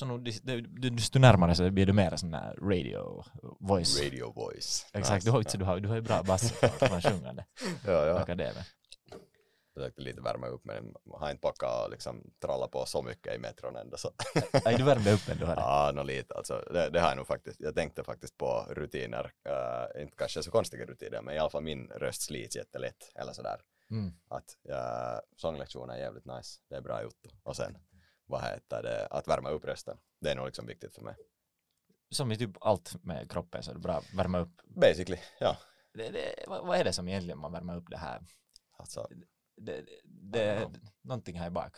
också 0.00 0.06
nog, 0.06 0.96
desto 0.96 1.18
närmare 1.18 1.54
så 1.54 1.70
blir 1.70 1.86
du 1.86 1.92
mer 1.92 2.16
sån 2.16 2.30
där 2.30 2.56
radio 2.62 3.24
voice. 3.60 4.02
Radio 4.02 4.32
voice. 4.32 4.86
Exakt, 4.92 5.24
du 5.24 5.30
har, 5.30 5.38
ju- 5.38 5.58
du 5.58 5.64
har, 5.64 5.80
du 5.80 5.88
har 5.88 5.94
ju 5.94 6.02
bra 6.02 6.22
bass 6.22 6.52
från 6.52 7.02
sjungande. 7.02 7.44
Ja, 7.86 8.06
ja. 8.06 8.18
Akademen. 8.20 8.62
Försökte 9.74 10.02
lite 10.02 10.20
värma 10.20 10.46
upp 10.46 10.64
men 10.64 10.94
har 11.10 11.30
inte 11.30 11.40
packat 11.40 11.90
liksom 11.90 12.30
tralla 12.42 12.68
på 12.68 12.86
så 12.86 13.02
mycket 13.02 13.34
i 13.34 13.38
metron 13.38 13.76
ändå 13.76 13.96
så. 13.96 14.10
Nej, 14.64 14.76
du 14.76 14.84
värmde 14.84 15.12
upp 15.12 15.28
ändå. 15.28 15.46
Ja, 15.56 15.92
nå 15.94 16.02
lite 16.02 16.34
alltså. 16.34 16.64
Det, 16.72 16.90
det 16.90 17.00
har 17.00 17.08
jag 17.08 17.16
nog 17.16 17.26
faktiskt. 17.26 17.60
Jag 17.60 17.74
tänkte 17.74 18.04
faktiskt 18.04 18.36
på 18.38 18.66
rutiner. 18.70 19.32
Uh, 19.48 20.02
inte 20.02 20.16
kanske 20.16 20.42
så 20.42 20.50
konstiga 20.50 20.86
rutiner, 20.86 21.22
men 21.22 21.34
i 21.34 21.38
alla 21.38 21.50
fall 21.50 21.62
min 21.62 21.86
röst 21.86 22.22
slits 22.22 22.56
jättelätt. 22.56 23.12
Eller 23.14 23.32
sådär. 23.32 23.60
Mm. 23.90 24.12
Att 24.28 24.56
uh, 24.70 25.20
sånglektioner 25.36 25.94
är 25.94 25.98
jävligt 25.98 26.26
nice. 26.26 26.60
Det 26.68 26.76
är 26.76 26.80
bra 26.80 27.02
gjort. 27.02 27.26
Och 27.42 27.56
sen, 27.56 27.76
vad 28.30 28.42
heter 28.42 28.82
det, 28.82 29.06
att 29.06 29.28
värma 29.28 29.50
upp 29.50 29.64
rösten. 29.64 29.96
Det 30.20 30.30
är 30.30 30.34
nog 30.36 30.46
liksom 30.46 30.66
viktigt 30.66 30.94
för 30.94 31.02
mig. 31.02 31.14
Som 32.10 32.32
i 32.32 32.36
typ 32.36 32.50
allt 32.60 33.04
med 33.04 33.30
kroppen 33.30 33.62
så 33.62 33.70
är 33.70 33.74
det 33.74 33.80
bra 33.80 33.92
att 33.92 34.14
värma 34.14 34.38
upp. 34.38 34.60
Basically, 34.64 35.18
ja. 35.40 35.56
Det, 35.94 36.10
det, 36.10 36.44
vad, 36.46 36.66
vad 36.66 36.78
är 36.78 36.84
det 36.84 36.92
som 36.92 37.08
egentligen 37.08 37.38
man 37.38 37.52
värmer 37.52 37.76
upp 37.76 37.90
det 37.90 37.96
här? 37.96 38.22
Alltså, 38.76 39.08
Det, 39.56 39.84
det, 40.04 40.70
någonting 41.02 41.38
här 41.38 41.50
bak. 41.50 41.76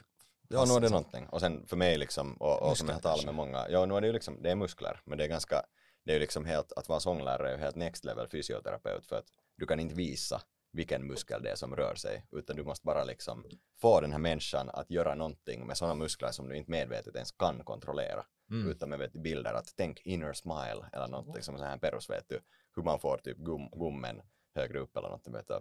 ja, 0.49 0.65
nu 0.65 0.73
är 0.75 0.81
det 0.81 0.89
någonting. 0.89 1.29
Och 1.29 1.41
sen 1.41 1.67
för 1.67 1.77
mig 1.77 1.99
liksom, 1.99 2.35
och, 2.35 2.63
och 2.63 2.79
som 2.79 2.89
jag 2.89 2.95
har 2.95 3.01
talat 3.01 3.25
med 3.25 3.35
många, 3.35 3.69
ja, 3.69 3.87
nu 3.87 3.95
är 3.95 4.01
det 4.01 4.07
ju 4.07 4.13
liksom, 4.13 4.43
det 4.43 4.51
är 4.51 4.55
muskler, 4.55 5.01
men 5.05 5.19
det 5.19 5.25
är 5.25 5.29
ganska, 5.29 5.63
det 6.05 6.11
är 6.13 6.15
ju 6.15 6.21
liksom 6.21 6.45
helt, 6.45 6.73
att 6.73 6.89
vara 6.89 7.01
sånglärare 7.01 7.49
är 7.49 7.53
ju 7.53 7.59
helt 7.59 7.77
next 7.77 8.05
level 8.05 8.29
fysioterapeut 8.29 9.07
för 9.07 9.17
att 9.17 9.27
du 9.57 9.67
kan 9.67 9.81
inte 9.81 9.95
visa 9.95 10.43
vilken 10.73 11.07
muskel 11.07 11.43
det 11.43 11.51
är 11.51 11.55
som 11.57 11.77
rör 11.77 11.95
sig, 11.95 12.27
utan 12.33 12.57
du 12.57 12.65
måste 12.65 12.87
bara 12.87 13.05
liksom 13.05 13.45
få 13.81 14.01
den 14.01 14.13
här 14.13 14.19
människan 14.19 14.71
att 14.71 14.91
göra 14.91 15.15
någonting 15.15 15.67
med 15.67 15.77
sådana 15.77 15.95
muskler 15.95 16.31
som 16.31 16.49
du 16.49 16.57
inte 16.57 16.71
medvetet 16.71 17.15
ens 17.15 17.33
kan 17.33 17.65
kontrollera, 17.65 18.25
Mm. 18.51 18.71
utan 18.71 18.89
med 18.89 18.99
vet, 18.99 19.13
bilder 19.13 19.55
att 19.55 19.75
tänk 19.77 20.01
inner 20.01 20.33
smile 20.33 20.89
eller 20.93 21.09
någonting 21.09 21.43
som 21.43 21.59
så 21.59 21.65
här 21.65 21.79
perus 21.79 22.11
vet 22.11 22.29
du, 22.29 22.41
hur 22.77 22.83
man 22.83 22.99
får 23.01 23.19
typ 23.19 23.37
gum, 23.37 23.69
gummen 23.73 24.23
högre 24.55 24.79
upp 24.79 24.97
eller 24.97 25.09
någonting 25.09 25.33
vet 25.33 25.49
du. 25.49 25.61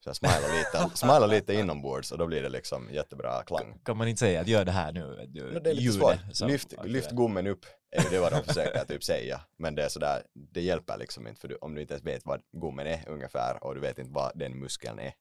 Så 0.00 0.08
jag 0.08 0.16
smilar 0.16 0.58
lite, 0.58 0.96
smilar 0.96 1.26
lite 1.26 1.54
inombords 1.54 2.12
och 2.12 2.18
då 2.18 2.26
blir 2.26 2.42
det 2.42 2.48
liksom 2.48 2.90
jättebra 2.90 3.42
klang. 3.42 3.80
Kan 3.84 3.96
man 3.96 4.08
inte 4.08 4.18
säga 4.20 4.40
att 4.40 4.48
gör 4.48 4.64
det 4.64 4.72
här 4.72 4.92
nu? 4.92 5.26
Du, 5.28 5.52
No, 5.52 5.58
det 5.58 5.70
är 5.70 5.74
lite 5.74 5.92
svårt. 5.92 6.48
Lyft, 6.48 6.74
lyft 6.84 7.10
gommen 7.10 7.46
upp 7.46 7.66
är 7.90 8.02
ju 8.02 8.08
det 8.10 8.20
vad 8.20 8.32
de 8.32 8.42
försöker 8.42 8.84
typ 8.84 9.04
säga. 9.04 9.40
Men 9.56 9.74
det 9.74 9.84
är 9.84 9.88
sådär, 9.88 10.22
det 10.34 10.60
hjälper 10.60 10.98
liksom 10.98 11.26
inte 11.26 11.40
för 11.40 11.48
du, 11.48 11.56
om 11.56 11.74
du 11.74 11.80
inte 11.80 11.94
ens 11.94 12.06
vet 12.06 12.24
vad 12.26 12.40
gommen 12.52 12.86
är 12.86 13.08
ungefär 13.08 13.64
och 13.64 13.74
du 13.74 13.80
vet 13.80 13.98
inte 13.98 14.12
vad 14.12 14.38
den 14.38 14.58
muskeln 14.58 14.98
är. 14.98 15.12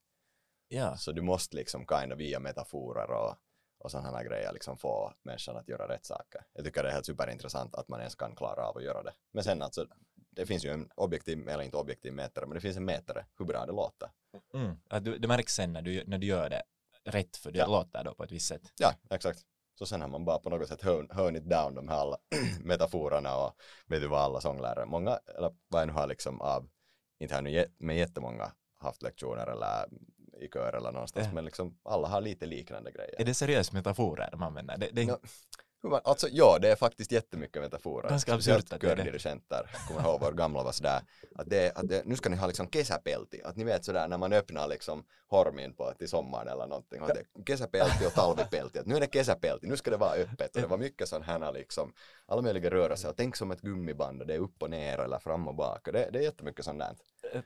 Ja, 0.68 0.98
Så 0.98 1.12
du 1.12 1.22
måste 1.22 1.56
liksom 1.56 1.86
kind 1.88 2.14
of 2.14 2.20
via 2.20 2.40
metaforer 2.40 3.12
och, 3.12 3.36
och 3.80 3.92
sådana 3.92 4.24
grejer 4.24 4.54
liksom 4.54 4.78
få 4.78 5.14
människan 5.24 5.58
att 5.58 5.68
göra 5.68 5.88
rätt 5.88 6.06
saker. 6.06 6.42
Jag 6.54 6.66
tycker 6.66 6.84
det 6.84 6.90
är 6.90 6.94
helt 6.94 7.06
superintressant 7.06 7.76
att 7.76 7.88
man 7.88 8.00
ens 8.00 8.16
kan 8.16 8.36
klara 8.36 8.68
av 8.68 8.78
att 8.78 8.84
göra 8.84 9.04
det. 9.04 9.14
Men 9.34 9.44
sen 9.44 9.62
alltså, 9.62 9.86
det 10.32 10.46
finns 10.46 10.66
ju 10.66 10.70
en 10.70 10.90
objektiv, 10.96 11.50
eller 11.50 11.64
inte 11.64 11.78
objektiv 11.78 12.14
mätare, 12.14 12.46
men 12.46 12.56
det 12.56 12.62
finns 12.62 12.78
en 12.78 12.86
mätare 12.86 13.26
hur 13.40 13.46
bra 13.46 13.66
det 13.66 13.72
låter. 13.72 14.10
Mm. 14.54 14.76
att 14.90 15.06
du, 15.06 15.18
det 15.18 15.28
märks 15.28 15.56
sen 15.56 15.74
när 15.74 15.82
du, 15.82 16.04
när 16.08 16.18
du 16.18 16.28
gör 16.28 16.50
det 16.50 16.62
rätt 17.06 17.38
för 17.38 17.52
det 17.52 17.60
Ja. 17.60 17.68
låter 17.68 18.04
då 18.04 18.14
på 18.14 18.24
ett 18.24 18.32
visst 18.32 18.48
sätt. 18.48 18.72
Ja, 18.80 18.94
exakt. 19.10 19.40
Så 19.80 19.86
sen 19.86 20.02
har 20.02 20.08
man 20.08 20.26
bara 20.26 20.40
på 20.40 20.50
något 20.50 20.68
sätt 20.68 20.82
hörn, 20.82 21.08
hörnit 21.12 21.44
down 21.50 21.76
de 21.76 21.88
här 21.88 21.96
alla 21.98 22.18
metaforerna 22.62 23.38
och 23.38 23.56
vet 23.88 24.02
du 24.02 24.08
vad 24.08 24.22
alla 24.22 24.42
sånglärare, 24.42 24.86
många, 24.86 25.20
eller 25.38 25.52
vad 25.68 25.82
jag 25.82 25.88
nu 25.88 25.94
har 25.94 26.08
liksom 26.08 26.42
av, 26.42 26.70
inte 27.20 27.36
har 27.36 27.42
nu 27.42 27.66
med 27.78 27.98
jättemånga 27.98 28.52
haft 28.80 29.02
lektioner 29.04 29.48
eller 29.48 29.86
i 30.42 30.48
kör 30.54 30.74
eller 30.78 30.92
någonstans, 30.92 31.26
Ja. 31.28 31.34
men 31.34 31.46
liksom 31.46 31.78
alla 31.84 32.08
har 32.08 32.22
lite 32.22 32.46
liknande 32.46 32.92
grejer. 32.92 33.22
Är 33.22 33.26
det 33.26 33.34
seriöst 33.34 33.74
metaforer 33.74 34.30
de 34.32 34.44
använder? 34.44 34.78
Det, 34.78 34.90
det, 34.92 35.02
hur 35.04 35.18
man, 35.84 36.02
alltså 36.04 36.28
ja, 36.32 36.58
det 36.62 36.72
är 36.72 36.76
faktiskt 36.76 37.12
jättemycket 37.12 37.62
metaforer. 37.62 38.10
Ganska 38.10 38.34
absurt 38.34 38.74
att 38.74 38.82
det 38.82 38.92
är 38.92 38.96
det. 38.96 39.04
kommer 39.88 40.02
ihåg 40.02 40.20
vår 40.20 40.32
gamla 40.32 40.64
var 40.64 40.72
sådär, 40.72 41.02
att, 41.36 41.50
det, 41.50 41.72
att 41.78 41.88
det, 41.88 42.06
nu 42.06 42.16
ska 42.16 42.30
ni 42.30 42.38
ha 42.38 42.48
liksom 42.48 42.70
kesäpelti, 42.70 43.42
att 43.44 43.56
ni 43.56 43.64
vet 43.64 43.86
sådär 43.86 44.08
när 44.08 44.18
man 44.18 44.34
öppnar 44.34 44.68
liksom 44.68 45.06
hormin 45.28 45.74
på 45.74 45.94
till 45.94 46.10
sommaren 46.10 46.48
eller 46.48 46.68
någonting, 46.68 47.02
att 47.02 47.08
det 47.14 47.44
kesäpelti 47.48 48.06
och 48.08 48.14
talvipelti, 48.14 48.80
att 48.80 48.86
nu 48.86 48.96
är 48.96 49.00
det 49.00 49.14
kesäpelti, 49.14 49.68
nu 49.68 49.78
ska 49.78 49.92
det 49.92 49.98
vara 49.98 50.14
öppet 50.14 50.56
och 50.56 50.62
det 50.62 50.68
var 50.68 50.78
mycket 50.78 51.10
sån 51.10 51.22
här 51.22 51.54
liksom, 51.54 51.94
alla 52.26 52.42
möjliga 52.42 52.72
rörelser, 52.72 53.10
och 53.10 53.18
tänk 53.18 53.36
som 53.36 53.52
ett 53.52 53.62
gummiband 53.62 54.22
och 54.22 54.28
det 54.28 54.34
är 54.34 54.40
upp 54.40 54.64
och 54.64 54.70
ner 54.70 54.98
eller 54.98 55.20
fram 55.20 55.48
och 55.48 55.56
bak 55.56 55.88
och 55.88 55.94
det, 55.94 56.10
det 56.14 56.20
är 56.20 56.24
jättemycket 56.24 56.66
sånt 56.66 56.80
där. 56.80 56.96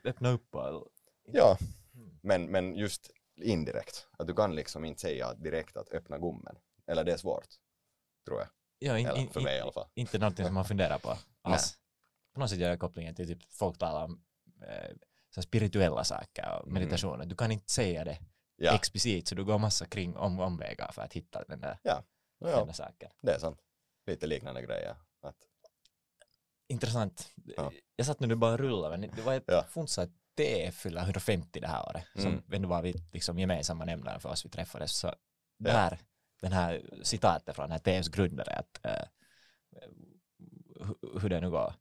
Öppna 0.04 0.32
upp 0.32 0.54
och... 0.54 0.88
Ja, 1.32 1.58
Mm. 1.94 2.10
men, 2.22 2.46
men 2.46 2.76
just 2.76 3.10
indirekt, 3.36 4.06
att 4.18 4.26
du 4.26 4.34
kan 4.34 4.54
liksom 4.54 4.84
inte 4.84 5.00
säga 5.00 5.34
direkt 5.34 5.76
att 5.76 5.92
öppna 5.92 6.18
gommen, 6.18 6.56
eller 6.86 7.04
det 7.04 7.12
är 7.12 7.16
svårt, 7.16 7.46
tror 8.26 8.38
jag. 8.38 8.48
Ja, 8.78 8.98
in, 8.98 9.06
Eller 9.06 9.20
in, 9.20 9.30
för 9.30 9.40
mig 9.40 9.56
i 9.56 9.60
alla 9.60 9.72
fall. 9.72 9.88
Inte 9.94 10.18
någonting 10.18 10.44
som 10.44 10.54
man 10.54 10.64
funderar 10.64 10.98
på 10.98 11.16
alls. 11.42 11.78
På 12.34 12.40
något 12.40 12.50
sätt 12.50 12.58
gör 12.58 12.68
jag 12.70 12.80
kopplingen 12.80 13.14
till 13.14 13.26
typ 13.26 13.52
folk 13.52 13.78
talar 13.78 14.04
om 14.04 14.24
eh, 14.68 14.90
så 15.34 15.42
spirituella 15.42 16.04
saker 16.04 16.58
och 16.60 16.66
Mhm. 16.66 16.74
meditationer. 16.74 17.24
Du 17.26 17.36
kan 17.36 17.52
inte 17.52 17.72
säga 17.72 18.04
det 18.04 18.18
Ja, 18.56 18.74
explicit 18.74 19.28
så 19.28 19.34
du 19.34 19.44
går 19.44 19.58
massa 19.58 19.86
kring 19.86 20.16
om, 20.16 20.40
omvägar 20.40 20.92
för 20.92 21.02
att 21.02 21.12
hitta 21.12 21.44
den 21.44 21.60
där, 21.60 21.78
ja, 21.82 22.02
den 22.40 22.50
ja 22.50 22.64
där 22.64 22.72
saken. 22.72 23.10
det 23.22 23.32
är 23.34 23.38
sant. 23.38 23.58
Lite 24.06 24.26
liknande 24.26 24.62
grejer. 24.62 24.96
Att, 25.22 25.36
Intressant. 26.68 27.32
Ja. 27.56 27.72
Jag 27.96 28.06
satt 28.06 28.20
nu 28.20 28.26
det 28.26 28.36
bara 28.36 28.56
rullade 28.56 28.96
men 28.98 29.10
det 29.16 29.22
var 29.22 29.34
ett 29.34 29.44
Ja. 29.46 29.64
funsa 29.68 30.08
det 30.34 30.74
fyller 30.74 31.00
150 31.00 31.60
det 31.60 31.66
här 31.68 31.88
året 31.88 32.04
som 32.14 32.26
Mm. 32.32 32.42
ändå 32.52 32.68
var 32.68 32.82
vi 32.82 32.92
liksom 33.12 33.38
gemensamma 33.38 33.84
nämnare 33.84 34.20
för 34.20 34.28
oss 34.28 34.44
vi 34.44 34.50
träffades. 34.50 34.92
Så 34.96 35.14
där, 35.58 35.98
den 36.42 36.52
här 36.52 36.82
citatet 37.02 37.56
från 37.56 37.62
den 37.68 37.72
här 37.72 37.78
TFs 37.78 38.08
grundare 38.08 38.52
att 38.52 38.80
eh, 38.86 39.04
hu- 40.80 41.20
hur 41.20 41.28
det 41.28 41.40
nu 41.40 41.50
går. 41.50 41.74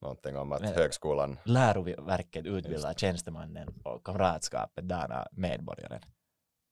någonting 0.00 0.36
om 0.36 0.52
att 0.52 0.60
Men- 0.60 0.74
högskolan, 0.74 1.38
Läroverket 1.44 2.44
Just 2.46 2.58
utbildar 2.66 2.92
det. 2.92 2.98
tjänstemannen 2.98 3.80
och 3.84 4.04
kamratskapet 4.06 4.84
dana 4.88 5.28
medborgaren. 5.32 6.02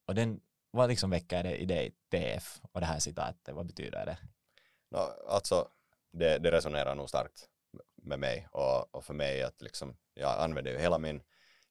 Och 0.07 0.15
den, 0.15 0.41
vad 0.71 0.89
liksom 0.89 1.09
väcker 1.09 1.43
det 1.43 1.57
i 1.57 1.65
dig, 1.65 1.95
TF, 2.11 2.59
och 2.71 2.79
det 2.79 2.85
här 2.85 2.99
citatet, 2.99 3.55
vad 3.55 3.65
betyder 3.65 4.05
det? 4.05 4.17
no, 4.91 4.97
alltså 5.27 5.67
det, 6.11 6.37
det 6.37 6.51
resonerar 6.51 6.95
nog 6.95 7.09
starkt 7.09 7.49
med 7.95 8.19
mig 8.19 8.47
och, 8.51 8.95
och 8.95 9.03
för 9.05 9.13
mig 9.13 9.43
att 9.43 9.61
liksom, 9.61 9.97
jag 10.13 10.39
använde 10.39 10.71
ju 10.71 10.77
hela 10.79 10.97
min 10.97 11.21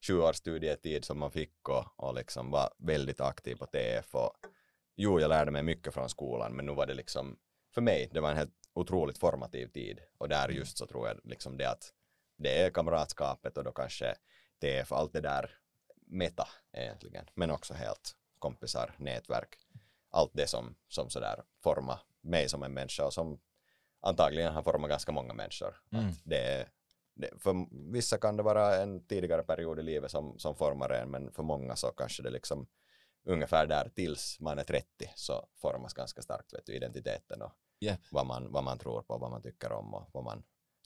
sju 0.06 0.18
års 0.20 0.36
studietid 0.36 1.04
som 1.04 1.18
man 1.18 1.30
fick 1.30 1.68
och, 1.68 1.84
och 1.96 2.14
liksom 2.14 2.50
var 2.50 2.70
väldigt 2.78 3.20
aktiv 3.20 3.56
på 3.56 3.66
TF 3.66 4.14
och 4.14 4.32
jo, 4.96 5.20
jag 5.20 5.28
lärde 5.28 5.50
mig 5.50 5.62
mycket 5.62 5.94
från 5.94 6.08
skolan 6.08 6.52
men 6.56 6.66
nu 6.66 6.72
var 6.74 6.86
det 6.86 6.94
liksom, 6.94 7.38
för 7.74 7.80
mig, 7.80 8.10
det 8.12 8.20
var 8.20 8.30
en 8.30 8.36
helt 8.36 8.54
otroligt 8.74 9.18
formativ 9.18 9.66
tid 9.66 10.00
och 10.18 10.28
där 10.28 10.48
just 10.48 10.78
så 10.78 10.86
tror 10.86 11.08
jag 11.08 11.20
liksom 11.24 11.56
det 11.56 11.70
att 11.70 11.92
det 12.36 12.62
är 12.62 12.70
kamratskapet 12.70 13.56
och 13.58 13.64
då 13.64 13.72
kanske 13.72 14.14
TF, 14.60 14.92
allt 14.92 15.12
det 15.12 15.20
där 15.20 15.50
meta 16.06 16.48
egentligen, 16.72 17.26
men 17.34 17.50
också 17.50 17.74
helt 17.74 18.16
kompisar, 18.38 18.94
nätverk, 18.98 19.56
allt 20.10 20.30
det 20.34 20.46
som, 20.46 20.74
som 20.88 21.10
sådär 21.10 21.42
formar 21.62 22.00
mig 22.20 22.48
som 22.48 22.62
en 22.62 22.74
människa 22.74 23.04
och 23.04 23.12
som 23.12 23.40
antagligen 24.00 24.52
har 24.54 24.62
format 24.62 24.90
ganska 24.90 25.12
många 25.12 25.34
människor. 25.34 25.74
Mm. 25.92 26.08
Att 26.08 26.14
det, 26.24 26.38
är- 26.38 26.68
det, 27.14 27.30
för 27.38 27.66
vissa 27.92 28.18
kan 28.18 28.36
det 28.36 28.42
vara 28.42 28.76
en 28.76 29.06
tidigare 29.06 29.42
period 29.42 29.78
i 29.78 29.82
livet 29.82 30.10
som, 30.10 30.38
som 30.38 30.54
formar 30.56 30.90
en, 30.90 31.10
men 31.10 31.32
för 31.32 31.42
många 31.42 31.76
så 31.76 31.86
kanske 31.86 32.22
det 32.22 32.30
liksom 32.30 32.66
ungefär 33.24 33.66
där 33.66 33.88
tills 33.94 34.40
man 34.40 34.58
är 34.58 34.64
30 34.64 34.86
så 35.14 35.48
formas 35.56 35.94
ganska 35.94 36.22
starkt 36.22 36.52
vet 36.54 36.66
du, 36.66 36.74
identiteten 36.76 37.42
och 37.42 37.52
Japp. 37.80 38.00
vad, 38.10 38.26
man, 38.26 38.52
vad 38.52 38.64
man 38.64 38.78
tror 38.78 39.02
på, 39.02 39.18
vad 39.18 39.30
man 39.30 39.42
tycker 39.42 39.72
om 39.72 39.94
och 39.94 40.08
vad 40.12 40.24
man 40.24 40.42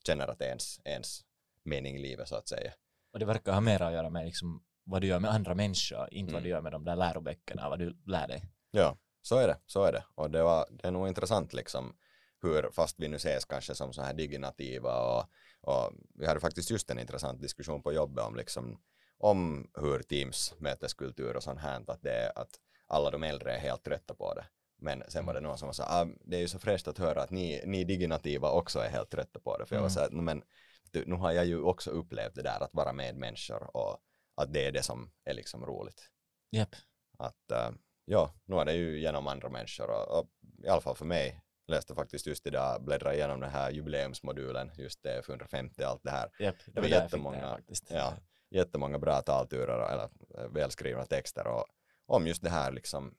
känner 0.06 0.28
att 0.28 0.40
ens, 0.42 0.80
ens 0.84 1.20
mening 1.62 1.96
i 1.96 1.98
livet 1.98 2.28
så 2.28 2.36
att 2.36 2.48
säga. 2.48 2.72
Och 3.12 3.18
det 3.18 3.24
verkar 3.24 3.52
ha 3.52 3.60
mer 3.60 3.82
att 3.82 3.92
göra 3.92 4.10
med 4.10 4.24
liksom 4.24 4.64
vad 4.84 5.00
du 5.00 5.06
gör 5.06 5.18
med 5.20 5.30
andra 5.30 5.54
människor, 5.54 6.08
inte 6.14 6.32
vad 6.32 6.38
Mm. 6.38 6.44
du 6.44 6.48
gör 6.50 6.60
med 6.60 6.72
de 6.72 6.84
där 6.84 6.96
läroböckerna, 6.96 7.68
vad 7.68 7.78
du 7.78 7.96
lär 8.06 8.28
dig. 8.28 8.42
Ja, 8.70 8.96
så 9.22 9.36
är 9.38 9.48
det, 9.48 9.56
så 9.66 9.84
är 9.84 9.92
det. 9.92 10.04
Och 10.14 10.30
det, 10.30 10.42
var, 10.42 10.66
det 10.70 10.88
är 10.88 10.90
nog 10.90 11.08
intressant 11.08 11.52
liksom 11.52 11.96
hur, 12.42 12.70
fast 12.72 13.00
vi 13.00 13.08
nu 13.08 13.16
ses 13.16 13.44
kanske 13.44 13.74
som 13.74 13.92
så 13.92 14.02
här 14.02 14.14
diginativa 14.14 15.18
och, 15.18 15.24
och 15.60 15.92
vi 16.14 16.26
hade 16.26 16.40
faktiskt 16.40 16.70
just 16.70 16.90
en 16.90 16.98
intressant 16.98 17.40
diskussion 17.42 17.82
på 17.82 17.92
jobbet 17.92 18.24
om 18.24 18.36
liksom 18.36 18.80
om 19.18 19.70
hur 19.80 20.02
Teams 20.02 20.54
möteskultur 20.58 21.36
och 21.36 21.42
sånt 21.42 21.60
här, 21.60 21.82
att 21.86 22.02
det 22.02 22.12
är 22.14 22.38
att 22.38 22.50
alla 22.86 23.10
de 23.10 23.22
äldre 23.22 23.54
är 23.54 23.58
helt 23.58 23.84
trötta 23.84 24.14
på 24.14 24.34
det. 24.34 24.44
Men 24.78 25.02
sen 25.08 25.26
var 25.26 25.34
det 25.34 25.40
någon 25.40 25.58
som 25.58 25.74
sa, 25.74 25.84
ah, 25.84 26.06
det 26.24 26.36
är 26.36 26.40
ju 26.40 26.48
så 26.48 26.58
fräscht 26.58 26.88
att 26.88 26.98
höra 26.98 27.22
att 27.22 27.30
ni, 27.30 27.62
ni 27.66 27.84
diginativa 27.84 28.50
också 28.50 28.78
är 28.78 28.88
helt 28.88 29.10
trötta 29.10 29.40
på 29.40 29.58
det. 29.58 29.66
För 29.66 29.76
jag 29.76 29.82
var 29.82 29.88
Mm. 29.88 29.94
så 29.94 30.00
här, 30.00 30.10
"No, 30.10 30.20
men 30.20 30.42
du, 30.90 31.04
nu 31.06 31.14
har 31.14 31.32
jag 31.32 31.44
ju 31.46 31.60
också 31.62 31.90
upplevt 31.90 32.34
det 32.34 32.42
där 32.42 32.60
att 32.62 32.74
vara 32.74 32.92
med 32.92 33.16
människor 33.16 33.76
och 33.76 33.98
att 34.34 34.52
det 34.52 34.66
är 34.66 34.72
det 34.72 34.82
som 34.82 35.10
är 35.24 35.34
liksom 35.34 35.66
roligt 35.66 36.10
Japp. 36.50 36.74
att 37.18 37.50
äh, 37.50 37.70
ja, 38.04 38.34
nu 38.44 38.56
är 38.56 38.64
det 38.64 38.72
ju 38.72 39.00
genom 39.00 39.26
andra 39.26 39.48
människor 39.48 39.90
och, 39.90 40.18
och 40.18 40.28
i 40.64 40.68
alla 40.68 40.80
fall 40.80 40.96
för 40.96 41.04
mig 41.04 41.42
läste 41.66 41.94
faktiskt 41.94 42.26
just 42.26 42.46
idag, 42.46 42.84
bläddra 42.84 43.14
igenom 43.14 43.40
den 43.40 43.50
här 43.50 43.70
jubileumsmodulen, 43.70 44.70
just 44.78 45.02
det 45.02 45.22
450 45.26 45.82
allt 45.82 46.02
det 46.02 46.10
här. 46.10 46.30
Japp. 46.38 46.56
Det 46.66 46.80
var 46.80 46.88
jag 46.88 47.02
fick 47.02 47.18
jättemånga- 47.18 47.40
det 47.50 47.56
faktiskt. 47.56 47.90
Ja, 47.90 48.14
jättemånga 48.56 48.98
bra 48.98 49.20
talturer 49.20 49.78
och- 49.78 49.90
eller 49.90 50.08
äh, 50.38 50.48
välskrivna 50.48 51.04
texter 51.04 51.46
och 51.46 51.64
om 52.06 52.26
just 52.26 52.42
det 52.42 52.50
här 52.50 52.72
liksom, 52.72 53.14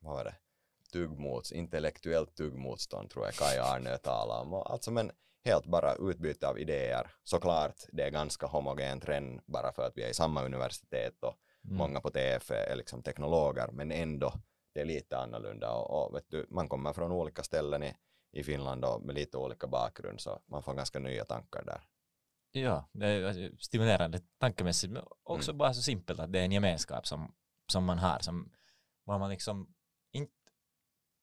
vad 0.00 0.14
var 0.14 0.24
det, 0.24 0.34
tuggmots, 0.92 1.52
intellektuellt 1.52 2.36
tuggmotstånd 2.36 3.10
tror 3.10 3.24
jag 3.24 3.34
Kaj 3.34 3.58
Arnö 3.58 3.96
talar 3.96 4.40
om. 4.40 4.54
Och 4.54 4.70
alltså 4.70 4.90
men 4.90 5.10
helt 5.44 5.66
bara 5.66 5.94
utbyte 5.94 6.48
av 6.48 6.58
idéer. 6.58 7.10
Såklart, 7.24 7.76
det 7.92 8.02
är 8.02 8.10
ganska 8.10 8.46
homogent 8.46 9.08
redan 9.08 9.40
bara 9.46 9.72
för 9.72 9.82
att 9.82 9.92
vi 9.96 10.02
är 10.02 10.08
i 10.08 10.14
samma 10.14 10.44
universitet 10.44 11.24
och 11.24 11.34
mm. 11.64 11.76
många 11.76 12.00
på 12.00 12.10
TF 12.10 12.50
är 12.50 12.76
liksom 12.76 13.02
teknologer, 13.02 13.68
men 13.72 13.92
ändå 13.92 14.32
det 14.74 14.80
är 14.80 14.84
lite 14.84 15.18
annorlunda 15.18 15.72
och, 15.72 16.06
och 16.06 16.14
vet 16.14 16.24
du, 16.28 16.46
man 16.50 16.68
kommer 16.68 16.92
från 16.92 17.12
olika 17.12 17.42
ställen 17.42 17.82
i, 17.82 17.94
i 18.32 18.42
Finland 18.42 18.84
och 18.84 19.02
med 19.02 19.14
lite 19.14 19.36
olika 19.38 19.66
bakgrund 19.66 20.20
så 20.20 20.40
man 20.46 20.62
får 20.62 20.74
ganska 20.74 20.98
nya 20.98 21.24
tankar 21.24 21.64
där. 21.64 21.80
Ja, 22.60 22.88
det 22.92 23.06
är 23.06 23.52
stimulerande 23.58 24.20
tankemässigt, 24.38 24.92
men 24.92 25.02
också 25.22 25.50
mm. 25.50 25.58
bara 25.58 25.74
så 25.74 25.82
simpelt 25.82 26.20
att 26.20 26.32
det 26.32 26.38
är 26.38 26.44
en 26.44 26.52
gemenskap 26.52 27.06
som, 27.06 27.34
som 27.72 27.84
man 27.84 27.98
har, 27.98 28.18
som 28.18 28.52
var 29.04 29.18
man 29.18 29.30
liksom 29.30 29.74
inte 30.12 30.32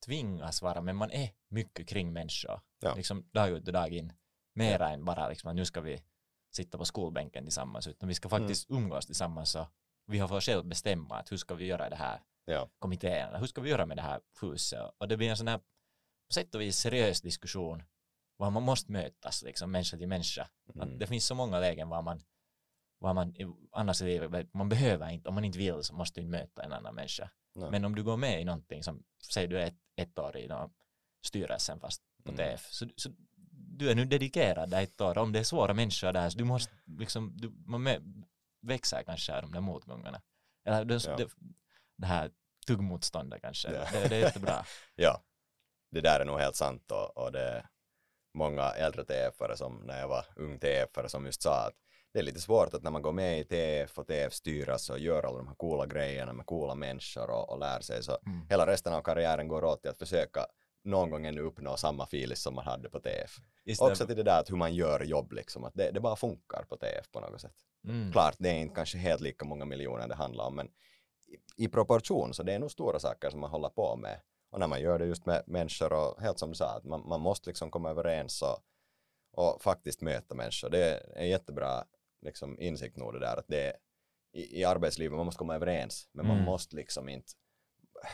tvingas 0.06 0.62
vara, 0.62 0.82
men 0.82 0.96
man 0.96 1.12
är 1.12 1.30
mycket 1.50 1.88
kring 1.88 2.14
människor, 2.14 2.62
ja. 2.80 2.96
liksom 2.96 3.30
dag 3.34 3.50
ut 3.50 3.68
och 3.68 3.74
dag 3.74 3.94
in, 3.94 4.14
mera 4.54 4.84
ja. 4.84 4.90
än 4.90 5.06
bara 5.06 5.30
liksom 5.30 5.50
att 5.50 5.56
nu 5.56 5.66
ska 5.66 5.82
vi 5.82 6.04
sitta 6.56 6.78
på 6.78 6.86
skolbänken 6.86 7.44
tillsammans, 7.44 7.88
utan 7.88 8.10
vi 8.10 8.16
ska 8.16 8.28
mm. 8.28 8.40
faktiskt 8.40 8.70
mm. 8.70 8.84
umgås 8.84 9.06
tillsammans 9.06 9.56
och 9.56 9.68
vi 10.06 10.20
har 10.20 10.28
fått 10.28 10.44
själv 10.44 10.66
bestämma 10.66 11.16
att 11.16 11.32
hur 11.32 11.38
ska 11.38 11.56
vi 11.56 11.66
göra 11.66 11.90
det 11.90 11.96
här 11.96 12.22
ja. 12.46 12.70
kommittén, 12.80 13.36
hur 13.36 13.48
ska 13.48 13.62
vi 13.62 13.70
göra 13.70 13.86
med 13.86 13.98
det 13.98 14.02
här 14.02 14.22
huset 14.42 14.92
och 14.98 15.08
det 15.08 15.18
blir 15.18 15.30
en 15.30 15.38
sån 15.38 15.48
här 15.48 15.58
på 16.28 16.34
sätt 16.34 16.56
och 16.56 16.62
vis 16.62 16.78
seriös 16.78 17.22
diskussion 17.22 17.84
var 18.38 18.52
man 18.52 18.64
måste 18.64 18.92
mötas, 18.92 19.44
liksom 19.44 19.72
människa 19.72 19.98
till 19.98 20.08
människa. 20.08 20.48
Mm. 20.76 20.82
Att 20.82 21.00
det 21.00 21.08
finns 21.08 21.26
så 21.26 21.36
många 21.36 21.60
lägen 21.60 21.90
var 21.90 22.02
man, 22.02 22.22
var 23.00 23.14
man 23.14 23.34
annars 23.72 24.02
i 24.02 24.06
livet, 24.06 24.54
man 24.54 24.70
behöver 24.70 25.10
inte, 25.10 25.30
om 25.30 25.36
man 25.36 25.44
inte 25.44 25.58
vill 25.58 25.84
så 25.84 25.94
måste 25.96 26.20
du 26.20 26.26
inte 26.26 26.38
möta 26.38 26.64
en 26.64 26.74
annan 26.74 26.96
människa. 26.96 27.30
Nej. 27.56 27.72
Men 27.72 27.86
om 27.86 27.96
du 27.96 28.04
går 28.04 28.18
med 28.18 28.42
i 28.42 28.46
någonting 28.46 28.84
som, 28.84 29.04
säger 29.34 29.48
du 29.48 29.60
är 29.60 29.66
ett, 29.66 29.80
ett 29.96 30.20
år 30.20 30.38
i 30.38 30.50
styrelsen 31.26 31.80
fast 31.80 32.02
på 32.24 32.32
mm. 32.32 32.38
TF, 32.38 32.68
så, 32.72 32.90
så 32.96 33.10
du 33.52 33.92
är 33.92 33.96
nu 33.96 34.06
dedikerad 34.06 34.70
där 34.70 34.84
ett 34.84 35.02
år, 35.02 35.18
om 35.18 35.32
det 35.32 35.40
är 35.40 35.44
svåra 35.44 35.74
människor 35.74 36.14
där, 36.14 36.30
så 36.30 36.38
du 36.38 36.44
måste 36.44 36.74
liksom, 36.86 37.38
du, 37.38 37.50
man 37.66 37.84
med, 37.84 38.24
växer 38.62 39.04
kanske 39.04 39.42
de 39.42 39.52
där 39.52 39.62
motgångarna. 39.62 40.22
Eller 40.66 40.86
det, 40.86 41.06
ja. 41.06 41.18
det, 41.18 41.30
det 41.98 42.06
här 42.06 42.32
tuggmotståndet 42.68 43.42
kanske, 43.42 43.74
ja. 43.74 43.86
det, 43.92 44.08
det 44.08 44.16
är 44.16 44.20
jättebra. 44.20 44.66
ja, 44.96 45.24
det 45.92 46.02
där 46.02 46.20
är 46.20 46.26
nog 46.26 46.40
helt 46.40 46.56
sant 46.56 46.92
och, 46.92 47.18
och 47.18 47.32
det, 47.32 47.66
många 48.34 48.70
äldre 48.70 49.04
TF-are 49.04 49.56
som 49.56 49.82
när 49.86 50.00
jag 50.00 50.08
var 50.08 50.26
ung 50.36 50.60
TF-are 50.60 51.08
som 51.08 51.26
just 51.26 51.42
sa 51.42 51.68
att 51.68 51.74
det 52.14 52.20
är 52.20 52.24
lite 52.24 52.42
svårt 52.42 52.74
att 52.74 52.84
när 52.84 52.92
man 52.92 53.02
går 53.02 53.12
med 53.12 53.40
i 53.40 53.44
TF 53.44 53.98
och 53.98 54.08
TF 54.08 54.34
styras 54.34 54.90
och 54.90 55.00
gör 55.00 55.24
alla 55.24 55.38
de 55.38 55.48
här 55.48 55.56
coola 55.56 55.86
grejerna 55.86 56.34
med 56.34 56.46
coola 56.46 56.76
människor 56.76 57.30
och, 57.30 57.50
och 57.50 57.60
lär 57.60 57.80
sig 57.80 58.04
så 58.04 58.18
mm. 58.26 58.48
hela 58.50 58.68
resten 58.68 58.94
av 58.94 59.02
karriären 59.02 59.48
går 59.48 59.64
åt 59.64 59.82
till 59.82 59.92
att 59.92 59.98
försöka 59.98 60.46
någon 60.84 61.10
gång 61.10 61.26
ännu 61.26 61.42
uppnå 61.42 61.78
samma 61.78 62.06
filis 62.06 62.42
som 62.42 62.56
man 62.56 62.66
hade 62.66 62.90
på 62.90 63.00
TF. 63.00 63.38
Också 63.80 64.08
till 64.08 64.16
det 64.16 64.24
där 64.24 64.40
att 64.40 64.50
hur 64.50 64.56
man 64.56 64.76
gör 64.76 65.04
jobb 65.04 65.32
liksom, 65.32 65.64
att 65.64 65.74
det, 65.74 65.92
det 65.92 66.00
bara 66.00 66.16
funkar 66.16 66.64
på 66.70 66.78
TF 66.78 67.12
på 67.12 67.20
något 67.20 67.42
sätt. 67.42 67.56
Mm. 67.88 68.12
Klart, 68.12 68.36
det 68.38 68.50
är 68.50 68.56
inte 68.56 68.76
kanske 68.76 68.98
helt 68.98 69.22
lika 69.22 69.46
många 69.46 69.66
miljoner 69.66 70.08
det 70.08 70.16
handlar 70.16 70.46
om, 70.46 70.56
men 70.56 70.68
i, 71.28 71.64
i 71.66 71.68
proportion 71.68 72.34
så 72.34 72.44
det 72.44 72.54
är 72.54 72.60
nog 72.60 72.72
stora 72.72 73.00
saker 73.00 73.30
som 73.30 73.40
man 73.40 73.50
håller 73.50 73.70
på 73.70 73.96
med 73.96 74.20
och 74.54 74.60
när 74.60 74.68
man 74.68 74.82
gör 74.82 75.00
det 75.00 75.06
just 75.06 75.26
med 75.26 75.44
människor 75.48 75.94
och 75.94 76.22
helt 76.22 76.40
som 76.40 76.50
du 76.50 76.56
sa, 76.56 76.70
att 76.78 76.84
man, 76.84 77.08
man 77.08 77.22
måste 77.22 77.50
liksom 77.50 77.72
komma 77.72 77.90
överens 77.90 78.42
och, 78.42 78.60
och 79.32 79.62
faktiskt 79.62 80.02
möta 80.02 80.36
människor. 80.36 80.70
Det 80.70 80.84
är 80.84 81.18
en 81.18 81.30
jättebra 81.30 81.84
liksom, 82.22 82.60
insikt 82.60 82.98
nog 82.98 83.14
det 83.14 83.20
där 83.20 83.38
att 83.38 83.48
det 83.48 83.68
är, 83.68 83.74
i, 84.34 84.60
i 84.60 84.64
arbetslivet, 84.64 85.18
man 85.18 85.26
måste 85.26 85.40
komma 85.40 85.56
överens, 85.56 86.10
men 86.12 86.26
mm. 86.26 86.38
man 86.38 86.46
måste 86.46 86.76
liksom 86.76 87.10
inte, 87.10 87.32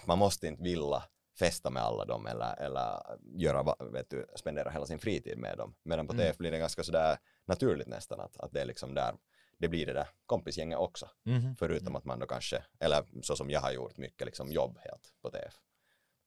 man 0.06 0.18
måste 0.18 0.48
inte 0.48 0.64
vilja 0.64 1.04
festa 1.40 1.70
med 1.70 1.84
alla 1.84 2.06
dem 2.06 2.28
eller, 2.28 2.56
eller 2.62 3.02
göra, 3.36 3.76
vet 3.92 4.10
du, 4.10 4.26
spendera 4.36 4.70
hela 4.70 4.86
sin 4.86 5.00
fritid 5.00 5.38
med 5.38 5.58
dem. 5.58 5.76
Medan 5.84 6.08
på 6.08 6.14
mm. 6.14 6.26
TF 6.26 6.38
blir 6.38 6.52
det 6.52 6.58
ganska 6.58 6.84
sådär 6.84 7.18
naturligt 7.46 7.88
nästan 7.88 8.20
att, 8.20 8.38
att 8.38 8.52
det 8.54 8.62
är 8.62 8.66
liksom 8.66 8.94
där, 8.94 9.16
det 9.58 9.68
blir 9.68 9.86
det 9.86 9.94
där 9.94 10.08
kompisgänget 10.26 10.80
också. 10.80 11.10
Mm. 11.26 11.56
Förutom 11.56 11.96
att 11.96 12.06
man 12.06 12.20
då 12.20 12.26
kanske, 12.28 12.64
eller 12.80 13.06
så 13.22 13.36
som 13.36 13.50
jag 13.50 13.62
har 13.62 13.72
gjort 13.72 13.98
mycket 13.98 14.26
liksom 14.26 14.52
jobb 14.52 14.78
helt 14.82 15.14
på 15.22 15.30
TF. 15.30 15.54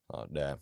Ja, 0.08 0.26
det, 0.30 0.58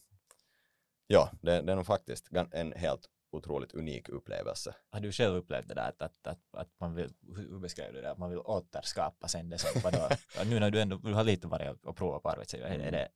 ja 1.06 1.30
det, 1.42 1.60
det 1.60 1.72
är 1.72 1.76
nog 1.76 1.86
faktiskt 1.86 2.28
en 2.52 2.72
helt 2.72 3.08
otroligt 3.32 3.74
unik 3.74 4.08
upplevelse. 4.08 4.74
Har 4.90 5.00
du 5.00 5.12
själv 5.12 5.36
upplevt 5.36 5.68
det 5.68 5.74
där 5.74 5.88
att, 5.88 6.02
att, 6.02 6.26
att, 6.26 6.38
att 6.52 6.68
man 6.80 6.94
vill, 6.94 7.12
hur 7.36 7.58
beskrev 7.58 7.92
du 7.92 8.00
det, 8.00 8.10
att 8.10 8.18
man 8.18 8.30
vill 8.30 8.38
återskapa 8.38 9.28
sen 9.28 9.50
det 9.50 9.58
som 9.58 9.80
vadå, 9.80 10.08
nu 10.46 10.60
när 10.60 10.70
du 10.70 10.80
ändå 10.80 10.96
du 10.96 11.12
har 11.12 11.24
lite 11.24 11.46
varit 11.46 11.84
och 11.84 11.96
provat 11.96 12.22
på 12.22 12.30
arbetsgivare, 12.30 12.74
mm. 12.74 12.86
är 12.86 12.92
det, 12.92 13.08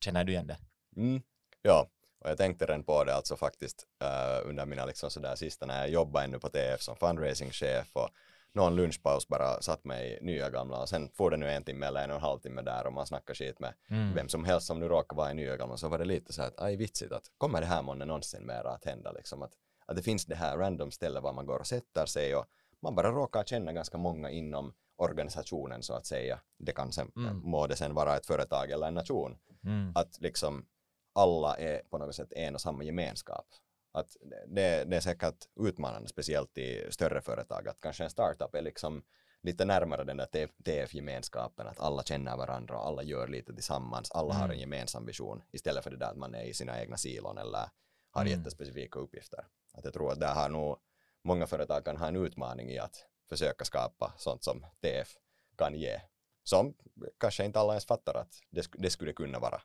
känner 0.00 0.24
du 0.24 0.32
igen 0.32 0.46
det? 0.46 0.56
Mm. 0.96 1.22
Ja, 1.62 1.88
och 2.18 2.30
jag 2.30 2.38
tänkte 2.38 2.66
redan 2.66 2.82
på 2.82 3.04
det 3.04 3.14
alltså 3.14 3.36
faktiskt 3.36 3.86
uh, 4.04 4.48
under 4.48 4.66
mina 4.66 4.86
liksom 4.86 5.10
sådär 5.10 5.36
sista 5.36 5.66
när 5.66 5.80
jag 5.80 5.90
jobbade 5.90 6.24
ännu 6.24 6.38
på 6.38 6.48
TF 6.48 6.82
som 6.82 6.96
fundraisingchef 6.96 7.96
och 7.96 8.10
någon 8.54 8.76
lunchpaus 8.76 9.28
bara 9.28 9.62
satt 9.62 9.84
mig 9.84 10.18
i 10.20 10.24
nya 10.24 10.50
gamla 10.50 10.80
och 10.80 10.88
sen 10.88 11.10
får 11.14 11.30
det 11.30 11.36
nu 11.36 11.50
en 11.50 11.64
timme 11.64 11.86
eller 11.86 12.04
en 12.04 12.10
och 12.10 12.16
en 12.16 12.22
halv 12.22 12.38
timme 12.38 12.62
där 12.62 12.86
och 12.86 12.92
man 12.92 13.06
snackar 13.06 13.34
skit 13.34 13.60
med 13.60 13.74
mm. 13.90 14.14
vem 14.14 14.28
som 14.28 14.44
helst 14.44 14.66
som 14.66 14.80
nu 14.80 14.88
råkar 14.88 15.16
vara 15.16 15.30
i 15.30 15.34
nya 15.34 15.56
gamla 15.56 15.76
så 15.76 15.88
var 15.88 15.98
det 15.98 16.04
lite 16.04 16.32
så 16.32 16.42
att 16.42 16.60
aj 16.60 16.76
vitsigt 16.76 17.12
att 17.12 17.24
kommer 17.38 17.60
det 17.60 17.66
här 17.66 17.82
månne 17.82 18.04
någonsin 18.04 18.46
mera 18.46 18.70
att 18.70 18.84
hända 18.84 19.12
liksom 19.12 19.42
att, 19.42 19.52
att 19.86 19.96
det 19.96 20.02
finns 20.02 20.26
det 20.26 20.34
här 20.34 20.58
random 20.58 20.90
stället 20.90 21.22
var 21.22 21.32
man 21.32 21.46
går 21.46 21.58
och 21.58 21.66
sätter 21.66 22.06
sig 22.06 22.36
och 22.36 22.46
man 22.82 22.94
bara 22.94 23.10
råkar 23.10 23.44
känna 23.44 23.72
ganska 23.72 23.98
många 23.98 24.30
inom 24.30 24.74
organisationen 24.96 25.82
så 25.82 25.94
att 25.94 26.06
säga. 26.06 26.40
Det 26.58 26.72
kan 26.72 26.92
sen, 26.92 27.12
mm. 27.16 27.40
må 27.44 27.66
det 27.66 27.76
sen 27.76 27.94
vara 27.94 28.16
ett 28.16 28.26
företag 28.26 28.70
eller 28.70 28.86
en 28.86 28.94
nation. 28.94 29.38
Mm. 29.64 29.92
Att 29.94 30.20
liksom 30.20 30.66
alla 31.14 31.56
är 31.56 31.82
på 31.90 31.98
något 31.98 32.14
sätt 32.14 32.32
en 32.32 32.54
och 32.54 32.60
samma 32.60 32.84
gemenskap 32.84 33.46
att 33.92 34.16
det, 34.46 34.84
det 34.84 34.96
är 34.96 35.00
säkert 35.00 35.48
utmanande, 35.60 36.08
speciellt 36.08 36.58
i 36.58 36.86
större 36.90 37.20
företag, 37.20 37.68
att 37.68 37.80
kanske 37.80 38.04
en 38.04 38.10
startup 38.10 38.54
är 38.54 38.62
liksom 38.62 39.02
lite 39.42 39.64
närmare 39.64 40.04
den 40.04 40.16
där 40.16 40.48
TF-gemenskapen, 40.64 41.66
att 41.66 41.80
alla 41.80 42.02
känner 42.02 42.36
varandra 42.36 42.78
och 42.78 42.86
alla 42.86 43.02
gör 43.02 43.28
lite 43.28 43.54
tillsammans, 43.54 44.10
alla 44.10 44.34
mm. 44.34 44.42
har 44.42 44.48
en 44.54 44.60
gemensam 44.60 45.06
vision, 45.06 45.42
istället 45.52 45.84
för 45.84 45.90
det 45.90 45.96
där 45.96 46.10
att 46.10 46.16
man 46.16 46.34
är 46.34 46.44
i 46.44 46.54
sina 46.54 46.80
egna 46.80 46.96
silon 46.96 47.38
eller 47.38 47.68
har 48.10 48.22
mm. 48.22 48.38
jättespecifika 48.38 48.98
uppgifter. 48.98 49.46
Att 49.72 49.84
jag 49.84 49.94
tror 49.94 50.12
att 50.12 50.20
där 50.20 50.34
har 50.34 50.48
nog 50.48 50.78
många 51.24 51.46
företag 51.46 51.84
kan 51.84 51.96
ha 51.96 52.06
en 52.06 52.16
utmaning 52.16 52.70
i 52.70 52.78
att 52.78 53.06
försöka 53.28 53.64
skapa 53.64 54.14
sånt 54.16 54.44
som 54.44 54.66
TF 54.80 55.16
kan 55.56 55.74
ge, 55.74 56.00
som 56.42 56.74
kanske 57.18 57.44
inte 57.44 57.60
alla 57.60 57.72
ens 57.72 57.86
fattar 57.86 58.14
att 58.14 58.40
det, 58.50 58.68
det 58.72 58.90
skulle 58.90 59.12
kunna 59.12 59.38
vara 59.38 59.60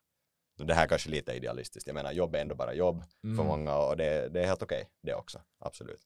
det 0.63 0.73
här 0.73 0.83
är 0.83 0.87
kanske 0.87 1.09
lite 1.09 1.33
idealistiskt. 1.33 1.87
Jag 1.87 1.93
menar, 1.93 2.11
jobb 2.11 2.35
är 2.35 2.39
ändå 2.39 2.55
bara 2.55 2.73
jobb 2.73 3.03
mm. 3.23 3.37
för 3.37 3.43
många 3.43 3.75
och 3.75 3.97
det, 3.97 4.29
det 4.29 4.41
är 4.41 4.45
helt 4.45 4.63
okej 4.63 4.81
okay, 4.81 4.91
det 5.01 5.13
också, 5.13 5.41
absolut. 5.59 6.01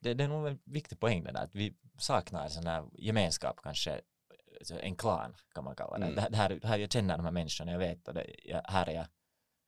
Det, 0.00 0.14
det 0.14 0.24
är 0.24 0.28
nog 0.28 0.46
en 0.48 0.58
viktig 0.64 1.00
poäng 1.00 1.24
det 1.24 1.32
där, 1.32 1.44
att 1.44 1.54
vi 1.54 1.74
saknar 1.98 2.48
sån 2.48 2.66
här 2.66 2.84
gemenskap 2.92 3.60
kanske, 3.62 4.00
alltså 4.58 4.80
en 4.80 4.96
klan 4.96 5.34
kan 5.54 5.64
man 5.64 5.76
kalla 5.76 5.98
det. 5.98 6.06
Mm. 6.06 6.14
Det, 6.30 6.36
här, 6.36 6.60
här 6.62 6.78
jag 6.78 6.92
känner 6.92 7.16
de 7.16 7.24
här 7.24 7.32
människorna, 7.32 7.72
jag 7.72 7.78
vet 7.78 8.04
det, 8.04 8.26
jag, 8.44 8.62
här, 8.64 8.90
jag, 8.90 9.06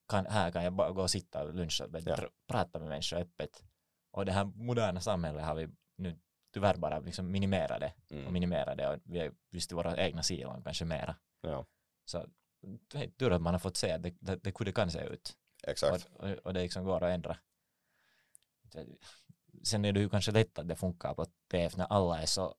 kan, 0.08 0.26
här 0.26 0.50
kan 0.50 0.64
jag 0.64 0.72
bara 0.72 0.90
gå 0.90 1.02
och 1.02 1.10
sitta 1.10 1.44
och 1.44 1.54
luncha 1.54 1.84
och 1.84 2.00
ja. 2.04 2.16
prata 2.48 2.78
med 2.78 2.88
människor 2.88 3.16
öppet. 3.16 3.64
Och 4.10 4.26
det 4.26 4.32
här 4.32 4.44
moderna 4.44 5.00
samhället 5.00 5.44
har 5.44 5.54
vi 5.54 5.68
nu 5.96 6.18
tyvärr 6.52 6.76
bara 6.76 6.98
liksom 6.98 7.32
minimerat 7.32 7.80
det 7.80 7.92
mm. 8.10 8.26
och 8.26 8.32
minimerat 8.32 8.78
det 8.78 8.88
och 8.88 8.98
vi 9.04 9.18
är 9.18 9.32
just 9.50 9.72
i 9.72 9.74
våra 9.74 9.96
egna 9.96 10.22
silon 10.22 10.62
kanske 10.64 10.84
mera. 10.84 11.16
Ja. 11.40 11.66
Så 12.04 12.26
tur 13.18 13.32
att 13.32 13.42
man 13.42 13.54
har 13.54 13.58
fått 13.58 13.76
se 13.76 13.92
att 13.92 14.02
det, 14.02 14.14
det, 14.20 14.36
det, 14.36 14.64
det 14.64 14.72
kan 14.72 14.90
se 14.90 15.00
ut. 15.00 15.36
Exakt. 15.62 16.08
Och, 16.12 16.24
och, 16.24 16.30
och 16.30 16.54
det 16.54 16.62
liksom 16.62 16.84
går 16.84 17.04
att 17.04 17.14
ändra. 17.14 17.38
Sen 19.62 19.84
är 19.84 19.92
det 19.92 20.00
ju 20.00 20.08
kanske 20.08 20.32
lätt 20.32 20.58
att 20.58 20.68
det 20.68 20.76
funkar 20.76 21.14
på 21.14 21.26
TF 21.50 21.76
när 21.76 21.86
alla 21.86 22.22
är 22.22 22.26
så 22.26 22.54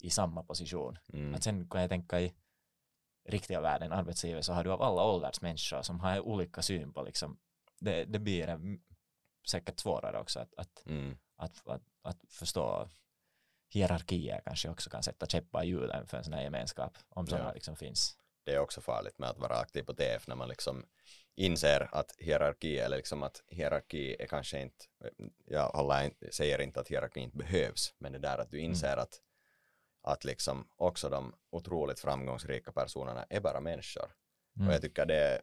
i 0.00 0.10
samma 0.10 0.42
position. 0.42 0.98
Mm. 1.12 1.34
Att 1.34 1.42
sen 1.42 1.68
kan 1.68 1.80
jag 1.80 1.90
tänka 1.90 2.20
i 2.20 2.34
riktiga 3.28 3.60
världen, 3.60 3.92
arbetslivet, 3.92 4.44
så 4.44 4.52
har 4.52 4.64
du 4.64 4.72
av 4.72 4.82
alla 4.82 5.02
ålders 5.02 5.40
människor 5.40 5.82
som 5.82 6.00
har 6.00 6.20
olika 6.20 6.62
syn 6.62 6.92
på 6.92 7.02
liksom, 7.02 7.38
det, 7.80 8.04
det 8.04 8.18
blir 8.18 8.78
säkert 9.48 9.80
svårare 9.80 10.20
också 10.20 10.40
att, 10.40 10.54
att, 10.54 10.86
mm. 10.86 11.18
att, 11.36 11.68
att, 11.68 11.82
att, 12.02 12.18
förstå 12.28 12.88
hierarkier 13.68 14.40
kanske 14.44 14.68
också 14.68 14.90
kan 14.90 15.02
sätta 15.02 15.26
käppar 15.26 15.64
i 15.64 15.66
hjulen 15.66 16.06
för 16.06 16.16
en 16.16 16.24
sån 16.24 16.32
här 16.32 16.42
gemenskap 16.42 16.98
om 17.08 17.26
sådana 17.26 17.48
ja. 17.48 17.54
liksom 17.54 17.76
finns 17.76 18.16
det 18.48 18.54
är 18.54 18.58
också 18.58 18.80
farligt 18.80 19.18
med 19.18 19.30
att 19.30 19.38
vara 19.38 19.56
aktiv 19.56 19.82
på 19.82 19.94
TF 19.94 20.28
när 20.28 20.36
man 20.36 20.48
liksom 20.48 20.86
inser 21.34 21.88
att 21.92 22.14
hierarki 22.18 22.78
eller 22.78 22.96
liksom 22.96 23.22
att 23.22 23.42
hierarki 23.46 24.16
är 24.18 24.26
kanske 24.26 24.60
inte, 24.60 24.84
jag 25.44 25.68
håller, 25.68 26.10
säger 26.30 26.60
inte 26.60 26.80
att 26.80 26.88
hierarki 26.88 27.20
inte 27.20 27.36
behövs, 27.36 27.94
men 27.98 28.12
det 28.12 28.18
där 28.18 28.38
att 28.38 28.50
du 28.50 28.60
inser 28.60 28.92
mm. 28.92 28.98
att, 28.98 29.20
att 30.02 30.24
liksom 30.24 30.68
också 30.76 31.08
de 31.08 31.34
otroligt 31.50 32.00
framgångsrika 32.00 32.72
personerna 32.72 33.26
är 33.30 33.40
bara 33.40 33.60
människor. 33.60 34.10
Mm. 34.56 34.68
Och 34.68 34.74
jag 34.74 34.82
tycker 34.82 35.06
det 35.06 35.16
är, 35.16 35.40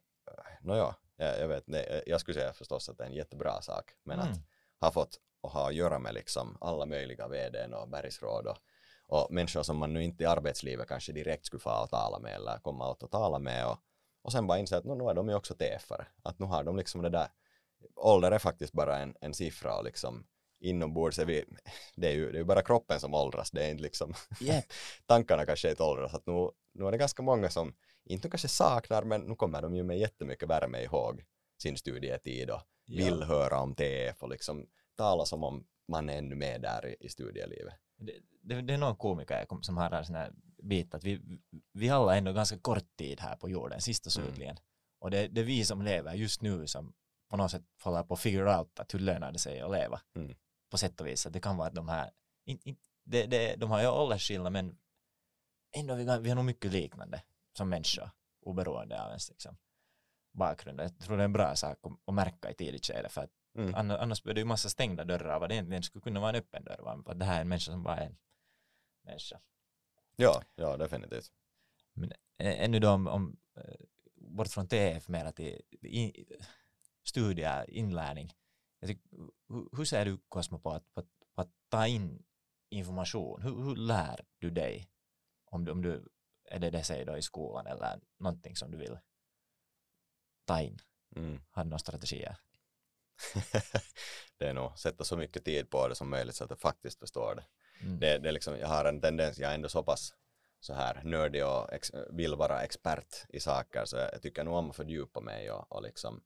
nåja, 0.62 0.96
jag, 1.16 1.40
jag 1.40 1.48
vet, 1.48 1.64
det, 1.68 2.04
jag 2.08 2.22
skulle 2.22 2.40
säga 2.40 2.54
förstås 2.54 2.90
att 2.90 2.98
det 2.98 3.04
är 3.04 3.08
en 3.08 3.14
jättebra 3.14 3.62
sak, 3.62 3.92
men 4.04 4.20
mm. 4.20 4.32
att 4.32 4.40
ha 4.80 4.92
fått 4.92 5.20
och 5.42 5.52
ha 5.52 5.68
att 5.68 5.76
göra 5.76 6.00
med 6.00 6.14
liksom 6.14 6.58
alla 6.62 6.86
möjliga 6.86 7.28
vdn 7.28 7.74
och 7.74 7.90
bergsråd 7.90 8.48
och 8.48 8.58
och 9.08 9.28
människor 9.32 9.64
som 9.64 9.78
man 9.78 9.94
nu 9.94 10.04
inte 10.04 10.24
i 10.24 10.28
arbetslivet 10.28 10.88
kanske 10.88 11.12
direkt 11.12 11.46
skulle 11.46 11.60
få 11.60 11.70
att 11.70 11.90
tala 11.90 12.20
med 12.20 12.36
eller 12.36 12.60
komma 12.60 12.90
åt 12.90 13.04
att 13.04 13.12
tala 13.12 13.40
med 13.40 13.68
och, 13.68 13.78
Och 14.22 14.32
sen 14.32 14.48
bara 14.48 14.60
inse 14.60 14.78
att 14.78 14.86
nu, 14.86 14.96
nu 14.96 15.04
är 15.10 15.14
de 15.14 15.30
ju 15.30 15.36
också 15.36 15.54
TF-are. 15.54 16.06
Att 16.24 16.40
nu 16.40 16.46
har 16.46 16.64
de 16.64 16.78
liksom 16.78 17.02
det 17.02 17.10
där, 17.10 17.28
ålder 17.96 18.32
är 18.32 18.40
faktiskt 18.40 18.74
bara 18.74 18.98
en, 18.98 19.16
en 19.22 19.34
siffra 19.34 19.78
och 19.78 19.84
liksom 19.84 20.26
inombords 20.60 21.20
är 21.20 21.26
vi, 21.26 21.46
det 21.96 22.08
är 22.08 22.14
ju, 22.14 22.32
det 22.32 22.40
är 22.40 22.44
bara 22.44 22.62
kroppen 22.62 23.00
som 23.00 23.14
åldras, 23.14 23.52
det 23.52 23.66
är 23.66 23.70
inte 23.70 23.84
liksom 23.84 24.14
Yep. 24.42 24.66
tankarna 25.06 25.46
kanske 25.46 25.70
inte 25.70 25.84
åldras. 25.84 26.14
Att 26.14 26.26
nu, 26.26 26.50
nu 26.74 26.88
är 26.88 26.92
det 26.92 26.98
ganska 26.98 27.24
många 27.24 27.50
som 27.50 27.74
inte 28.04 28.30
kanske 28.30 28.48
saknar, 28.48 29.04
men 29.04 29.22
nu 29.22 29.36
kommer 29.36 29.62
de 29.62 29.76
ju 29.76 29.84
med 29.84 30.00
jättemycket 30.00 30.50
värme 30.50 30.82
ihåg 30.84 31.24
sin 31.62 31.78
studietid 31.78 32.50
och 32.50 32.62
vill 32.88 33.24
höra 33.24 33.60
om 33.60 33.76
TF 33.76 34.24
och 34.24 34.30
liksom 34.30 34.68
tala 34.98 35.26
som 35.26 35.44
om 35.44 35.66
man 35.88 36.10
är 36.10 36.18
ännu 36.18 36.36
med 36.36 36.62
där 36.62 36.86
i, 36.86 36.96
i 37.00 37.10
studielivet. 37.10 37.74
Det, 37.98 38.14
det, 38.42 38.62
det 38.62 38.74
är 38.74 38.78
någon 38.78 38.96
komiker 38.96 39.48
som 39.62 39.78
har 39.78 39.92
en 39.92 40.06
sån 40.06 40.16
här 40.16 40.34
bit 40.64 40.94
att 40.96 41.04
vi, 41.04 41.40
vi 41.74 41.90
alla 41.90 42.14
är 42.14 42.18
ändå 42.18 42.34
ganska 42.34 42.58
kort 42.58 42.96
tid 42.98 43.20
här 43.20 43.36
på 43.36 43.50
jorden, 43.50 43.82
sist 43.82 44.06
och 44.06 44.18
Mm. 44.18 44.28
slutligen. 44.28 44.58
Och 45.00 45.12
det, 45.12 45.28
det 45.28 45.42
är 45.42 45.46
vi 45.46 45.66
som 45.66 45.82
lever 45.82 46.14
just 46.14 46.42
nu 46.42 46.68
som 46.68 46.94
på 47.30 47.38
något 47.38 47.52
sätt 47.52 47.64
håller 47.84 48.04
på 48.04 48.14
att 48.14 48.20
figure 48.20 48.58
out 48.58 48.80
att 48.80 48.94
hur 48.94 49.00
lönar 49.00 49.32
det 49.32 49.40
sig 49.40 49.62
att 49.62 49.72
leva. 49.72 50.02
Mm. 50.16 50.36
På 50.72 50.78
sätt 50.78 51.02
och 51.02 51.08
vis. 51.08 51.26
Att 51.26 51.34
det 51.34 51.40
kan 51.40 51.58
vara 51.58 51.68
att 51.68 51.76
de 51.76 51.90
här, 51.90 52.12
in, 52.46 52.60
in, 52.64 52.78
det, 53.04 53.26
det, 53.26 53.56
de 53.56 53.72
har 53.72 53.82
ju 53.82 53.88
åldersskillnad 53.88 54.52
men 54.54 54.78
ändå 55.76 55.96
vi, 55.96 56.04
vi 56.04 56.30
har 56.30 56.36
nog 56.36 56.46
mycket 56.46 56.72
liknande 56.72 57.24
som 57.58 57.70
människor 57.70 58.10
oberoende 58.42 59.04
av 59.04 59.08
ens 59.08 59.30
liksom, 59.30 59.58
bakgrund. 60.34 60.80
Jag 60.80 61.00
tror 61.00 61.18
det 61.18 61.24
är 61.24 61.26
en 61.26 61.34
bra 61.34 61.56
sak 61.56 61.78
att, 61.82 61.92
att 62.06 62.14
märka 62.14 62.52
i 62.52 62.54
tidigt 62.54 62.86
skede 62.86 63.10
för 63.10 63.22
att 63.22 63.32
Mm. 63.56 63.76
Annars, 63.76 64.00
annars 64.00 64.24
blir 64.24 64.34
det 64.34 64.40
ju 64.42 64.46
massa 64.46 64.70
stängda 64.70 65.04
dörrar 65.06 65.40
vad 65.40 65.50
det 65.50 65.56
egentligen 65.56 65.84
skulle 65.84 66.02
kunna 66.04 66.20
vara 66.20 66.30
en 66.30 66.36
öppen 66.36 66.64
dörr. 66.64 66.82
va? 66.84 67.04
För 67.06 67.14
det 67.16 67.26
här 67.26 67.38
är 67.38 67.42
en 67.42 67.48
människa 67.48 67.72
som 67.72 67.84
bara 67.84 67.98
är 67.98 68.06
en 68.06 68.18
människa. 69.04 69.40
Ja, 70.16 70.42
ja 70.56 70.78
definitivt. 70.78 71.32
Men 71.94 72.12
ä- 72.38 72.56
ännu 72.66 72.80
då 72.80 72.90
om, 72.90 73.08
om 73.08 73.38
eh, 73.58 73.76
bort 74.16 74.48
från 74.48 74.68
TF 74.68 75.08
mera 75.08 75.32
till 75.32 75.62
in, 75.82 76.26
studier, 77.04 77.70
inlärning. 77.70 78.34
Tyck, 78.86 79.02
hur, 79.50 79.78
hur 79.78 79.86
ser 79.86 80.06
du 80.06 80.18
Cosmo 80.30 80.60
på 80.60 80.72
att, 80.72 80.94
på, 80.94 81.04
på 81.36 81.42
att 81.42 81.52
ta 81.70 81.88
in 81.88 82.24
information? 82.70 83.42
Hur, 83.42 83.64
hur 83.64 83.76
lär 83.76 84.26
du 84.40 84.50
dig? 84.52 84.90
Om 85.46 85.66
du, 85.66 85.72
om 85.72 85.82
du, 85.82 86.08
är 86.46 86.60
det 86.60 86.70
det 86.70 86.84
säger 86.84 87.06
då 87.06 87.18
i 87.18 87.22
skolan 87.22 87.68
eller 87.68 88.00
någonting 88.18 88.56
som 88.56 88.72
du 88.72 88.78
vill 88.78 88.98
ta 90.46 90.62
in? 90.62 90.78
Mm. 91.16 91.42
Har 91.50 91.64
du 91.64 91.70
några 91.70 91.80
strategier? 91.80 92.38
det 94.38 94.46
är 94.46 94.54
nog 94.54 94.78
sätta 94.78 95.04
så 95.04 95.18
mycket 95.18 95.46
tid 95.46 95.70
på 95.70 95.88
det 95.88 95.96
som 95.96 96.10
möjligt 96.10 96.36
så 96.36 96.44
att 96.44 96.50
jag 96.50 96.60
faktiskt 96.60 97.00
förstår 97.00 97.36
det. 97.36 97.44
Mm. 97.82 98.00
det, 98.00 98.18
det 98.18 98.30
är 98.30 98.34
liksom, 98.34 98.58
jag 98.58 98.68
har 98.68 98.86
en 98.86 99.02
tendens, 99.02 99.40
jag 99.40 99.52
är 99.52 99.56
ändå 99.56 99.70
så 99.70 99.84
pass 99.84 100.14
så 100.60 100.74
här 100.74 101.02
nördig 101.04 101.46
och 101.46 101.74
ex, 101.74 101.92
vill 102.10 102.36
vara 102.36 102.62
expert 102.64 103.26
i 103.30 103.40
saker 103.40 103.86
så 103.86 103.98
jag, 103.98 104.22
tycker 104.22 104.44
nog 104.44 104.56
om 104.56 104.70
att 104.70 104.76
fördjupa 104.76 105.20
mig 105.20 105.52
och, 105.52 105.72
och 105.72 105.84
liksom 105.84 106.24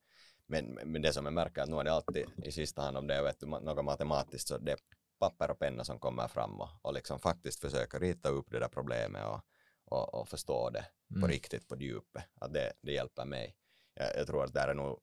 men, 0.47 0.65
men 0.65 1.01
det 1.01 1.13
som 1.13 1.25
jag 1.25 1.33
märker 1.33 1.61
att 1.61 1.69
nu 1.69 1.79
är 1.79 1.83
det 1.83 1.93
alltid 1.93 2.25
i 2.43 2.51
sista 2.51 2.81
hand 2.81 2.97
om 2.97 3.07
det 3.07 3.15
är 3.15 3.23
vet 3.23 3.39
du, 3.39 3.45
något 3.45 3.85
matematiskt 3.85 4.47
så 4.47 4.57
det 4.57 4.71
är 4.71 4.79
papper 5.19 5.51
och 5.51 5.59
penna 5.59 5.83
som 5.83 5.99
kommer 5.99 6.27
fram 6.27 6.61
och, 6.61 6.69
och 6.81 6.93
liksom 6.93 7.19
faktiskt 7.19 7.61
försöka 7.61 7.99
rita 7.99 8.29
upp 8.29 8.51
det 8.51 8.59
där 8.59 8.67
problemet 8.67 9.25
och, 9.25 9.41
och, 9.85 10.13
och 10.13 10.27
förstå 10.29 10.69
det 10.69 10.85
på 11.09 11.15
Mm. 11.15 11.29
riktigt 11.29 11.67
på 11.67 11.75
djupet. 11.75 12.23
Att 12.41 12.53
det, 12.53 12.73
det 12.81 12.91
hjälper 12.91 13.25
mig. 13.25 13.55
Jag, 13.93 14.17
jag 14.17 14.27
tror 14.27 14.43
att 14.43 14.53
det 14.53 14.59
är 14.59 14.73
nog, 14.73 14.99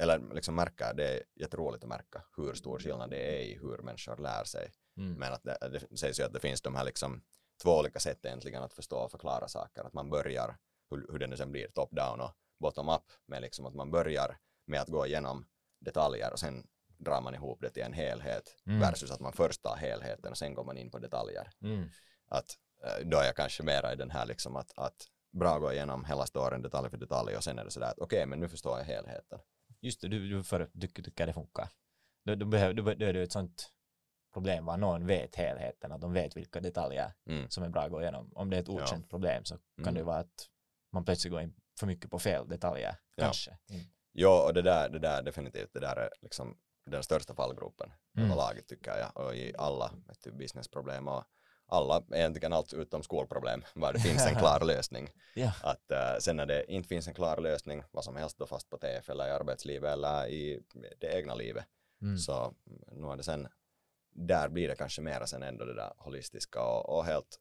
eller 0.00 0.34
liksom 0.34 0.54
märka, 0.54 0.92
det 0.92 1.08
är 1.08 1.22
jätteroligt 1.34 1.84
att 1.84 1.88
märka 1.88 2.22
hur 2.36 2.54
stor 2.54 2.78
skillnad 2.78 3.10
det 3.10 3.36
är 3.36 3.40
i 3.40 3.58
hur 3.62 3.78
människor 3.78 4.16
lär 4.16 4.44
sig. 4.44 4.72
Mm. 4.96 5.14
Men 5.14 5.32
att 5.32 5.42
det, 5.42 5.58
det 5.90 5.98
sägs 5.98 6.20
ju 6.20 6.24
att 6.24 6.32
det 6.32 6.40
finns 6.40 6.62
de 6.62 6.74
här 6.74 6.84
liksom 6.84 7.22
två 7.62 7.78
olika 7.78 8.00
sätt 8.00 8.24
egentligen 8.24 8.62
att 8.62 8.74
förstå 8.74 8.96
och 8.98 9.10
förklara 9.10 9.48
saker. 9.48 9.84
Att 9.84 9.92
man 9.92 10.10
börjar, 10.10 10.56
hur, 10.90 11.06
hur 11.12 11.18
det 11.18 11.26
nu 11.26 11.36
sen 11.36 11.52
blir, 11.52 11.68
top-down 11.68 12.20
och 12.20 12.32
bottom-up, 12.60 13.02
med 13.26 13.42
liksom 13.42 13.66
att 13.66 13.74
man 13.74 13.90
börjar 13.90 14.38
med 14.66 14.80
att 14.80 14.88
gå 14.88 15.06
igenom 15.06 15.46
detaljer 15.80 16.32
och 16.32 16.38
sen 16.38 16.66
drar 16.98 17.20
man 17.20 17.34
ihop 17.34 17.60
det 17.60 17.70
till 17.70 17.82
en 17.82 17.92
helhet 17.92 18.56
Mm. 18.66 18.80
versus 18.80 19.10
att 19.10 19.20
man 19.20 19.32
först 19.32 19.62
tar 19.62 19.76
helheten 19.76 20.30
och 20.30 20.38
sen 20.38 20.54
går 20.54 20.64
man 20.64 20.76
in 20.76 20.90
på 20.90 20.98
detaljer. 20.98 21.50
Mm. 21.62 21.88
Att 22.28 22.58
eh, 22.84 23.06
då 23.06 23.18
är 23.18 23.24
jag 23.24 23.36
kanske 23.36 23.62
mera 23.62 23.92
i 23.92 23.96
den 23.96 24.10
här 24.10 24.26
liksom 24.26 24.56
att, 24.56 24.72
att 24.76 25.06
bra 25.32 25.58
gå 25.58 25.72
igenom 25.72 26.04
hela 26.04 26.26
storyn 26.26 26.62
detalj 26.62 26.90
för 26.90 26.96
detalj 26.96 27.36
och 27.36 27.44
sen 27.44 27.58
är 27.58 27.64
det 27.64 27.70
sådär 27.70 27.86
att 27.86 27.98
okej 27.98 28.26
men 28.26 28.40
nu 28.40 28.48
förstår 28.48 28.78
jag 28.78 28.84
helheten. 28.84 29.38
Just 29.80 30.00
det, 30.00 30.08
du, 30.08 30.28
du 30.28 30.42
för, 30.44 30.70
tycker, 30.80 31.02
tycker 31.02 31.26
det 31.26 31.32
funkar. 31.32 31.68
Då, 32.24 32.34
då, 32.34 32.46
behöver, 32.46 32.74
då, 32.74 32.82
då 32.82 33.06
är 33.06 33.12
det 33.12 33.22
ett 33.22 33.32
sånt 33.32 33.72
problem 34.32 34.64
var 34.64 34.76
någon 34.76 35.06
vet 35.06 35.36
helheten, 35.36 35.92
att 35.92 36.00
de 36.00 36.12
vet 36.12 36.36
vilka 36.36 36.60
detaljer 36.60 37.12
Mm. 37.26 37.50
som 37.50 37.64
är 37.64 37.68
bra 37.68 37.82
att 37.82 37.90
gå 37.90 38.02
igenom. 38.02 38.32
Om 38.34 38.50
det 38.50 38.56
är 38.56 38.60
ett 38.60 38.68
Ja. 38.68 38.74
okänt 38.74 39.10
problem 39.10 39.44
så 39.44 39.54
kan 39.76 39.84
Mm. 39.84 39.94
det 39.94 40.02
vara 40.02 40.18
att 40.18 40.48
man 40.92 41.04
plötsligt 41.04 41.30
går 41.32 41.40
in 41.40 41.54
för 41.78 41.86
mycket 41.86 42.10
på 42.10 42.18
fel 42.18 42.48
detaljer, 42.48 42.96
Ja. 43.16 43.24
kanske. 43.24 43.50
Mm. 43.70 43.82
Ja, 44.12 44.46
och 44.46 44.54
det 44.54 44.62
där, 44.62 44.88
det 44.88 44.98
där 44.98 45.22
definitivt, 45.22 45.72
det 45.72 45.80
där 45.80 45.96
är 45.96 46.10
liksom 46.20 46.58
den 46.86 47.02
största 47.02 47.34
fallgropen 47.34 47.92
Mm. 48.16 48.26
överlag 48.30 48.66
tycker 48.68 48.90
jag. 48.98 49.16
Och 49.26 49.34
i 49.36 49.54
alla 49.58 49.94
vet 50.06 50.22
du, 50.22 50.32
businessproblem 50.32 51.08
och 51.08 51.24
alla, 51.70 52.02
egentligen 52.12 52.52
allt 52.52 52.72
utom 52.72 53.02
skolproblem, 53.02 53.64
var 53.74 53.92
det 53.92 54.00
finns 54.00 54.26
en 54.26 54.34
klar 54.38 54.60
lösning. 54.60 55.10
Ja. 55.34 55.52
Att 55.62 55.90
uh, 55.92 56.18
sen 56.20 56.36
när 56.36 56.46
det 56.46 56.72
inte 56.72 56.88
finns 56.88 57.08
en 57.08 57.14
klar 57.14 57.36
lösning, 57.36 57.82
vad 57.90 58.04
som 58.04 58.16
helst 58.16 58.38
då 58.38 58.46
fast 58.46 58.70
på 58.70 58.78
TF 58.78 59.08
eller 59.10 59.26
i 59.26 59.30
arbetslivet 59.30 59.92
eller 59.92 60.26
i 60.26 60.62
det 60.98 61.06
egna 61.18 61.34
livet, 61.34 61.64
Mm. 62.02 62.18
så 62.18 62.54
nu 62.92 63.06
är 63.08 63.16
det 63.16 63.22
sen, 63.22 63.48
där 64.10 64.48
blir 64.48 64.68
det 64.68 64.76
kanske 64.76 65.02
mera 65.02 65.26
sen 65.26 65.42
ändå 65.42 65.64
det 65.64 65.74
där 65.74 65.92
holistiska 65.96 66.62
och, 66.62 66.96
och 66.98 67.04
helt, 67.04 67.38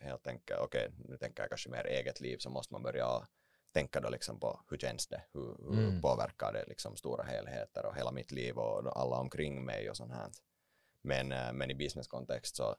helt 0.00 0.26
enkelt, 0.26 0.60
okej, 0.60 0.90
nu 1.08 1.16
tänker 1.16 1.42
jag 1.42 1.48
kanske 1.50 1.70
mer 1.70 1.84
eget 1.86 2.20
liv, 2.20 2.38
så 2.38 2.50
måste 2.50 2.74
man 2.74 2.82
börja 2.82 3.26
tänka 3.74 4.00
då 4.00 4.08
liksom 4.08 4.40
på 4.40 4.60
hur 4.70 4.78
känns 4.78 5.06
det, 5.06 5.22
hur, 5.32 5.56
hur 5.58 5.72
Mm. 5.88 6.00
påverkar 6.02 6.52
det 6.52 6.64
liksom 6.68 6.96
stora 6.96 7.22
helheter 7.24 7.86
och 7.86 7.96
hela 7.96 8.12
mitt 8.12 8.30
liv 8.32 8.58
och 8.58 9.00
alla 9.00 9.16
omkring 9.16 9.64
mig 9.64 9.90
och 9.90 9.96
sånt 9.96 10.12
här. 10.12 10.28
Men, 11.02 11.32
eh, 11.32 11.52
men 11.52 11.70
i 11.70 11.74
businesskontext 11.74 12.56
så 12.56 12.76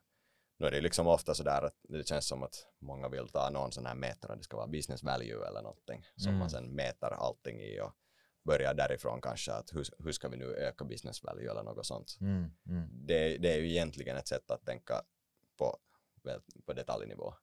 nu 0.59 0.67
är 0.67 0.71
det 0.71 0.81
liksom 0.81 1.07
ofta 1.07 1.33
sådär 1.33 1.61
att 1.61 1.75
det 1.89 2.07
känns 2.07 2.27
som 2.27 2.43
att 2.43 2.67
många 2.79 3.09
vill 3.09 3.27
ta 3.29 3.49
någon 3.49 3.71
sån 3.71 3.85
här 3.85 3.95
mätare, 3.95 4.35
det 4.35 4.43
ska 4.43 4.57
vara 4.57 4.67
business 4.67 5.03
value 5.03 5.47
eller 5.47 5.61
någonting 5.61 6.05
som 6.15 6.29
Mm. 6.29 6.39
man 6.39 6.49
sen 6.49 6.75
mäter 6.75 7.13
allting 7.13 7.59
i 7.59 7.79
och 7.81 7.91
börjar 8.43 8.73
därifrån 8.73 9.21
kanske 9.21 9.53
att 9.53 9.73
hur, 9.73 9.85
hur 10.03 10.11
ska 10.11 10.27
vi 10.29 10.37
nu 10.37 10.45
öka 10.55 10.85
business 10.85 11.23
value 11.23 11.51
eller 11.51 11.63
något 11.63 11.85
sånt. 11.85 12.17
Mm. 12.21 12.51
Mm. 12.69 12.89
Det, 13.07 13.37
det 13.37 13.53
är 13.53 13.57
ju 13.59 13.69
egentligen 13.69 14.17
ett 14.17 14.27
sätt 14.27 14.51
att 14.51 14.65
tänka 14.65 15.01
på, 15.57 15.77
på 16.65 16.73
detaljnivå, 16.73 17.33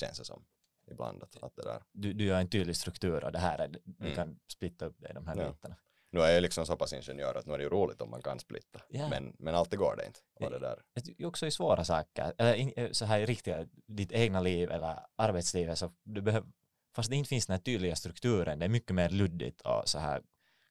känns 0.00 0.18
det 0.18 0.24
som 0.24 0.44
ibland 0.90 1.22
att, 1.22 1.36
att 1.42 1.56
det 1.56 1.62
där. 1.62 1.82
Du, 1.92 2.12
du 2.12 2.24
gör 2.24 2.40
en 2.40 2.48
tydlig 2.48 2.76
struktur 2.76 3.24
och 3.24 3.32
det 3.32 3.38
här 3.38 3.58
är, 3.58 3.68
du 3.68 3.80
Mm. 4.00 4.14
kan 4.14 4.40
splitta 4.48 4.86
upp 4.86 4.96
det 4.98 5.10
i 5.10 5.12
de 5.12 5.26
här 5.26 5.36
Ja. 5.36 5.48
bitarna. 5.52 5.76
Nu 6.12 6.20
är 6.20 6.30
jag 6.30 6.42
liksom 6.42 6.66
så 6.66 6.76
pass 6.76 6.92
ingenjör 6.92 7.34
att 7.34 7.46
nu 7.46 7.52
är 7.54 7.58
det 7.58 7.64
ju 7.64 7.70
roligt 7.70 8.00
om 8.00 8.10
man 8.10 8.22
kan 8.22 8.38
splitta, 8.38 8.80
Ja. 8.88 9.08
men, 9.08 9.36
men 9.38 9.54
alltid 9.54 9.78
går 9.78 9.96
det 9.96 10.06
inte. 10.06 10.20
Och 10.40 10.50
det 10.50 10.58
där. 10.58 10.82
Jag 10.94 11.04
tycker 11.04 11.26
också 11.26 11.46
i 11.46 11.50
svåra 11.50 11.84
saker, 11.84 12.32
eller 12.38 12.78
eh, 12.80 12.90
så 12.92 13.04
här 13.04 13.20
i 13.20 13.26
riktiga, 13.26 13.66
ditt 13.86 14.12
egna 14.12 14.40
liv 14.40 14.70
eller 14.70 14.98
arbetslivet, 15.16 15.78
så 15.78 15.92
du 16.02 16.20
behöver, 16.22 16.48
fast 16.94 17.10
det 17.10 17.16
inte 17.16 17.28
finns 17.28 17.46
den 17.46 17.54
här 17.54 17.60
tydliga 17.62 17.96
strukturen, 17.96 18.58
det 18.58 18.64
är 18.64 18.68
mycket 18.68 18.94
mer 18.94 19.08
luddigt 19.08 19.60
och 19.60 19.88
så 19.88 19.98
här 19.98 20.22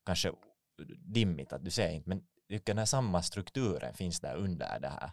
kanske 0.06 0.32
dimmigt 0.96 1.52
att 1.52 1.64
du 1.64 1.70
ser 1.70 1.90
inte, 1.90 2.08
men 2.08 2.26
den 2.64 2.78
här 2.78 2.84
samma 2.84 3.22
strukturen 3.22 3.94
finns 3.94 4.20
där 4.20 4.36
under 4.36 4.80
det 4.80 4.88
här 4.88 5.10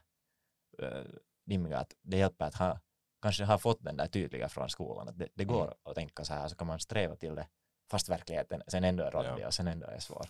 uh, 0.84 1.06
dimmiga, 1.46 1.78
att 1.78 1.96
det 2.02 2.18
hjälper 2.18 2.46
att 2.46 2.56
ha, 2.56 2.80
kanske 3.22 3.44
ha 3.44 3.58
fått 3.58 3.84
den 3.84 3.98
där 3.98 4.08
tydliga 4.08 4.50
från 4.50 4.70
skolan, 4.70 5.08
att 5.08 5.18
det, 5.20 5.28
det 5.34 5.46
går 5.46 5.64
Mm. 5.64 5.74
att 5.84 5.96
tänka 5.96 6.26
så 6.26 6.34
här, 6.34 6.48
så 6.48 6.56
kan 6.56 6.68
man 6.68 6.80
sträva 6.80 7.16
till 7.16 7.36
det, 7.36 7.48
fast 7.92 8.10
verkligheten 8.10 8.62
sen 8.68 8.84
ändå 8.84 9.04
är 9.04 9.12
råddig 9.12 9.42
Ja. 9.44 9.48
och 9.48 9.54
sen 9.54 9.68
ändå 9.68 9.88
är 9.88 10.00
svår. 10.00 10.26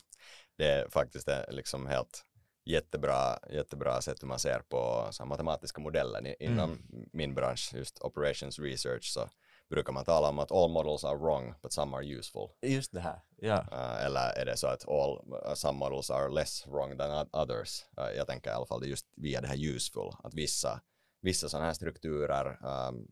det 0.57 0.65
är 0.71 0.89
faktiskt 0.89 1.29
liksom 1.49 1.87
helt 1.87 2.23
jättebra, 2.65 3.39
jättebra 3.49 4.01
sätt 4.01 4.23
hur 4.23 4.27
man 4.27 4.39
ser 4.39 4.59
på 4.59 5.07
så 5.11 5.25
matematiska 5.25 5.81
modeller 5.81 6.27
I- 6.27 6.35
inom 6.39 6.79
min 7.13 7.35
bransch, 7.35 7.71
just 7.73 8.01
operations 8.01 8.59
research, 8.59 9.03
så 9.13 9.29
brukar 9.69 9.93
man 9.93 10.05
tala 10.05 10.29
om 10.29 10.39
att 10.39 10.51
all 10.51 10.69
models 10.71 11.03
are 11.03 11.17
wrong 11.17 11.53
but 11.61 11.73
some 11.73 11.97
are 11.97 12.05
useful. 12.05 12.49
Just 12.61 12.91
det 12.91 12.99
här, 12.99 13.21
ja. 13.37 13.59
Uh, 13.71 14.05
eller 14.05 14.29
är 14.41 14.45
det 14.45 14.57
så 14.57 14.67
att 14.67 14.87
all, 14.89 15.33
uh, 15.47 15.53
some 15.53 15.79
models 15.79 16.09
are 16.11 16.29
less 16.29 16.67
wrong 16.67 16.97
than 16.97 17.27
others? 17.33 17.85
Uh, 17.99 18.09
jag 18.17 18.27
tänker 18.27 18.49
i 18.51 18.53
alla 18.53 18.65
fall 18.65 18.81
det 18.81 18.87
just 18.87 19.05
via 19.15 19.41
det 19.41 19.47
här 19.47 19.57
useful, 19.75 20.11
att 20.23 20.33
vissa, 20.33 20.81
vissa 21.21 21.49
sådana 21.49 21.65
här 21.65 21.73
strukturer, 21.73 22.65
um, 22.65 23.07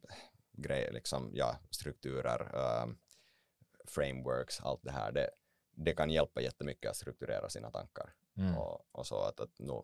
grejer, 0.57 0.91
liksom, 0.91 1.31
ja, 1.33 1.55
strukturer, 1.71 2.55
um, 2.83 2.97
frameworks, 3.89 4.61
allt 4.61 4.83
det 4.83 4.91
här, 4.91 5.11
det, 5.11 5.29
det 5.71 5.93
kan 5.93 6.09
hjälpa 6.09 6.41
jättemycket 6.41 6.89
att 6.91 6.97
strukturera 6.97 7.49
sina 7.49 7.71
tankar 7.71 8.13
Mm. 8.37 8.57
och, 8.57 8.85
och 8.91 9.07
så 9.07 9.21
att, 9.21 9.39
att 9.39 9.59
nu, 9.59 9.81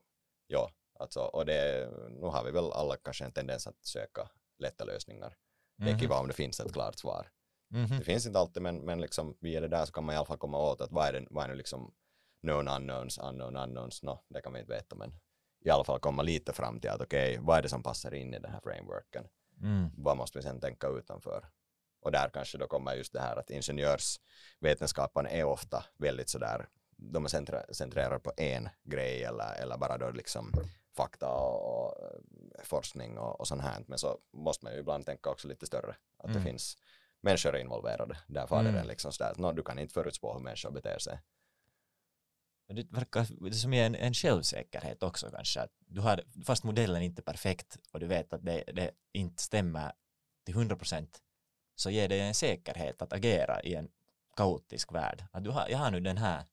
ja, 0.48 0.70
alltså, 1.00 1.20
och 1.22 1.46
det, 1.46 1.90
nu 2.10 2.26
har 2.28 2.44
vi 2.44 2.52
väl 2.52 2.72
alla 2.72 2.98
kanske 2.98 3.26
en 3.26 3.32
tendens 3.32 3.68
att 3.68 3.86
söka 3.86 4.30
lätta 4.58 4.84
lösningar. 4.86 5.38
Det 5.78 5.84
är 5.84 5.90
Mhm. 5.90 6.00
kiva 6.00 6.20
om 6.20 6.28
det 6.28 6.34
finns 6.34 6.60
ett 6.60 6.74
klart 6.74 6.96
svar. 7.00 7.32
Mhm. 7.68 7.98
Det 8.00 8.04
finns 8.04 8.26
inte 8.26 8.40
alltid, 8.40 8.64
men, 8.64 8.86
men 8.86 9.02
liksom 9.02 9.38
via 9.40 9.60
det 9.62 9.68
där 9.68 9.86
så 9.86 9.92
kan 9.92 10.04
man 10.04 10.14
i 10.16 10.18
alla 10.18 10.26
fall 10.26 10.38
komma 10.38 10.60
åt 10.60 10.82
att 10.82 10.92
vad 10.92 11.08
är, 11.08 11.14
det, 11.14 11.28
vad 11.30 11.44
är 11.44 11.48
nu 11.48 11.56
liksom 11.56 11.94
known 12.42 12.68
unknowns, 12.68 13.18
unknown 13.20 13.56
unknowns, 13.58 14.04
no, 14.04 14.20
det 14.30 14.42
kan 14.42 14.54
vi 14.54 14.60
inte 14.60 14.74
veta, 14.74 14.96
men 14.96 15.14
i 15.66 15.70
alla 15.70 15.84
fall 15.84 16.00
komma 16.00 16.22
lite 16.24 16.54
fram 16.54 16.80
till 16.80 16.90
att 16.90 17.02
okej, 17.02 17.38
vad 17.42 17.58
är 17.58 17.62
det 17.62 17.70
som 17.70 17.84
passar 17.84 18.14
in 18.14 18.34
i 18.34 18.40
den 18.40 18.52
här 18.52 18.60
frameworken? 18.62 19.28
Mm. 19.62 19.90
Vad 19.98 20.18
måste 20.18 20.38
vi 20.38 20.44
sen 20.44 20.60
tänka 20.60 20.88
utanför? 20.88 21.50
Och 22.04 22.12
där 22.12 22.30
kanske 22.34 22.58
då 22.58 22.68
kommer 22.68 22.96
just 22.96 23.14
det 23.14 23.20
här 23.22 23.36
att 23.36 23.50
ingenjörsvetenskapen 23.50 25.26
är 25.28 25.44
ofta 25.44 25.86
väldigt 25.98 26.30
sådär, 26.30 26.68
de 26.98 27.26
är 27.26 27.30
centra- 27.30 27.74
centrerade 27.74 28.20
på 28.20 28.32
en 28.38 28.70
grej 28.84 29.24
eller, 29.24 29.54
eller 29.56 29.78
bara 29.78 29.98
då 29.98 30.10
liksom 30.12 30.52
fakta 30.96 31.30
och, 31.30 31.86
och 31.88 31.96
forskning 32.64 33.18
och, 33.18 33.40
och 33.40 33.48
sånt 33.48 33.62
här. 33.62 33.84
Men 33.88 33.98
så 34.00 34.20
måste 34.34 34.66
man 34.66 34.74
ju 34.74 34.80
ibland 34.80 35.06
tänka 35.06 35.30
också 35.30 35.48
lite 35.48 35.66
större, 35.66 35.96
att 36.18 36.30
Mm. 36.30 36.38
det 36.44 36.50
finns 36.50 36.78
människor 37.22 37.58
involverade. 37.58 38.18
Där 38.28 38.48
var 38.48 38.64
det 38.64 38.70
Mm. 38.70 38.88
liksom 38.88 39.12
sådär, 39.12 39.32
att 39.32 39.38
no, 39.38 39.52
du 39.52 39.64
kan 39.64 39.80
inte 39.80 39.94
förutspå 39.94 40.34
hur 40.34 40.40
människor 40.40 40.72
beter 40.72 41.00
sig. 41.00 41.20
Det 42.68 42.92
verkar 42.92 43.52
som 43.52 43.74
är 43.74 43.86
en, 43.86 43.96
en 43.96 44.14
självsäkerhet 44.14 45.04
också 45.04 45.30
kanske. 45.32 45.62
Att 45.62 45.72
du 45.80 46.02
har, 46.02 46.24
fast 46.46 46.64
modellen 46.64 47.02
inte 47.02 47.20
är 47.20 47.24
perfekt 47.24 47.78
och 47.92 48.00
du 48.00 48.08
vet 48.08 48.34
att 48.34 48.46
det, 48.46 48.64
det 48.74 48.92
inte 49.12 49.44
stämmer 49.44 49.92
till 50.46 50.56
100 50.56 50.76
procent 50.76 51.20
så 51.76 51.90
ger 51.90 52.10
det 52.10 52.20
en 52.20 52.34
säkerhet 52.34 53.02
att 53.02 53.14
agera 53.14 53.62
i 53.62 53.76
en 53.76 53.90
kaotisk 54.36 54.92
värld. 54.92 55.24
Att 55.32 55.44
du 55.44 55.50
har, 55.50 55.68
jag 55.70 55.78
har 55.78 55.92
nu 55.92 56.00
den 56.00 56.18
här 56.18 56.44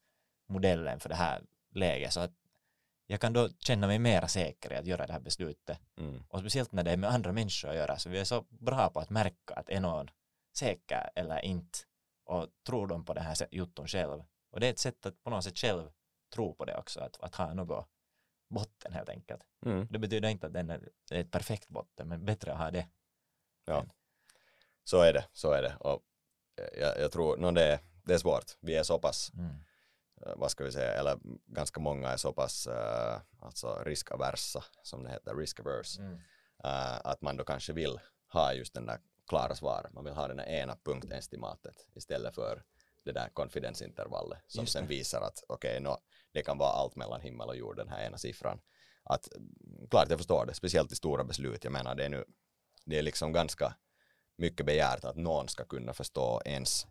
modellen 0.49 1.01
för 1.01 1.09
det 1.09 1.15
här 1.15 1.43
läget 1.75 2.13
så 2.13 2.21
att 2.21 2.33
jag 3.07 3.21
kan 3.21 3.33
då 3.33 3.49
känna 3.59 3.87
mig 3.87 3.99
mera 3.99 4.29
säker 4.29 4.73
i 4.73 4.77
att 4.77 4.87
göra 4.87 5.07
det 5.07 5.13
här 5.13 5.21
beslutet. 5.21 5.81
Mm. 5.97 6.23
Och 6.29 6.41
speciellt 6.41 6.73
när 6.73 6.83
det 6.83 6.91
är 6.91 6.97
med 6.97 7.11
andra 7.11 7.33
människor 7.33 7.69
att 7.71 7.77
göra 7.77 7.99
så 7.99 8.11
vi 8.11 8.19
är 8.19 8.25
så 8.25 8.45
bra 8.49 8.91
på 8.91 9.01
att 9.01 9.11
märka 9.11 9.55
att 9.55 9.69
är 9.69 9.81
någon 9.81 10.11
säker 10.57 11.11
eller 11.15 11.45
inte 11.45 11.79
och 12.25 12.47
tror 12.67 12.87
de 12.87 13.05
på 13.05 13.15
den 13.15 13.25
här 13.25 13.37
jutton 13.51 13.87
själv. 13.87 14.25
Och 14.51 14.61
det 14.61 14.67
är 14.67 14.71
ett 14.71 14.79
sätt 14.79 15.07
att 15.07 15.23
på 15.23 15.31
något 15.31 15.45
sätt 15.45 15.59
själv 15.59 15.91
tro 16.35 16.55
på 16.55 16.65
det 16.65 16.77
också, 16.77 17.01
att, 17.01 17.21
att 17.21 17.35
ha 17.35 17.55
något 17.55 17.89
botten 18.51 18.93
helt 18.93 19.09
enkelt. 19.09 19.43
Mm. 19.67 19.87
Det 19.91 19.99
betyder 19.99 20.29
inte 20.29 20.47
att 20.47 20.53
den 20.53 20.71
är 20.71 20.91
ett 21.11 21.31
perfekt 21.31 21.69
botten, 21.69 22.09
men 22.09 22.25
bättre 22.25 22.53
att 22.53 22.59
ha 22.59 22.71
det. 22.71 22.89
Ja. 23.65 23.85
Så 24.85 25.01
är 25.03 25.13
det, 25.13 25.25
så 25.33 25.53
är 25.53 25.63
det. 25.63 25.77
Och 25.81 26.03
eh, 26.61 26.81
jag, 26.81 26.99
jag 27.01 27.13
tror, 27.13 27.37
no, 27.37 27.51
det, 27.51 27.65
är- 27.65 27.79
det 28.05 28.15
är 28.15 28.19
svårt. 28.19 28.57
Vi 28.61 28.75
är 28.77 28.83
så 28.83 28.99
pass, 28.99 29.31
Mm. 29.35 29.47
eh, 30.27 30.33
vad 30.37 30.51
ska 30.51 30.65
vi 30.65 30.73
säga, 30.73 30.93
eller 30.93 31.19
ganska 31.47 31.81
många 31.81 32.09
är 32.09 32.17
så 32.17 32.33
pass 32.33 32.67
uh, 32.67 33.21
alltså 33.41 33.83
riskaversa, 33.85 34.65
som 34.83 35.03
det 35.03 35.11
heter, 35.11 35.35
risk 35.35 35.61
averse, 35.61 36.01
Mm. 36.03 36.15
eh, 36.65 37.01
att 37.05 37.21
man 37.23 37.37
då 37.37 37.45
kanske 37.45 37.73
vill 37.73 38.01
ha 38.33 38.53
just 38.55 38.75
den 38.75 38.87
där 38.87 38.99
klara 39.29 39.55
svar. 39.55 39.89
Man 39.93 40.05
vill 40.05 40.15
ha 40.15 40.29
den 40.29 40.37
där 40.37 40.45
ena 40.47 40.77
punktestimatet 40.85 41.87
istället 41.95 42.35
för 42.35 42.63
det 43.05 43.13
där 43.13 43.29
konfidensintervallet 43.29 44.39
som 44.47 44.67
sen 44.67 44.87
visar 44.87 45.21
att 45.21 45.45
okej, 45.49 45.81
nå 45.81 45.99
det 46.33 46.43
kan 46.43 46.59
vara 46.59 46.71
allt 46.71 46.97
mellan 46.97 47.21
himmel 47.21 47.49
och 47.49 47.57
jord, 47.57 47.77
den 47.77 47.89
här 47.89 48.07
ena 48.07 48.19
siffran. 48.19 48.61
Att, 49.03 49.29
klart 49.91 50.07
jag 50.11 50.19
förstår 50.19 50.47
det, 50.47 50.55
speciellt 50.55 50.93
i 50.93 50.95
stora 50.97 51.25
beslut. 51.25 51.65
Jag 51.65 51.73
menar, 51.73 51.95
det 51.95 52.05
är 52.05 52.09
nu, 52.09 52.25
det 52.85 52.99
är 52.99 53.03
liksom 53.03 53.33
ganska 53.33 53.75
mycket 54.41 54.67
begärt 54.67 55.05
att 55.05 55.17
någon 55.17 55.49
ska 55.49 55.65
kunna 55.65 55.93
förstå 55.93 56.43
ens 56.45 56.87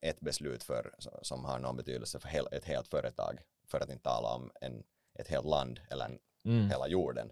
ett 0.00 0.20
beslut 0.20 0.62
för, 0.64 0.94
som 1.22 1.44
har 1.44 1.58
någon 1.58 1.76
betydelse 1.76 2.20
för 2.20 2.28
hel, 2.28 2.48
ett 2.52 2.64
helt 2.64 2.88
företag, 2.88 3.38
för 3.68 3.80
att 3.80 3.90
inte 3.90 4.02
tala 4.04 4.28
om 4.34 4.50
en, 4.60 4.82
ett 5.18 5.28
helt 5.28 5.46
land 5.46 5.80
eller 5.90 6.04
en, 6.04 6.18
Mm. 6.46 6.68
hela 6.70 6.88
jorden. 6.88 7.30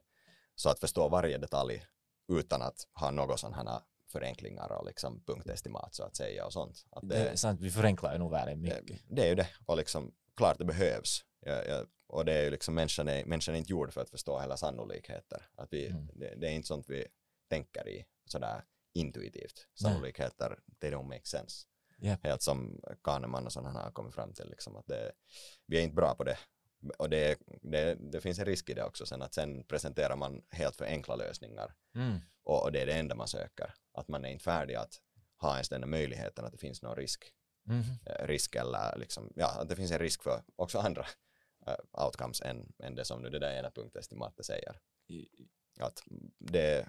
Så 0.54 0.68
att 0.68 0.78
förstå 0.80 1.08
varje 1.08 1.38
detalj 1.38 1.86
utan 2.32 2.62
att 2.62 2.86
ha 3.00 3.10
några 3.10 3.36
sådana 3.36 3.82
förenklingar 4.12 4.72
och 4.72 4.86
liksom 4.86 5.24
punktestimat 5.24 5.94
så 5.94 6.02
att 6.04 6.16
säga 6.16 6.46
och 6.46 6.52
sånt. 6.52 6.84
Att 6.90 7.08
Det 7.08 7.16
är 7.16 7.36
sant, 7.36 7.60
vi 7.60 7.70
förenklar 7.70 8.12
ju 8.12 8.18
nog 8.18 8.30
världen 8.30 8.60
mycket. 8.60 8.86
det, 8.86 8.98
det 9.08 9.22
är 9.24 9.28
ju 9.28 9.34
det 9.34 9.48
och 9.66 9.76
liksom 9.76 10.14
klart 10.36 10.58
det 10.58 10.64
behövs. 10.64 11.24
Ja, 11.40 11.62
ja, 11.64 11.84
och 12.06 12.24
det 12.24 12.32
är 12.32 12.44
ju 12.44 12.50
liksom 12.50 12.74
människan 12.74 13.08
är, 13.08 13.24
människan 13.24 13.54
är 13.54 13.58
inte 13.58 13.70
gjord 13.72 13.92
för 13.92 14.00
att 14.00 14.10
förstå 14.10 14.38
hela 14.40 14.56
sannolikheter. 14.56 15.48
Att 15.56 15.72
vi, 15.72 15.86
Mm. 15.86 16.06
det, 16.14 16.34
det 16.34 16.46
är 16.48 16.52
inte 16.52 16.68
sånt 16.68 16.84
vi 16.88 17.06
tänker 17.50 17.88
i 17.88 18.04
sådär 18.26 18.64
intuitivt. 18.92 19.68
Sannolikheter, 19.74 20.58
they 20.80 20.90
don't 20.90 21.08
make 21.08 21.24
sense. 21.24 21.66
Japp. 21.98 22.24
Helt 22.24 22.42
som 22.42 22.80
Kahneman 23.02 23.46
och 23.46 23.52
sådana 23.52 23.70
har 23.82 23.90
kommit 23.90 24.14
fram 24.14 24.32
till 24.32 24.50
liksom 24.50 24.76
att 24.76 24.86
det, 24.86 25.12
vi 25.66 25.78
är 25.78 25.82
inte 25.82 25.94
bra 25.94 26.14
på 26.14 26.24
det. 26.24 26.38
Och 26.98 27.10
det, 27.10 27.38
det, 27.62 27.94
det 27.94 28.20
finns 28.20 28.38
en 28.38 28.44
risk 28.44 28.70
i 28.70 28.74
det 28.74 28.84
också 28.84 29.06
sen 29.06 29.22
att 29.22 29.34
sen 29.34 29.64
presenterar 29.64 30.16
man 30.16 30.42
helt 30.50 30.76
för 30.76 30.84
enkla 30.84 31.16
lösningar 31.16 31.74
Mm. 31.94 32.18
och, 32.44 32.62
och 32.62 32.72
det 32.72 32.80
är 32.82 32.86
det 32.86 32.92
enda 32.92 33.14
man 33.14 33.28
söker. 33.28 33.74
Att 33.92 34.08
man 34.08 34.24
är 34.24 34.28
inte 34.28 34.44
färdig 34.44 34.74
att 34.74 35.00
ha 35.36 35.52
ens 35.54 35.68
den 35.68 35.90
möjligheten 35.90 36.44
att 36.44 36.52
det 36.52 36.58
finns 36.58 36.82
någon 36.82 36.96
risk 36.96 37.32
Mhm. 37.64 37.82
eh, 38.06 38.26
risk 38.26 38.54
eller 38.54 38.96
liksom, 38.98 39.32
ja, 39.36 39.60
att 39.60 39.68
det 39.68 39.76
finns 39.76 39.90
en 39.92 39.98
risk 39.98 40.22
för 40.22 40.42
också 40.56 40.78
andra 40.78 41.06
eh, 41.66 42.04
outcomes 42.04 42.40
än, 42.42 42.72
än 42.78 42.94
det 42.94 43.04
som 43.04 43.22
nu 43.22 43.30
det 43.30 43.38
där 43.38 43.52
ena 43.58 43.70
punktestimatet 43.70 44.46
säger. 44.46 44.80
Att 45.80 46.02
det, 46.38 46.88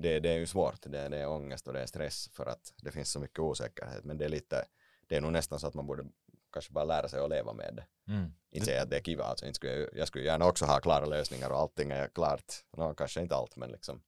det, 0.00 0.20
det 0.20 0.28
är 0.28 0.38
ju 0.38 0.46
svårt, 0.46 0.82
det, 0.82 1.08
det 1.08 1.18
är 1.18 1.28
ångest 1.28 1.66
och 1.66 1.72
det 1.72 1.80
är 1.80 1.86
stress 1.86 2.28
för 2.32 2.46
att 2.46 2.72
det 2.76 2.90
finns 2.90 3.10
så 3.10 3.20
mycket 3.20 3.38
osäkerhet, 3.38 4.04
men 4.04 4.18
det 4.18 4.24
är 4.24 4.28
lite, 4.28 4.64
det 5.06 5.16
är 5.16 5.20
nog 5.20 5.32
nästan 5.32 5.60
så 5.60 5.66
att 5.66 5.74
man 5.74 5.86
borde 5.86 6.04
kanske 6.52 6.72
bara 6.72 6.84
lära 6.84 7.08
sig 7.08 7.20
att 7.20 7.30
leva 7.30 7.52
med 7.52 7.74
det. 7.76 8.12
Mm. 8.12 8.32
Inte 8.50 8.66
säga 8.66 8.82
att 8.82 8.90
det 8.90 8.96
är 8.96 9.00
kiva, 9.00 9.24
alltså, 9.24 9.46
inte 9.46 9.56
skulle 9.56 9.72
jag, 9.72 9.88
jag 9.92 10.08
skulle 10.08 10.24
gärna 10.24 10.46
också 10.46 10.64
ha 10.64 10.80
klara 10.80 11.06
lösningar 11.06 11.50
och 11.50 11.58
allting 11.58 11.90
är 11.90 12.08
klart, 12.08 12.54
no, 12.76 12.94
kanske 12.94 13.20
inte 13.20 13.34
allt, 13.34 13.56
men 13.56 13.70
liksom 13.70 14.02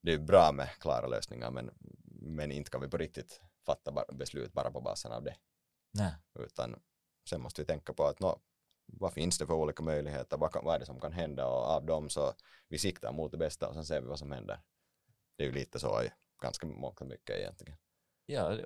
det 0.00 0.12
är 0.12 0.18
bra 0.18 0.52
med 0.52 0.68
klara 0.80 1.06
lösningar, 1.06 1.50
men, 1.50 1.70
men 2.20 2.52
inte 2.52 2.70
kan 2.70 2.80
vi 2.80 2.88
på 2.88 2.96
riktigt 2.96 3.40
fatta 3.66 3.92
bara, 3.92 4.04
beslut 4.12 4.52
bara 4.52 4.70
på 4.70 4.80
basen 4.80 5.12
av 5.12 5.22
det 5.22 5.36
Nej. 5.92 6.12
utan 6.38 6.80
sen 7.28 7.40
måste 7.40 7.62
vi 7.62 7.66
tänka 7.66 7.92
på 7.92 8.06
att 8.06 8.20
nå, 8.20 8.38
vad 8.86 9.12
finns 9.12 9.38
det 9.38 9.46
för 9.46 9.54
olika 9.54 9.82
möjligheter, 9.82 10.36
vad, 10.36 10.52
kan, 10.52 10.64
vad 10.64 10.74
är 10.74 10.78
det 10.78 10.86
som 10.86 11.00
kan 11.00 11.12
hända 11.12 11.46
och 11.46 11.64
av 11.64 11.86
dem 11.86 12.10
så 12.10 12.32
vi 12.68 12.78
siktar 12.78 13.12
mot 13.12 13.30
det 13.30 13.38
bästa 13.38 13.68
och 13.68 13.74
sen 13.74 13.84
ser 13.84 14.00
vi 14.00 14.06
vad 14.06 14.18
som 14.18 14.32
händer. 14.32 14.60
Det 15.36 15.42
är 15.42 15.46
ju 15.46 15.52
lite 15.52 15.80
så 15.80 16.02
i 16.02 16.10
ganska 16.42 16.66
mångt 16.66 17.00
och 17.00 17.06
mycket 17.06 17.36
egentligen. 17.36 17.76
Ja, 18.26 18.56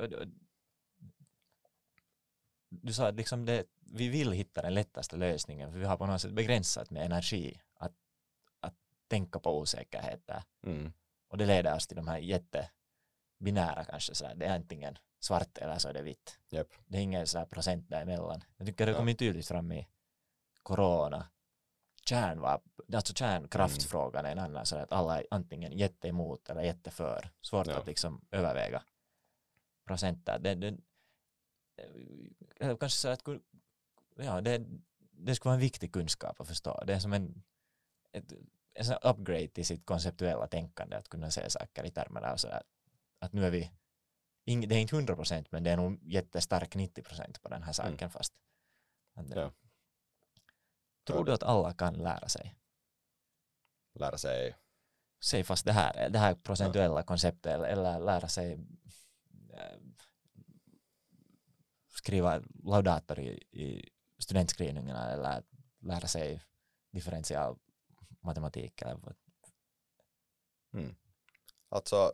du 2.69 2.93
sa 2.93 3.09
att 3.09 3.15
liksom 3.15 3.45
det, 3.45 3.65
vi 3.81 4.09
vill 4.09 4.33
hitta 4.33 4.63
den 4.63 4.75
lättaste 4.75 5.17
lösningen 5.17 5.73
för 5.73 5.79
vi 5.79 5.85
har 5.85 5.97
på 5.97 6.07
något 6.07 6.21
sätt 6.21 6.33
begränsat 6.33 6.91
med 6.91 7.05
energi 7.05 7.61
att, 7.75 7.93
att 8.61 8.75
tänka 9.09 9.39
på 9.39 9.59
osäkerheter. 9.59 10.43
Mm. 10.63 10.93
Och 11.29 11.39
det 11.39 11.47
leder 11.47 11.75
oss 11.77 11.87
till 11.87 11.97
de 11.97 12.09
här 12.09 12.19
jättebinära 12.19 13.85
kanske 13.85 14.15
så 14.15 14.27
här, 14.27 14.35
det 14.35 14.47
är 14.47 14.55
antingen 14.55 14.99
svart 15.21 15.59
eller 15.59 15.79
så 15.79 15.89
är 15.89 15.93
det 15.93 16.03
vitt. 16.03 16.39
Japp. 16.49 16.69
Det 16.87 16.99
är 16.99 17.03
ingen 17.03 17.27
så 17.27 17.39
här 17.39 17.47
procent 17.47 17.89
däremellan. 17.89 18.45
Jag 18.57 18.67
tycker 18.67 18.87
det 18.87 18.93
Ja. 18.93 18.99
kommer 18.99 19.13
tydligt 19.15 19.49
fram 19.49 19.73
i 19.73 19.89
corona. 20.63 21.29
Kärnvapen, 22.09 22.95
alltså 22.95 23.15
kärnkraftsfrågan 23.15 24.25
är 24.27 24.33
en 24.33 24.39
annan 24.39 24.67
så 24.67 24.77
att 24.77 24.93
alla 24.93 25.19
är 25.19 25.27
antingen 25.31 25.79
jätteemot 25.79 26.51
eller 26.51 26.63
jätteför. 26.63 27.31
Svårt 27.41 27.67
Ja. 27.67 27.79
att 27.79 27.87
liksom 27.87 28.21
överväga 28.31 28.83
procent 29.87 30.27
där. 30.27 30.39
Det, 30.39 30.55
det, 30.55 30.77
kanske 32.59 32.89
så 32.89 33.09
att 33.09 33.23
ja, 34.17 34.41
det, 34.41 34.65
det 35.11 35.35
skulle 35.35 35.49
vara 35.51 35.55
en 35.55 35.61
viktig 35.61 35.93
kunskap 35.93 36.41
att 36.41 36.49
förstå. 36.49 36.85
Det 36.87 36.95
är 36.95 36.99
som 37.01 37.13
en, 37.13 37.43
ett, 38.13 38.33
en 38.75 38.97
upgrade 39.03 39.49
till 39.49 39.67
sitt 39.67 39.87
konceptuella 39.87 40.47
tänkande 40.47 40.97
att 40.97 41.09
kunna 41.09 41.31
se 41.31 41.51
saker 41.51 41.85
i 41.85 41.91
termerna 41.91 42.33
av 42.33 42.37
så 42.37 42.49
att, 43.19 43.33
nu 43.33 43.47
är 43.47 43.51
vi 43.51 43.71
det 44.45 44.75
är 44.75 44.81
inte 44.81 44.97
100 44.97 45.17
procent 45.17 45.53
men 45.53 45.65
det 45.65 45.71
är 45.71 45.77
nog 45.77 45.99
jättestark 46.03 46.75
90 46.75 47.03
procent 47.03 47.43
på 47.43 47.49
den 47.49 47.63
här 47.63 47.73
saken 47.73 47.95
Mm. 47.99 48.11
fast 48.11 48.33
Ja. 49.35 49.51
Tror 51.13 51.25
du 51.25 51.33
att 51.33 51.43
alla 51.43 51.73
kan 51.73 51.95
lära 51.95 52.29
sig? 52.29 52.55
Lära 53.95 54.19
sig, 54.19 54.57
säg 55.25 55.45
fast 55.45 55.65
det 55.65 55.73
här, 55.73 56.09
det 56.09 56.19
här 56.19 56.35
procentuella 56.35 57.03
konceptet 57.03 57.63
eller, 57.63 58.01
lära 58.01 58.29
sig 58.29 58.53
äh, 59.53 59.79
skriva 61.89 62.43
laudator 62.65 63.19
i, 63.19 63.31
i 63.51 63.89
studentskrivningarna 64.19 65.11
eller 65.11 65.43
lära 65.81 66.09
sig 66.09 66.43
differential 66.91 67.59
matematik 68.21 68.83
eller 68.83 68.95
vad. 68.95 69.15
alltså 71.69 72.13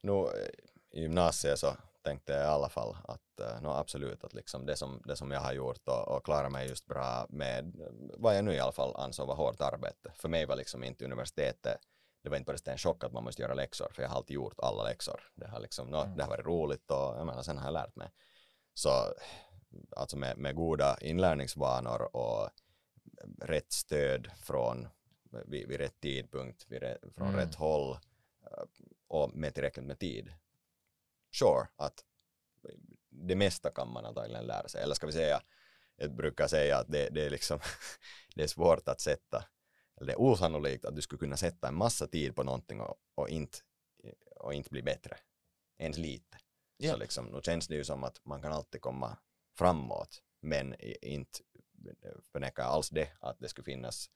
nu 0.00 0.12
eh, 0.12 0.48
i 0.90 1.00
gymnasiet 1.00 1.58
så 1.58 1.76
tänkte 2.04 2.32
jag 2.32 2.42
i 2.42 2.46
alla 2.46 2.68
fall 2.68 2.96
att 3.04 3.40
uh, 3.40 3.62
no, 3.62 3.68
absolut 3.68 4.24
att 4.24 4.34
liksom 4.34 4.66
det 4.66 4.76
som, 4.76 5.02
det 5.04 5.16
som 5.16 5.30
jag 5.30 5.40
har 5.40 5.52
gjort 5.52 5.88
och, 5.88 6.08
och 6.08 6.24
klarat 6.24 6.52
mig 6.52 6.68
just 6.68 6.86
bra 6.86 7.26
med 7.28 7.80
eh, 7.80 7.86
vad 8.18 8.36
jag 8.36 8.44
nu 8.44 8.54
i 8.54 8.60
alla 8.60 8.72
fall 8.72 8.96
ansåg 8.96 9.26
var 9.28 9.34
hårt 9.34 9.60
arbete. 9.60 10.12
För 10.16 10.28
mig 10.28 10.46
var 10.46 10.56
liksom 10.56 10.84
inte 10.84 11.04
universitetet 11.04 11.78
det 12.22 12.30
var 12.30 12.36
inte 12.36 12.52
bara 12.52 12.72
en 12.72 12.78
chock 12.78 13.04
att 13.04 13.12
man 13.12 13.24
måste 13.24 13.42
göra 13.42 13.54
läxor, 13.54 13.88
för 13.92 14.02
jag 14.02 14.08
har 14.08 14.16
alltid 14.16 14.34
gjort 14.34 14.60
alla 14.60 14.82
läxor. 14.82 15.20
Det 15.34 15.46
har, 15.46 15.60
liksom, 15.60 15.90
no, 15.90 15.96
Mm. 15.96 16.16
det 16.16 16.22
har 16.22 16.30
varit 16.30 16.46
roligt 16.46 16.90
och 16.90 16.96
jag 16.96 17.26
menar, 17.26 17.42
sen 17.42 17.58
har 17.58 17.64
jag 17.64 17.72
lärt 17.72 17.96
mig. 17.96 18.10
Så 18.74 19.14
alltså 19.96 20.16
med, 20.16 20.38
med 20.38 20.54
goda 20.54 20.98
inlärningsvanor 21.00 22.16
och 22.16 22.50
rätt 23.40 23.72
stöd 23.72 24.30
från 24.42 24.88
vid, 25.46 25.68
vid 25.68 25.78
rätt 25.78 26.00
tidpunkt, 26.00 26.66
vid 26.68 26.82
från 27.16 27.28
Mm. 27.28 27.40
rätt 27.40 27.54
håll 27.54 27.90
eh, 28.42 28.64
och 29.08 29.36
med 29.36 29.54
tillräckligt 29.54 29.86
med 29.86 29.98
tid. 29.98 30.32
Sure, 31.38 31.68
att 31.76 32.04
det 33.10 33.36
mesta 33.36 33.70
kan 33.70 33.92
man 33.92 34.04
antagligen 34.04 34.46
lära 34.46 34.68
sig. 34.68 34.82
Eller 34.82 34.94
ska 34.94 35.06
vi 35.06 35.12
säga, 35.12 35.42
jag 35.96 36.14
brukar 36.16 36.48
säga 36.48 36.78
att 36.78 36.86
det, 36.88 37.08
det 37.10 37.26
är 37.26 37.30
liksom 37.30 37.60
det 38.34 38.42
är 38.42 38.46
svårt 38.46 38.88
att 38.88 39.00
sätta 39.00 39.44
eller 39.96 40.06
det 40.06 40.12
är 40.12 40.20
osannolikt 40.20 40.84
att 40.84 40.96
du 40.96 41.02
skulle 41.02 41.18
kunna 41.18 41.36
sätta 41.36 41.68
en 41.68 41.74
massa 41.74 42.06
tid 42.06 42.36
på 42.36 42.42
någonting 42.42 42.80
och, 42.80 42.96
och, 43.14 43.28
inte, 43.28 43.58
och 44.36 44.54
inte 44.54 44.70
bli 44.70 44.82
bättre. 44.82 45.16
Ens 45.78 45.98
lite. 45.98 46.36
Så 46.80 46.86
Ja. 46.86 46.96
liksom, 46.96 47.26
nu 47.26 47.40
känns 47.42 47.68
det 47.68 47.74
ju 47.74 47.84
som 47.84 48.04
att 48.04 48.24
man 48.24 48.42
kan 48.42 48.52
alltid 48.52 48.80
komma 48.80 49.18
framåt, 49.58 50.22
men 50.40 50.74
inte 51.02 51.38
förnekar 52.32 52.62
alls 52.64 52.90
det, 52.90 53.12
att 53.20 53.38
det 53.40 53.48
skulle 53.48 53.64
finnas 53.64 54.10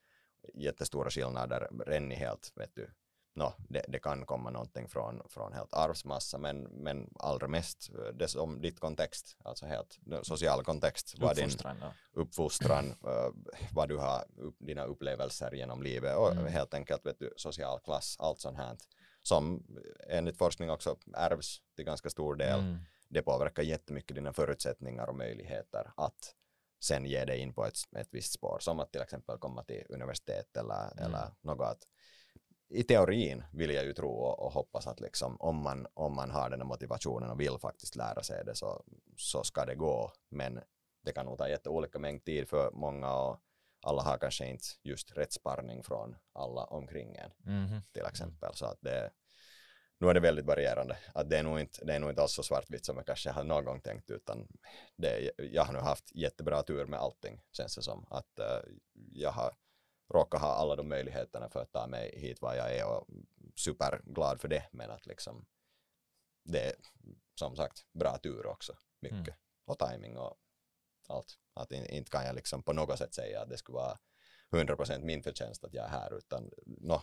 jättestora 0.53 1.09
skillnader 1.09 1.69
redan 1.85 2.11
i 2.11 2.15
helt, 2.15 2.51
vet 2.55 2.75
du, 2.75 2.91
no, 3.39 3.53
det, 3.69 3.85
det 3.87 3.99
kan 3.99 4.25
komma 4.25 4.49
någonting 4.49 4.87
från, 4.89 5.21
från 5.29 5.53
helt 5.53 5.73
arvsmassa, 5.73 6.37
men, 6.37 6.61
men 6.63 7.09
allra 7.19 7.47
mest 7.47 7.89
eh, 7.93 8.13
det 8.13 8.27
som 8.27 8.61
ditt 8.61 8.79
kontext, 8.79 9.37
alltså 9.43 9.65
helt 9.65 9.99
social 10.23 10.63
kontext, 10.63 11.15
vad 11.19 11.35
din. 11.35 11.49
Ja. 11.63 11.93
uppfostran, 12.11 12.85
eh, 12.89 13.29
vad 13.73 13.89
du 13.89 13.97
har, 13.97 14.25
upp, 14.37 14.55
dina 14.59 14.83
upplevelser 14.85 15.51
genom 15.51 15.83
livet 15.83 16.17
och 16.17 16.31
Mm. 16.31 16.45
helt 16.47 16.73
enkelt 16.73 17.05
vet 17.05 17.19
du, 17.19 17.33
social 17.37 17.79
klass, 17.79 18.15
allt 18.19 18.39
sånt 18.39 18.57
här 18.57 18.77
som 19.21 19.63
enligt 20.09 20.37
forskning 20.37 20.69
också 20.69 20.97
ärvs 21.13 21.61
till 21.75 21.85
ganska 21.85 22.09
stor 22.09 22.35
del. 22.35 22.59
Mm. 22.59 22.77
Det 23.09 23.21
påverkar 23.21 23.63
jättemycket 23.63 24.15
dina 24.15 24.33
förutsättningar 24.33 25.07
och 25.07 25.15
möjligheter 25.15 25.91
att 25.97 26.35
sen 26.81 27.05
ge 27.05 27.25
dig 27.25 27.39
in 27.39 27.53
på 27.53 27.65
ett, 27.65 27.77
ett 27.97 28.07
visst 28.11 28.33
spår, 28.33 28.57
som 28.61 28.79
att 28.79 28.91
till 28.91 29.01
exempel 29.01 29.37
komma 29.37 29.63
till 29.63 29.85
universitet 29.89 30.57
eller, 30.57 30.91
Mm. 30.91 31.05
eller 31.05 31.31
något 31.41 31.87
i 32.69 32.83
teorin 32.83 33.43
vill 33.53 33.69
jag 33.71 33.85
ju 33.85 33.93
tro 33.93 34.09
och, 34.09 34.39
och 34.39 34.51
hoppas 34.53 34.87
att 34.87 34.99
liksom, 34.99 35.37
om, 35.39 35.55
man, 35.55 35.87
om 35.93 36.15
man 36.15 36.31
har 36.31 36.49
den 36.49 36.59
här 36.61 36.67
motivationen 36.67 37.29
och 37.29 37.39
vill 37.39 37.57
faktiskt 37.61 37.95
lära 37.95 38.23
sig 38.23 38.45
det 38.45 38.55
så, 38.55 38.83
så 39.17 39.43
ska 39.43 39.65
det 39.65 39.75
gå. 39.75 40.11
Men 40.29 40.59
det 41.05 41.11
kan 41.11 41.25
nog 41.25 41.37
ta 41.37 41.49
jätteolika 41.49 41.99
mängd 41.99 42.25
tid 42.25 42.49
för 42.49 42.71
många 42.71 43.13
och 43.13 43.39
alla 43.81 44.01
har 44.01 44.17
kanske 44.17 44.45
inte 44.45 44.65
just 44.83 45.17
rätt 45.17 45.33
sparring 45.33 45.83
från 45.83 46.15
alla 46.33 46.63
omkring 46.63 47.15
en 47.15 47.31
Mhm. 47.37 47.81
till 47.91 48.05
exempel. 48.05 48.53
Så 48.53 48.65
att 48.65 48.81
det, 48.81 49.11
nu 49.99 50.09
är 50.09 50.13
det 50.13 50.19
väldigt 50.19 50.45
varierande. 50.45 50.97
Att 51.13 51.29
det, 51.29 51.37
är 51.37 51.43
nog 51.43 51.59
inte, 51.59 51.85
det 51.85 51.93
är 51.93 51.99
nog 51.99 52.09
inte 52.09 52.21
alls 52.21 52.33
så 52.33 52.43
svartvitt 52.43 52.85
som 52.85 52.97
jag 52.97 53.05
kanske 53.05 53.29
har 53.29 53.43
någon 53.43 53.65
gång 53.65 53.81
tänkt 53.81 54.11
utan 54.11 54.47
det, 54.95 55.31
jag 55.37 55.63
har 55.63 55.73
nu 55.73 55.79
haft 55.79 56.15
jättebra 56.15 56.63
tur 56.63 56.85
med 56.85 56.99
allting 56.99 57.41
känns 57.51 57.75
det 57.75 57.81
som. 57.81 58.05
Att 58.09 58.39
eh, 58.39 58.59
jag 59.13 59.31
har 59.31 59.53
råkat 60.09 60.41
ha 60.41 60.47
alla 60.47 60.75
de 60.75 60.89
möjligheterna 60.89 61.49
för 61.49 61.59
att 61.61 61.71
ta 61.71 61.87
mig 61.87 62.19
hit 62.19 62.41
var 62.41 62.55
jag 62.55 62.75
är 62.75 62.85
och 62.85 63.07
superglad 63.55 64.41
för 64.41 64.47
det 64.47 64.63
men 64.71 64.91
att 64.91 65.05
liksom 65.05 65.45
det 66.43 66.65
är 66.65 66.73
som 67.39 67.55
sagt 67.55 67.85
bra 67.93 68.17
tur 68.17 68.45
också 68.45 68.73
mycket 68.99 69.17
Mm. 69.17 69.33
och 69.65 69.79
timing 69.79 70.17
och 70.17 70.37
allt. 71.07 71.37
Att 71.53 71.71
in, 71.71 71.85
inte 71.85 72.11
kan 72.11 72.25
jag 72.25 72.35
liksom 72.35 72.63
på 72.63 72.73
något 72.73 72.97
sätt 72.97 73.13
säga 73.13 73.41
att 73.41 73.49
det 73.49 73.57
skulle 73.57 73.75
vara 73.75 73.97
100% 74.51 74.99
min 75.03 75.23
förtjänst 75.23 75.63
att 75.63 75.73
jag 75.73 75.85
är 75.85 75.89
här 75.89 76.17
utan 76.17 76.51
no, 76.65 77.01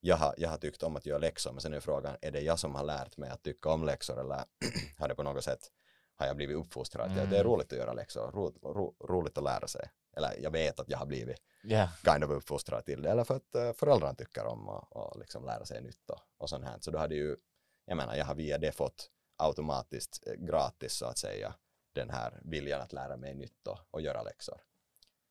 jag, 0.00 0.16
har, 0.16 0.34
jag 0.38 0.48
har 0.50 0.56
tyckt 0.58 0.82
om 0.82 0.96
att 0.96 1.06
göra 1.06 1.18
läxor 1.18 1.52
men 1.52 1.60
sen 1.60 1.72
är 1.74 1.80
frågan 1.80 2.16
är 2.22 2.30
det 2.30 2.40
jag 2.40 2.58
som 2.58 2.74
har 2.74 2.84
lärt 2.84 3.16
mig 3.16 3.30
att 3.30 3.42
tycka 3.42 3.68
om 3.68 3.84
läxor 3.84 4.20
eller 4.20 4.44
har 4.98 5.08
det 5.08 5.14
på 5.14 5.22
något 5.22 5.44
sätt 5.44 5.70
har 6.16 6.26
jag 6.26 6.36
blivit 6.36 6.56
uppfostrad 6.56 7.10
att 7.10 7.16
Mm. 7.16 7.30
det 7.30 7.38
är 7.38 7.44
roligt 7.44 7.72
att 7.72 7.78
göra 7.78 7.92
läxor, 7.92 8.30
ro, 8.32 8.52
ro, 8.62 8.96
roligt 9.08 9.38
att 9.38 9.44
lära 9.44 9.68
sig 9.68 9.90
eller 10.16 10.36
jag 10.40 10.50
vet 10.50 10.80
att 10.80 10.88
jag 10.88 10.98
har 10.98 11.06
blivit 11.06 11.38
Ja. 11.62 11.88
kind 12.04 12.24
of 12.24 12.30
uppfostrad 12.30 12.84
till 12.84 13.02
det 13.02 13.10
eller 13.10 13.24
för 13.24 13.36
att 13.36 13.54
uh, 13.56 13.72
föräldrarna 13.72 14.14
tycker 14.14 14.46
om 14.46 14.68
att 14.68 14.88
och 14.90 15.18
liksom 15.18 15.44
lära 15.44 15.64
sig 15.64 15.82
nytt 15.82 16.10
och, 16.10 16.20
och 16.38 16.48
sånt 16.50 16.64
här 16.64 16.78
så 16.80 16.90
då 16.90 16.98
hade 16.98 17.14
ju 17.14 17.36
jag 17.84 17.96
menar 17.96 18.16
jag 18.16 18.24
har 18.24 18.34
via 18.34 18.58
det 18.58 18.72
fått 18.72 19.10
automatiskt 19.36 20.26
eh, 20.26 20.34
gratis 20.34 20.92
så 20.92 21.06
att 21.06 21.18
säga 21.18 21.54
den 21.94 22.10
här 22.10 22.40
viljan 22.44 22.80
att 22.80 22.92
lära 22.92 23.16
mig 23.16 23.34
nytt 23.34 23.66
och, 23.66 23.78
och 23.90 24.00
göra 24.00 24.22
läxor. 24.22 24.60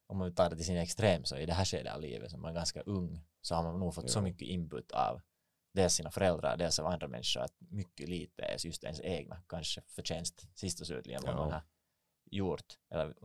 om 0.08 0.18
man 0.18 0.36
tar 0.36 0.50
det 0.50 0.56
till 0.56 0.66
sin 0.66 0.78
extrem 0.78 1.26
så 1.26 1.36
i 1.38 1.46
det 1.46 1.54
här 1.54 1.66
skedet 1.66 1.94
av 1.94 2.02
livet 2.02 2.32
som 2.32 2.42
man 2.42 2.52
är 2.52 2.56
ganska 2.56 2.82
ung 2.82 3.22
så 3.42 3.56
har 3.56 3.64
man 3.64 3.80
nog 3.80 3.96
fått 3.96 4.10
så 4.10 4.20
Jo. 4.20 4.24
mycket 4.24 4.48
input 4.48 4.92
av 4.92 5.22
dels 5.74 5.94
sina 5.94 6.12
föräldrar, 6.12 6.58
dels 6.58 6.80
av 6.80 6.86
andra 6.86 7.08
människor 7.08 7.42
att 7.42 7.54
mycket 7.60 8.10
lite 8.10 8.42
är 8.44 8.66
just 8.66 8.84
ens 8.84 9.02
egna 9.02 9.42
kanske 9.48 9.82
förtjänst 9.88 10.48
sist 10.58 10.82
och 10.82 10.88
slutligen 10.88 11.22
vad 11.26 11.34
Ja. 11.34 11.38
man 11.38 11.52
har 11.52 11.62
gjort. 12.26 12.78
Eller, 12.90 13.16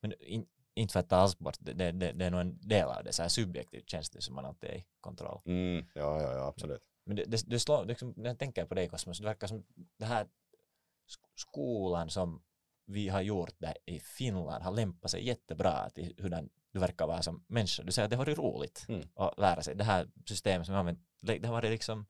men 0.00 0.14
in, 0.22 0.46
inte 0.78 0.92
för 0.92 1.00
att 1.00 1.08
ta 1.08 1.16
alls 1.16 1.38
bort 1.38 1.56
det, 1.60 1.72
det, 1.72 1.92
det, 1.92 2.12
det 2.12 2.24
är 2.24 2.30
nog 2.30 2.40
en 2.40 2.58
del 2.68 2.88
av 2.88 3.04
det, 3.04 3.12
så 3.12 3.22
här 3.22 3.28
subjektivt 3.28 3.90
känns 3.90 4.10
det 4.10 4.22
som 4.22 4.34
man 4.34 4.44
alltid 4.44 4.70
är 4.70 4.74
i 4.74 4.84
kontroll. 5.00 5.40
Mm, 5.44 5.86
ja, 5.94 6.22
ja, 6.22 6.32
ja, 6.32 6.46
absolut. 6.46 6.82
Men 7.06 7.16
det, 7.16 7.24
det, 7.24 7.42
det 7.46 7.60
slår, 7.60 7.84
liksom, 7.84 8.14
när 8.16 8.26
jag 8.30 8.38
tänker 8.38 8.64
på 8.66 8.74
dig 8.74 8.88
Cosmos, 8.88 9.18
det 9.18 9.24
verkar 9.24 9.46
som 9.46 9.64
det 9.98 10.04
här 10.04 10.24
sk- 10.24 11.32
skolan 11.34 12.10
som 12.10 12.42
vi 12.86 13.08
har 13.08 13.20
gjort 13.20 13.54
där 13.58 13.76
i 13.86 14.00
Finland 14.00 14.64
har 14.64 14.72
lämpat 14.72 15.10
sig 15.10 15.26
jättebra 15.26 15.90
till 15.90 16.14
hur 16.18 16.28
den, 16.28 16.50
du 16.72 16.78
verkar 16.78 17.06
vara 17.06 17.22
som 17.22 17.44
människa. 17.48 17.82
Du 17.82 17.92
säger 17.92 18.04
att 18.04 18.10
det 18.10 18.16
har 18.16 18.24
varit 18.24 18.38
roligt 18.38 18.84
Mm. 18.88 19.08
att 19.14 19.38
lära 19.38 19.62
sig. 19.62 19.74
Det 19.74 19.84
här 19.84 20.08
systemet 20.26 20.66
som 20.66 20.72
har 20.74 20.80
använt, 20.80 21.00
det 21.22 21.44
har 21.46 21.52
varit 21.52 21.70
liksom 21.70 22.06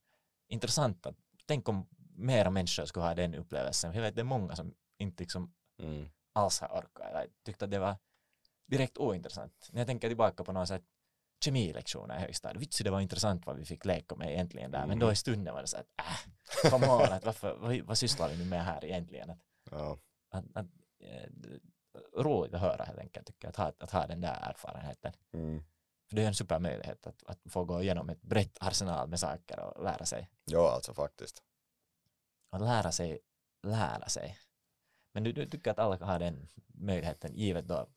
intressant. 0.49 1.07
Att, 1.07 1.17
tänk 1.47 1.69
om 1.69 1.87
mera 2.17 2.51
människor 2.51 2.85
skulle 2.85 3.07
ha 3.07 3.15
den 3.15 3.35
upplevelsen. 3.35 3.95
Jag 3.95 4.03
vet 4.03 4.15
det 4.15 4.21
är 4.23 4.25
många 4.25 4.57
som 4.57 4.75
inte 4.99 5.23
liksom 5.23 5.55
Mm. 5.83 6.09
alls 6.33 6.61
har 6.61 6.69
orkat 6.69 7.11
eller 7.11 7.27
tyckte 7.45 7.65
att 7.65 7.71
det 7.71 7.79
var 7.79 7.97
direkt 8.69 8.99
ointressant. 8.99 9.69
När 9.73 9.81
jag 9.81 9.87
tänker 9.87 10.09
tillbaka 10.09 10.45
på 10.45 10.53
sån 10.53 10.57
här 10.77 10.83
kemilektioner 11.45 12.17
i 12.17 12.21
högstadiet, 12.21 12.63
vitsi 12.63 12.85
det 12.85 12.91
var 12.91 13.01
intressant 13.01 13.47
vad 13.47 13.57
vi 13.57 13.65
fick 13.65 13.85
leka 13.85 14.17
med 14.17 14.33
egentligen 14.33 14.71
där, 14.71 14.81
men 14.81 14.89
Mm. 14.91 14.99
då 14.99 15.13
i 15.13 15.17
stunden 15.17 15.55
var 15.55 15.61
det 15.61 15.67
så 15.69 15.77
att 15.77 15.87
äh, 16.65 16.71
come 16.71 16.87
on, 16.87 17.03
att 17.13 17.25
varför, 17.25 17.57
vad, 17.57 17.81
vad 17.81 17.99
sysslar 17.99 18.29
vi 18.29 18.37
nu 18.37 18.45
med 18.45 18.65
här 18.65 18.85
egentligen? 18.85 19.31
Att, 19.31 19.39
Ja. 19.71 19.99
att, 20.31 20.45
att, 20.55 20.67
eh, 21.01 21.29
det- 21.31 21.61
roligt 22.17 22.55
att 22.55 22.61
höra 22.61 22.85
helt 22.85 22.99
enkelt, 22.99 23.27
tycker 23.27 23.47
jag, 23.47 23.51
att 23.51 23.57
ha, 23.57 23.73
att 23.85 23.91
ha 23.91 24.07
den 24.07 24.21
där 24.21 24.39
erfarenheten. 24.51 25.13
Mm. 25.33 25.63
För 26.09 26.17
det 26.17 26.23
är 26.23 26.27
en 26.27 26.35
supermöjlighet 26.35 27.07
att, 27.07 27.23
att 27.25 27.39
få 27.49 27.65
gå 27.65 27.83
igenom 27.83 28.11
ett 28.11 28.23
brett 28.23 28.59
arsenal 28.61 29.09
med 29.09 29.21
saker 29.21 29.61
och 29.61 29.85
lära 29.85 30.05
sig. 30.05 30.31
ja, 30.45 30.71
alltså 30.75 30.95
faktiskt. 30.95 31.43
Att 32.51 32.61
lära 32.61 32.93
sig, 32.93 33.19
lära 33.63 34.09
sig. 34.09 34.39
Men 35.15 35.25
du, 35.25 35.33
du 35.33 35.47
tycker 35.47 35.71
att 35.71 35.79
alla 35.79 36.07
har 36.07 36.19
den 36.19 36.49
möjligheten, 36.75 37.35
givet 37.35 37.69
då 37.69 37.89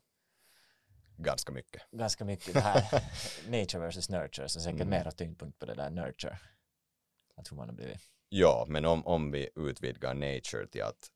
Ganska 1.17 1.51
mycket. 1.51 1.81
ganska 1.91 2.25
mycket 2.25 2.53
det 2.53 2.59
här 2.59 3.03
nature 3.49 3.79
versus 3.79 4.09
nurture, 4.09 4.49
så 4.49 4.59
säkert 4.59 4.75
Mm. 4.81 4.89
mera 4.89 5.11
tyngdpunkt 5.11 5.59
på 5.59 5.65
det 5.65 5.73
där 5.73 5.89
nurture. 5.89 6.39
Jag 7.35 7.45
tror 7.45 7.57
man 7.57 7.69
har 7.69 7.75
blivit. 7.75 7.99
Ja, 8.29 8.65
men 8.67 8.85
om, 8.85 9.05
om 9.07 9.31
vi 9.31 9.49
utvidgar 9.55 10.13
nature 10.13 10.67
till 10.67 10.83
att 10.83 11.11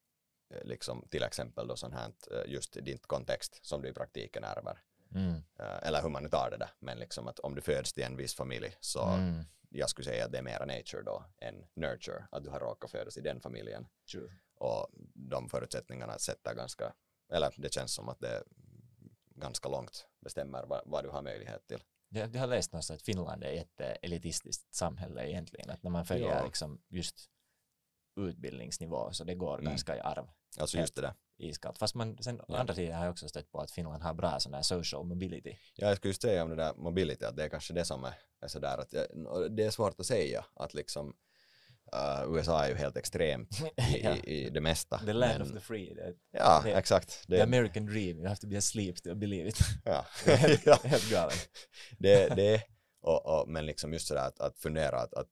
eh, 0.53 0.63
liksom 0.63 1.07
till 1.09 1.23
exempel 1.23 1.67
då 1.67 1.75
sånt 1.75 1.93
här 1.93 2.11
eh, 2.31 2.51
just 2.51 2.73
ditt 2.85 3.05
kontext 3.07 3.59
som 3.65 3.81
du 3.81 3.89
i 3.89 3.93
praktiken 3.93 4.43
ärver. 4.43 4.79
Mm. 5.15 5.33
Eh, 5.59 5.87
Eller 5.87 6.01
hur 6.01 6.09
man 6.09 6.23
nu 6.23 6.29
tar 6.29 6.49
det 6.51 6.57
där. 6.57 6.69
Men 6.79 6.97
liksom 6.99 7.27
att 7.27 7.39
om 7.39 7.55
du 7.55 7.61
föds 7.61 7.93
till 7.93 8.03
en 8.03 8.17
viss 8.17 8.35
familj 8.35 8.75
så 8.79 9.03
Mm. 9.03 9.43
jag 9.69 9.89
skulle 9.89 10.05
säga 10.05 10.25
att 10.25 10.31
det 10.31 10.37
är 10.37 10.41
mera 10.41 10.65
nature 10.65 11.03
då 11.03 11.25
än 11.37 11.65
nurture. 11.73 12.27
Att 12.31 12.43
du 12.43 12.49
har 12.49 12.59
råkat 12.59 12.91
födas 12.91 13.17
i 13.17 13.21
den 13.21 13.41
familjen. 13.41 13.87
True. 14.11 14.31
Och 14.55 14.89
de 15.13 15.49
förutsättningarna 15.49 16.19
sätter 16.19 16.53
ganska, 16.55 16.93
eller 17.31 17.53
det 17.57 17.73
känns 17.73 17.93
som 17.93 18.09
att 18.09 18.19
det 18.19 18.43
ganska 19.35 19.69
långt 19.69 20.07
bestämmer 20.21 20.65
vad, 20.65 20.81
vad 20.85 21.03
du 21.03 21.09
har 21.09 21.21
möjlighet 21.21 21.67
till. 21.67 21.83
Jag, 22.09 22.35
jag 22.35 22.39
har 22.41 22.47
läst 22.47 22.71
någonstans 22.73 22.99
att 22.99 23.05
Finland 23.05 23.43
är 23.43 23.53
ett 23.53 23.81
eh, 23.81 23.91
elitistiskt 24.01 24.75
samhälle 24.75 25.29
egentligen. 25.29 25.69
Att 25.69 25.83
när 25.83 25.91
man 25.91 26.05
följer 26.05 26.27
Ja. 26.37 26.45
liksom 26.45 26.81
just 26.89 27.29
utbildningsnivå 28.19 29.11
så 29.11 29.23
det 29.23 29.35
går 29.35 29.53
Mm. 29.59 29.65
ganska 29.65 29.97
i 29.97 29.99
arv 29.99 30.27
Alltså 30.59 30.77
just 30.77 30.95
det 30.95 31.01
där. 31.01 31.13
iskallt. 31.37 31.77
Fast 31.77 31.95
man, 31.95 32.17
sen 32.23 32.41
Ja. 32.47 32.57
andra 32.57 32.75
sidan 32.75 32.95
har 32.97 33.05
jag 33.05 33.11
också 33.11 33.27
stött 33.29 33.51
på 33.51 33.59
att 33.59 33.71
Finland 33.71 34.03
har 34.03 34.13
bra 34.13 34.39
sån 34.39 34.53
här 34.53 34.61
social 34.61 35.05
mobility. 35.05 35.57
Ja, 35.75 35.87
jag 35.87 35.97
skulle 35.97 36.09
just 36.09 36.21
säga 36.21 36.43
om 36.43 36.49
det 36.49 36.55
där 36.55 36.73
mobility, 36.75 37.25
att 37.25 37.35
det 37.35 37.43
är 37.43 37.49
kanske 37.49 37.73
det 37.73 37.85
som 37.85 38.03
är, 38.03 38.13
är 38.41 38.47
sådär 38.47 38.77
att 38.77 38.89
det 39.55 39.63
är 39.65 39.71
svårt 39.71 39.99
att 39.99 40.05
säga 40.05 40.45
att 40.53 40.73
liksom 40.73 41.15
uh, 41.93 42.35
USA 42.35 42.63
är 42.65 42.69
ju 42.69 42.75
helt 42.75 42.97
extremt 42.97 43.61
i, 43.95 44.03
Ja. 44.03 44.15
i, 44.15 44.45
i 44.45 44.49
det 44.49 44.61
mesta. 44.61 44.97
The 45.05 45.13
land 45.13 45.39
men- 45.39 45.41
of 45.41 45.53
the 45.53 45.59
free. 45.59 45.95
The, 45.95 46.13
Ja, 46.31 46.61
det- 46.63 46.71
exakt. 46.73 47.27
the 47.27 47.35
Det, 47.35 47.41
American 47.43 47.85
dream. 47.85 48.17
You 48.19 48.27
have 48.27 48.35
to 48.37 48.47
be 48.47 48.57
asleep 48.57 49.03
to 49.03 49.15
believe 49.15 49.47
it. 49.49 49.57
ja. 49.85 50.05
Det 50.25 50.35
helt, 50.35 50.65
ja. 50.65 50.79
helt 50.83 51.11
galet. 51.11 51.49
det, 51.99 52.35
det 52.35 52.61
och, 53.01 53.25
och, 53.41 53.49
men 53.49 53.65
liksom 53.65 53.93
just 53.93 54.07
sådär 54.07 54.27
att, 54.27 54.39
att 54.39 54.57
fundera 54.59 54.99
att, 54.99 55.13
att 55.13 55.27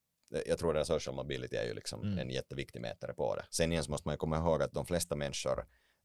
jag 0.46 0.60
tror 0.60 0.78
att 0.78 0.88
social 0.88 1.16
mobility 1.16 1.56
är 1.56 1.66
ju 1.66 1.74
liksom 1.74 2.02
Mm. 2.02 2.20
en 2.20 2.30
jätteviktig 2.30 2.82
mätare 2.82 3.14
på 3.14 3.36
det. 3.36 3.46
Sen 3.52 3.72
igen 3.72 3.84
så 3.84 3.92
måste 3.92 4.08
man 4.08 4.14
ju 4.14 4.18
komma 4.18 4.38
ihåg 4.38 4.62
att 4.64 4.72
de 4.74 4.86
flesta 4.86 5.16
människor 5.16 5.60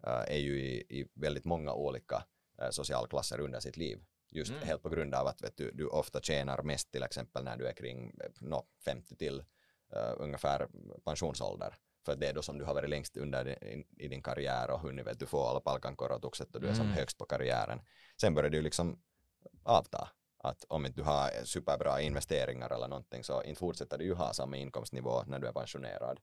uh, 0.06 0.10
är 0.34 0.38
ju 0.38 0.60
i, 0.60 0.76
i 1.00 1.06
väldigt 1.14 1.44
många 1.44 1.72
olika 1.72 2.16
uh, 2.62 2.70
socialklasser 2.70 3.40
under 3.40 3.60
sitt 3.60 3.76
liv. 3.76 3.98
Just 4.30 4.50
Mm. 4.50 4.62
helt 4.66 4.82
på 4.82 4.88
grund 4.88 5.14
av 5.14 5.26
att 5.26 5.42
vet 5.42 5.56
du, 5.56 5.70
du 5.70 5.86
ofta 5.86 6.20
tjänar 6.20 6.62
mest 6.62 6.90
till 6.92 7.02
exempel 7.02 7.44
när 7.44 7.56
du 7.56 7.66
är 7.68 7.72
kring 7.72 8.06
eh, 8.08 8.30
nå, 8.40 8.66
50 8.84 9.16
till 9.16 9.42
ungefär 10.16 10.68
pensionsålder. 11.04 11.74
För 12.04 12.16
det 12.16 12.26
är 12.28 12.34
då 12.34 12.42
som 12.42 12.58
du 12.58 12.64
har 12.64 12.74
varit 12.74 12.90
längst 12.90 13.16
under 13.16 13.44
din, 13.44 13.86
i 13.96 14.08
din 14.08 14.22
karriär 14.22 14.70
och 14.70 14.80
hunnit 14.80 15.06
vet 15.06 15.18
du 15.18 15.26
få 15.26 15.44
alla 15.46 15.60
palkankorotukset 15.60 16.54
och 16.54 16.60
du 16.60 16.68
är 16.68 16.74
som 16.74 16.84
Mm. 16.86 16.96
högst 16.96 17.18
på 17.18 17.24
karriären. 17.24 17.80
Sen 18.20 18.34
börjar 18.34 18.50
du 18.50 18.62
liksom 18.62 19.02
avta. 19.62 20.08
Att 20.38 20.64
om 20.68 20.86
inte 20.86 21.00
du 21.00 21.04
har 21.04 21.44
superbra 21.44 22.00
investeringar 22.00 22.70
eller 22.72 22.88
någonting 22.88 23.24
så 23.24 23.42
inte 23.42 23.58
fortsätter 23.58 23.98
du 23.98 24.04
ju 24.04 24.14
ha 24.14 24.32
samma 24.32 24.56
inkomstnivå 24.56 25.22
när 25.26 25.38
du 25.38 25.46
är 25.48 25.52
pensionerad. 25.52 26.20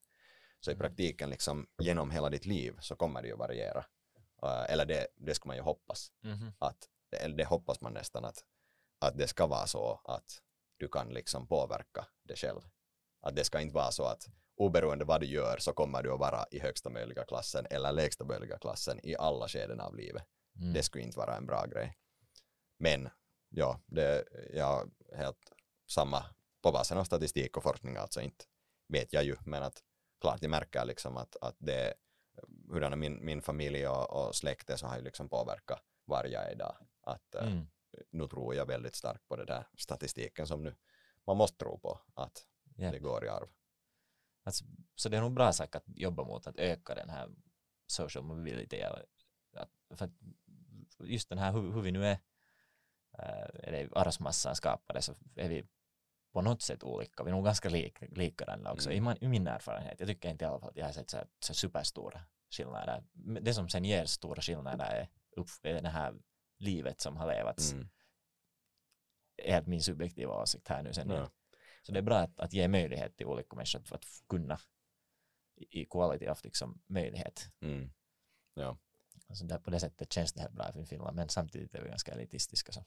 Så 0.60 0.72
i 0.72 0.74
Mm. 0.74 0.80
praktiken 0.88 1.30
liksom 1.30 1.68
genom 1.82 2.12
hela 2.12 2.30
ditt 2.30 2.46
liv 2.46 2.76
så 2.80 2.96
kommer 2.96 3.22
det 3.22 3.28
ju 3.28 3.36
variera. 3.36 3.86
Uh, 4.44 4.72
eller 4.72 4.86
det, 4.86 5.08
det 5.16 5.36
ska 5.36 5.48
man 5.48 5.56
ju 5.56 5.62
hoppas. 5.62 6.12
Mhm. 6.22 6.54
Att, 6.60 6.90
eller 7.12 7.38
det 7.38 7.46
hoppas 7.46 7.82
man 7.82 7.94
nästan 7.94 8.26
att, 8.26 8.44
att 9.00 9.18
det 9.18 9.28
ska 9.28 9.48
vara 9.48 9.68
så 9.68 10.02
att 10.04 10.42
du 10.78 10.88
kan 10.88 11.10
liksom 11.10 11.48
påverka 11.48 12.08
det 12.24 12.36
själv. 12.36 12.62
Att 13.26 13.36
det 13.36 13.44
ska 13.44 13.62
inte 13.62 13.76
vara 13.76 13.92
så 13.92 14.04
att 14.06 14.28
oberoende 14.58 15.06
vad 15.06 15.22
du 15.22 15.28
gör 15.28 15.58
så 15.58 15.74
kommer 15.74 16.04
du 16.04 16.14
att 16.14 16.20
vara 16.20 16.46
i 16.52 16.60
högsta 16.60 16.90
möjliga 16.90 17.24
klassen 17.24 17.68
eller 17.70 17.92
lägsta 17.92 18.24
möjliga 18.26 18.58
klassen 18.58 19.00
i 19.04 19.16
alla 19.16 19.48
skeden 19.48 19.80
av 19.80 19.96
livet. 19.96 20.24
Mm. 20.58 20.74
Det 20.74 20.84
skulle 20.84 21.04
inte 21.04 21.18
vara 21.18 21.38
en 21.38 21.46
bra 21.46 21.66
grej. 21.66 21.98
Men 22.80 23.10
ja, 23.50 23.80
det 23.86 24.26
jag 24.54 24.92
helt 25.16 25.52
samma 25.90 26.26
på 26.62 26.72
basen 26.72 26.98
av 26.98 27.04
statistik 27.04 27.58
och 27.58 27.64
forskning 27.64 27.98
alltså 27.98 28.22
inte 28.22 28.46
vet 28.88 29.14
jag 29.14 29.24
ju 29.24 29.36
men 29.46 29.64
att 29.64 29.84
klart 30.22 30.42
jag 30.42 30.52
märker 30.52 30.86
liksom 30.86 31.18
att, 31.18 31.36
att 31.42 31.56
det 31.60 31.94
hurdana 32.70 32.96
min, 32.96 33.26
min 33.26 33.42
familj 33.42 33.88
och, 33.88 34.28
och 34.28 34.36
släkte 34.36 34.78
så 34.78 34.88
har 34.88 34.98
ju 34.98 35.04
liksom 35.04 35.30
påverkat 35.30 35.82
var 36.06 36.26
jag 36.26 36.44
är 36.48 36.52
idag. 36.52 36.78
Att 37.02 37.36
eh, 37.36 37.48
Mm. 37.48 37.68
nu 38.10 38.28
tror 38.28 38.56
jag 38.56 38.66
väldigt 38.66 38.96
starkt 38.96 39.28
på 39.28 39.36
det 39.36 39.46
där 39.46 39.68
statistiken 39.78 40.48
som 40.48 40.64
nu 40.64 40.76
man 41.28 41.38
måste 41.38 41.58
tro 41.58 41.80
på 41.80 42.00
att 42.14 42.48
Ja. 42.76 42.92
det 42.92 43.00
går 43.00 43.26
i 43.26 43.30
arv. 43.30 43.48
Alltså, 44.44 44.66
så 44.96 45.10
det 45.10 45.18
är 45.18 45.22
nog 45.22 45.34
bra 45.34 45.54
sak 45.54 45.76
att 45.76 45.84
jobba 45.88 46.24
mot 46.24 46.48
att 46.48 46.56
öka 46.56 46.96
den 46.96 47.10
här 47.10 47.30
social 47.88 48.24
mobility. 48.24 48.82
Att, 48.82 49.70
för 49.98 50.06
att 50.06 50.12
just 51.00 51.30
den 51.30 51.38
här 51.38 51.52
hur, 51.52 51.72
hur 51.72 51.82
vi 51.82 51.92
nu 51.92 52.06
är, 52.06 52.20
äh, 53.18 53.50
eller 53.64 53.98
arvsmassan 53.98 54.56
skapade 54.56 55.02
så 55.02 55.14
är 55.36 55.50
vi 55.50 55.68
på 56.34 56.42
något 56.42 56.62
sätt 56.62 56.84
olika. 56.84 57.24
Vi 57.24 57.30
är 57.30 57.36
nog 57.36 57.46
ganska 57.46 57.70
lik, 57.70 57.98
likadana 58.02 58.72
också 58.72 58.90
Mm. 58.90 58.98
I, 58.98 59.02
man, 59.02 59.18
i 59.22 59.28
min 59.28 59.48
erfarenhet. 59.48 60.00
Jag 60.00 60.10
tycker 60.10 60.30
inte 60.30 60.46
i 60.46 60.48
alla 60.48 60.60
fall 60.60 60.70
att 60.70 60.78
jag 60.78 60.86
har 60.86 60.92
sett 60.92 61.10
så, 61.10 61.18
här, 61.18 61.28
så 61.40 61.54
superstora 61.54 62.22
skillnader. 62.50 63.04
Det 63.42 63.54
som 63.54 63.70
sen 63.70 63.86
ger 63.86 64.06
stora 64.06 64.42
skillnader 64.42 64.86
är, 64.86 65.10
upp, 65.32 65.48
är 65.64 65.82
det 65.82 65.90
här 65.90 66.16
livet 66.58 67.02
som 67.02 67.18
har 67.18 67.28
levats. 67.28 67.74
Mm. 67.74 67.90
Helt 69.44 69.68
min 69.68 69.82
subjektiva 69.82 70.42
åsikt 70.42 70.68
här 70.68 70.84
nu 70.84 70.94
sen. 70.94 71.10
Ja. 71.10 71.30
Så 71.86 71.92
det 71.92 72.00
är 72.00 72.04
bra 72.04 72.18
att, 72.18 72.40
att 72.40 72.54
ge 72.54 72.68
möjlighet 72.68 73.18
till 73.18 73.26
olika 73.26 73.56
människor 73.56 73.80
att, 73.80 73.92
att 73.92 74.06
kunna 74.30 74.60
i 75.56 75.82
i 75.82 75.86
quality 75.86 76.28
of 76.30 76.44
liksom 76.44 76.82
möjlighet. 76.88 77.50
Mm. 77.62 77.92
Ja. 78.54 78.78
Alltså 79.28 79.46
där, 79.46 79.58
på 79.60 79.70
det 79.70 79.80
sättet 79.80 80.14
känns 80.14 80.34
det 80.34 80.42
helt 80.42 80.54
bra 80.54 80.72
för 80.74 80.84
Finland 80.84 81.16
men 81.16 81.30
samtidigt 81.30 81.76
är 81.76 81.82
vi 81.82 81.90
ganska 81.90 82.12
elitistiska 82.12 82.72
så 82.72 82.86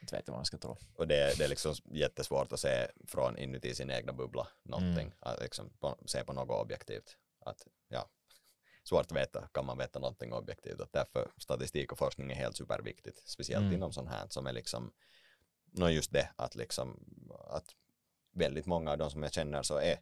inte 0.00 0.16
vet 0.16 0.28
vad 0.28 0.36
man 0.38 0.44
ska 0.44 0.58
tro. 0.58 0.76
Och 0.94 1.08
det, 1.08 1.38
det 1.38 1.44
är 1.44 1.48
liksom 1.48 1.74
jättesvårt 1.84 2.52
att 2.52 2.60
se 2.60 2.88
från 3.06 3.38
inuti 3.38 3.74
sin 3.74 3.90
egna 3.90 4.12
bubbla 4.12 4.48
någonting, 4.62 5.06
Mm. 5.06 5.12
att 5.20 5.40
liksom 5.40 5.70
på, 5.80 5.98
se 6.06 6.24
på 6.24 6.32
något 6.32 6.60
objektivt. 6.64 7.16
Att, 7.40 7.66
ja, 7.88 8.08
svårt 8.84 9.06
att 9.06 9.16
veta, 9.16 9.48
kan 9.52 9.66
man 9.66 9.78
veta 9.78 9.98
någonting 9.98 10.32
objektivt? 10.32 10.80
Att 10.80 10.92
därför 10.92 11.30
statistik 11.38 11.92
och 11.92 11.98
forskning 11.98 12.30
är 12.30 12.34
helt 12.34 12.56
superviktigt, 12.56 13.28
speciellt 13.28 13.62
Mm. 13.62 13.74
inom 13.74 13.92
sånt 13.92 14.08
här 14.08 14.26
som 14.28 14.46
är 14.46 14.52
liksom, 14.52 14.92
nå 15.64 15.88
just 15.88 16.12
det 16.12 16.30
att 16.36 16.54
liksom, 16.54 17.00
att 17.48 17.74
väldigt 18.34 18.66
många 18.66 18.90
av 18.90 18.98
de 18.98 19.10
som 19.10 19.22
jag 19.22 19.32
känner 19.32 19.62
så 19.62 19.76
är 19.78 19.98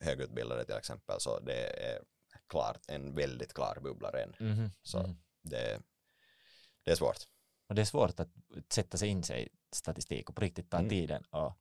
högutbildade 0.00 0.64
till 0.64 0.74
exempel, 0.76 1.20
så 1.20 1.40
det 1.40 1.84
är 1.92 2.02
klart 2.46 2.80
en 2.88 3.14
väldigt 3.14 3.52
klar 3.54 3.78
bubbla 3.82 4.10
redan. 4.10 4.34
Mhm, 4.40 4.70
Så- 4.82 5.02
mhm. 5.02 5.16
Det, 5.42 5.80
det 6.82 6.90
är 6.90 6.96
svårt. 6.96 7.18
Och 7.68 7.74
det 7.74 7.80
är 7.80 7.84
svårt 7.86 8.20
att 8.20 8.28
sätta 8.72 8.96
sig 8.98 9.08
in 9.08 9.22
sig 9.22 9.46
i 9.46 9.48
statistik 9.76 10.28
och 10.28 10.34
på 10.36 10.40
riktigt 10.42 10.70
ta 10.70 10.76
Mm. 10.78 10.88
tiden 10.88 11.24
och 11.24 11.52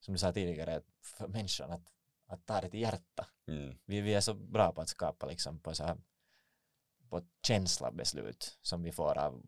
som 0.00 0.14
du 0.14 0.18
sa 0.18 0.32
tidigare 0.32 0.82
för 1.02 1.28
människan 1.28 1.70
att, 1.70 1.92
att 2.26 2.46
ta 2.46 2.60
det 2.60 2.70
till 2.70 2.80
hjärta. 2.80 3.26
Mm. 3.46 3.78
Vi, 3.84 4.00
vi 4.00 4.14
är 4.14 4.20
så 4.20 4.34
bra 4.34 4.72
på 4.72 4.80
att 4.80 4.88
skapa 4.88 5.26
liksom 5.26 5.58
på 5.58 5.74
så 5.74 5.84
här 5.84 5.96
på 7.08 7.22
känslabeslut 7.46 8.58
som 8.62 8.82
vi 8.82 8.92
får 8.92 9.18
av 9.18 9.42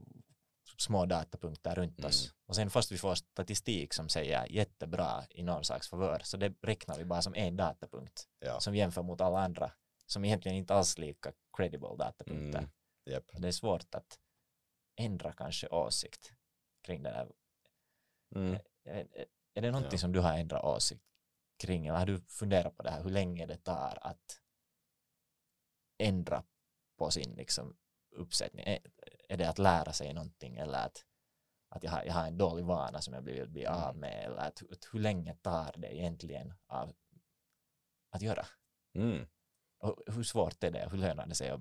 små 0.81 1.07
datapunkter 1.07 1.75
runt 1.75 1.99
Mm. 1.99 2.09
oss. 2.09 2.35
Och 2.47 2.57
sen 2.57 2.71
först 2.71 2.93
vi 2.93 2.99
får 2.99 3.15
statistik 3.15 3.95
som 3.95 4.09
säger 4.09 4.47
jättebra 4.53 5.25
i 5.31 5.43
någon 5.43 5.65
slags 5.65 5.89
favör 5.89 6.21
så 6.25 6.37
det 6.37 6.55
räknar 6.63 6.99
vi 6.99 7.05
bara 7.05 7.23
som 7.23 7.35
en 7.35 7.57
datapunkt 7.57 8.29
Ja. 8.39 8.61
som 8.61 8.75
jämför 8.75 9.03
mot 9.03 9.21
alla 9.21 9.41
andra 9.41 9.73
som 10.07 10.25
egentligen 10.25 10.57
inte 10.59 10.75
alls 10.75 10.99
lika 10.99 11.33
credible 11.57 11.89
datapunkter. 11.99 12.59
Mm. 12.59 12.71
Japp. 13.05 13.25
Det 13.33 13.49
är 13.49 13.53
svårt 13.53 13.95
att 13.95 14.19
ändra 14.97 15.33
kanske 15.33 15.69
åsikt 15.69 16.33
kring 16.83 17.03
det 17.03 17.11
där. 17.11 17.33
Mm. 18.35 18.55
Är, 18.85 18.95
är- 19.13 19.27
är 19.55 19.63
det 19.63 19.71
någonting 19.71 19.97
Ja. 19.97 19.99
som 19.99 20.13
du 20.13 20.21
har 20.21 20.39
ändrat 20.39 20.65
åsikt 20.65 21.05
kring 21.59 21.87
eller 21.87 21.99
har 21.99 22.07
du 22.07 22.21
funderat 22.21 22.77
på 22.77 22.83
det 22.83 22.91
här 22.91 23.03
hur 23.03 23.11
länge 23.11 23.47
det 23.47 23.57
tar 23.57 23.99
att 24.03 24.41
ändra 25.99 26.45
på 26.99 27.11
sin 27.11 27.35
liksom, 27.35 27.77
uppsättning? 28.11 28.79
Är, 29.29 29.37
det 29.37 29.49
att 29.49 29.59
lära 29.59 29.93
sig 29.93 30.13
någonting 30.15 30.57
eller 30.57 30.79
att, 30.87 31.05
att 31.69 31.83
jag, 31.83 31.91
har, 31.91 32.03
jag 32.05 32.13
har 32.13 32.27
en 32.27 32.39
dålig 32.39 32.65
vana 32.65 33.01
som 33.01 33.15
jag 33.15 33.23
vill 33.23 33.49
bli 33.49 33.67
av 33.67 33.89
Mm. 33.91 34.01
med 34.01 34.25
eller 34.25 34.37
att, 34.37 34.63
att 34.73 34.89
hur 34.93 35.01
länge 35.01 35.35
tar 35.35 35.75
det 35.77 35.97
egentligen 35.97 36.55
av 36.67 36.93
att 38.11 38.23
göra? 38.23 38.47
Mm. 38.95 39.27
Och 39.79 40.03
hur 40.07 40.23
svårt 40.23 40.65
är 40.65 40.71
det? 40.71 40.89
Hur 40.91 40.99
lönar 40.99 41.27
det 41.27 41.35
sig 41.35 41.51
att 41.51 41.61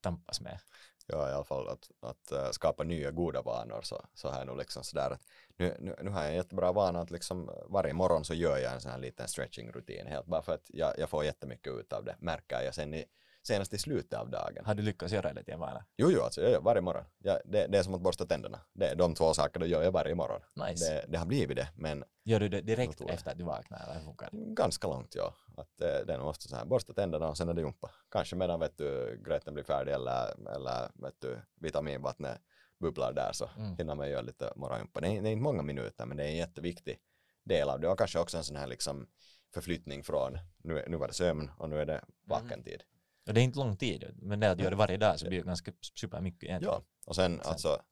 tampas 0.00 0.40
med? 0.40 0.58
Ja, 1.06 1.30
i 1.30 1.32
alla 1.32 1.44
fall 1.44 1.68
att, 1.68 1.90
att 2.00 2.32
äh, 2.32 2.50
skapa 2.50 2.84
nya 2.84 3.10
goda 3.10 3.42
vanor 3.42 3.82
så, 3.82 4.06
så 4.14 4.30
här 4.30 4.44
nog 4.44 4.56
liksom 4.58 4.84
sådär 4.84 5.10
att 5.10 5.22
nu, 5.56 5.76
nu, 5.80 5.96
nu 6.02 6.10
har 6.10 6.20
jag 6.22 6.30
en 6.30 6.36
jättebra 6.36 6.72
vana 6.72 7.00
att 7.00 7.10
liksom 7.10 7.50
varje 7.68 7.92
morgon 7.92 8.24
så 8.24 8.34
gör 8.34 8.58
jag 8.58 8.72
en 8.72 8.80
sån 8.80 8.90
här 8.90 8.98
liten 8.98 9.26
stretching-rutin 9.28 10.06
helt 10.06 10.26
bara 10.26 10.42
för 10.42 10.54
att 10.54 10.64
jag, 10.68 10.98
jag 10.98 11.10
får 11.10 11.24
jättemycket 11.24 11.72
ut 11.72 11.92
av 11.92 12.04
det 12.04 12.16
märker 12.18 12.60
jag 12.60 12.74
sen 12.74 12.94
i, 12.94 13.04
senast 13.46 13.74
i 13.74 13.78
slutet 13.78 14.18
av 14.20 14.30
dagen. 14.30 14.64
Har 14.64 14.74
du 14.74 14.82
lyckats 14.82 15.12
göra 15.12 15.32
det 15.32 15.44
till 15.44 15.54
en 15.54 15.60
vana? 15.60 15.84
Jo, 15.96 16.10
jo, 16.10 16.22
alltså 16.22 16.40
jag 16.42 16.50
gör 16.50 16.60
varje 16.60 16.80
morgon. 16.80 17.04
Jag, 17.18 17.40
det, 17.44 17.66
det 17.66 17.78
är 17.78 17.82
som 17.82 17.94
att 17.94 18.00
borsta 18.00 18.26
tänderna. 18.26 18.60
Det, 18.72 18.94
de 18.94 19.14
två 19.14 19.34
sakerna 19.34 19.66
gör 19.66 19.82
jag 19.82 19.92
varje 19.92 20.14
morgon. 20.14 20.40
Nice. 20.68 20.84
Det, 20.94 21.04
det 21.08 21.18
har 21.18 21.26
blivit 21.26 21.56
det, 21.56 21.68
men 21.76 22.04
Gör 22.24 22.40
du 22.40 22.48
det 22.48 22.60
direkt 22.60 23.00
efter 23.00 23.30
att 23.30 23.38
du 23.38 23.44
vaknar 23.44 23.82
eller 23.84 23.94
hur 23.94 24.00
funkar 24.04 24.28
det? 24.32 24.38
ganska 24.54 24.88
långt 24.88 25.14
ja. 25.14 25.34
Att 25.56 25.68
det, 25.78 26.04
det 26.04 26.12
är 26.14 26.18
nog 26.18 26.28
ofta 26.28 26.48
så 26.48 26.56
här, 26.56 26.64
borsta 26.64 26.92
tänderna 26.92 27.28
och 27.28 27.36
sen 27.36 27.48
är 27.48 27.54
det 27.54 27.60
jumpa. 27.60 27.90
Kanske 28.10 28.36
medan 28.36 28.60
vet 28.60 28.78
du, 28.78 29.20
gröten 29.26 29.54
blir 29.54 29.64
färdig 29.64 29.92
eller, 29.92 30.50
eller 30.56 31.02
vet 31.02 31.20
du, 31.20 31.38
vitaminvattnet 31.60 32.38
bubblar 32.80 33.12
där 33.12 33.32
så 33.32 33.50
Mm. 33.56 33.76
hinner 33.76 33.94
man 33.94 34.10
göra 34.10 34.20
lite 34.22 34.52
morgonjumpa. 34.56 35.00
Det, 35.00 35.06
är- 35.08 35.22
det 35.22 35.28
är 35.28 35.32
inte 35.32 35.42
många 35.42 35.62
minuter 35.62 36.06
men 36.06 36.16
det 36.16 36.24
är 36.24 36.28
en 36.28 36.36
jätteviktig 36.36 36.98
del 37.44 37.68
av 37.68 37.80
det 37.80 37.88
och 37.88 37.98
kanske 37.98 38.18
också 38.18 38.36
en 38.36 38.44
sån 38.44 38.56
här 38.56 38.66
liksom 38.66 39.06
förflyttning 39.54 40.02
från 40.04 40.38
nu, 40.58 40.84
nu 40.88 40.96
var 40.96 41.08
det 41.08 41.14
sömn 41.14 41.50
och 41.58 41.68
nu 41.70 41.80
är 41.80 41.86
det 41.86 42.04
vakentid. 42.24 42.82
Och 43.26 43.34
det 43.34 43.40
är 43.40 43.44
inte 43.44 43.58
lång 43.58 43.76
tid, 43.76 44.04
men 44.22 44.40
det 44.40 44.50
att 44.50 44.58
göra 44.58 44.70
det 44.70 44.76
varje 44.76 44.96
dag 44.96 45.18
så 45.20 45.26
blir 45.28 45.38
det 45.38 45.46
ganska 45.46 45.72
supermycket 45.94 46.42
egentligen. 46.44 46.74
Ja, 46.74 46.84
och 47.06 47.16
sen 47.16 47.38
Sen- 47.42 47.50
alltså, 47.52 47.82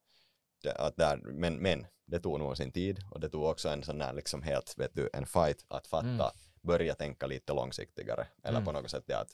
det, 0.62 0.72
att 0.74 0.96
där, 0.96 1.16
men, 1.16 1.56
men 1.56 1.86
det 2.06 2.20
tog 2.20 2.38
nog 2.38 2.56
sin 2.56 2.72
tid 2.72 3.00
och 3.10 3.20
det 3.20 3.28
tog 3.28 3.44
också 3.44 3.68
en 3.68 3.82
sån 3.82 4.00
här 4.00 4.12
liksom 4.12 4.42
helt, 4.42 4.74
vet 4.78 4.90
du, 4.94 5.10
en 5.12 5.26
fight 5.26 5.64
att 5.68 5.86
fatta, 5.86 6.06
Mm. 6.08 6.30
börja 6.62 6.94
tänka 6.94 7.26
lite 7.26 7.52
långsiktigare. 7.52 8.26
Eller 8.42 8.58
Mm. 8.58 8.64
på 8.64 8.72
något 8.72 8.90
sätt 8.90 9.04
det 9.06 9.14
att, 9.20 9.30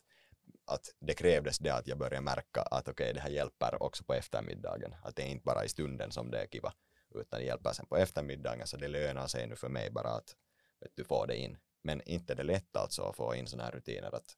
att 0.65 0.95
det 1.01 1.15
krävdes 1.15 1.59
det 1.59 1.71
att 1.75 1.87
jag 1.87 1.99
började 1.99 2.21
märka 2.21 2.63
att 2.63 2.89
okej, 2.89 3.15
det 3.15 3.21
här 3.21 3.31
hjälper 3.31 3.83
också 3.83 4.05
på 4.05 4.15
eftermiddagen. 4.15 4.95
Att 5.03 5.17
det 5.17 5.23
är 5.23 5.27
inte 5.27 5.45
bara 5.45 5.65
i 5.65 5.69
stunden 5.69 6.11
som 6.13 6.31
det 6.31 6.43
är 6.43 6.47
kiva, 6.47 6.73
utan 7.15 7.41
det 7.41 7.47
hjälper 7.47 7.73
sen 7.73 7.87
på 7.87 7.97
eftermiddagen 7.97 8.67
så 8.67 8.77
det 8.77 8.89
lönar 8.89 9.27
sig 9.27 9.47
nu 9.47 9.57
för 9.57 9.69
mig 9.69 9.91
bara 9.91 10.09
att 10.11 10.37
vet 10.81 10.93
du, 10.95 11.05
få 11.05 11.27
det 11.27 11.37
in. 11.37 11.59
Men 11.83 12.03
inte 12.03 12.35
det 12.35 12.43
lätt 12.43 12.77
alltså 12.77 13.03
att 13.03 13.17
få 13.17 13.35
in 13.35 13.47
såna 13.47 13.65
här 13.65 13.71
rutiner 13.71 14.15
att 14.15 14.37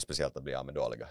speciellt 0.00 0.36
att 0.36 0.42
bli 0.42 0.54
av 0.54 0.66
med 0.66 0.74
dåliga. 0.74 1.08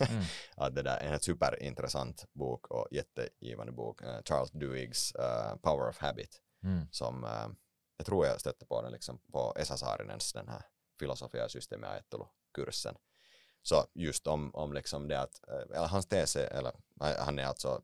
Mm. 0.00 0.22
att 0.56 0.74
det 0.74 0.82
där 0.82 0.96
är 0.96 1.12
en 1.12 1.20
superintressant 1.20 2.24
bok 2.32 2.66
och 2.66 2.88
jättegivande 2.90 3.72
bok. 3.72 4.02
eh, 4.02 4.22
Charles 4.24 4.50
Duhiggs 4.50 5.14
eh, 5.14 5.56
Power 5.56 5.88
of 5.88 5.98
Habit 5.98 6.40
Mm. 6.64 6.86
som 6.90 7.24
eh, 7.24 7.48
jag 7.96 8.06
tror 8.06 8.26
jag 8.26 8.40
stötte 8.40 8.66
på 8.66 8.82
den 8.82 8.92
liksom 8.92 9.18
på 9.32 9.54
Esa 9.56 9.76
Saarinens 9.76 10.32
den 10.32 10.48
här 10.48 10.62
filosofia 10.98 11.44
och 11.44 11.50
systemajattelu-kursen. 11.50 12.94
Så 13.62 13.86
just 13.94 14.26
om, 14.26 14.54
om 14.54 14.72
liksom 14.72 15.08
det 15.08 15.20
att, 15.20 15.44
eller 15.48 15.86
hans 15.86 16.06
tes 16.06 16.36
är, 16.36 16.46
eller 16.46 16.72
han 17.00 17.38
är 17.38 17.44
alltså 17.44 17.80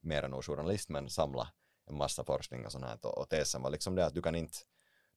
mer 0.00 0.22
än 0.22 0.42
journalist 0.42 0.88
men 0.88 1.10
samlar 1.10 1.48
en 1.86 1.96
massa 1.96 2.24
forskning 2.24 2.66
och 2.66 2.72
sånt 2.72 2.84
här 2.84 2.98
och, 3.02 3.18
och 3.18 3.28
tesen 3.28 3.62
var 3.62 3.70
liksom 3.70 3.94
det 3.94 4.06
att 4.06 4.14
du 4.14 4.22
kan 4.22 4.34
inte 4.34 4.58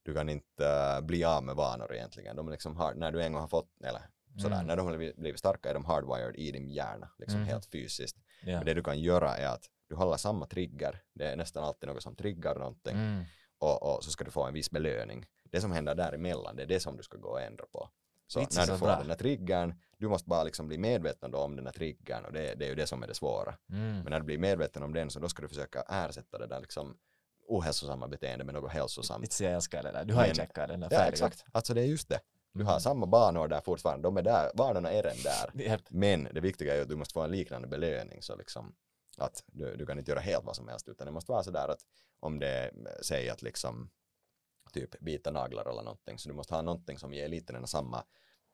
du 0.03 0.13
kan 0.13 0.29
inte 0.29 0.99
bli 1.03 1.23
av 1.23 1.43
med 1.43 1.55
vanor 1.55 1.93
egentligen. 1.93 2.35
De 2.35 2.49
liksom 2.49 2.77
hard, 2.77 2.97
när 2.97 3.11
du 3.11 3.23
en 3.23 3.33
gång 3.33 3.41
har 3.41 3.47
fått, 3.47 3.81
eller 3.83 4.01
sådär, 4.37 4.55
Mm. 4.55 4.67
när 4.67 4.75
de 4.77 4.85
har 4.87 4.97
blivit- 5.17 5.39
starka 5.39 5.69
är 5.69 5.73
de 5.73 5.85
hardwired 5.85 6.35
i 6.35 6.51
din 6.51 6.69
hjärna, 6.69 7.09
liksom 7.17 7.39
Mhm. 7.39 7.47
helt 7.49 7.65
fysiskt. 7.65 8.17
Ja. 8.43 8.57
Men 8.57 8.65
det 8.65 8.73
du 8.73 8.83
kan 8.83 8.99
göra 8.99 9.37
är 9.37 9.47
att 9.47 9.65
du 9.89 9.95
håller 9.95 10.17
samma 10.17 10.45
trigger, 10.45 11.01
det 11.13 11.25
är 11.31 11.35
nästan 11.35 11.63
alltid 11.63 11.89
något 11.89 12.03
som 12.03 12.15
triggar 12.15 12.55
någonting 12.55 12.95
Mm. 12.97 13.23
och, 13.57 13.95
och 13.95 14.03
så 14.03 14.11
ska 14.11 14.23
du 14.23 14.31
få 14.31 14.43
en 14.43 14.53
viss 14.53 14.71
belöning. 14.71 15.25
Det 15.51 15.61
som 15.61 15.71
händer 15.71 15.95
däremellan, 15.95 16.55
det 16.55 16.63
är 16.63 16.67
det 16.67 16.79
som 16.79 16.97
du 16.97 17.03
ska 17.03 17.17
gå 17.17 17.29
och 17.29 17.41
ändra 17.41 17.65
på. 17.65 17.89
Så 18.27 18.39
Vitsen 18.39 18.61
när 18.61 18.65
så 18.65 18.71
du 18.73 18.77
får 18.79 18.85
bra. 18.85 18.99
den 18.99 19.09
här 19.09 19.17
triggern, 19.17 19.73
du 19.97 20.07
måste 20.07 20.29
bara 20.29 20.43
liksom 20.43 20.67
bli 20.67 20.77
medveten 20.77 21.35
om 21.35 21.55
den 21.55 21.65
här 21.65 21.73
triggern 21.73 22.25
och 22.25 22.33
det, 22.33 22.55
det 22.55 22.65
är 22.65 22.69
ju 22.69 22.75
det 22.75 22.87
som 22.87 23.03
är 23.03 23.07
det 23.07 23.13
svåra. 23.13 23.55
Mm. 23.69 23.93
Men 23.99 24.03
när 24.11 24.19
du 24.19 24.25
blir 24.25 24.37
medveten 24.37 24.83
om 24.83 24.93
den 24.93 25.09
så 25.09 25.19
då 25.19 25.29
ska 25.29 25.41
du 25.41 25.47
försöka 25.47 25.81
ersätta 25.89 26.37
det 26.37 26.47
där 26.47 26.59
liksom 26.59 26.97
ohälsosamma 27.47 28.07
beteende 28.07 28.45
med 28.45 28.53
något 28.55 28.71
hälsosamt. 28.71 29.31
Så 29.31 29.43
jag 29.43 29.53
älskar 29.53 29.83
det 29.83 29.91
där. 29.91 30.05
Du 30.05 30.13
Men- 30.15 30.23
hijackar 30.25 30.67
den 30.67 30.79
där 30.79 30.87
Ja 30.91 30.97
färdiga. 30.97 31.11
exakt, 31.11 31.45
alltså 31.51 31.73
det 31.73 31.81
är 31.81 31.85
just 31.85 32.09
det. 32.09 32.19
Du 32.53 32.63
har 32.63 32.71
Mm. 32.71 32.79
samma 32.81 33.05
banor 33.05 33.47
där 33.47 33.61
fortfarande, 33.61 34.07
de 34.07 34.17
är 34.17 34.21
där, 34.21 34.51
vanorna 34.53 34.91
är 34.91 35.03
redan 35.03 35.17
där. 35.23 35.79
Men 35.89 36.23
det 36.33 36.39
viktiga 36.41 36.75
är 36.77 36.81
att 36.81 36.89
du 36.89 36.95
måste 36.95 37.13
få 37.13 37.21
en 37.21 37.31
liknande 37.31 37.67
belöning 37.67 38.21
så 38.21 38.35
liksom 38.35 38.75
att 39.17 39.43
du, 39.47 39.75
du 39.75 39.85
kan 39.85 39.99
inte 39.99 40.11
göra 40.11 40.19
helt 40.19 40.45
vad 40.45 40.55
som 40.55 40.67
helst 40.67 40.87
utan 40.89 41.05
det 41.05 41.11
måste 41.11 41.31
vara 41.31 41.43
sådär 41.43 41.67
att 41.67 41.79
om 42.19 42.39
det 42.39 42.71
säger 43.01 43.31
att 43.31 43.41
liksom 43.41 43.89
typ 44.73 44.99
bita 44.99 45.31
naglar 45.31 45.65
eller 45.69 45.83
någonting 45.83 46.17
så 46.19 46.29
du 46.29 46.35
måste 46.35 46.55
ha 46.55 46.61
någonting 46.61 46.97
som 46.99 47.13
ger 47.13 47.27
lite 47.27 47.53
den 47.53 47.67
samma 47.67 48.03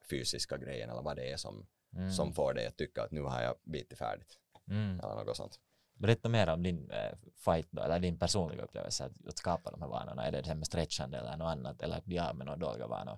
fysiska 0.10 0.58
grejen 0.58 0.90
eller 0.90 1.02
vad 1.02 1.16
det 1.16 1.32
är 1.32 1.38
som, 1.38 1.68
Mm. 1.96 2.12
som 2.12 2.34
får 2.34 2.54
dig 2.54 2.68
att 2.68 2.78
tycka 2.78 3.04
att 3.04 3.12
nu 3.12 3.22
har 3.22 3.42
jag 3.42 3.56
bitit 3.64 3.98
färdigt 3.98 4.38
Mm. 4.68 5.00
eller 5.00 5.16
något 5.24 5.38
sånt. 5.38 5.60
Berätta 5.94 6.30
mer 6.30 6.50
om 6.50 6.64
din 6.64 6.92
eh, 6.92 7.18
fight 7.36 7.68
då, 7.72 7.82
eller 7.82 8.00
din 8.00 8.20
personliga 8.20 8.62
upplevelse 8.64 9.06
att, 9.06 9.28
att 9.28 9.38
skapa 9.38 9.72
de 9.72 9.82
här 9.82 9.90
vanorna. 9.90 10.24
Är 10.28 10.32
det 10.32 10.42
det 10.42 10.48
här 10.48 10.56
med 10.56 10.68
stretchande 10.68 11.18
eller 11.18 11.38
något 11.38 11.46
annat, 11.52 11.82
eller 11.82 11.98
att 11.98 12.06
bli 12.06 12.20
av 12.20 12.36
med 12.36 12.46
några 12.46 12.58
dåliga 12.58 12.88
vanor? 12.88 13.18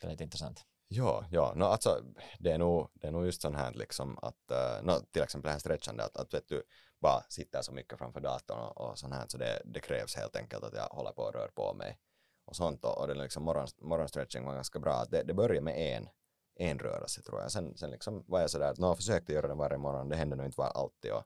Det 0.00 0.06
är 0.06 0.10
lite 0.10 0.24
intressant. 0.24 0.64
Ja, 0.88 1.24
ja, 1.30 1.52
no, 1.56 1.64
alltså, 1.64 2.02
det, 2.38 2.52
är 2.52 2.58
nog, 2.58 2.90
det 2.94 3.06
är 3.06 3.10
nog 3.10 3.26
just 3.26 3.42
sånt 3.42 3.56
här 3.56 3.72
liksom 3.72 4.18
att, 4.22 4.50
uh, 4.50 4.86
no, 4.86 4.92
till 5.12 5.22
exempel 5.22 5.48
det 5.48 5.52
här 5.52 5.58
stretchande, 5.58 6.04
att, 6.04 6.16
att 6.16 6.34
vet 6.34 6.48
du, 6.48 6.62
bara 7.00 7.22
sitter 7.28 7.62
så 7.62 7.72
mycket 7.72 7.98
framför 7.98 8.20
datorn 8.20 8.58
och, 8.58 8.80
och 8.80 8.98
sånt 8.98 9.14
här, 9.14 9.24
så 9.28 9.38
det, 9.38 9.62
det 9.64 9.80
krävs 9.80 10.16
helt 10.16 10.36
enkelt 10.36 10.64
att 10.64 10.74
jag 10.74 10.88
håller 10.88 11.12
på 11.12 11.22
och 11.22 11.34
rör 11.34 11.48
på 11.54 11.74
mig 11.74 11.98
och 12.44 12.56
sånt. 12.56 12.84
Och, 12.84 12.98
och 12.98 13.08
det 13.08 13.14
liksom 13.14 13.42
morgon, 13.42 13.66
morgonstretching 13.82 14.44
var 14.44 14.54
ganska 14.54 14.78
bra, 14.78 15.04
det, 15.10 15.22
det 15.22 15.34
börjar 15.34 15.62
med 15.62 15.96
en, 15.96 16.08
en 16.54 16.78
rörelse 16.78 17.22
tror 17.22 17.40
jag, 17.40 17.52
sen, 17.52 17.76
sen 17.76 17.90
liksom 17.90 18.24
var 18.26 18.40
jag 18.40 18.50
sådär 18.50 18.70
att 18.70 18.78
no, 18.78 18.94
försökte 18.94 19.32
göra 19.32 19.48
det 19.48 19.54
varje 19.54 19.78
morgon, 19.78 20.08
det 20.08 20.16
hände 20.16 20.36
nog 20.36 20.46
inte 20.46 20.60
var 20.60 20.68
alltid. 20.68 21.12
Och, 21.12 21.24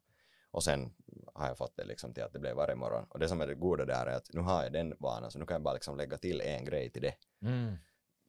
och 0.51 0.65
sen 0.65 0.95
har 1.35 1.47
jag 1.47 1.59
fått 1.59 1.77
det 1.77 1.85
liksom 1.85 2.15
till 2.15 2.23
att 2.23 2.33
det 2.33 2.39
blev 2.39 2.57
varje 2.57 2.75
morgon. 2.75 3.07
Och 3.11 3.19
det 3.19 3.29
som 3.29 3.41
är 3.41 3.47
det 3.47 3.55
goda 3.55 3.85
där 3.85 4.07
är 4.07 4.17
att 4.17 4.31
nu 4.33 4.41
har 4.41 4.63
jag 4.63 4.73
den 4.73 4.95
vanan 4.99 5.31
så 5.31 5.39
nu 5.39 5.47
kan 5.47 5.55
jag 5.55 5.63
bara 5.63 5.75
liksom 5.75 5.97
lägga 5.97 6.19
till 6.19 6.41
en 6.41 6.65
grej 6.65 6.91
till 6.91 7.03
det. 7.03 7.15
Mm. 7.43 7.77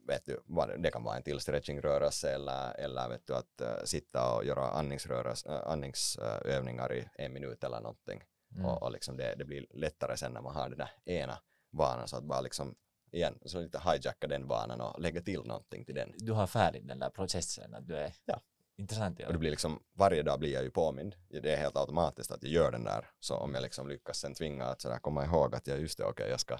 Vet 0.07 0.25
du, 0.25 0.39
det 0.77 0.91
kan 0.91 1.03
vara 1.03 1.17
en 1.17 1.23
till 1.23 1.39
stretchingrörelse 1.39 2.31
eller, 2.33 2.73
eller 2.79 3.09
vet 3.09 3.27
du, 3.27 3.35
att 3.35 3.61
uh, 3.61 3.83
sitta 3.85 4.35
och 4.35 4.45
göra 4.45 4.69
andningsrörelse, 4.69 5.49
uh, 5.49 5.71
andningsövningar 5.71 6.93
i 6.93 7.07
en 7.15 7.33
minut 7.33 7.63
eller 7.63 7.81
någonting. 7.81 8.23
Mm. 8.51 8.65
Och, 8.65 8.83
och 8.83 8.91
liksom 8.91 9.17
det, 9.17 9.35
det 9.35 9.45
blir 9.45 9.65
lättare 9.73 10.17
sen 10.17 10.33
när 10.33 10.41
man 10.41 10.55
har 10.55 10.69
den 10.69 10.77
där 10.77 10.91
ena 11.05 11.39
vanan 11.71 12.07
så 12.07 12.17
att 12.17 12.23
bara 12.23 12.41
liksom 12.41 12.75
igen, 13.11 13.39
så 13.45 13.59
lite 13.59 13.79
hijacka 13.79 14.27
den 14.27 14.47
vanan 14.47 14.81
och 14.81 15.01
lägga 15.01 15.21
till 15.21 15.43
någonting 15.43 15.85
till 15.85 15.95
den. 15.95 16.13
Du 16.17 16.31
har 16.31 16.47
färdigt 16.47 16.87
den 16.87 16.99
där 16.99 17.09
processen, 17.09 17.75
att 17.75 17.87
du 17.87 17.95
är 17.95 18.13
Ja. 18.25 18.41
intressant. 18.77 19.19
Ja. 19.19 19.27
Och 19.27 19.33
det 19.33 19.39
blir 19.39 19.49
liksom, 19.51 19.83
varje 19.93 20.23
dag 20.23 20.39
blir 20.39 20.53
jag 20.53 20.63
ju 20.63 20.71
påmind. 20.71 21.15
Det 21.29 21.53
är 21.53 21.57
helt 21.57 21.77
automatiskt 21.77 22.31
att 22.31 22.43
jag 22.43 22.51
gör 22.51 22.71
den 22.71 22.83
där. 22.83 23.09
Så 23.19 23.35
om 23.35 23.53
jag 23.53 23.61
liksom 23.61 23.89
lyckas 23.89 24.17
sen 24.17 24.33
tvinga 24.33 24.65
att 24.65 24.81
sådär 24.81 24.99
komma 24.99 25.25
ihåg 25.25 25.55
att 25.55 25.67
jag 25.67 25.79
just 25.79 25.97
det, 25.97 26.05
okej, 26.05 26.29
jag 26.29 26.39
ska, 26.39 26.57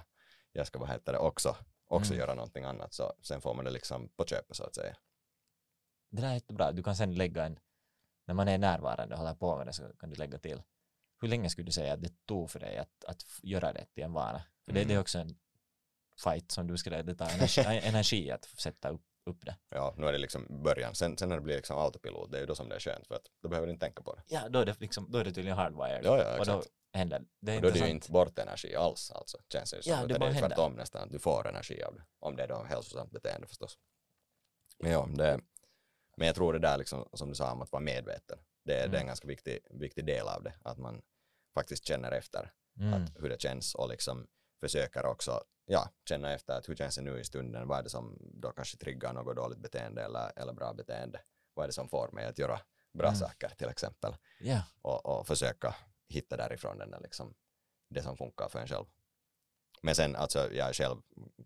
jag 0.52 0.66
ska 0.66 0.78
vad 0.78 0.88
heter 0.88 1.12
det, 1.12 1.18
också, 1.18 1.56
också 1.86 2.12
Mm. 2.12 2.20
göra 2.20 2.34
någonting 2.34 2.64
annat. 2.64 2.94
Så 2.94 3.12
sen 3.22 3.40
får 3.40 3.54
man 3.54 3.64
det 3.64 3.70
liksom 3.70 4.08
på 4.08 4.24
köpet 4.24 4.56
så 4.56 4.64
att 4.64 4.74
säga. 4.74 4.96
Det 6.10 6.20
där 6.22 6.28
är 6.28 6.34
jättebra. 6.34 6.72
Du 6.72 6.82
kan 6.82 6.96
sen 6.96 7.14
lägga 7.14 7.44
en, 7.44 7.58
när 8.26 8.34
man 8.34 8.48
är 8.48 8.58
närvarande 8.58 9.14
och 9.14 9.18
håller 9.20 9.34
på 9.34 9.56
med 9.56 9.66
det 9.66 9.72
så 9.72 9.82
kan 9.98 10.10
du 10.10 10.16
lägga 10.16 10.38
till. 10.38 10.62
Hur 11.20 11.28
länge 11.28 11.50
skulle 11.50 11.66
du 11.66 11.72
säga 11.72 11.92
att 11.94 12.02
det 12.02 12.26
tog 12.26 12.50
för 12.50 12.60
dig 12.60 12.78
att, 12.78 13.04
att 13.04 13.24
göra 13.42 13.72
det 13.72 13.86
till 13.94 14.02
en 14.04 14.12
vana? 14.12 14.42
För 14.64 14.72
det, 14.72 14.80
det 14.80 14.80
är 14.80 14.84
Mm. 14.90 15.00
också 15.00 15.18
en 15.18 15.36
fight 16.24 16.50
som 16.50 16.66
du 16.66 16.76
skulle, 16.78 17.02
det 17.02 17.14
tar 17.14 17.30
energi, 17.30 17.60
energi 17.88 18.30
att 18.30 18.44
sätta 18.44 18.88
upp, 18.88 19.02
upp 19.26 19.44
det. 19.46 19.56
Ja, 19.68 19.94
nu 19.98 20.06
är 20.06 20.12
det 20.12 20.18
liksom 20.18 20.62
början. 20.62 20.94
Sen, 20.94 21.18
sen 21.18 21.28
när 21.28 21.36
det 21.36 21.42
blir 21.42 21.56
liksom 21.56 21.78
autopilot, 21.78 22.30
det 22.32 22.36
är 22.38 22.40
ju 22.40 22.46
då 22.46 22.54
som 22.54 22.68
det 22.68 22.74
är 22.74 22.80
skönt 22.80 23.06
för 23.06 23.14
att 23.14 23.26
då 23.42 23.48
behöver 23.48 23.66
du 23.66 23.72
inte 23.72 23.86
tänka 23.86 24.02
på 24.02 24.14
det. 24.14 24.22
Ja, 24.26 24.48
då 24.48 24.58
är 24.58 24.66
det, 24.66 24.80
liksom, 24.80 25.10
då 25.10 25.18
är 25.18 25.24
det 25.24 25.32
tydligen 25.32 25.58
hardwired. 25.58 26.04
Ja, 26.04 26.18
ja, 26.22 26.38
och 26.40 26.46
då 26.46 26.58
exakt. 26.58 26.74
Händer 26.96 27.22
det. 27.40 27.52
är 27.52 27.56
Och 27.56 27.62
då 27.62 27.68
är 27.68 27.72
det 27.72 27.78
ju 27.78 27.88
inte 27.88 28.12
bort 28.12 28.38
energi 28.38 28.74
alls, 28.76 29.10
alltså, 29.10 29.38
känns 29.52 29.70
det 29.70 29.76
ju 29.76 29.82
som. 29.82 29.92
Ja, 29.92 30.00
det 30.06 30.18
det 30.18 30.26
är 30.26 30.30
händer. 30.30 30.48
tvärtom 30.48 30.72
nästan, 30.72 31.02
att 31.02 31.10
du 31.12 31.18
får 31.18 31.48
energi 31.48 31.82
av 31.82 31.94
det. 31.94 32.02
Om 32.18 32.36
det 32.36 32.42
är 32.42 32.48
då 32.48 32.62
hälsosamt 32.62 33.10
beteende 33.12 33.46
förstås. 33.46 33.78
Men 34.78 34.90
ja, 34.92 35.08
det, 35.14 35.40
men 36.16 36.26
jag 36.26 36.34
tror 36.36 36.52
det 36.52 36.58
där 36.58 36.78
liksom, 36.78 37.08
som 37.12 37.28
du 37.28 37.34
sa 37.34 37.52
om 37.52 37.62
att 37.62 37.72
vara 37.72 37.82
medveten, 37.82 38.38
det, 38.64 38.72
det 38.74 38.80
är 38.80 38.84
Mm. 38.86 39.00
en 39.00 39.06
ganska 39.06 39.28
viktig, 39.28 39.58
viktig 39.70 40.06
del 40.06 40.28
av 40.28 40.42
det. 40.42 40.54
Att 40.64 40.78
man 40.78 41.02
faktiskt 41.54 41.86
känner 41.86 42.12
efter 42.12 42.52
Mm. 42.80 42.94
att 42.94 43.10
hur 43.22 43.28
det 43.28 43.40
känns 43.40 43.74
och 43.74 43.88
liksom 43.88 44.26
försöker 44.60 45.06
också 45.06 45.40
ja, 45.66 45.88
känna 46.08 46.32
efter 46.32 46.58
att 46.58 46.68
hur 46.68 46.76
känns 46.76 46.96
det 46.96 47.02
nu 47.02 47.20
i 47.20 47.24
stunden, 47.24 47.68
vad 47.68 47.78
är 47.78 47.82
det 47.82 47.88
som 47.90 48.18
då 48.20 48.50
kanske 48.50 48.76
triggar 48.76 49.12
något 49.12 49.36
dåligt 49.36 49.58
beteende 49.58 50.02
eller, 50.04 50.32
eller 50.36 50.52
bra 50.52 50.72
beteende, 50.74 51.20
vad 51.54 51.62
är 51.64 51.66
det 51.66 51.72
som 51.72 51.88
får 51.88 52.08
mig 52.12 52.26
att 52.26 52.38
göra 52.38 52.60
bra 52.92 53.08
Mm. 53.08 53.18
saker 53.20 53.48
till 53.48 53.68
exempel 53.68 54.16
Ja, 54.40 54.62
och, 54.82 55.06
och 55.06 55.26
försöka 55.26 55.74
hitta 56.08 56.36
därifrån 56.36 56.78
den 56.78 56.90
där 56.90 57.00
liksom, 57.00 57.34
det 57.90 58.02
som 58.02 58.16
funkar 58.16 58.48
för 58.48 58.58
en 58.58 58.66
själv. 58.66 58.86
Men 59.82 59.94
sen 59.94 60.16
alltså 60.16 60.52
jag 60.54 60.74
själv 60.74 60.96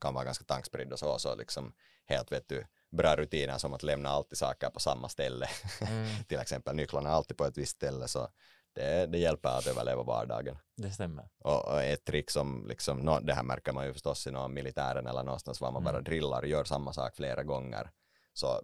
kan 0.00 0.14
vara 0.14 0.24
ganska 0.24 0.44
tankspridd 0.44 0.92
och 0.92 0.98
så, 0.98 1.18
så 1.18 1.34
liksom 1.34 1.72
helt 2.06 2.32
vet 2.32 2.48
du, 2.48 2.66
bra 2.90 3.16
rutiner 3.16 3.58
som 3.58 3.74
att 3.74 3.82
lämna 3.82 4.08
alltid 4.10 4.38
saker 4.38 4.70
på 4.70 4.80
samma 4.80 5.08
ställe. 5.08 5.46
mm, 5.80 6.24
till 6.28 6.38
exempel 6.38 6.76
nycklarna 6.76 7.10
alltid 7.10 7.36
på 7.36 7.44
ett 7.44 7.58
visst 7.58 7.76
ställe 7.76 8.08
så 8.08 8.28
det, 8.72 9.06
det 9.06 9.18
hjälper 9.18 9.48
att 9.48 9.66
överleva 9.66 10.02
vardagen. 10.02 10.56
det 10.76 10.90
stämmer. 10.90 11.28
Och, 11.38 11.68
och 11.68 11.82
ett 11.82 12.04
trick 12.04 12.30
som, 12.30 12.66
liksom, 12.68 12.98
nå, 12.98 13.20
det 13.20 13.34
här 13.34 13.42
märker 13.42 13.72
man 13.72 13.86
ju 13.86 13.92
förstås 13.92 14.26
i 14.26 14.30
någon 14.30 14.54
militären 14.54 15.06
eller 15.06 15.22
någonstans 15.22 15.60
var 15.60 15.72
man 15.72 15.84
bara 15.84 15.90
Mm. 15.98 16.04
drillar 16.04 16.42
och 16.42 16.48
gör 16.48 16.64
samma 16.64 16.92
sak 16.92 17.16
flera 17.16 17.42
gånger. 17.42 17.90
Så 18.32 18.62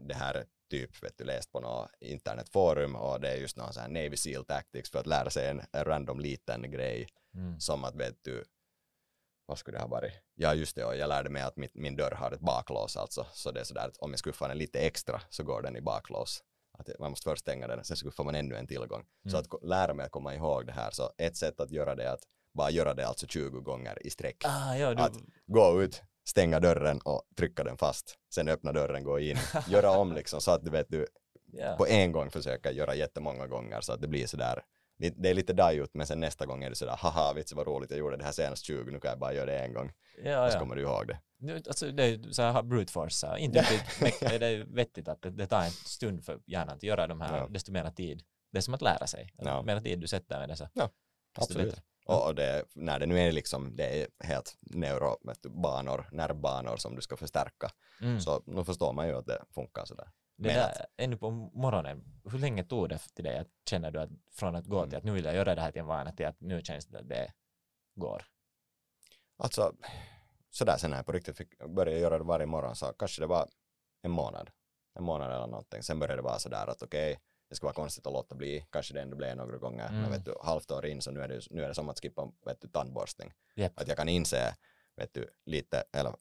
det 0.00 0.14
här 0.14 0.34
är 0.34 0.44
typ, 0.72 1.02
vet 1.02 1.18
du, 1.18 1.24
läst 1.24 1.52
på 1.52 1.60
något 1.60 1.90
internetforum 2.00 2.96
och 2.96 3.20
det 3.20 3.28
är 3.30 3.36
just 3.36 3.56
någon 3.56 3.72
sån 3.72 3.82
här 3.82 3.88
Navy 3.90 4.16
Seal 4.16 4.44
Tactics 4.44 4.90
för 4.90 4.98
att 4.98 5.06
lära 5.06 5.30
sig 5.30 5.48
en, 5.48 5.62
random 5.72 6.20
liten 6.20 6.70
grej 6.70 7.08
Mm. 7.34 7.60
som 7.60 7.84
att 7.84 7.94
vet 7.96 8.18
du, 8.24 8.44
vad 9.46 9.58
skulle 9.58 9.76
det 9.76 9.82
ha 9.82 9.88
varit? 9.88 10.12
Ja 10.34 10.54
just 10.54 10.76
det, 10.76 10.84
och 10.84 10.96
jag 10.96 11.08
lärde 11.08 11.30
mig 11.30 11.42
att 11.42 11.56
mitt, 11.56 11.74
min 11.74 11.96
dörr 11.96 12.10
har 12.10 12.30
ett 12.32 12.40
baklås 12.40 12.96
alltså, 12.96 13.26
så 13.32 13.50
det 13.50 13.60
är 13.60 13.64
sådär 13.64 13.88
att 13.88 13.96
om 13.96 14.10
jag 14.10 14.18
skuffar 14.18 14.48
den 14.48 14.58
lite 14.58 14.78
extra 14.80 15.20
så 15.30 15.42
går 15.44 15.62
den 15.62 15.76
i 15.76 15.80
baklås. 15.80 16.42
Att 16.78 16.88
man 16.98 17.10
måste 17.10 17.24
först 17.30 17.40
stänga 17.42 17.66
den, 17.66 17.84
sen 17.84 17.96
skuffar 17.96 18.24
man 18.24 18.34
ännu 18.34 18.54
en 18.56 18.66
tillgång. 18.66 19.04
Så 19.22 19.28
Mm. 19.28 19.40
att 19.40 19.48
ko- 19.48 19.60
lära 19.66 19.94
mig 19.94 20.06
att 20.06 20.12
komma 20.12 20.34
ihåg 20.34 20.66
det 20.66 20.72
här, 20.72 20.90
så 20.90 21.12
ett 21.18 21.36
sätt 21.36 21.60
att 21.60 21.70
göra 21.70 21.94
det 21.94 22.04
är 22.04 22.12
att 22.14 22.22
bara 22.54 22.70
göra 22.70 22.94
det 22.94 23.06
alltså 23.08 23.26
20 23.26 23.60
gånger 23.60 24.06
i 24.06 24.10
sträck. 24.10 24.36
Ah, 24.44 24.74
ja, 24.76 24.94
du, 24.94 25.02
Att- 25.02 25.16
Gå 25.46 25.82
ut, 25.82 26.02
stänga 26.28 26.60
dörren 26.60 27.00
och 27.00 27.22
trycka 27.36 27.64
den 27.64 27.76
fast, 27.76 28.14
sen 28.34 28.48
öppna 28.48 28.72
dörren, 28.72 29.04
gå 29.04 29.20
in, 29.20 29.36
göra 29.68 29.90
om 29.90 30.12
liksom 30.12 30.40
så 30.40 30.50
att 30.50 30.64
du 30.64 30.70
vet 30.70 30.86
du 30.88 31.06
ja. 31.52 31.74
på 31.78 31.86
en 31.86 32.12
gång 32.12 32.30
försöka 32.30 32.72
göra 32.72 32.94
jättemånga 32.94 33.46
gånger 33.46 33.80
så 33.80 33.92
att 33.92 34.00
det 34.00 34.08
blir 34.08 34.26
sådär 34.26 34.62
det 35.10 35.30
är 35.30 35.34
lite 35.34 35.52
dajut 35.52 35.90
men 35.94 36.06
sen 36.06 36.20
nästa 36.20 36.46
gång 36.46 36.64
är 36.64 36.70
det 36.70 36.76
sådär 36.76 36.96
haha 36.98 37.32
vitsi 37.32 37.54
vad 37.54 37.66
roligt 37.66 37.90
jag 37.90 37.98
gjorde 37.98 38.16
det 38.16 38.24
här 38.24 38.32
senast 38.32 38.64
20 38.64 38.90
nu 38.90 39.00
kan 39.00 39.08
jag 39.08 39.18
bara 39.18 39.32
göra 39.34 39.46
det 39.46 39.58
en 39.58 39.74
gång 39.74 39.92
ja, 40.24 40.46
och 40.46 40.52
så 40.52 40.56
ja. 40.56 40.60
kommer 40.60 40.76
du 40.76 40.82
ihåg 40.82 41.06
det. 41.06 41.18
Alltså, 41.66 41.90
det 41.90 42.04
är 42.04 42.32
så 42.32 42.42
här 42.42 42.62
brute 42.62 42.92
force, 42.92 43.26
här. 43.26 43.36
inte 43.36 43.60
riktigt, 43.60 44.22
är 44.32 44.38
det 44.38 44.64
vettigt 44.64 45.08
att 45.08 45.22
det, 45.22 45.30
det 45.30 45.46
tar 45.46 45.62
en 45.62 45.70
stund 45.70 46.24
för 46.24 46.40
hjärnan 46.46 46.76
att 46.76 46.82
göra 46.82 47.06
de 47.06 47.20
här, 47.20 47.38
Ja. 47.38 47.48
desto 47.48 47.72
mer 47.72 47.90
tid. 47.90 48.22
Det 48.52 48.58
är 48.58 48.62
som 48.62 48.74
att 48.74 48.82
lära 48.82 49.06
sig. 49.06 49.32
Ja. 49.38 49.62
Mer 49.62 49.80
tid 49.80 50.00
du 50.00 50.06
sätter 50.06 50.38
med 50.38 50.48
det 50.48 50.56
så 50.56 50.68
Ja, 50.74 50.90
absolut. 51.38 51.66
bättre. 51.66 51.82
Och, 52.06 52.34
det, 52.34 52.64
när 52.74 52.98
det 52.98 53.06
nu 53.06 53.18
är 53.20 53.32
liksom 53.32 53.76
det 53.76 54.02
är 54.02 54.06
helt 54.24 54.56
neurobanor, 54.60 56.08
nervbanor 56.12 56.76
som 56.76 56.94
du 56.96 57.02
ska 57.02 57.16
förstärka 57.16 57.70
Mm. 58.00 58.20
så 58.20 58.42
nu 58.46 58.64
förstår 58.64 58.92
man 58.92 59.08
ju 59.08 59.14
att 59.16 59.26
det 59.26 59.44
funkar 59.54 59.84
sådär. 59.84 60.10
Det 60.36 60.48
Men 60.48 60.56
där, 60.56 60.86
ännu 60.96 61.16
på 61.16 61.30
morgonen, 61.30 62.04
hur 62.24 62.38
länge 62.38 62.64
tog 62.64 62.88
det 62.88 62.98
till 63.14 63.24
dig 63.24 63.38
att 63.38 63.48
känner 63.70 63.90
du 63.90 64.00
att 64.00 64.10
från 64.32 64.56
att 64.56 64.66
gå 64.66 64.78
Mm. 64.78 64.88
till 64.90 64.98
att 64.98 65.04
nu 65.04 65.12
vill 65.12 65.24
jag 65.24 65.34
göra 65.34 65.54
det 65.54 65.60
här 65.60 65.72
till 65.72 65.80
en 65.80 65.86
vana 65.86 66.12
till 66.12 66.26
att 66.26 66.40
nu 66.40 66.62
känns 66.64 66.86
det 66.86 66.98
att 66.98 67.08
det 67.08 67.32
går? 67.94 68.22
Alltså 69.36 69.72
sådär 70.50 70.76
sen 70.78 70.90
när 70.90 70.96
jag 70.98 71.06
på 71.06 71.12
riktigt 71.12 71.36
fick 71.36 71.58
börja 71.68 71.98
göra 71.98 72.18
det 72.18 72.24
varje 72.24 72.46
morgon 72.46 72.76
så 72.76 72.86
kanske 72.86 73.22
det 73.22 73.26
var 73.26 73.48
en 74.02 74.10
månad. 74.10 74.50
En 74.94 75.04
månad 75.04 75.32
eller 75.32 75.46
någonting. 75.46 75.82
Sen 75.82 75.98
började 75.98 76.18
det 76.18 76.22
vara 76.24 76.38
sådär 76.38 76.66
att 76.66 76.82
okej, 76.82 77.18
det 77.52 77.56
ska 77.56 77.66
vara 77.66 77.74
konstigt 77.74 78.06
att 78.06 78.12
låta 78.12 78.34
bli. 78.34 78.66
Kanske 78.70 78.94
det 78.94 79.00
ändå 79.02 79.16
blev 79.16 79.36
några 79.36 79.58
gånger. 79.58 79.88
Mm. 79.88 80.00
Men 80.00 80.10
vet 80.10 80.24
du, 80.24 80.34
halvt 80.42 80.70
år 80.70 80.86
in 80.86 81.02
så 81.02 81.10
nu 81.10 81.20
är 81.20 81.28
det, 81.28 81.40
nu 81.50 81.64
är 81.64 81.68
det 81.68 81.74
som 81.74 81.88
att 81.88 82.00
skippa 82.00 82.32
vet 82.46 82.60
du, 82.60 82.68
tandborstning. 82.68 83.32
Japp. 83.54 83.72
Att 83.80 83.88
jag 83.88 83.96
kan 83.96 84.08
inse, 84.08 84.56
vet 84.96 85.14
du, 85.14 85.28
lite, 85.44 85.84
eller 85.92 86.14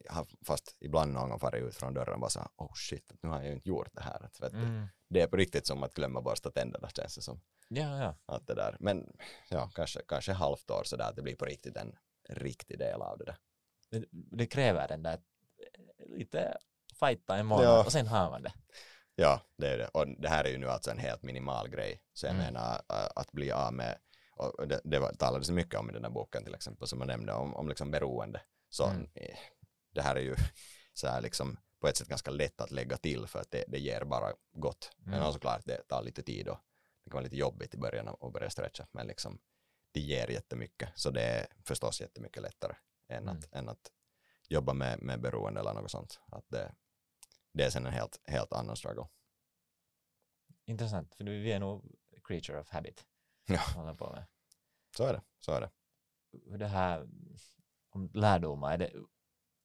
fast 0.46 0.76
ibland 0.80 1.14
någon 1.14 1.30
gång 1.30 1.40
farit 1.40 1.64
ut 1.64 1.76
från 1.76 1.94
dörren 1.94 2.14
och 2.14 2.20
bara 2.20 2.30
så 2.30 2.40
oh 2.58 2.74
shit, 2.76 3.12
nu 3.22 3.30
har 3.30 3.38
jag 3.38 3.46
ju 3.48 3.54
inte 3.54 3.70
gjort 3.70 3.90
det 3.94 4.02
här. 4.02 4.24
Att, 4.26 4.40
vet 4.42 4.52
du, 4.52 4.58
Mm. 4.58 4.88
det 5.10 5.22
är 5.22 5.28
på 5.28 5.38
riktigt 5.38 5.68
som 5.68 5.84
att 5.84 5.94
glömma 5.94 6.22
borsta 6.22 6.52
tänderna 6.52 6.90
känns 6.90 7.16
det 7.16 7.22
som. 7.22 7.42
Ja, 7.68 7.98
ja. 8.04 8.16
Att 8.36 8.48
det 8.48 8.54
där. 8.56 8.78
Men 8.80 9.08
ja, 9.50 9.70
kanske, 9.76 10.02
kanske 10.08 10.32
halvt 10.34 10.72
år 10.72 10.84
sådär 10.84 11.10
att 11.10 11.16
det 11.16 11.22
blir 11.22 11.36
på 11.36 11.46
riktigt 11.46 11.78
en 11.78 11.96
riktig 12.30 12.80
del 12.80 13.02
av 13.02 13.18
det 13.18 13.26
där. 13.26 13.38
Det, 13.90 14.06
det 14.12 14.46
kräver 14.46 14.88
den 14.88 15.04
där 15.04 15.20
lite 16.06 16.58
fighta 17.00 17.36
en 17.38 17.46
månad 17.46 17.66
Ja. 17.66 17.84
och 17.86 17.92
sen 17.92 18.08
har 18.08 18.30
man 18.30 18.44
det. 18.44 18.54
Ja, 19.22 19.42
det 19.58 19.68
är 19.68 19.78
det. 19.78 19.88
Och 19.88 20.08
det 20.08 20.30
här 20.30 20.44
är 20.44 20.50
ju 20.50 20.58
nu 20.58 20.70
alltså 20.70 20.92
en 20.92 21.00
helt 21.00 21.24
minimal 21.24 21.70
grej. 21.70 22.02
Så 22.14 22.26
jag 22.26 22.34
Mm. 22.34 22.46
menar 22.46 22.82
att 23.16 23.32
bli 23.32 23.52
av 23.52 23.74
med, 23.74 23.98
och 24.36 24.68
det, 24.68 24.82
det 24.84 25.16
talades 25.16 25.50
mycket 25.50 25.80
om 25.80 25.90
i 25.90 25.94
den 25.94 26.04
här 26.04 26.12
boken 26.12 26.44
till 26.44 26.56
exempel 26.56 26.88
som 26.88 27.00
jag 27.00 27.08
nämnde 27.08 27.34
om, 27.34 27.56
om 27.56 27.68
liksom 27.68 27.92
beroende. 27.92 28.42
Så 28.70 28.86
Mm. 28.88 29.08
det 29.92 30.02
här 30.02 30.16
är 30.16 30.20
ju 30.22 30.36
så 30.94 31.08
här 31.08 31.22
liksom 31.22 31.58
på 31.80 31.88
ett 31.88 31.98
sätt 31.98 32.08
ganska 32.08 32.32
lätt 32.32 32.62
att 32.62 32.72
lägga 32.72 32.98
till 32.98 33.28
för 33.28 33.40
att 33.40 33.52
det, 33.52 33.64
det 33.68 33.80
ger 33.80 34.04
bara 34.04 34.34
gott. 34.54 34.92
Men 34.98 35.08
Mm. 35.14 35.20
mm. 35.22 35.34
såklart 35.34 35.62
det 35.66 35.88
tar 35.88 36.04
lite 36.04 36.24
tid 36.24 36.48
och 36.48 36.58
det 37.04 37.10
kan 37.10 37.16
vara 37.18 37.24
lite 37.24 37.38
jobbigt 37.38 37.74
i 37.74 37.78
början 37.78 38.08
att 38.08 38.34
börja 38.34 38.50
stretcha 38.50 38.88
men 38.92 39.08
liksom 39.08 39.40
det 39.92 40.00
ger 40.00 40.28
jättemycket 40.28 40.90
så 40.96 41.10
det 41.12 41.22
är 41.24 41.48
förstås 41.66 42.02
jättemycket 42.02 42.44
lättare 42.44 42.74
än, 43.08 43.24
Mm. 43.24 43.38
att, 43.38 43.54
än 43.56 43.70
att 43.70 43.92
jobba 44.50 44.74
med, 44.74 45.02
med 45.02 45.22
beroende 45.22 45.60
eller 45.60 45.74
något 45.74 45.92
sånt. 45.92 46.20
Att 46.32 46.46
det, 46.50 46.72
det 47.54 47.64
är 47.64 47.70
sen 47.70 47.86
en 47.86 47.94
helt, 47.94 48.20
helt 48.24 48.54
annan 48.54 48.76
struggle. 48.76 49.08
Intressant, 50.66 51.16
för 51.16 51.24
vi 51.24 51.52
är 51.52 51.60
nog 51.60 51.96
creature 52.24 52.60
of 52.60 52.70
habit. 52.70 53.06
Ja. 53.46 53.96
På 53.98 54.12
med. 54.12 54.26
Så 54.98 55.06
är 55.06 55.14
det, 55.14 55.22
så 55.40 55.52
är 55.52 55.62
det. 55.62 55.72
Det 56.58 56.68
här 56.68 57.08
om 57.90 58.12
lärdomar, 58.14 58.74
är 58.74 58.78
det 58.78 58.94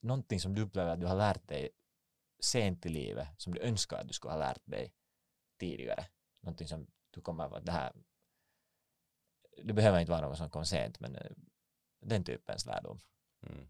någonting 0.01 0.41
som 0.41 0.55
du 0.55 0.63
upplever 0.63 0.91
att 0.91 1.01
du 1.01 1.07
har 1.07 1.17
lärt 1.17 1.49
dig 1.49 1.71
sent 2.41 2.87
i 2.87 2.89
livet 2.89 3.29
som 3.37 3.55
du 3.55 3.61
önskar 3.61 3.97
att 3.97 4.09
du 4.09 4.13
skulle 4.13 4.33
ha 4.33 4.39
lärt 4.39 4.63
dig 4.65 4.95
tidigare? 5.59 6.07
Någonting 6.41 6.69
som 6.69 6.87
du 7.11 7.21
kommer 7.21 7.57
att 7.57 7.67
det 7.67 7.73
här 7.73 7.93
det 9.63 9.73
behöver 9.73 10.01
inte 10.01 10.13
vara 10.13 10.29
något 10.29 10.39
som 10.39 10.51
kom 10.51 10.65
sent 10.65 11.01
men 11.01 11.17
eh, 11.17 11.31
den 12.01 12.25
typens 12.25 12.67
lärdom. 12.67 13.01
Mm. 13.43 13.69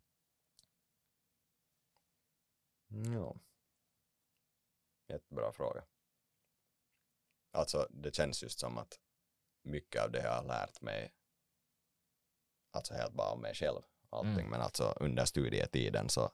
Ja. 3.14 3.36
Jättebra 5.08 5.52
fråga. 5.52 5.84
Alltså 7.52 7.88
det 7.90 8.14
känns 8.14 8.42
just 8.42 8.58
som 8.58 8.78
att 8.78 9.00
mycket 9.62 10.02
av 10.02 10.10
det 10.10 10.22
jag 10.22 10.32
har 10.32 10.44
lärt 10.44 10.80
mig 10.80 11.14
alltså 12.70 12.94
helt 12.94 13.12
bara 13.14 13.30
om 13.30 13.40
mig 13.40 13.54
själv 13.54 13.82
allting 14.10 14.30
Mm. 14.32 14.50
men 14.50 14.60
alltså 14.60 14.94
under 15.00 15.24
studietiden 15.24 16.08
så 16.08 16.30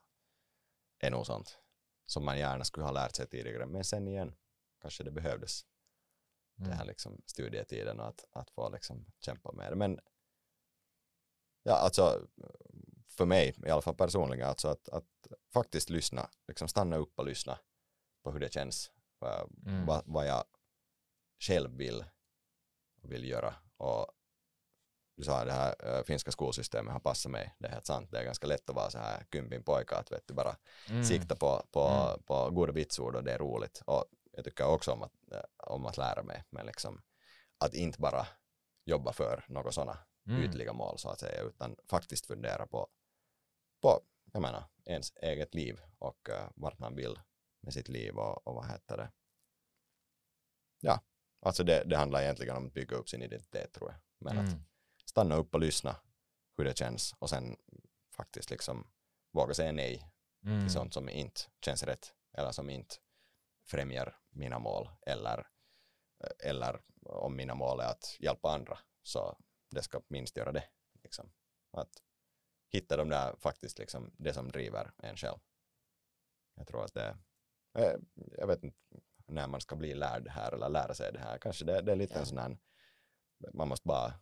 är 0.99 1.11
nog 1.11 1.27
sånt 1.27 1.59
som 2.07 2.25
man 2.25 2.39
gärna 2.39 2.64
skulle 2.64 2.85
ha 2.85 2.93
lärt 2.93 3.14
sig 3.16 3.27
tidigare 3.27 3.66
men 3.66 3.85
sen 3.85 4.09
igen 4.09 4.35
kanske 4.81 5.05
det 5.05 5.11
behövdes 5.11 5.66
Mm. 6.59 6.70
det 6.70 6.77
här 6.77 6.85
liksom 6.85 7.23
studietiden 7.27 8.01
och 8.01 8.07
att, 8.09 8.25
att 8.31 8.51
få 8.51 8.68
liksom 8.68 9.07
kämpa 9.18 9.53
med 9.53 9.73
det. 9.73 9.77
Men 9.77 10.01
ja, 11.62 11.73
alltså 11.75 12.29
för 13.09 13.27
mig 13.27 13.55
i 13.66 13.70
alla 13.70 13.83
fall 13.83 13.95
personligen, 13.97 14.49
alltså 14.49 14.68
att, 14.68 14.89
att 14.89 15.27
faktiskt 15.53 15.91
lyssna, 15.91 16.31
liksom 16.49 16.68
stanna 16.68 16.97
upp 16.97 17.18
och 17.18 17.25
lyssna 17.27 17.59
på 18.23 18.31
hur 18.33 18.41
det 18.41 18.53
känns, 18.53 18.91
vad, 19.18 19.51
Mm. 19.66 19.87
vad, 19.87 20.03
vad 20.07 20.27
jag 20.27 20.45
själv 21.39 21.70
vill, 21.77 22.05
vill 23.03 23.25
göra. 23.25 23.55
Och 23.77 24.07
du 25.16 25.23
sa 25.25 25.45
det 25.45 25.53
här 25.53 25.99
äh, 25.99 26.05
finska 26.05 26.31
skolsystemet 26.33 26.93
har 26.93 27.01
passat 27.01 27.33
mig, 27.33 27.55
det 27.59 27.66
är 27.66 27.73
helt 27.73 27.87
sant, 27.87 28.11
det 28.11 28.18
är 28.18 28.25
ganska 28.25 28.47
lätt 28.47 28.70
att 28.70 28.77
vara 28.77 28.91
så 28.91 28.99
här 28.99 29.27
kympin 29.33 29.62
pojka, 29.62 29.97
att 29.97 30.12
vet 30.12 30.27
du 30.27 30.35
bara 30.35 30.57
Mm. 30.91 31.05
sikta 31.05 31.37
på, 31.37 31.66
på, 31.70 31.81
Mm. 31.81 32.23
på 32.23 32.51
goda 32.51 32.73
vitsord 32.73 33.16
och 33.16 33.25
det 33.25 33.33
är 33.33 33.39
roligt. 33.39 33.83
Och 33.87 34.05
jag 34.33 34.45
tycker 34.45 34.66
också 34.66 34.93
om 34.93 35.03
att, 35.03 35.12
eh, 35.33 35.43
om 35.57 35.87
att 35.87 35.97
lära 35.97 36.23
mig, 36.23 36.45
men 36.51 36.66
liksom 36.66 37.03
att 37.59 37.75
inte 37.75 38.01
bara 38.01 38.27
jobba 38.85 39.12
för 39.12 39.45
några 39.49 39.73
sådana 39.73 39.99
Mm. 40.27 40.43
ytliga 40.43 40.73
mål 40.73 40.99
så 40.99 41.09
att 41.09 41.20
säga, 41.20 41.43
utan 41.43 41.77
faktiskt 41.89 42.27
fundera 42.27 42.66
på, 42.66 42.89
på 43.83 44.01
jag 44.33 44.43
menar, 44.43 44.64
ens 44.85 45.12
eget 45.16 45.55
liv 45.55 45.81
och 45.99 46.29
uh, 46.29 46.49
vart 46.55 46.79
man 46.79 46.97
vill 46.97 47.18
med 47.63 47.75
sitt 47.75 47.89
liv 47.89 48.17
och, 48.19 48.47
och 48.47 48.55
vad 48.55 48.67
heter 48.71 48.97
det. 48.97 49.13
Ja, 50.81 51.01
alltså 51.41 51.65
det, 51.65 51.85
det 51.85 51.97
handlar 51.97 52.23
egentligen 52.23 52.57
om 52.57 52.67
att 52.67 52.73
bygga 52.75 52.97
upp 52.97 53.09
sin 53.09 53.23
identitet 53.23 53.73
tror 53.73 53.91
jag. 53.91 54.01
Men 54.19 54.39
att 54.39 54.53
Mm. 54.53 54.65
stanna 55.05 55.35
upp 55.35 55.55
och 55.55 55.61
lyssna 55.61 55.97
hur 56.57 56.65
det 56.65 56.79
känns 56.79 57.15
och 57.19 57.31
sen 57.31 57.57
faktiskt 58.17 58.51
liksom 58.51 58.91
våga 59.33 59.55
säga 59.55 59.73
nej 59.73 60.09
Mm. 60.45 60.61
till 60.61 60.73
sånt 60.73 60.95
som 60.95 61.09
inte 61.09 61.41
känns 61.65 61.83
rätt 61.83 62.15
eller 62.33 62.53
som 62.53 62.71
inte 62.71 62.95
främjar 63.67 64.21
mina 64.31 64.59
mål 64.59 64.91
eller, 65.07 65.47
eller 66.39 66.83
om 67.03 67.37
mina 67.37 67.55
mål 67.55 67.81
är 67.81 67.85
att 67.91 68.17
hjälpa 68.21 68.51
andra 68.55 68.79
så 69.03 69.39
det 69.71 69.83
ska 69.83 70.01
minst 70.09 70.37
göra 70.37 70.53
det. 70.53 70.65
Liksom. 71.03 71.33
Att 71.71 72.03
hitta 72.69 72.97
de 72.97 73.09
där 73.09 73.37
faktiskt 73.37 73.79
liksom 73.79 74.15
det 74.19 74.35
som 74.35 74.49
driver 74.49 74.93
en 74.99 75.17
själv. 75.17 75.39
Jag 76.55 76.67
tror 76.67 76.85
att 76.85 76.95
det 76.95 77.09
eh, 77.09 77.17
jag 78.39 78.47
vet 78.47 78.62
inte 78.64 78.79
när 79.27 79.47
man 79.49 79.61
ska 79.61 79.77
bli 79.77 79.95
lärd 79.95 80.29
här 80.29 80.53
eller 80.53 80.68
lära 80.68 80.95
sig 80.95 81.12
det 81.12 81.18
här. 81.18 81.39
Kanske 81.39 81.64
det, 81.64 81.83
det 81.83 81.93
är 81.93 81.97
lite 81.97 82.14
Ja. 82.14 82.20
en 82.20 82.27
sån 82.27 82.39
här, 82.39 82.59
man 83.53 83.68
måste 83.68 83.89
bara 83.89 84.14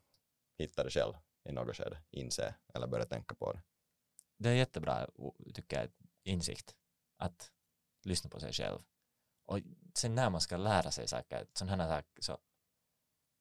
hitta 0.58 0.84
det 0.84 0.90
själv 0.90 1.14
i 1.48 1.52
något 1.52 1.76
skede, 1.76 1.98
inse 2.10 2.54
eller 2.74 2.86
börja 2.86 3.04
tänka 3.06 3.34
på 3.34 3.52
det. 3.52 3.62
Det 4.36 4.48
är 4.48 4.54
jättebra, 4.54 5.08
tycker 5.54 5.80
jag, 5.80 5.88
insikt. 6.24 6.76
Att 7.18 7.52
lyssna 8.04 8.30
på 8.30 8.40
sig 8.40 8.52
själv. 8.52 8.78
Och 9.44 9.58
sen 9.94 10.14
när 10.14 10.30
man 10.30 10.40
ska 10.40 10.56
lära 10.56 10.90
sig 10.90 11.08
saker, 11.08 11.46
sådana 11.52 11.82
här 11.84 11.90
saker, 11.96 12.22
så 12.22 12.38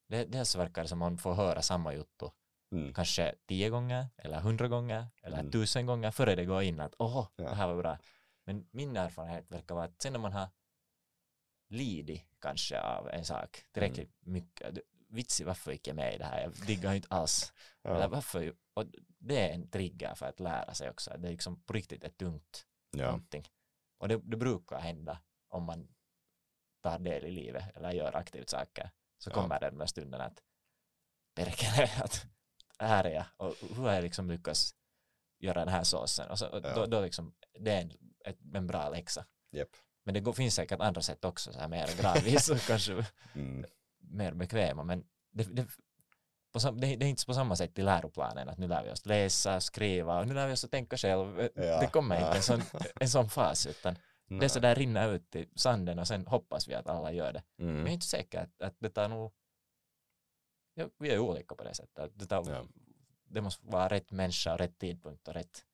det, 0.08 0.26
dels 0.26 0.56
verkar 0.56 0.82
det 0.82 0.88
som 0.88 1.00
man 1.00 1.18
får 1.18 1.34
höra 1.34 1.62
samma 1.62 1.94
juttu 1.94 2.30
Mm. 2.72 2.94
kanske 2.94 3.36
tio 3.48 3.70
gånger 3.70 4.08
eller 4.18 4.40
hundra 4.40 4.68
gånger 4.68 5.08
eller 5.22 5.40
Mm. 5.40 5.52
tusen 5.52 5.86
gånger 5.86 6.12
före 6.12 6.36
det 6.36 6.46
går 6.46 6.62
in 6.64 6.80
att 6.80 6.96
åh, 7.00 7.28
Ja. 7.36 7.44
det 7.50 7.56
här 7.56 7.68
var 7.68 7.76
bra. 7.82 7.98
Men 8.50 8.68
min 8.72 8.98
erfarenhet 8.98 9.52
verkar 9.52 9.76
vara 9.76 9.86
att 9.86 10.02
sen 10.02 10.14
när 10.14 10.20
man 10.20 10.34
har 10.34 10.48
lidit 11.68 12.26
kanske 12.40 12.82
av 12.82 13.10
en 13.10 13.26
sak 13.26 13.64
tillräckligt 13.72 14.10
Mm. 14.26 14.34
mycket, 14.34 14.78
vitsi 15.10 15.44
varför 15.44 15.72
gick 15.72 15.88
jag 15.88 15.96
med 15.96 16.16
i 16.16 16.18
det 16.18 16.26
här, 16.26 16.42
jag 16.42 16.52
diggar 16.68 16.94
inte 16.94 17.08
alls. 17.12 17.54
Eller 17.84 18.00
Ja. 18.02 18.08
varför, 18.08 18.56
och 18.74 18.86
det 19.20 19.50
är 19.50 19.54
en 19.54 19.70
trigger 19.70 20.16
för 20.16 20.26
att 20.26 20.40
lära 20.40 20.74
sig 20.74 20.90
också, 20.90 21.18
det 21.18 21.28
är 21.28 21.32
liksom 21.32 21.64
på 21.64 21.74
riktigt 21.74 22.04
är 22.04 22.10
tungt 22.10 22.68
Ja. 22.92 23.06
någonting. 23.06 23.44
Och 23.98 24.08
det, 24.08 24.18
det 24.18 24.38
brukar 24.38 24.80
hända 24.80 25.22
om 25.48 25.64
man 25.64 25.88
tar 26.82 27.00
del 27.00 27.26
i 27.26 27.32
livet 27.32 27.76
eller 27.76 27.92
gör 27.92 28.16
aktivt 28.16 28.50
saker. 28.50 28.90
Så 29.18 29.32
kommer 29.32 29.60
det 29.60 29.70
den 29.70 29.80
där 29.80 29.86
stunden 29.86 30.22
att 30.22 30.44
perkele, 31.36 32.04
att 32.04 32.26
här 32.80 33.04
är 33.04 33.14
jag 33.14 33.26
och 33.38 33.56
hur 33.76 33.84
har 33.84 33.94
jag 33.94 34.04
liksom 34.04 34.30
lyckats 34.32 34.76
göra 35.40 35.60
den 35.66 35.74
här 35.74 35.84
såsen 35.84 36.30
och, 36.32 36.40
så, 36.40 36.48
och 36.48 36.62
Ja. 36.66 36.76
då, 36.76 36.86
då 36.86 37.02
liksom, 37.02 37.36
det 37.60 37.72
är 37.72 37.82
en, 37.82 38.09
ett, 38.30 38.40
en 38.54 38.68
bra 38.68 38.90
läxa. 38.90 39.26
Japp. 39.52 39.70
Men 40.04 40.14
det 40.14 40.20
går, 40.20 40.34
finns 40.34 40.56
säkert 40.56 40.80
andra 40.80 41.02
sätt 41.02 41.26
också, 41.26 41.54
så 41.54 41.60
här 41.60 41.68
mer 41.68 42.02
gradvis 42.02 42.50
och 42.50 42.58
kanske 42.68 43.06
Mm. 43.36 43.66
mer 44.00 44.34
bekväma, 44.34 44.84
men 44.84 45.04
det, 45.32 45.44
det, 45.44 45.68
på 46.52 46.60
det, 46.60 46.96
det 46.96 47.06
är 47.06 47.10
inte 47.10 47.26
på 47.26 47.34
samma 47.34 47.56
sätt 47.56 47.80
i 47.80 47.82
läroplanen 47.82 48.50
att 48.50 48.58
nu 48.58 48.68
lär 48.68 48.84
vi 48.84 48.92
oss 48.92 49.06
läsa, 49.06 49.60
skriva 49.62 50.20
och 50.20 50.28
nu 50.28 50.34
lär 50.34 50.48
vi 50.48 50.54
oss 50.54 50.64
att 50.64 50.72
tänka 50.72 50.98
själv. 50.98 51.50
Ja, 51.56 51.80
det 51.80 51.88
kommer 51.92 52.16
ja. 52.20 52.26
inte 52.26 52.38
en 52.38 52.44
sån, 52.44 52.62
en 53.00 53.10
sån 53.10 53.30
fas, 53.30 53.66
utan 53.66 53.94
det 54.28 54.36
är 54.36 54.40
Nej. 54.40 54.50
så 54.50 54.60
där 54.60 54.76
rinna 54.76 55.06
ut 55.06 55.36
i 55.36 55.50
sanden 55.56 56.00
och 56.00 56.08
sen 56.08 56.28
hoppas 56.28 56.68
vi 56.68 56.74
att 56.74 56.88
alla 56.88 57.12
gör 57.12 57.34
det. 57.34 57.44
Men 57.56 57.68
jag 57.68 57.76
är 57.76 57.80
Mm. 57.82 57.94
inte 57.94 58.06
säker 58.06 58.40
att, 58.40 58.62
att 58.62 58.76
det 58.80 58.90
tar 58.90 59.08
nog, 59.08 59.32
ja, 60.74 60.90
vi 61.00 61.10
är 61.10 61.20
olika 61.20 61.56
på 61.56 61.64
det 61.64 61.74
sättet. 61.74 62.12
Det, 62.16 62.26
tar, 62.26 62.68
det 63.26 63.42
måste 63.42 63.66
vara 63.68 63.88
rätt 63.90 64.12
människa 64.12 64.58
rätt 64.58 64.78
tidpunkt 64.78 65.28
och 65.28 65.34
rätt 65.34 65.66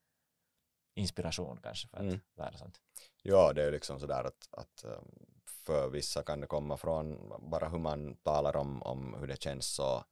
inspiration 0.95 1.59
kanske 1.63 1.87
för 1.87 1.97
att 1.97 2.03
Mm. 2.03 2.19
lära 2.37 2.57
sånt. 2.57 2.81
Ja, 3.21 3.53
det 3.53 3.63
är 3.63 3.71
liksom 3.71 3.99
sådär 3.99 4.23
att, 4.23 4.47
att 4.51 4.83
um, 4.83 5.25
för 5.65 5.89
vissa 5.89 6.23
kan 6.23 6.39
det 6.41 6.47
komma 6.47 6.77
från 6.77 7.33
bara 7.51 7.69
hur 7.69 7.79
man 7.79 8.15
talar 8.15 8.55
om, 8.55 8.83
om 8.83 9.13
hur 9.19 9.27
det 9.27 9.41
känns 9.41 9.79
och 9.79 10.03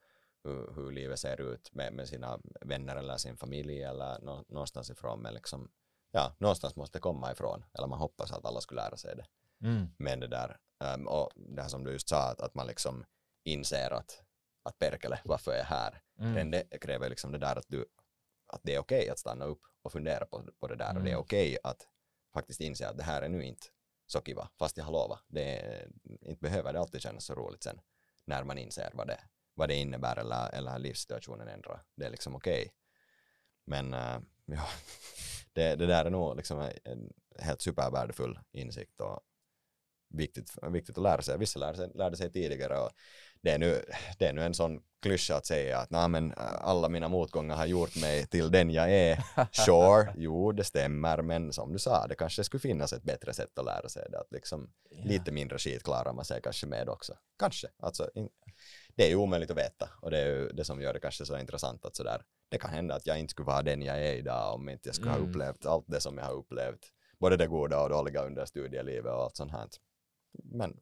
hur, 0.44 0.74
hur 0.76 0.92
livet 0.92 1.20
ser 1.20 1.42
ut 1.42 1.74
med, 1.74 1.94
med 1.94 2.08
sina 2.10 2.40
vänner 2.62 2.96
eller 2.96 3.18
sin 3.18 3.38
familj 3.38 3.84
eller 3.84 4.20
nå, 4.22 4.44
någonstans 4.48 4.90
ifrån. 4.90 5.20
Men 5.20 5.34
liksom, 5.34 5.72
ja, 6.12 6.36
någonstans 6.38 6.76
måste 6.76 6.98
det 6.98 7.02
komma 7.02 7.32
ifrån. 7.32 7.66
Eller 7.74 7.88
man 7.88 8.00
hoppas 8.00 8.32
att 8.32 8.46
alla 8.46 8.62
skulle 8.62 8.82
lära 8.82 8.98
sig 8.98 9.16
det. 9.16 9.26
Mm. 9.68 9.88
Men 9.98 10.20
det 10.20 10.28
där, 10.28 10.58
um, 10.96 11.08
och 11.08 11.30
det 11.36 11.62
här 11.62 11.70
som 11.70 11.84
du 11.84 11.92
just 11.92 12.10
sa, 12.10 12.30
att, 12.32 12.42
att 12.42 12.54
man 12.56 12.68
liksom 12.68 13.06
inser 13.44 13.92
att, 13.92 14.24
att 14.64 14.80
perkele, 14.80 15.20
varför 15.26 15.52
är 15.52 15.58
jag 15.58 15.66
här? 15.66 16.02
Mm. 16.20 16.52
Det 16.52 16.80
kräver 16.82 17.10
liksom 17.10 17.32
det 17.32 17.38
där 17.38 17.56
att, 17.56 17.66
du, 17.68 17.86
att 18.54 18.62
det 18.64 18.76
är 18.76 18.80
okej 18.80 19.10
att 19.10 19.20
stanna 19.20 19.46
upp 19.46 19.62
och 19.82 19.92
fundera 19.92 20.26
på, 20.26 20.44
på 20.60 20.68
det 20.68 20.76
där 20.76 20.98
och 20.98 21.04
det 21.04 21.10
är 21.10 21.14
Mm. 21.14 21.20
okej 21.22 21.58
att 21.64 21.88
faktiskt 22.34 22.62
inse 22.62 22.88
att 22.90 22.98
det 22.98 23.04
här 23.04 23.22
är 23.22 23.30
nu 23.30 23.44
inte 23.44 23.68
så 24.06 24.22
kiva, 24.22 24.50
fast 24.60 24.78
jag 24.78 24.86
har 24.86 24.92
lovat. 24.92 25.24
Det 25.28 25.60
är, 25.60 25.88
inte 26.22 26.42
behöver 26.42 26.74
det 26.74 26.80
alltid 26.80 27.02
kännas 27.02 27.26
så 27.26 27.34
roligt 27.36 27.64
sen 27.64 27.82
när 28.26 28.44
man 28.44 28.58
inser 28.58 28.92
vad 28.94 29.08
det, 29.08 29.20
vad 29.54 29.70
det 29.70 29.76
innebär 29.76 30.20
eller, 30.20 30.50
eller 30.56 30.80
livssituationen 30.80 31.48
ändrar. 31.48 31.84
Det 31.96 32.06
är 32.06 32.10
liksom 32.10 32.36
okej. 32.36 32.72
Men 33.66 33.94
äh, 33.94 34.20
ja, 34.46 34.68
det, 35.54 35.76
det 35.76 35.86
där 35.86 36.06
är 36.06 36.10
nog 36.10 36.36
liksom 36.38 36.70
en 36.84 37.14
helt 37.40 37.62
supervärdefull 37.62 38.40
insikt 38.52 39.02
och 39.02 39.20
viktigt, 40.10 40.52
viktigt 40.72 40.98
att 40.98 41.04
lära 41.04 41.22
sig. 41.22 41.38
Vissa 41.38 41.60
lärde 41.60 41.78
sig, 41.78 41.92
lärde 41.96 42.18
sig 42.18 42.32
tidigare 42.32 42.78
och 42.80 42.92
det 43.44 43.52
är 43.52 43.60
nu, 43.60 43.86
det 44.20 44.26
är 44.28 44.34
nu 44.34 44.42
en 44.44 44.54
sån 44.54 44.82
klyscha 45.02 45.36
att 45.36 45.46
säga 45.46 45.78
att 45.80 45.90
"Nej, 45.90 46.08
men 46.10 46.32
äh, 46.32 46.38
alla 46.62 46.90
mina 46.90 47.08
motgångar 47.08 47.56
har 47.56 47.66
gjort 47.66 47.96
mig 48.02 48.28
till 48.28 48.52
den 48.52 48.70
jag 48.72 48.92
är. 48.92 49.24
Sure, 49.66 50.14
jo 50.18 50.52
det 50.52 50.64
stämmer, 50.64 51.22
men 51.22 51.54
som 51.54 51.74
du 51.74 51.80
sa, 51.80 52.08
det 52.08 52.16
kanske 52.16 52.44
skulle 52.44 52.62
finnas 52.62 52.94
ett 52.94 53.04
bättre 53.04 53.34
sätt 53.34 53.60
att 53.60 53.66
lära 53.66 53.90
sig 53.90 54.08
det. 54.12 54.20
Att 54.20 54.32
liksom 54.32 54.70
Ja. 54.90 55.04
lite 55.06 55.32
mindre 55.32 55.58
skit 55.58 55.84
klarar 55.84 56.14
man 56.14 56.26
sig 56.26 56.42
kanske 56.42 56.68
med 56.68 56.90
också. 56.90 57.14
Kanske, 57.40 57.68
alltså 57.80 58.10
in, 58.16 58.30
det 58.96 59.04
är 59.06 59.10
ju 59.10 59.16
omöjligt 59.16 59.52
att 59.52 59.58
veta 59.58 59.90
och 60.02 60.12
det 60.12 60.18
är 60.20 60.26
ju 60.26 60.48
det 60.50 60.64
som 60.66 60.82
gör 60.82 60.94
det 60.94 61.00
kanske 61.00 61.26
så 61.26 61.38
intressant 61.38 61.86
att 61.86 61.96
sådär, 61.96 62.22
det 62.50 62.58
kan 62.58 62.70
hända 62.72 62.96
att 62.96 63.08
jag 63.08 63.20
inte 63.20 63.32
skulle 63.32 63.46
vara 63.46 63.62
den 63.62 63.82
jag 63.82 63.98
är 64.08 64.14
idag 64.14 64.54
om 64.56 64.70
inte 64.70 64.90
jag 64.90 64.96
skulle 64.96 65.12
ha 65.12 65.18
Mm. 65.18 65.30
upplevt 65.30 65.66
allt 65.66 65.86
det 65.88 66.00
som 66.02 66.18
jag 66.18 66.26
har 66.26 66.34
upplevt, 66.34 66.80
både 67.20 67.38
det 67.38 67.48
goda 67.48 67.82
och 67.84 67.90
dåliga 67.90 68.22
under 68.26 68.46
studielivet 68.46 69.12
och 69.14 69.24
allt 69.24 69.36
sånt 69.36 69.52
här. 69.52 69.68
Men 70.44 70.78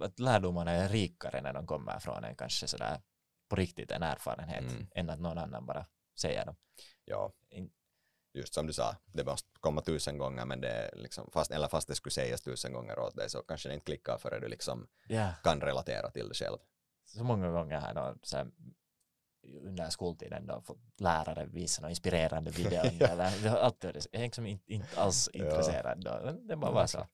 att 0.00 0.18
lärdomarna 0.20 0.70
är 0.70 0.88
rikare 0.88 1.40
när 1.40 1.52
de 1.52 1.66
kommer 1.66 1.98
från 1.98 2.24
en 2.24 2.36
kanske 2.36 2.68
sådär 2.68 3.00
på 3.48 3.56
riktigt 3.56 3.90
en 3.90 4.02
erfarenhet 4.02 4.60
Mm. 4.70 4.86
än 4.94 5.10
att 5.10 5.20
någon 5.20 5.38
annan 5.38 5.66
bara 5.66 5.86
säger 6.18 6.46
dem. 6.46 6.56
ja, 7.04 7.32
just 8.34 8.54
som 8.54 8.66
du 8.66 8.72
sa, 8.72 8.96
det 9.06 9.24
måste 9.24 9.48
komma 9.60 9.80
tusen 9.82 10.18
gånger 10.18 10.44
men 10.44 10.60
det 10.60 10.68
är 10.68 10.96
liksom, 10.96 11.30
fast, 11.32 11.50
eller 11.50 11.68
fast 11.68 11.88
det 11.88 11.94
skulle 11.94 12.10
sägas 12.12 12.42
tusen 12.42 12.72
gånger 12.72 12.98
åt 12.98 13.16
dig 13.16 13.30
så 13.30 13.42
kanske 13.42 13.68
det 13.68 13.74
inte 13.74 13.84
klickar 13.86 14.18
förrän 14.18 14.40
du 14.40 14.48
liksom 14.48 14.86
Ja, 15.08 15.28
kan 15.42 15.60
relatera 15.60 16.10
till 16.10 16.28
det 16.28 16.34
själv. 16.34 16.58
så 17.06 17.24
många 17.24 17.50
gånger 17.50 17.80
har 17.80 17.94
någon 17.94 18.18
så 18.22 18.36
här 18.36 18.46
under 19.62 19.90
skoltiden 19.90 20.46
då 20.46 20.62
lärare 20.98 21.46
visa 21.46 21.80
några 21.82 21.90
inspirerande 21.90 22.50
eller 23.00 23.42
det 23.42 23.60
alltid 23.60 23.90
varit 23.90 24.02
så. 24.02 24.08
jag 24.12 24.20
är 24.20 24.24
liksom 24.24 24.46
inte, 24.46 24.72
inte 24.72 25.00
alls 25.00 25.30
Ja. 25.32 25.44
intresserad 25.44 26.04
då. 26.04 26.30
Det 26.48 26.56
bara 26.56 26.70
var 26.70 26.86
så. 26.86 27.06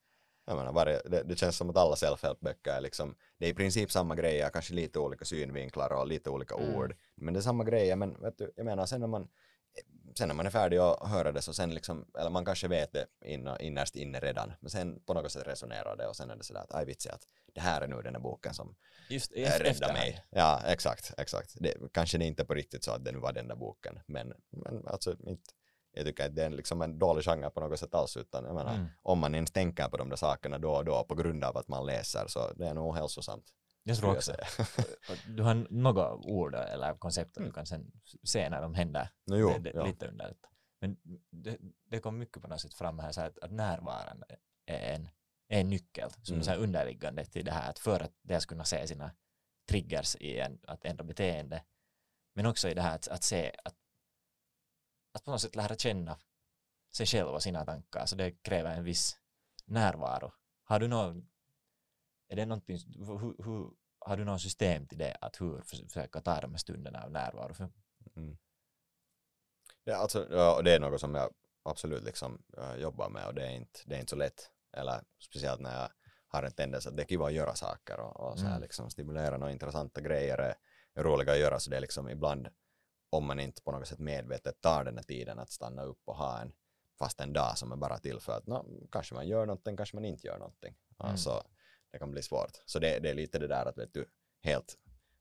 Jag 0.50 0.56
menar, 0.56 0.72
varje, 0.72 1.00
det, 1.04 1.22
det 1.22 1.36
känns 1.36 1.56
som 1.56 1.70
att 1.70 1.76
alla 1.76 1.94
self-help-böcker 1.94 2.70
är 2.70 2.80
liksom, 2.80 3.14
det 3.38 3.46
är 3.46 3.50
i 3.50 3.54
princip 3.54 3.90
samma 3.90 4.14
grejer, 4.14 4.50
kanske 4.50 4.74
lite 4.74 4.98
olika 4.98 5.24
synvinklar 5.24 5.92
och 5.92 6.06
lite 6.06 6.30
olika 6.30 6.54
Mm. 6.54 6.74
ord, 6.76 6.96
men 7.14 7.34
det 7.34 7.40
är 7.40 7.42
samma 7.42 7.64
grejer, 7.64 7.96
men 7.96 8.20
vet 8.20 8.38
du, 8.38 8.52
jag 8.56 8.64
menar 8.66 8.86
sen 8.86 9.00
när 9.00 9.08
man 9.08 9.28
sen 10.14 10.28
när 10.28 10.34
man 10.34 10.46
är 10.46 10.50
färdig 10.50 10.78
att 10.78 11.08
höra 11.08 11.32
det 11.32 11.42
så 11.42 11.52
sen 11.52 11.74
liksom, 11.74 12.06
eller 12.18 12.30
man 12.30 12.44
kanske 12.44 12.68
vet 12.68 12.92
det 12.92 13.06
inna, 13.24 13.60
innerst 13.60 13.96
inne 13.96 14.20
redan, 14.20 14.52
men 14.60 14.70
sen 14.70 15.00
på 15.06 15.14
något 15.14 15.32
sätt 15.32 15.46
resonerar 15.46 15.96
det 15.96 16.06
och 16.06 16.16
sen 16.16 16.30
är 16.30 16.36
det 16.36 16.44
sådär 16.44 16.60
att 16.60 16.74
aj 16.74 16.84
vitsi 16.86 17.08
att 17.08 17.22
det 17.54 17.60
här 17.60 17.80
är 17.80 17.88
nu 17.88 18.02
den 18.02 18.14
här 18.14 18.22
boken 18.22 18.54
som 18.54 18.76
Just 19.08 19.32
äh, 19.36 19.42
räddar 19.58 19.92
mig. 19.92 20.24
Ja, 20.30 20.60
exakt, 20.66 21.14
exakt. 21.18 21.56
Det, 21.60 21.74
kanske 21.92 22.18
det 22.18 22.24
inte 22.24 22.44
på 22.44 22.54
riktigt 22.54 22.84
så 22.84 22.90
att 22.92 23.04
det 23.04 23.12
nu 23.12 23.18
var 23.18 23.32
den 23.32 23.48
där 23.48 23.56
boken, 23.56 24.00
men, 24.06 24.32
men 24.50 24.86
alltså 24.86 25.16
inte, 25.26 25.52
jag 25.92 26.06
tycker 26.06 26.26
att 26.26 26.34
det 26.36 26.44
är 26.44 26.50
liksom 26.50 26.82
en 26.82 26.98
dålig 26.98 27.24
genre 27.24 27.50
på 27.50 27.60
något 27.60 27.78
sätt 27.78 27.94
alls, 27.94 28.16
utan 28.16 28.44
jag 28.44 28.54
menar, 28.54 28.74
Mm. 28.74 28.86
om 29.02 29.18
man 29.18 29.34
ens 29.34 29.50
tänker 29.52 29.88
på 29.88 29.96
de 29.96 30.08
där 30.08 30.16
sakerna 30.16 30.58
då 30.58 30.70
och 30.72 30.84
då 30.84 31.04
på 31.04 31.14
grund 31.14 31.44
av 31.44 31.56
att 31.56 31.68
man 31.68 31.86
läser 31.86 32.26
så 32.28 32.52
det 32.52 32.66
är 32.68 32.74
nog 32.74 32.94
hälsosamt. 32.96 33.44
Jag 33.82 33.96
tror 33.98 34.16
också. 34.16 34.32
Du 35.36 35.42
har 35.42 35.66
några 35.70 36.14
ord 36.14 36.54
eller 36.54 36.94
koncept 36.94 37.36
Mm. 37.36 37.48
du 37.48 37.52
kan 37.54 37.66
sen 37.66 37.92
se 38.24 38.48
när 38.50 38.62
de 38.62 38.74
händer. 38.74 39.08
No, 39.26 39.36
jo, 39.36 39.54
det, 39.60 39.70
det. 39.72 39.84
Lite 39.86 40.06
under. 40.08 40.34
Men 40.80 40.96
det, 41.30 41.56
det 41.90 41.98
kom 42.00 42.18
mycket 42.18 42.42
på 42.42 42.48
något 42.48 42.60
sätt 42.60 42.74
fram 42.74 42.98
här 42.98 43.12
så 43.12 43.20
att, 43.20 43.38
att 43.38 43.50
närvaron 43.52 44.22
är 44.66 44.94
en, 44.94 45.08
är 45.48 45.60
en 45.60 45.68
nyckel 45.70 46.10
som 46.22 46.34
Mm. 46.36 46.48
är 46.48 46.56
underliggande 46.56 47.24
till 47.24 47.44
det 47.44 47.50
här 47.52 47.70
att 47.70 47.78
för 47.78 48.00
att 48.00 48.12
det 48.22 48.40
ska 48.40 48.48
kunna 48.48 48.64
se 48.64 48.86
sina 48.86 49.10
triggers 49.68 50.16
i 50.16 50.38
en, 50.40 50.58
att 50.66 50.84
ändra 50.84 51.04
beteende 51.04 51.62
men 52.34 52.46
också 52.46 52.68
i 52.68 52.74
det 52.74 52.82
här 52.82 52.94
att, 52.94 53.08
att 53.08 53.22
se 53.22 53.52
att, 53.64 53.74
att 55.12 55.24
på 55.24 55.30
något 55.30 55.40
sätt 55.40 55.56
lära 55.56 55.76
känna 55.76 56.18
sig 56.92 57.06
själv 57.06 57.28
och 57.28 57.42
sina 57.42 57.64
tankar 57.64 58.06
så 58.06 58.16
det 58.16 58.30
kräver 58.30 58.70
en 58.76 58.84
viss 58.84 59.16
närvaro. 59.64 60.32
Har 60.64 60.80
du 60.80 60.88
någon 60.88 61.28
är 62.28 62.36
det 62.36 62.46
någonting, 62.46 62.78
hur, 62.98 63.44
hur, 63.44 63.70
har 63.98 64.16
du 64.16 64.24
något 64.24 64.40
system 64.40 64.86
till 64.86 64.98
det 64.98 65.16
att 65.20 65.40
hur 65.40 65.60
för- 65.62 65.88
försöka 65.88 66.20
ta 66.20 66.40
de 66.40 66.50
här 66.50 66.58
stunderna 66.58 67.02
av 67.02 67.10
närvaro? 67.10 67.70
Mm. 68.16 68.36
Alltså, 69.94 70.26
ja, 70.30 70.56
och 70.56 70.64
det 70.64 70.74
är 70.74 70.80
något 70.80 71.00
som 71.00 71.14
jag 71.14 71.30
absolut 71.62 72.04
liksom 72.04 72.42
äh, 72.58 72.74
jobbar 72.76 73.08
med 73.10 73.26
och 73.26 73.34
det 73.34 73.46
är, 73.46 73.50
inte, 73.50 73.80
det 73.86 73.94
är 73.94 74.00
inte 74.00 74.10
så 74.10 74.16
lätt. 74.16 74.50
Eller 74.72 75.04
speciellt 75.18 75.60
när 75.60 75.80
jag 75.82 75.90
har 76.28 76.42
en 76.42 76.52
tendens 76.52 76.86
att 76.86 76.96
det 76.96 77.02
är 77.02 77.06
kiva 77.06 77.26
att 77.26 77.32
göra 77.32 77.54
saker 77.54 78.00
och, 78.00 78.20
och 78.20 78.38
så 78.38 78.44
här 78.44 78.50
Mm. 78.50 78.62
liksom 78.62 78.90
stimulera 78.90 79.36
några 79.36 79.52
intressanta 79.52 80.00
grejer 80.00 80.38
är, 80.38 80.54
är 80.94 81.02
roliga 81.04 81.32
att 81.32 81.38
göra 81.38 81.58
så 81.60 81.70
det 81.70 81.76
är 81.76 81.80
liksom 81.80 82.08
ibland 82.08 82.48
om 83.10 83.26
man 83.26 83.40
inte 83.40 83.62
på 83.62 83.72
något 83.72 83.88
sätt 83.88 83.98
medvetet 83.98 84.60
tar 84.60 84.84
den 84.84 84.96
här 84.96 85.02
tiden 85.04 85.38
att 85.38 85.50
stanna 85.50 85.82
upp 85.82 86.00
och 86.04 86.16
ha 86.16 86.40
en 86.40 86.52
fast 86.98 87.20
en 87.20 87.32
dag 87.32 87.58
som 87.58 87.72
är 87.72 87.76
bara 87.76 87.98
till 87.98 88.20
för 88.20 88.32
att 88.32 88.46
nå, 88.46 88.66
kanske 88.92 89.14
man 89.14 89.28
gör 89.28 89.46
någonting, 89.46 89.76
kanske 89.76 89.96
man 89.96 90.04
inte 90.04 90.26
gör 90.26 90.38
någonting. 90.38 90.74
Mm. 91.00 91.10
Alltså, 91.12 91.42
det 91.92 91.98
kan 91.98 92.10
bli 92.10 92.22
svårt. 92.22 92.50
Så 92.66 92.78
det, 92.78 92.98
det 92.98 93.10
är 93.10 93.14
lite 93.14 93.38
det 93.38 93.46
där 93.46 93.66
att 93.66 93.78
vet 93.78 93.94
du, 93.94 94.08
helt 94.42 94.78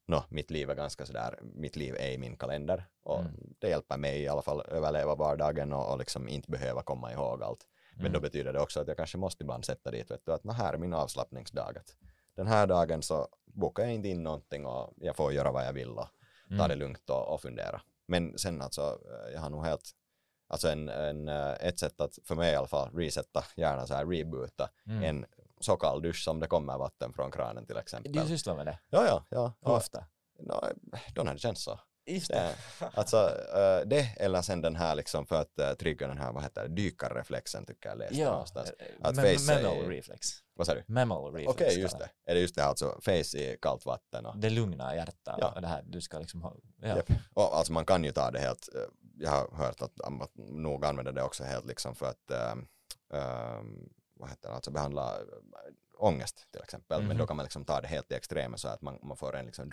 Nå, 0.07 0.23
mitt 0.29 0.51
liv 0.51 0.69
är 0.69 0.75
ganska 0.75 1.05
sådär, 1.05 1.39
mitt 1.41 1.75
liv 1.75 1.95
är 1.99 2.11
i 2.11 2.17
min 2.17 2.37
kalender 2.37 2.85
och 3.03 3.19
Mm. 3.19 3.33
det 3.59 3.69
hjälper 3.69 3.97
mig 3.97 4.21
i 4.21 4.27
alla 4.27 4.41
fall 4.41 4.61
överleva 4.67 5.15
vardagen 5.15 5.73
och, 5.73 5.91
och 5.91 5.97
liksom 5.99 6.27
inte 6.27 6.51
behöva 6.51 6.81
komma 6.83 7.13
ihåg 7.13 7.43
allt. 7.43 7.67
Men 7.91 7.99
Mm. 8.01 8.13
då 8.13 8.19
betyder 8.19 8.53
det 8.53 8.59
också 8.59 8.79
att 8.79 8.87
jag 8.87 8.97
kanske 8.97 9.17
måste 9.17 9.43
ibland 9.43 9.65
sätta 9.65 9.91
dit, 9.91 10.11
vet 10.11 10.25
du, 10.25 10.33
att 10.33 10.43
nå, 10.43 10.53
här 10.53 10.73
är 10.73 10.77
min 10.77 10.93
avslappningsdag. 10.93 11.77
Att 11.77 11.95
den 12.35 12.47
här 12.47 12.67
dagen 12.67 13.01
så 13.01 13.27
bokar 13.45 13.83
jag 13.83 13.93
inte 13.93 14.07
in 14.07 14.23
någonting 14.23 14.65
och 14.65 14.93
jag 14.97 15.15
får 15.15 15.33
göra 15.33 15.51
vad 15.51 15.65
jag 15.67 15.73
vill 15.73 15.89
och 15.89 16.07
ta 16.49 16.55
Mm. 16.55 16.69
det 16.69 16.75
lugnt 16.75 17.09
och, 17.09 17.33
och 17.33 17.41
fundera. 17.41 17.81
Men 18.07 18.37
sen 18.37 18.61
alltså, 18.61 18.81
eh, 18.81 19.33
jag 19.33 19.41
har 19.41 19.49
nog 19.49 19.63
helt, 19.65 19.91
alltså 20.47 20.69
en, 20.69 20.89
en, 20.89 21.27
eh, 21.27 21.53
ett 21.59 21.79
sätt 21.79 22.01
att 22.01 22.17
för 22.25 22.35
mig 22.35 22.53
i 22.53 22.55
alla 22.55 22.67
fall 22.67 22.91
resetta, 22.93 23.43
gärna 23.55 23.87
så 23.87 23.93
här 23.93 24.05
reboota, 24.05 24.69
Mm. 24.87 25.03
en 25.03 25.25
så 25.61 25.75
kall 25.77 26.01
dusch 26.01 26.23
som 26.23 26.39
det 26.39 26.47
kommer 26.47 26.77
vatten 26.77 27.13
från 27.13 27.31
kranen 27.31 27.65
till 27.65 27.77
exempel. 27.77 28.11
Du 28.11 28.25
sysslar 28.27 28.55
med 28.55 28.65
det? 28.65 28.79
Ja, 28.89 29.05
ja, 29.05 29.25
ja. 29.29 29.53
Hur 29.61 29.71
ofta? 29.71 30.05
No, 30.39 30.53
då 31.15 31.23
när 31.23 31.33
det 31.33 31.39
känns 31.39 31.63
så. 31.63 31.79
Just 32.13 32.27
det. 32.31 32.55
Alltså 32.93 33.17
eh, 33.55 33.87
det 33.87 34.13
eller 34.17 34.41
sen 34.41 34.61
den 34.61 34.75
här 34.75 34.95
liksom 34.95 35.25
för 35.25 35.41
att 35.41 35.59
uh, 35.59 35.73
trigga 35.73 36.07
den 36.07 36.17
här, 36.17 36.31
vad 36.31 36.43
heter 36.43 36.61
det, 36.67 36.75
dykarreflexen 36.75 37.65
tycker 37.65 37.89
jag 37.89 37.97
läste 37.97 38.15
Ja, 38.15 38.31
någonstans. 38.31 38.69
eh, 38.79 38.85
Att 39.01 39.15
mem- 39.15 39.37
face 39.37 39.53
är- 39.53 39.63
mammal 39.63 39.85
reflex. 39.89 40.27
Vad 40.53 40.67
sa 40.67 40.73
du? 40.75 40.83
Mammal 40.87 41.33
reflex. 41.33 41.47
Okej, 41.53 41.79
just 41.81 41.93
kallar 41.93 42.09
det. 42.25 42.31
Är 42.31 42.35
det 42.35 42.41
just 42.41 42.55
det 42.55 42.63
alltså 42.65 42.99
face 43.01 43.37
i 43.37 43.57
kallt 43.61 43.85
vatten 43.85 44.25
och 44.25 44.37
Det 44.37 44.49
lugnar 44.49 44.95
hjärtat 44.95 45.35
Ja. 45.41 45.51
och 45.55 45.61
det 45.61 45.67
här 45.67 45.83
du 45.87 46.01
ska 46.01 46.19
liksom 46.19 46.41
ha. 46.41 46.55
Ja. 46.81 46.87
Japp. 46.87 47.09
Och 47.33 47.57
alltså 47.57 47.73
man 47.73 47.85
kan 47.85 48.03
ju 48.03 48.11
ta 48.11 48.31
det 48.31 48.39
helt, 48.39 48.69
eh, 48.75 48.81
jag 49.17 49.31
har 49.31 49.57
hört 49.65 49.81
att 49.81 49.97
man 50.11 50.27
nog 50.35 50.85
använder 50.85 51.11
det 51.11 51.23
också 51.23 51.43
helt 51.43 51.65
liksom 51.65 51.95
för 51.95 52.05
att, 52.05 52.31
um, 52.53 52.67
um, 53.19 53.89
vad 54.13 54.29
heter 54.29 54.49
det, 54.49 54.55
alltså 54.55 54.71
behandla 54.71 55.17
ångest 55.97 56.47
till 56.51 56.61
exempel. 56.61 56.99
Men 57.01 57.09
då 57.17 57.21
Mhm. 57.23 57.27
kan 57.27 57.35
man 57.37 57.43
liksom 57.43 57.65
ta 57.65 57.81
det 57.81 57.87
helt 57.87 58.11
i 58.11 58.15
extremen 58.15 58.59
så 58.59 58.67
att 58.67 58.81
man, 58.81 58.99
man 59.03 59.17
får 59.17 59.35
en 59.35 59.45
liksom 59.45 59.71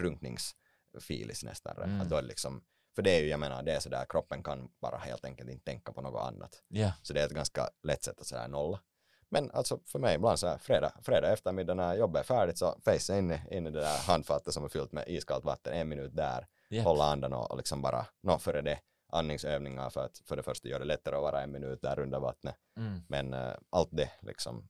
drunkningsfilis 0.96 1.44
nästan. 1.44 1.76
Mm. 1.76 2.00
Att 2.00 2.08
då 2.08 2.20
liksom, 2.20 2.62
för 2.94 3.02
det 3.02 3.10
är 3.10 3.20
ju, 3.20 3.28
jag 3.28 3.40
menar, 3.40 3.62
det 3.62 3.72
är 3.72 3.80
sådär, 3.80 4.06
kroppen 4.08 4.42
kan 4.42 4.68
bara 4.80 4.98
helt 4.98 5.24
enkelt 5.24 5.50
inte 5.50 5.64
tänka 5.64 5.92
på 5.92 6.00
något 6.00 6.22
annat. 6.22 6.62
ja. 6.68 6.92
Så 7.02 7.12
det 7.12 7.20
är 7.20 7.26
ett 7.26 7.32
ganska 7.32 7.68
lätt 7.82 8.04
sätt 8.04 8.20
att 8.20 8.26
sådär 8.26 8.48
nolla. 8.48 8.80
Men 9.28 9.50
alltså 9.50 9.80
för 9.86 9.98
mig 9.98 10.14
ibland 10.14 10.38
så 10.38 10.46
här 10.46 10.58
fredag, 10.58 10.92
fredag 11.02 11.32
eftermiddag 11.32 11.74
när 11.74 11.94
jobbet 11.96 12.20
är 12.20 12.24
färdigt 12.24 12.58
så 12.58 12.80
face 12.84 13.18
in, 13.18 13.38
in 13.50 13.66
i 13.66 13.70
det 13.70 13.80
där 13.80 14.06
handfatet 14.06 14.54
som 14.54 14.64
är 14.64 14.68
fyllt 14.68 14.92
med 14.92 15.04
iskallt 15.08 15.44
vatten, 15.44 15.72
en 15.72 15.88
minut 15.88 16.16
där, 16.16 16.46
Japp. 16.70 16.84
hålla 16.84 17.04
andan 17.04 17.32
och, 17.32 17.56
liksom 17.56 17.82
bara, 17.82 18.06
nå 18.22 18.38
före 18.38 18.62
det, 18.62 18.78
andningsövningar 19.12 19.90
för 19.90 20.04
att 20.04 20.18
för 20.18 20.36
det 20.36 20.42
första 20.42 20.68
gör 20.68 20.78
det 20.78 20.84
lättare 20.84 21.16
att 21.16 21.22
vara 21.22 21.42
en 21.42 21.52
minut 21.52 21.82
där 21.82 21.98
under 21.98 22.20
vattnet. 22.20 22.56
Mm. 22.76 23.02
Men 23.08 23.34
eh, 23.34 23.54
allt 23.70 23.88
det 23.92 24.10
liksom, 24.20 24.68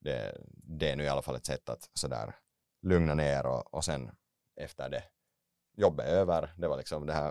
det, 0.00 0.40
det 0.52 0.90
är 0.90 0.96
nu 0.96 1.04
i 1.04 1.08
alla 1.08 1.22
fall 1.22 1.36
ett 1.36 1.46
sätt 1.46 1.68
att 1.68 1.90
sådär 1.94 2.34
lugna 2.82 3.14
ner 3.14 3.46
och, 3.46 3.74
och 3.74 3.84
sen 3.84 4.10
efter 4.60 4.88
det, 4.88 5.04
jobbet 5.76 6.06
över, 6.06 6.54
det 6.56 6.68
var 6.68 6.76
liksom 6.76 7.06
det 7.06 7.12
här 7.12 7.28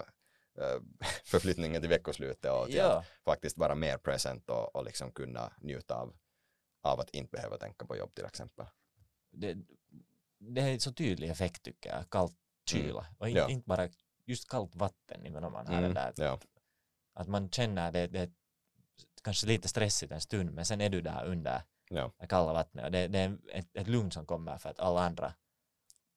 eh, 0.58 0.82
förflyttningen 1.26 1.82
till 1.82 1.90
veckoslutet 1.90 2.52
och 2.52 2.66
till 2.66 2.82
att 2.82 2.94
Ja. 2.94 3.04
faktiskt 3.26 3.58
vara 3.58 3.76
mer 3.76 3.98
present 3.98 4.50
och, 4.50 4.76
och 4.76 4.86
liksom 4.86 5.12
kunna 5.12 5.54
njuta 5.62 5.96
av, 5.96 6.16
av 6.84 7.00
att 7.00 7.10
inte 7.10 7.32
behöva 7.32 7.58
tänka 7.58 7.86
på 7.86 7.98
jobb 7.98 8.14
till 8.16 8.26
exempel. 8.26 8.66
Det, 9.32 9.58
det 10.40 10.62
är 10.62 10.74
en 10.74 10.80
så 10.80 10.94
tydlig 10.94 11.30
effekt 11.30 11.64
tycker 11.64 11.90
jag. 11.90 12.10
Kallt 12.10 12.38
kyla. 12.70 13.06
Och 13.18 13.30
in, 13.30 13.36
Ja. 13.36 13.50
inte 13.50 13.68
bara 13.68 13.90
just 14.26 14.50
kallt 14.50 14.76
vatten 14.76 15.22
nimenomaan. 15.22 15.68
Här 15.68 15.80
Mm, 15.80 15.94
där, 15.94 16.10
att, 16.10 16.18
ja. 16.18 16.40
att 17.14 17.28
man 17.28 17.50
känner 17.50 17.92
det, 17.92 18.08
det 18.08 18.32
kanske 19.24 19.48
lite 19.48 19.68
stressigt 19.68 20.12
en 20.12 20.22
stund 20.22 20.52
men 20.52 20.66
sen 20.66 20.82
är 20.82 20.90
du 20.90 21.02
där 21.02 21.26
under 21.26 21.62
Ja. 21.90 22.12
det 22.20 22.28
kalla 22.28 22.54
vattnet 22.54 22.86
och 22.86 22.92
det, 22.92 23.08
det 23.08 23.20
är 23.20 23.38
ett, 23.54 23.76
ett 23.76 23.88
lugn 23.88 24.12
som 24.12 24.26
kommer 24.26 24.58
för 24.58 24.70
att 24.70 24.80
alla 24.80 25.02
andra 25.06 25.34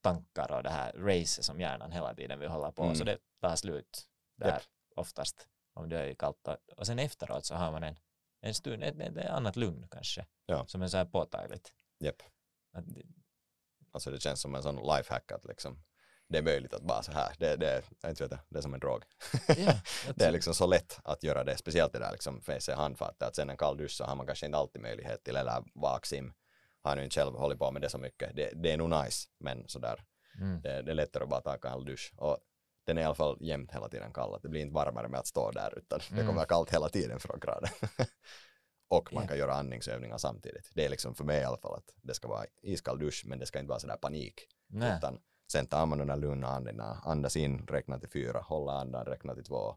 tankar 0.01 0.53
och 0.53 0.63
det 0.63 0.71
här 0.71 0.93
race 0.93 1.43
som 1.43 1.61
hjärnan 1.61 1.93
hela 1.93 2.15
tiden 2.15 2.39
vill 2.39 2.49
hålla 2.49 2.73
på 2.73 2.83
Mm. 2.83 2.95
så 2.95 3.05
det 3.05 3.19
tar 3.41 3.57
slut 3.57 4.07
där 4.37 4.49
Japp. 4.49 4.63
oftast 4.97 5.47
om 5.75 5.89
det 5.89 5.99
är 6.11 6.15
kallt 6.15 6.49
och, 6.77 6.87
sen 6.87 6.99
efteråt 6.99 7.45
så 7.47 7.55
har 7.55 7.73
man 7.73 7.83
en, 7.83 7.97
en 8.41 8.55
stund, 8.55 8.85
ett, 8.85 9.01
ett, 9.01 9.17
ett 9.17 9.31
annat 9.31 9.57
lugn 9.57 9.89
kanske 9.91 10.27
Ja. 10.47 10.67
som 10.67 10.83
är 10.83 10.87
så 10.89 10.97
här 10.97 11.05
påtagligt. 11.05 11.73
Japp. 12.01 12.23
Att, 12.73 12.95
det- 12.95 13.03
Alltså 13.93 14.11
det 14.11 14.21
känns 14.21 14.41
som 14.41 14.55
en 14.55 14.63
sån 14.63 14.77
lifehack 14.77 15.33
att 15.33 15.45
liksom 15.45 15.85
det 16.29 16.39
är 16.39 16.43
möjligt 16.43 16.75
att 16.75 16.83
bara 16.83 17.03
så 17.03 17.13
här, 17.13 17.35
det, 17.39 17.57
det, 17.57 17.83
jag 18.01 18.11
inte 18.13 18.23
vet 18.27 18.41
det, 18.49 18.59
är 18.59 18.63
som 18.63 18.75
en 18.75 18.81
drog. 18.81 19.05
ja, 19.57 19.73
det 20.15 20.25
är 20.25 20.31
liksom 20.33 20.55
så 20.55 20.67
lätt 20.67 21.01
att 21.05 21.23
göra 21.23 21.45
det, 21.45 21.57
speciellt 21.57 21.93
det 21.93 21.99
där 21.99 22.13
liksom 22.13 22.41
face 22.41 22.75
handfatet, 22.75 23.23
att 23.23 23.37
sen 23.37 23.51
en 23.51 23.57
kall 23.57 23.77
dusch 23.77 23.91
så 23.91 24.05
har 24.05 24.17
man 24.17 24.27
kanske 24.27 24.47
inte 24.47 24.59
alltid 24.59 24.83
möjlighet 24.83 25.25
till, 25.25 25.37
eller 25.37 25.65
vaksim, 25.75 26.33
har 26.83 26.97
nu 26.97 27.05
inte 27.05 27.15
själv 27.21 27.35
hållit 27.35 27.59
på 27.59 27.71
med 27.71 27.83
det 27.83 27.89
så 27.89 27.99
mycket, 27.99 28.37
det, 28.37 28.51
det 28.63 28.73
är 28.73 28.77
nog 28.77 28.91
nice, 28.91 29.29
men 29.41 29.69
sådär, 29.69 30.05
mm. 30.41 30.61
det, 30.61 30.83
det 30.83 30.91
är 30.91 30.95
lättare 30.95 31.23
att 31.25 31.31
bara 31.31 31.41
ta 31.41 31.53
en 31.55 31.61
kall 31.61 31.85
dusch. 31.85 32.13
Och 32.17 32.39
den 32.87 32.99
är 32.99 33.03
i 33.03 33.05
alla 33.05 33.15
fall 33.15 33.37
jämt 33.41 33.73
hela 33.73 33.89
tiden 33.89 34.13
kall, 34.13 34.39
det 34.43 34.49
blir 34.49 34.61
inte 34.61 34.75
varmare 34.75 35.09
med 35.09 35.21
att 35.21 35.27
stå 35.27 35.51
där, 35.51 35.79
utan 35.79 35.99
det 36.09 36.15
Mm. 36.15 36.27
kommer 36.27 36.45
kallt 36.45 36.71
hela 36.75 36.89
tiden 36.89 37.21
från 37.21 37.41
graden. 37.41 37.71
Och 38.91 39.13
man 39.13 39.23
Ja. 39.23 39.29
kan 39.29 39.39
göra 39.39 39.55
andningsövningar 39.55 40.19
samtidigt. 40.19 40.71
Det 40.75 40.85
är 40.85 40.89
liksom 40.89 41.15
för 41.15 41.25
mig 41.25 41.41
i 41.41 41.45
alla 41.45 41.57
fall 41.59 41.75
att 41.75 41.95
det 42.03 42.15
ska 42.15 42.29
vara 42.29 42.45
iskall 42.63 42.99
dusch, 42.99 43.23
men 43.27 43.39
det 43.39 43.47
ska 43.47 43.59
inte 43.59 43.69
vara 43.69 43.79
sådär 43.79 43.97
panik. 43.97 44.35
Nej. 44.67 44.97
Utan 44.99 45.21
sen 45.53 45.67
tar 45.67 45.87
man 45.87 45.99
den 45.99 46.07
där 46.07 46.17
lugna 46.17 46.49
andena, 46.49 47.01
andas 47.05 47.37
in, 47.37 47.67
räkna 47.67 47.99
till 47.99 48.09
fyra, 48.09 48.41
hålla 48.41 48.73
andan, 48.73 49.05
räkna 49.05 49.35
till 49.35 49.45
två 49.45 49.77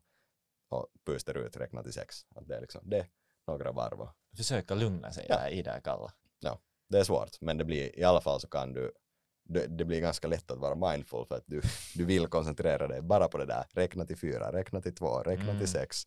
och 0.69 0.87
pustar 1.05 1.37
ut, 1.37 1.57
räkna 1.57 1.83
till 1.83 1.93
sex. 1.93 2.15
Att 2.35 2.47
det 2.47 2.55
är 2.55 2.61
liksom 2.61 2.81
det, 2.89 3.07
några 3.47 3.71
varv. 3.71 4.07
Försöka 4.37 4.75
lugna 4.75 5.11
sig 5.11 5.25
Ja. 5.29 5.35
där 5.35 5.49
i 5.49 5.61
det 5.61 5.71
här 5.71 5.81
kalla. 5.81 6.13
Det 6.91 6.99
är 6.99 7.03
svårt, 7.03 7.41
men 7.41 7.57
det 7.57 7.65
blir 7.65 7.99
i 7.99 8.03
alla 8.03 8.21
fall 8.21 8.39
så 8.39 8.47
kan 8.47 8.73
du 8.73 8.91
det, 9.49 9.67
det 9.67 9.85
blir 9.85 10.01
ganska 10.01 10.27
lätt 10.27 10.51
att 10.51 10.57
vara 10.59 10.91
mindful 10.91 11.25
för 11.25 11.35
att 11.35 11.43
du, 11.47 11.61
du 11.95 12.05
vill 12.05 12.27
koncentrera 12.27 12.87
dig 12.87 13.01
bara 13.01 13.27
på 13.27 13.37
det 13.37 13.45
där. 13.45 13.65
Räkna 13.73 14.05
till 14.05 14.17
fyra, 14.17 14.53
räkna 14.53 14.81
till 14.81 14.95
två, 14.95 15.19
räkna 15.19 15.43
Mm. 15.45 15.57
till 15.59 15.67
sex. 15.67 16.03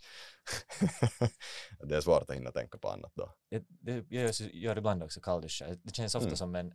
det 1.89 1.97
är 1.97 2.01
svårt 2.01 2.22
att 2.30 2.37
hinna 2.37 2.51
tänka 2.51 2.78
på 2.78 2.89
annat 2.89 3.12
då. 3.14 3.32
Det, 3.51 3.64
det, 3.68 4.05
jag 4.09 4.32
gör, 4.53 4.78
ibland 4.78 5.03
också 5.03 5.20
kallduschar. 5.20 5.76
Det 5.82 5.95
känns 5.95 6.14
ofta 6.14 6.26
Mm. 6.26 6.37
som 6.37 6.55
en 6.55 6.74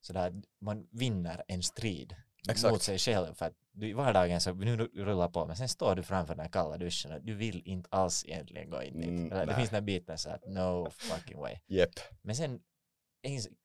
sådär, 0.00 0.32
man 0.60 0.88
vinner 0.92 1.44
en 1.48 1.62
strid 1.62 2.16
Exakt. 2.48 2.72
mot 2.72 2.82
sig 2.82 2.98
själv 2.98 3.34
för 3.34 3.46
att 3.46 3.54
du 3.72 3.88
i 3.88 3.92
vardagen 3.92 4.40
så 4.40 4.54
nu 4.54 4.76
rullar 4.76 5.28
på 5.28 5.46
men 5.46 5.56
sen 5.56 5.68
står 5.68 5.94
du 5.94 6.02
framför 6.02 6.34
den 6.34 6.42
här 6.42 6.52
kalla 6.52 6.76
duschen 6.76 7.12
och 7.12 7.22
du 7.22 7.34
vill 7.34 7.62
inte 7.64 7.88
alls 7.92 8.24
egentligen 8.26 8.70
gå 8.70 8.82
in 8.82 9.00
dit. 9.00 9.08
Mm, 9.08 9.32
Eller 9.32 9.46
det 9.46 9.54
finns 9.54 9.70
den 9.70 9.74
här 9.76 9.80
biten 9.86 10.18
så 10.18 10.30
att 10.30 10.46
no 10.46 10.90
fucking 10.90 11.38
way. 11.38 11.56
Jepp. 11.66 11.90
Men 12.22 12.36
sen 12.36 12.60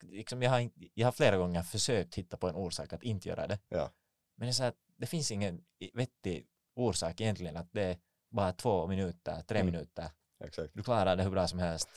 liksom 0.02 0.42
jag, 0.42 0.50
har, 0.50 0.70
jag 0.94 1.06
har 1.06 1.12
flera 1.12 1.36
gånger 1.36 1.62
försökt 1.62 2.14
hitta 2.14 2.36
på 2.36 2.48
en 2.48 2.54
orsak 2.54 2.92
att 2.92 3.02
inte 3.02 3.28
göra 3.28 3.46
det. 3.46 3.58
Ja. 3.68 3.90
Men 4.36 4.46
det 4.46 4.50
är 4.50 4.52
så 4.52 4.64
att 4.64 4.76
det 4.96 5.06
finns 5.06 5.30
ingen 5.30 5.64
vettig 5.92 6.46
orsak 6.74 7.20
egentligen 7.20 7.56
att 7.56 7.72
det 7.72 7.82
är 7.82 7.96
bara 8.30 8.52
två 8.52 8.86
minuter, 8.86 9.42
tre 9.42 9.58
Mm. 9.60 9.72
minuter. 9.72 10.10
Exakt. 10.44 10.74
Du 10.74 10.82
klarar 10.82 11.16
det 11.16 11.22
hur 11.22 11.30
bra 11.30 11.48
som 11.48 11.58
helst. 11.58 11.88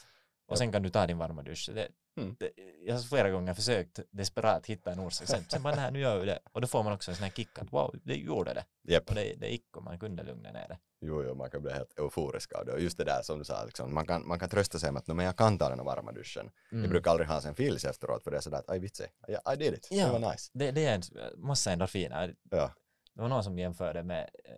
Och 0.48 0.54
Ja. 0.54 0.58
sen 0.58 0.72
kan 0.72 0.84
du 0.84 0.90
ta 0.90 1.08
din 1.08 1.18
varma 1.18 1.42
dusch. 1.42 1.70
Det, 1.74 1.88
Mm. 2.18 2.36
det, 2.40 2.52
jag 2.86 2.96
har 2.96 3.02
flera 3.02 3.30
gånger 3.30 3.54
försökt 3.54 4.00
desperat 4.12 4.66
hitta 4.66 4.92
en 4.92 5.00
orsak. 5.00 5.28
Sen, 5.28 5.44
sen 5.50 5.64
bara, 5.64 5.76
nej, 5.76 5.92
nu 5.92 6.00
gör 6.00 6.20
vi 6.20 6.26
det. 6.26 6.40
Och 6.52 6.62
då 6.62 6.68
får 6.68 6.84
man 6.84 6.94
också 6.94 7.12
en 7.12 7.16
sån 7.18 7.24
här 7.24 7.32
kick 7.32 7.60
att 7.60 7.74
wow, 7.74 7.96
det 8.04 8.16
gjorde 8.16 8.54
det. 8.54 8.66
Jepp. 8.94 9.10
Och 9.10 9.16
det, 9.16 9.36
det 9.36 9.50
gick 9.50 9.78
och 9.78 9.84
man 9.84 10.00
kunde 10.00 10.24
lugna 10.24 10.52
ner 10.52 10.68
det. 10.68 10.78
Jo, 11.08 11.24
jo, 11.24 11.36
man 11.36 11.50
kan 11.52 11.62
bli 11.62 11.72
helt 11.72 12.00
euforisk 12.00 12.54
av 12.54 12.66
det. 12.66 12.72
Och 12.74 12.80
just 12.80 12.98
det 12.98 13.04
där 13.04 13.22
som 13.22 13.40
du 13.40 13.46
sa, 13.46 13.64
liksom, 13.66 13.94
man, 13.94 14.06
kan, 14.08 14.28
man 14.28 14.40
kan 14.40 14.50
trösta 14.50 14.80
sig 14.80 14.92
med 14.92 15.00
att 15.00 15.08
"Nå, 15.08 15.14
men 15.14 15.26
jag 15.26 15.36
kan 15.38 15.58
ta 15.58 15.70
den 15.70 15.80
här 15.80 15.86
varma 15.86 16.12
duschen. 16.12 16.52
Mm. 16.72 16.84
Jag 16.84 16.92
brukar 16.92 17.12
aldrig 17.12 17.28
ha 17.30 17.42
en 17.48 17.56
feels 17.56 17.86
efteråt 17.86 18.24
för 18.24 18.32
det 18.32 18.38
är 18.38 18.42
sådär 18.42 18.58
att 18.58 18.70
aj 18.70 18.80
vitsi, 18.80 19.04
I, 19.28 19.54
I 19.54 19.56
did 19.56 19.74
it, 19.74 19.88
Ja. 19.92 20.06
det 20.06 20.20
var 20.20 20.32
nice. 20.32 20.52
Det, 20.54 20.72
det 20.72 20.86
är 20.86 20.96
en 20.96 21.02
massa 21.42 21.72
endorfiner. 21.72 22.36
Ja. 22.52 22.74
Det 23.14 23.22
var 23.22 23.30
någon 23.30 23.44
som 23.44 23.60
jämförde 23.60 24.04
med 24.04 24.30
eh, 24.46 24.54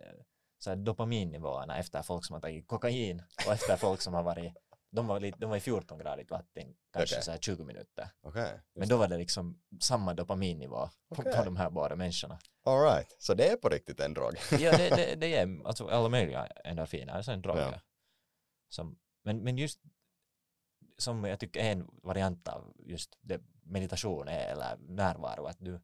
så 0.58 0.70
här 0.70 0.76
dopaminnivåerna 0.76 1.78
efter 1.78 2.02
folk 2.02 2.24
som 2.24 2.34
har 2.34 2.40
tagit 2.40 2.66
kokain 2.66 3.22
och 3.46 3.52
efter 3.52 3.76
folk 3.76 4.00
som 4.00 4.14
har 4.14 4.22
varit 4.22 4.52
de 4.90 5.06
var, 5.06 5.20
lite, 5.20 5.38
de 5.38 5.50
var 5.50 5.56
i 5.56 5.60
14 5.60 5.98
gradigt 5.98 6.30
vatten 6.30 6.74
kanske 6.92 7.14
Okej. 7.16 7.22
så 7.24 7.30
här 7.30 7.38
20 7.38 7.64
minuter. 7.64 8.08
Okej. 8.22 8.60
Men 8.74 8.88
då 8.88 8.96
var 8.96 9.08
det 9.08 9.16
liksom 9.18 9.60
samma 9.80 10.14
dopaminnivå 10.14 10.88
på, 11.14 11.20
Okej. 11.22 11.32
på 11.36 11.44
de 11.44 11.56
här 11.56 11.70
båda 11.70 11.96
människorna. 11.96 12.38
All 12.68 12.82
right, 12.82 13.16
så 13.18 13.34
det 13.34 13.48
är 13.48 13.56
på 13.56 13.68
riktigt 13.68 14.00
en 14.00 14.14
drog. 14.14 14.34
Ja, 14.50 14.76
det, 14.76 14.88
det, 14.90 15.14
det 15.20 15.34
är 15.34 15.66
alltså 15.66 15.88
alla 15.88 16.08
möjliga 16.08 16.46
endorfiner, 16.46 17.12
alltså 17.12 17.32
en 17.32 17.42
drog. 17.42 17.56
Ja. 17.58 17.80
Som, 18.68 18.98
men, 19.24 19.38
men 19.44 19.58
just 19.58 19.80
som 20.98 21.24
jag 21.24 21.40
tycker 21.40 21.60
är 21.60 21.72
en 21.72 21.90
variant 22.02 22.48
av 22.48 22.72
just 22.78 23.18
det 23.20 23.40
meditation 23.62 24.28
är, 24.28 24.52
eller 24.52 24.76
närvaro, 24.76 25.44
att 25.46 25.56
du 25.60 25.80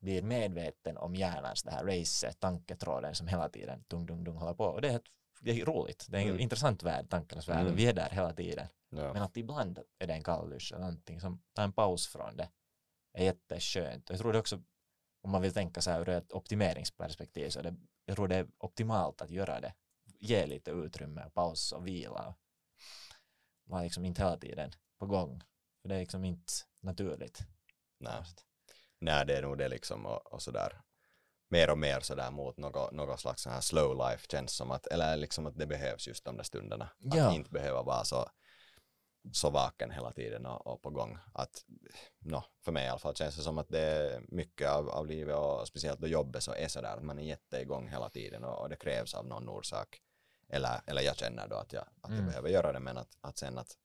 blir 0.00 0.22
medveten 0.22 0.96
om 0.98 1.14
hjärnans 1.14 1.62
det 1.62 1.70
här 1.70 1.84
race, 1.84 2.32
tanketråden 2.32 3.14
som 3.14 3.28
hela 3.28 3.48
tiden 3.48 3.84
dung, 3.88 4.06
dung, 4.06 4.24
dung 4.24 4.36
håller 4.36 4.54
på. 4.54 4.64
Och 4.64 4.80
det 4.80 4.88
är, 4.88 5.00
det 5.40 5.60
är 5.60 5.64
roligt, 5.66 6.06
det 6.08 6.16
är 6.18 6.22
en 6.22 6.28
Mm. 6.28 6.40
intressant 6.40 6.82
värld, 6.82 7.10
tankarnas 7.10 7.48
värld, 7.48 7.60
Mm. 7.60 7.74
vi 7.76 7.86
är 7.86 7.92
där 7.92 8.10
hela 8.10 8.32
tiden. 8.32 8.66
ja. 8.90 9.12
Men 9.12 9.22
att 9.22 9.36
ibland 9.36 9.78
är 9.98 10.06
det 10.06 10.12
en 10.12 10.22
kalldusch 10.24 10.72
eller 10.72 10.80
någonting 10.84 11.20
som 11.20 11.42
tar 11.52 11.64
en 11.64 11.72
paus 11.72 12.06
från 12.08 12.36
det 12.36 12.48
är 13.12 13.24
jätteskönt. 13.24 14.10
Jag 14.10 14.18
tror 14.18 14.32
det 14.32 14.38
också, 14.38 14.62
om 15.28 15.32
man 15.32 15.42
vill 15.42 15.52
tänka 15.52 15.80
så 15.80 15.90
här 15.90 16.00
ur 16.00 16.08
ett 16.08 16.32
optimeringsperspektiv, 16.32 17.50
så 17.50 17.62
det, 17.62 17.76
jag 18.04 18.16
tror 18.16 18.28
det 18.28 18.36
är 18.36 18.48
optimalt 18.58 19.22
att 19.22 19.30
göra 19.30 19.60
det. 19.60 19.74
Ge 20.20 20.46
lite 20.46 20.70
utrymme 20.70 21.24
och 21.24 21.34
paus 21.34 21.72
och 21.72 21.86
vila. 21.86 22.34
Vara 23.64 23.82
liksom 23.82 24.04
inte 24.04 24.22
hela 24.22 24.36
tiden 24.36 24.70
på 24.98 25.06
gång. 25.06 25.42
För 25.82 25.88
det 25.88 25.94
är 25.94 26.00
liksom 26.00 26.24
inte 26.24 26.52
naturligt. 26.80 27.40
Nej. 28.00 28.24
Nej, 28.98 29.26
det 29.26 29.36
är 29.36 29.42
nog 29.42 29.58
det 29.58 29.68
liksom 29.68 30.06
och, 30.06 30.32
och 30.32 30.42
sådär. 30.42 30.80
Mer 31.50 31.70
och 31.70 31.78
mer 31.78 32.00
sådär 32.00 32.30
mot 32.30 32.56
något, 32.56 32.92
något 32.92 33.20
slags 33.20 33.42
sån 33.42 33.52
här 33.52 33.60
slow 33.60 33.96
life 33.96 34.26
känns 34.30 34.52
som 34.52 34.70
att, 34.70 34.86
eller 34.86 35.16
liksom 35.16 35.46
att 35.46 35.58
det 35.58 35.66
behövs 35.66 36.08
just 36.08 36.24
de 36.24 36.36
där 36.36 36.44
stunderna. 36.44 36.90
Ja. 36.98 37.28
Att 37.28 37.34
inte 37.34 37.50
behöva 37.50 37.82
vara 37.82 38.04
så, 38.04 38.28
så 39.32 39.50
vaken 39.50 39.90
hela 39.90 40.12
tiden 40.12 40.46
och, 40.46 40.66
och 40.66 40.82
på 40.82 40.90
gång. 40.90 41.18
Att, 41.34 41.64
no, 42.18 42.42
för 42.64 42.72
mig 42.72 42.84
i 42.86 42.88
alla 42.88 42.98
fall 42.98 43.14
känns 43.14 43.36
det 43.36 43.42
som 43.42 43.58
att 43.58 43.68
det 43.68 43.80
är 43.80 44.22
mycket 44.28 44.68
av, 44.68 44.88
av 44.88 45.06
livet 45.06 45.36
och 45.36 45.68
speciellt 45.68 46.00
då 46.00 46.06
jobbet 46.06 46.42
så 46.42 46.52
är 46.54 46.68
sådär 46.68 46.96
att 46.96 47.04
man 47.04 47.18
är 47.18 47.22
jätteigång 47.22 47.88
hela 47.88 48.08
tiden 48.10 48.44
och, 48.44 48.60
och 48.60 48.68
det 48.68 48.76
krävs 48.76 49.14
av 49.14 49.26
någon 49.26 49.48
orsak. 49.48 50.00
Eller, 50.48 50.80
eller 50.86 51.02
jag 51.02 51.16
känner 51.16 51.48
då 51.48 51.56
att 51.56 51.72
jag, 51.72 51.82
att 51.82 52.10
jag 52.10 52.12
Mm. 52.12 52.26
behöver 52.26 52.48
göra 52.48 52.72
det 52.72 52.80
men 52.80 52.98
att, 52.98 53.16
att 53.20 53.38
sen 53.38 53.58
att 53.58 53.76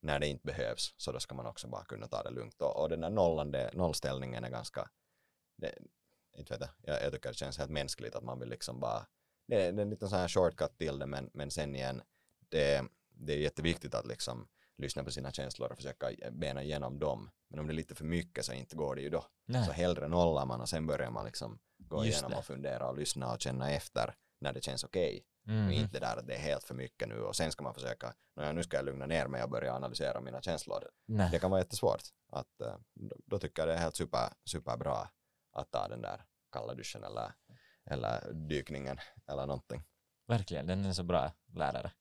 när 0.00 0.18
det 0.18 0.26
inte 0.26 0.46
behövs 0.46 0.94
så 0.96 1.12
då 1.12 1.20
ska 1.20 1.34
man 1.34 1.46
också 1.46 1.68
bara 1.68 1.84
kunna 1.84 2.08
ta 2.08 2.22
det 2.22 2.30
lugnt 2.30 2.62
och, 2.62 2.82
och 2.82 2.88
den 2.88 3.00
där 3.00 3.10
nollande, 3.10 3.70
nollställningen 3.74 4.44
är 4.44 4.50
ganska 4.50 4.90
det, 5.56 5.78
inte 6.36 6.52
vet 6.52 6.60
jag, 6.60 6.94
jag, 6.94 7.04
jag 7.04 7.12
tycker 7.12 7.28
det 7.28 7.34
känns 7.34 7.58
helt 7.58 7.70
mänskligt 7.70 8.14
att 8.14 8.24
man 8.24 8.40
vill 8.40 8.48
liksom 8.48 8.80
bara 8.80 9.06
det, 9.46 9.56
det 9.70 9.80
är 9.80 9.82
en 9.82 9.90
liten 9.90 10.08
sån 10.08 10.18
här 10.18 10.28
shortcut 10.28 10.78
till 10.78 10.98
det 10.98 11.06
men, 11.06 11.30
men 11.34 11.50
sen 11.50 11.76
igen 11.76 12.02
det, 12.48 12.84
det 13.08 13.32
är 13.32 13.38
jätteviktigt 13.38 13.94
att 13.94 14.06
liksom 14.06 14.48
lyssna 14.78 15.04
på 15.04 15.10
sina 15.10 15.32
känslor 15.32 15.70
och 15.70 15.76
försöka 15.76 16.10
bena 16.30 16.62
igenom 16.62 16.98
dem 16.98 17.30
men 17.50 17.58
om 17.60 17.66
det 17.66 17.72
är 17.72 17.74
lite 17.74 17.94
för 17.94 18.04
mycket 18.04 18.44
så 18.44 18.52
inte 18.52 18.76
går 18.76 18.94
det 18.96 19.02
ju 19.02 19.10
då 19.10 19.20
så 19.20 19.28
Nej. 19.46 19.70
hellre 19.72 20.08
nollar 20.08 20.46
man 20.46 20.60
och 20.60 20.68
sen 20.68 20.86
börjar 20.86 21.10
man 21.10 21.24
liksom 21.24 21.58
gå 21.78 22.04
Just 22.04 22.16
igenom 22.18 22.30
det. 22.30 22.36
och 22.38 22.44
fundera 22.44 22.88
och 22.88 22.96
lyssna 22.98 23.32
och 23.32 23.40
känna 23.40 23.70
efter 23.70 24.14
när 24.40 24.52
det 24.52 24.64
känns 24.64 24.84
okej 24.84 25.26
Mm. 25.48 25.66
och 25.66 25.72
inte 25.72 26.00
där 26.00 26.16
att 26.16 26.26
det 26.26 26.34
är 26.34 26.38
helt 26.38 26.64
för 26.64 26.74
mycket 26.74 27.08
nu 27.08 27.20
och 27.20 27.36
sen 27.36 27.52
ska 27.52 27.64
man 27.64 27.74
försöka, 27.74 28.14
"Nå, 28.36 28.52
nu 28.52 28.62
ska 28.62 28.76
jag 28.76 28.84
lugna 28.84 29.06
ner 29.06 29.26
mig 29.26 29.42
och 29.42 29.50
börja 29.50 29.74
analysera 29.74 30.20
mina 30.20 30.42
känslor. 30.42 30.88
Nej. 31.06 31.28
Det 31.32 31.38
kan 31.38 31.50
vara 31.50 31.60
jättesvårt. 31.60 32.02
Att, 32.32 32.60
eh, 32.60 32.76
då, 32.94 33.16
då 33.26 33.38
tycker 33.38 33.62
jag 33.62 33.68
det 33.68 33.74
är 33.74 33.78
helt 33.78 33.96
super, 33.96 34.28
superbra 34.44 35.08
att 35.52 35.70
ta 35.70 35.88
den 35.88 36.02
där 36.02 36.24
kalla 36.52 36.74
duschen 36.74 37.04
eller, 37.04 37.32
eller 37.90 38.32
dykningen 38.32 38.98
eller 39.26 39.46
någonting. 39.46 39.82
Verkligen, 40.28 40.66
den 40.66 40.84
är 40.84 40.92
så 40.92 41.02
bra 41.02 41.32
lärare. 41.54 41.92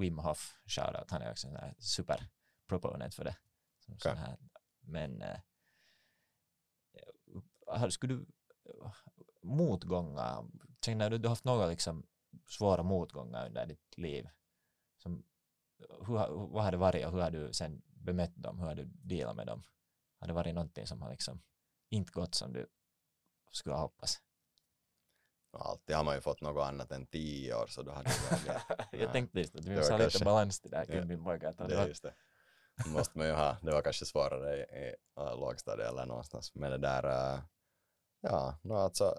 Wim 0.00 0.18
Hof, 0.18 0.56
shoutout, 0.66 1.10
han 1.10 1.22
är 1.22 1.30
också 1.30 1.48
en 1.48 1.56
här 1.56 1.74
super 1.78 2.28
proponent 2.66 3.14
för 3.14 3.24
det. 3.24 3.36
Som 3.78 3.94
Okej. 3.94 4.14
här. 4.16 4.36
Men 4.80 5.22
eh, 5.22 5.40
har- 7.66 7.90
skulle 7.90 8.14
du 8.14 8.26
eh, 8.64 8.92
motgångar, 9.42 10.44
känner 10.84 11.10
du 11.10 11.18
du 11.18 11.28
har 11.28 11.32
haft 11.32 11.44
några 11.44 11.66
liksom 11.66 12.06
svåra 12.46 12.82
motgångar 12.82 13.46
under 13.46 13.66
ditt 13.66 13.98
liv? 13.98 14.28
Som, 14.96 15.24
hur, 15.78 16.14
vad 16.46 16.64
har 16.64 16.70
det 16.70 16.76
varit 16.76 17.06
och 17.06 17.12
hur 17.12 17.20
har 17.20 17.30
du 17.30 17.52
sen 17.52 17.82
bemött 17.86 18.34
dem? 18.36 18.58
Hur 18.58 18.66
har 18.66 18.74
du 18.74 18.84
dealat 18.84 19.36
med 19.36 19.46
dem? 19.46 19.62
Har 20.18 20.26
det 20.26 20.32
varit 20.32 20.54
någonting 20.54 20.86
som 20.86 21.02
har 21.02 21.10
liksom 21.10 21.42
inte 21.88 22.12
gått 22.12 22.34
som 22.34 22.52
du 22.52 22.66
skulle 23.52 23.74
ha 23.74 23.82
hoppats? 23.82 24.22
Alltid 25.52 25.96
har 25.96 26.04
man 26.04 26.14
ju 26.14 26.20
fått 26.20 26.40
något 26.40 26.66
annat 26.66 26.92
än 26.92 27.06
tio 27.06 27.54
år 27.54 27.66
så 27.66 27.82
då 27.82 27.92
hade 27.92 28.10
det. 28.46 28.62
Jag 28.98 29.12
tänkte 29.12 29.38
just 29.38 29.56
att 29.56 29.64
vi 29.64 29.70
Det 29.70 29.76
måste 29.76 29.92
ha 29.92 29.98
lite 29.98 30.24
balans 30.24 30.60
till 30.60 30.70
det 30.70 30.76
här 30.76 30.84
kring 30.84 31.24
pojke. 31.24 31.48
Att 31.48 31.58
det 31.58 31.66
det 31.66 31.74
är 31.74 31.78
var, 31.78 31.86
just 31.86 32.02
det. 32.02 32.14
Det 32.84 32.90
måste 32.90 33.18
man 33.18 33.26
ju 33.26 33.32
ha. 33.32 33.56
Det 33.62 33.70
var 33.70 33.82
kanske 33.82 34.04
svårare 34.04 34.56
i, 34.56 34.60
i 34.60 34.94
uh, 35.20 35.40
lågstadiet 35.40 35.88
eller 35.88 36.06
någonstans. 36.06 36.54
Men 36.54 36.70
det 36.70 36.78
där, 36.78 37.04
uh, 37.06 37.40
ja, 38.20 38.58
no, 38.62 38.72
alltså, 38.72 39.18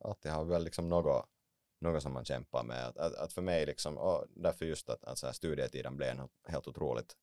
alltid 0.00 0.32
har 0.32 0.44
väl 0.44 0.64
liksom 0.64 0.88
något, 0.88 1.26
något 1.80 2.02
som 2.02 2.12
man 2.12 2.24
kämpar 2.24 2.62
med. 2.62 2.86
Att, 2.86 2.98
att, 2.98 3.14
att 3.14 3.32
för 3.32 3.42
mig 3.42 3.66
liksom, 3.66 3.98
och 3.98 4.26
därför 4.28 4.64
just 4.64 4.90
att, 4.90 5.04
att 5.04 5.18
så 5.18 5.26
här, 5.26 5.32
studietiden 5.32 5.96
blev 5.96 6.08
en 6.08 6.28
helt 6.48 6.68
otroligt 6.68 7.16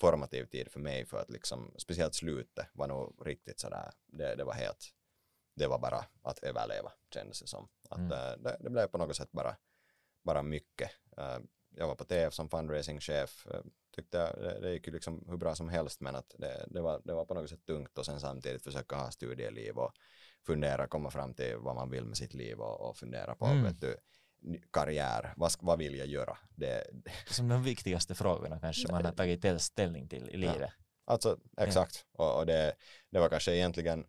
formativ 0.00 0.44
tid 0.44 0.72
för 0.72 0.80
mig 0.80 1.06
för 1.06 1.20
att 1.20 1.30
liksom, 1.30 1.74
speciellt 1.78 2.14
slutet 2.14 2.66
var 2.72 2.86
nog 2.86 3.26
riktigt 3.26 3.60
sådär, 3.60 3.90
det, 4.06 4.34
det 4.34 4.44
var 4.44 4.54
helt, 4.54 4.88
det 5.60 5.68
var 5.68 5.78
bara 5.78 6.04
att 6.22 6.38
överleva 6.38 6.92
kändes 7.14 7.40
det 7.40 7.46
som. 7.46 7.68
Att 7.90 7.98
Mm. 7.98 8.12
eh, 8.12 8.36
det, 8.38 8.56
det 8.60 8.70
blev 8.70 8.86
på 8.86 8.98
något 8.98 9.16
sätt 9.16 9.32
bara, 9.32 9.56
bara 10.24 10.42
mycket. 10.42 10.90
Eh, 11.16 11.38
jag 11.76 11.88
var 11.88 11.94
på 11.94 12.04
TF 12.04 12.34
som 12.34 12.48
fundraisingchef, 12.50 13.46
eh, 13.46 13.60
tyckte 13.94 14.18
jag, 14.18 14.36
det, 14.42 14.60
det 14.60 14.72
gick 14.72 14.86
ju 14.86 14.92
liksom 14.92 15.24
hur 15.28 15.36
bra 15.36 15.54
som 15.54 15.68
helst 15.68 16.00
men 16.00 16.16
att 16.16 16.34
det, 16.38 16.66
det, 16.70 16.80
var, 16.80 17.00
det 17.04 17.14
var 17.14 17.24
på 17.24 17.34
något 17.34 17.50
sätt 17.50 17.66
tungt 17.66 17.98
och 17.98 18.06
sen 18.06 18.20
samtidigt 18.20 18.64
försöka 18.64 18.96
ha 18.96 19.10
studieliv 19.10 19.78
och 19.78 19.92
fundera, 20.46 20.86
komma 20.88 21.10
fram 21.10 21.34
till 21.34 21.56
vad 21.56 21.74
man 21.74 21.90
vill 21.90 22.04
med 22.04 22.16
sitt 22.16 22.34
liv 22.34 22.60
och, 22.60 22.80
och 22.88 22.96
fundera 22.96 23.34
på 23.34 23.44
Mm. 23.46 23.64
vet 23.64 23.80
du, 23.80 23.96
karriär, 24.72 25.32
vad, 25.36 25.52
vad 25.60 25.78
vill 25.78 25.98
jag 25.98 26.06
göra? 26.06 26.38
Det, 26.50 26.84
som 27.30 27.48
de 27.48 27.62
viktigaste 27.62 28.14
frågorna 28.14 28.60
kanske 28.60 28.92
man 28.92 29.04
har 29.04 29.12
tagit 29.12 29.62
ställning 29.62 30.08
till 30.08 30.28
i 30.28 30.32
Ja. 30.46 30.52
livet. 30.52 30.70
Alltså 31.04 31.38
exakt. 31.56 32.06
Och, 32.12 32.38
och 32.38 32.46
det, 32.46 32.74
det 33.10 33.18
var 33.20 33.28
kanske 33.28 33.56
egentligen 33.56 34.06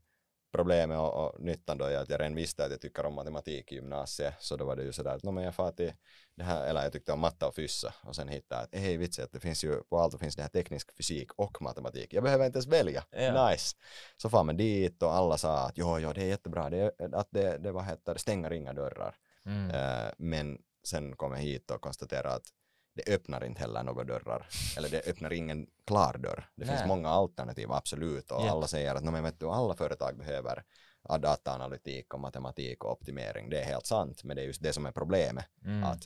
problemet 0.52 0.98
och, 1.00 1.14
och 1.26 1.42
nyttan 1.42 1.78
då 1.78 1.86
är 1.86 1.98
att 1.98 2.10
jag 2.10 2.20
redan 2.20 2.36
visste 2.36 2.66
att 2.66 2.72
jag 2.72 2.82
tycker 2.82 3.06
om 3.06 3.14
matematik 3.14 3.72
i 3.72 3.76
gymnasiet 3.76 4.34
så 4.40 4.58
då 4.58 4.66
var 4.66 4.76
det 4.76 4.84
ju 4.84 4.92
sådär 4.92 5.16
att 5.16 5.24
"Nå, 5.24 5.32
men 5.32 5.44
jag 5.44 5.56
far 5.56 5.72
till 5.72 5.94
det 6.36 6.44
här, 6.44 6.68
eller 6.68 6.84
jag 6.84 6.92
tyckte 6.94 7.12
om 7.12 7.20
matte 7.20 7.46
och 7.46 7.56
fyssa 7.56 7.94
och 8.04 8.16
sen 8.16 8.28
hittade 8.28 8.62
att 8.62 8.76
hej 8.76 8.98
vitsi 8.98 9.22
att 9.22 9.32
det 9.32 9.40
finns 9.40 9.64
ju 9.64 9.84
på 9.84 10.00
allt 10.00 10.20
finns 10.20 10.36
det 10.36 10.42
här 10.42 10.50
teknisk 10.50 10.98
fysik 10.98 11.32
och 11.36 11.62
matematik. 11.62 12.14
Jag 12.14 12.24
behöver 12.24 12.46
inte 12.46 12.58
ens 12.58 12.68
välja. 12.68 13.04
Ja. 13.12 13.50
Nice. 13.50 13.76
Så 14.18 14.30
far 14.30 14.44
man 14.44 14.58
dit 14.58 15.04
och 15.04 15.14
alla 15.14 15.38
sa 15.38 15.58
att 15.58 15.78
jo, 15.78 16.00
jo 16.00 16.14
det 16.14 16.22
är 16.22 16.26
jättebra, 16.28 16.70
det, 16.70 16.78
är- 16.78 17.16
att 17.16 17.28
det, 17.32 17.58
det 17.58 17.72
vad 17.72 17.86
heter 17.86 18.14
det, 18.14 18.20
stänger 18.20 18.54
inga 18.54 18.74
dörrar. 18.74 19.16
Mm. 19.46 19.70
Eh, 19.72 20.12
men 20.18 20.58
sen 20.84 21.16
kom 21.16 21.32
jag 21.32 21.40
hit 21.40 21.72
och 21.72 21.82
konstaterade 21.82 22.34
att 22.36 22.48
det 22.94 23.14
öppnar 23.14 23.44
inte 23.44 23.60
heller 23.62 23.84
några 23.84 24.04
dörrar. 24.04 24.48
Eller 24.78 24.90
det 24.90 25.08
öppnar 25.08 25.34
ingen 25.34 25.68
klar 25.88 26.18
dörr. 26.18 26.50
Det 26.56 26.66
finns 26.66 26.80
Nej. 26.80 26.88
många 26.88 27.10
alternativ, 27.10 27.72
absolut. 27.72 28.32
Och 28.32 28.42
Japp. 28.42 28.52
alla 28.52 28.68
säger 28.68 28.96
att 28.96 29.04
"Nå, 29.04 29.12
men 29.12 29.24
vet 29.24 29.40
du, 29.40 29.46
alla 29.50 29.76
företag 29.76 30.18
behöver 30.18 30.64
ja, 31.08 31.18
dataanalytik 31.18 32.14
och 32.14 32.20
matematik 32.20 32.84
och 32.84 32.92
optimering. 32.92 33.50
Det 33.50 33.60
är 33.62 33.66
helt 33.66 33.86
sant, 33.86 34.24
men 34.24 34.36
det 34.36 34.42
är 34.42 34.46
just 34.46 34.64
det 34.64 34.74
som 34.74 34.86
är 34.86 34.92
problemet. 34.92 35.46
Mm. 35.66 35.84
Att 35.84 36.04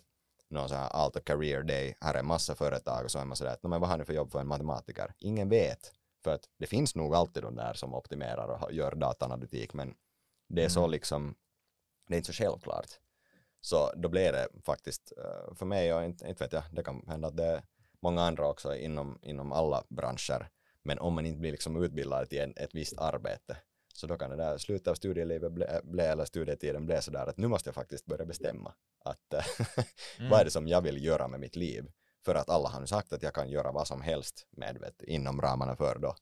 någon 0.49 0.69
sån 0.69 0.77
här 0.77 0.89
Alta 0.89 1.19
Career 1.21 1.63
Day, 1.63 1.95
här 2.01 2.13
är 2.13 2.19
en 2.19 2.25
massa 2.27 2.55
företag 2.55 3.03
och 3.05 3.11
så 3.11 3.19
är 3.19 3.25
man 3.25 3.35
sådär 3.37 3.51
att 3.51 3.63
"Nå, 3.63 3.69
men 3.69 3.81
vad 3.81 3.89
har 3.89 3.97
ni 3.97 4.05
för 4.05 4.13
jobb 4.13 4.31
för 4.31 4.39
en 4.39 4.47
matematiker? 4.47 5.13
Ingen 5.19 5.49
vet. 5.49 5.91
För 6.23 6.33
att 6.33 6.49
det 6.59 6.67
finns 6.67 6.95
nog 6.95 7.15
alltid 7.15 7.43
de 7.43 7.55
där 7.55 7.73
som 7.73 7.93
optimerar 7.93 8.47
och 8.63 8.71
gör 8.73 8.95
dataanalytik, 8.95 9.73
men 9.73 9.95
det 10.49 10.63
är 10.63 10.69
så 10.69 10.79
Mm. 10.79 10.91
liksom, 10.91 11.35
det 12.07 12.15
är 12.15 12.17
inte 12.17 12.33
så 12.33 12.43
självklart. 12.43 12.85
Så 13.65 13.91
då 13.95 14.09
blir 14.09 14.31
det 14.31 14.47
faktiskt, 14.65 15.13
eh, 15.17 15.55
för 15.55 15.65
mig 15.65 15.93
och 15.93 16.03
inte, 16.03 16.27
inte 16.27 16.43
vet 16.43 16.53
jag, 16.53 16.63
det 16.71 16.83
kan 16.83 17.03
hända 17.07 17.27
att 17.27 17.37
det 17.37 17.45
är 17.45 17.63
många 17.99 18.21
andra 18.21 18.47
också 18.47 18.75
inom, 18.75 19.19
inom 19.21 19.51
alla 19.51 19.83
branscher, 19.89 20.49
men 20.83 20.99
om 20.99 21.13
man 21.13 21.25
inte 21.25 21.39
blir 21.39 21.51
liksom 21.51 21.83
utbildad 21.83 22.29
till 22.29 22.41
en, 22.41 22.53
ett 22.55 22.75
visst 22.75 22.97
arbete, 22.97 23.57
så 23.93 24.07
då 24.07 24.17
kan 24.17 24.29
det 24.29 24.35
där 24.35 24.57
slutet 24.57 24.87
av 24.87 24.95
studielivet 24.95 25.51
bli, 25.51 25.65
bli 25.83 26.03
eller 26.03 26.25
studietiden 26.25 26.85
bli 26.85 27.01
sådär 27.01 27.27
att 27.27 27.37
nu 27.37 27.47
måste 27.47 27.67
jag 27.67 27.75
faktiskt 27.75 28.05
börja 28.05 28.25
bestämma 28.25 28.73
att 28.99 29.33
eh, 29.33 29.45
Mm. 30.19 30.29
vad 30.29 30.39
är 30.39 30.45
det 30.45 30.51
som 30.51 30.67
jag 30.67 30.81
vill 30.81 31.05
göra 31.05 31.27
med 31.27 31.39
mitt 31.39 31.55
liv? 31.55 31.91
För 32.25 32.35
att 32.35 32.49
alla 32.49 32.69
har 32.69 32.79
nu 32.79 32.87
sagt 32.87 33.13
att 33.13 33.23
jag 33.23 33.33
kan 33.33 33.49
göra 33.49 33.71
vad 33.71 33.87
som 33.87 34.01
helst 34.01 34.47
med 34.51 34.77
vet, 34.77 35.03
inom 35.03 35.41
ramarna 35.41 35.75
för 35.75 35.99
då 35.99 36.15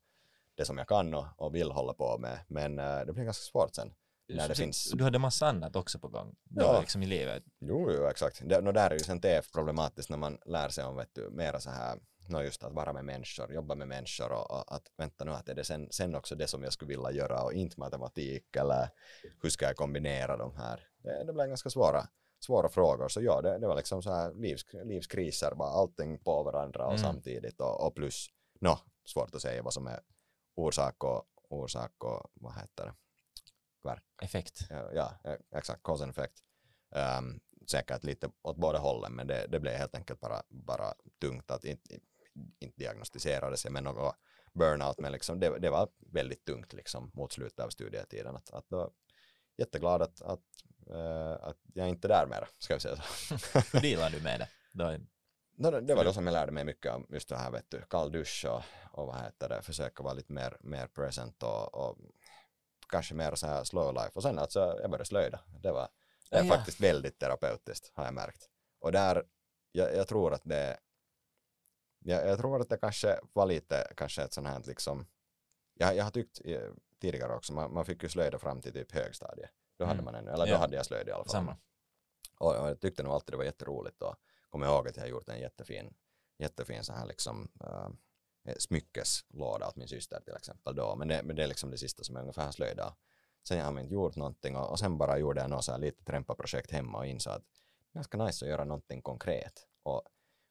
det 0.55 0.65
som 0.65 0.77
jag 0.77 0.87
kan 0.87 1.13
och, 1.13 1.25
och 1.37 1.55
vill 1.55 1.71
hålla 1.71 1.93
på 1.93 2.17
med. 2.17 2.39
Men 2.47 2.79
eh, 2.79 2.99
det 3.05 3.13
blir 3.13 3.23
ganska 3.23 3.43
svårt 3.43 3.75
sen. 3.75 3.93
när 4.27 4.47
det 4.47 4.55
Så 4.55 4.61
finns- 4.61 4.91
Du 4.91 5.03
hade 5.03 5.19
massa 5.19 5.47
annat 5.47 5.75
också 5.75 5.99
på 5.99 6.07
gång 6.07 6.35
då, 6.43 6.63
Ja. 6.65 6.79
liksom 6.79 7.03
i 7.03 7.05
livet. 7.05 7.43
Jo, 7.59 7.91
jo 7.91 8.07
exakt. 8.07 8.41
Det, 8.49 8.61
no, 8.61 8.71
där 8.71 8.89
är 8.89 8.93
ju 8.93 8.99
sen 8.99 9.21
TF 9.21 9.51
problematiskt 9.51 10.09
när 10.09 10.17
man 10.17 10.37
lär 10.45 10.69
sig 10.69 10.83
om 10.83 10.95
vet 10.95 11.09
du, 11.13 11.29
mera 11.29 11.59
så 11.59 11.69
här, 11.69 11.99
no, 12.29 12.41
just 12.41 12.63
att 12.63 12.73
vara 12.73 12.93
med 12.93 13.05
människor, 13.05 13.53
jobba 13.53 13.75
med 13.75 13.87
människor 13.87 14.31
och, 14.31 14.51
och 14.51 14.75
att 14.75 14.83
vänta 14.97 15.25
nu 15.25 15.31
att 15.31 15.49
är 15.49 15.55
det 15.55 15.63
sen, 15.63 15.87
sen 15.91 16.15
också 16.15 16.35
det 16.35 16.47
som 16.47 16.63
jag 16.63 16.73
skulle 16.73 16.89
vilja 16.89 17.11
göra 17.11 17.43
och 17.43 17.53
inte 17.53 17.79
matematik 17.79 18.55
eller 18.55 18.89
hur 19.41 19.49
ska 19.49 19.65
jag 19.65 19.75
kombinera 19.75 20.37
de 20.37 20.55
här? 20.55 20.87
Det, 20.97 21.23
det 21.23 21.33
blir 21.33 21.47
ganska 21.47 21.69
svåra, 21.69 22.07
svåra 22.45 22.69
frågor. 22.69 23.07
Så 23.09 23.21
ja, 23.21 23.41
det, 23.41 23.59
det 23.59 23.67
var 23.67 23.75
liksom 23.75 24.01
så 24.03 24.11
här 24.13 24.33
livs, 24.33 24.65
livskriser, 24.85 25.55
bara 25.55 25.69
allting 25.69 26.19
på 26.19 26.43
varandra 26.43 26.85
och 26.85 26.91
Mm. 26.93 27.03
samtidigt 27.03 27.59
och, 27.61 27.87
och 27.87 27.95
plus, 27.95 28.27
no, 28.61 28.77
svårt 29.05 29.35
att 29.35 29.41
säga 29.41 29.63
vad 29.63 29.73
som 29.73 29.87
är 29.87 29.99
orsak 30.55 31.03
och, 31.03 31.23
orsak 31.49 32.03
och 32.03 32.31
vad 32.33 32.53
heter 32.55 32.85
det? 32.85 32.93
Effekt. 34.21 34.67
Ja, 34.69 34.89
ja 35.23 35.37
exakt, 35.55 35.83
cause 35.83 36.03
and 36.03 36.09
effect. 36.11 36.33
Um, 37.19 37.39
säkert 37.67 38.03
lite 38.03 38.29
åt 38.41 38.57
båda 38.57 38.79
hållen, 38.79 39.13
men 39.13 39.27
det, 39.27 39.47
det 39.47 39.59
blev 39.59 39.73
helt 39.73 39.95
enkelt 39.95 40.19
bara, 40.19 40.43
bara 40.49 40.93
tungt 41.21 41.51
att 41.51 41.63
inte, 41.63 41.99
inte 42.59 42.79
diagnostiserades 42.79 43.63
jag 43.65 43.71
med 43.73 43.83
något 43.83 44.15
burnout, 44.53 44.99
men 44.99 45.11
liksom 45.11 45.39
det, 45.39 45.59
det 45.59 45.69
var 45.69 45.89
väldigt 45.99 46.45
tungt 46.45 46.73
liksom 46.73 47.11
mot 47.13 47.31
slutet 47.33 47.59
av 47.59 47.69
studietiden. 47.69 48.35
Att, 48.35 48.49
att 48.49 48.69
då, 48.69 48.91
jätteglad 49.57 50.01
att, 50.01 50.21
att, 50.21 50.39
eh, 50.89 51.31
att 51.47 51.57
jag 51.73 51.89
inte 51.89 52.07
är 52.07 52.09
där 52.09 52.27
mer, 52.27 52.47
ska 52.57 52.73
vi 52.73 52.79
säga 52.79 52.95
så. 52.95 53.35
Hur 53.73 53.81
dealar 53.81 54.09
du 54.09 54.21
med 54.21 54.39
det? 54.39 54.49
Då, 54.71 54.97
No, 55.55 55.71
det- 55.71 55.81
det 55.81 55.95
var 55.95 56.03
då 56.05 56.13
som 56.13 56.25
jag 56.27 56.33
lärde 56.33 56.51
mig 56.51 56.63
mycket 56.65 56.91
om 56.93 57.05
just 57.09 57.29
det 57.29 57.37
här, 57.37 57.51
vet 57.51 57.69
du, 57.69 57.81
kall 57.89 58.11
dusch 58.11 58.45
och, 58.49 58.61
och 58.99 59.07
vad 59.07 59.21
heter 59.21 59.49
det, 59.49 59.61
försöka 59.61 60.03
vara 60.03 60.13
lite 60.13 60.33
mer, 60.33 60.57
mer 60.59 60.87
present 60.87 61.43
och, 61.43 61.75
och 61.75 61.97
kanske 62.93 63.13
mer 63.13 63.35
så 63.35 63.47
här 63.47 63.63
slow 63.63 63.93
life. 63.93 64.11
Och 64.13 64.23
sen 64.23 64.39
alltså, 64.39 64.59
jag 64.81 64.89
började 64.89 65.05
slöjda. 65.05 65.39
Det 65.61 65.71
var 65.71 65.87
det 66.29 66.37
är 66.37 66.43
ja. 66.43 66.53
faktiskt 66.55 66.79
väldigt 66.79 67.19
terapeutiskt, 67.19 67.91
har 67.93 68.05
jag 68.05 68.13
märkt. 68.13 68.49
Och 68.79 68.91
där, 68.91 69.23
jag, 69.71 69.95
jag 69.95 70.07
tror 70.07 70.33
att 70.33 70.41
det, 70.43 70.77
jag, 71.99 72.27
jag 72.27 72.37
tror 72.37 72.61
att 72.61 72.69
det 72.69 72.77
kanske 72.77 73.19
var 73.33 73.45
lite, 73.45 73.93
kanske 73.97 74.23
ett 74.23 74.33
sånt 74.33 74.47
här 74.47 74.61
liksom, 74.65 75.05
jag, 75.73 75.95
jag 75.95 76.03
har 76.03 76.11
tyckt 76.11 76.41
eh, 76.45 76.69
tidigare 77.01 77.35
också, 77.35 77.53
man, 77.53 77.73
man 77.73 77.85
fick 77.85 78.03
ju 78.03 78.09
slöjda 78.09 78.39
fram 78.39 78.61
till 78.61 78.73
typ 78.73 78.91
högstadiet. 78.91 79.51
Då 79.77 79.85
hade 79.85 79.99
Mm. 79.99 80.05
man 80.05 80.15
ännu, 80.15 80.31
eller 80.31 80.45
då 80.45 80.51
Ja. 80.51 80.57
hade 80.57 80.75
jag 80.75 80.85
slöjd 80.85 81.07
i 81.07 81.11
alla 81.11 81.23
fall. 81.23 81.31
Samma. 81.31 81.57
Och, 82.39 82.55
och 82.55 82.69
jag 82.69 82.79
tyckte 82.79 83.03
nog 83.03 83.13
alltid 83.13 83.33
det 83.33 83.37
var 83.37 83.43
jätteroligt 83.43 84.01
och 84.01 84.15
kommer 84.49 84.67
ihåg 84.67 84.87
att 84.87 84.95
jag 84.97 85.03
har 85.03 85.09
gjort 85.09 85.29
en 85.29 85.39
jättefin, 85.39 85.93
jättefin 86.37 86.83
så 86.83 86.93
här 86.93 87.05
liksom 87.05 87.51
uh, 87.63 87.89
smyckeslåda 88.57 89.67
åt 89.67 89.75
min 89.75 89.87
syster 89.87 90.21
till 90.25 90.35
exempel 90.35 90.75
då. 90.75 90.95
Men 90.95 91.07
det, 91.07 91.23
men 91.23 91.35
det 91.35 91.43
är 91.43 91.47
liksom 91.47 91.71
det 91.71 91.77
sista 91.77 92.03
som 92.03 92.15
jag 92.15 92.21
ungefär 92.21 92.45
har 92.45 92.51
slöjdat. 92.51 92.97
Sen 93.47 93.57
jag 93.57 93.65
har 93.65 93.79
inte 93.79 93.93
gjort 93.93 94.15
någonting 94.15 94.55
och, 94.55 94.71
och 94.71 94.79
sen 94.79 94.97
bara 94.97 95.17
gjorde 95.17 95.41
jag 95.41 95.49
något 95.49 95.65
så 95.65 95.71
här 95.71 95.79
lite 95.79 96.03
trämpa-projekt 96.03 96.71
hemma 96.71 96.97
och 96.97 97.05
insåg 97.07 97.33
att 97.33 97.43
det 97.43 97.89
är 97.91 97.93
ganska 97.95 98.17
nice 98.17 98.45
att 98.45 98.49
göra 98.49 98.63
någonting 98.63 99.01
konkret. 99.01 99.67
Och, 99.83 100.01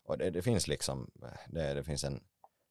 och 0.05 0.18
det, 0.18 0.30
det 0.30 0.43
finns 0.43 0.66
liksom, 0.66 1.11
det, 1.47 1.74
det 1.74 1.84
finns 1.84 2.05
en, 2.05 2.24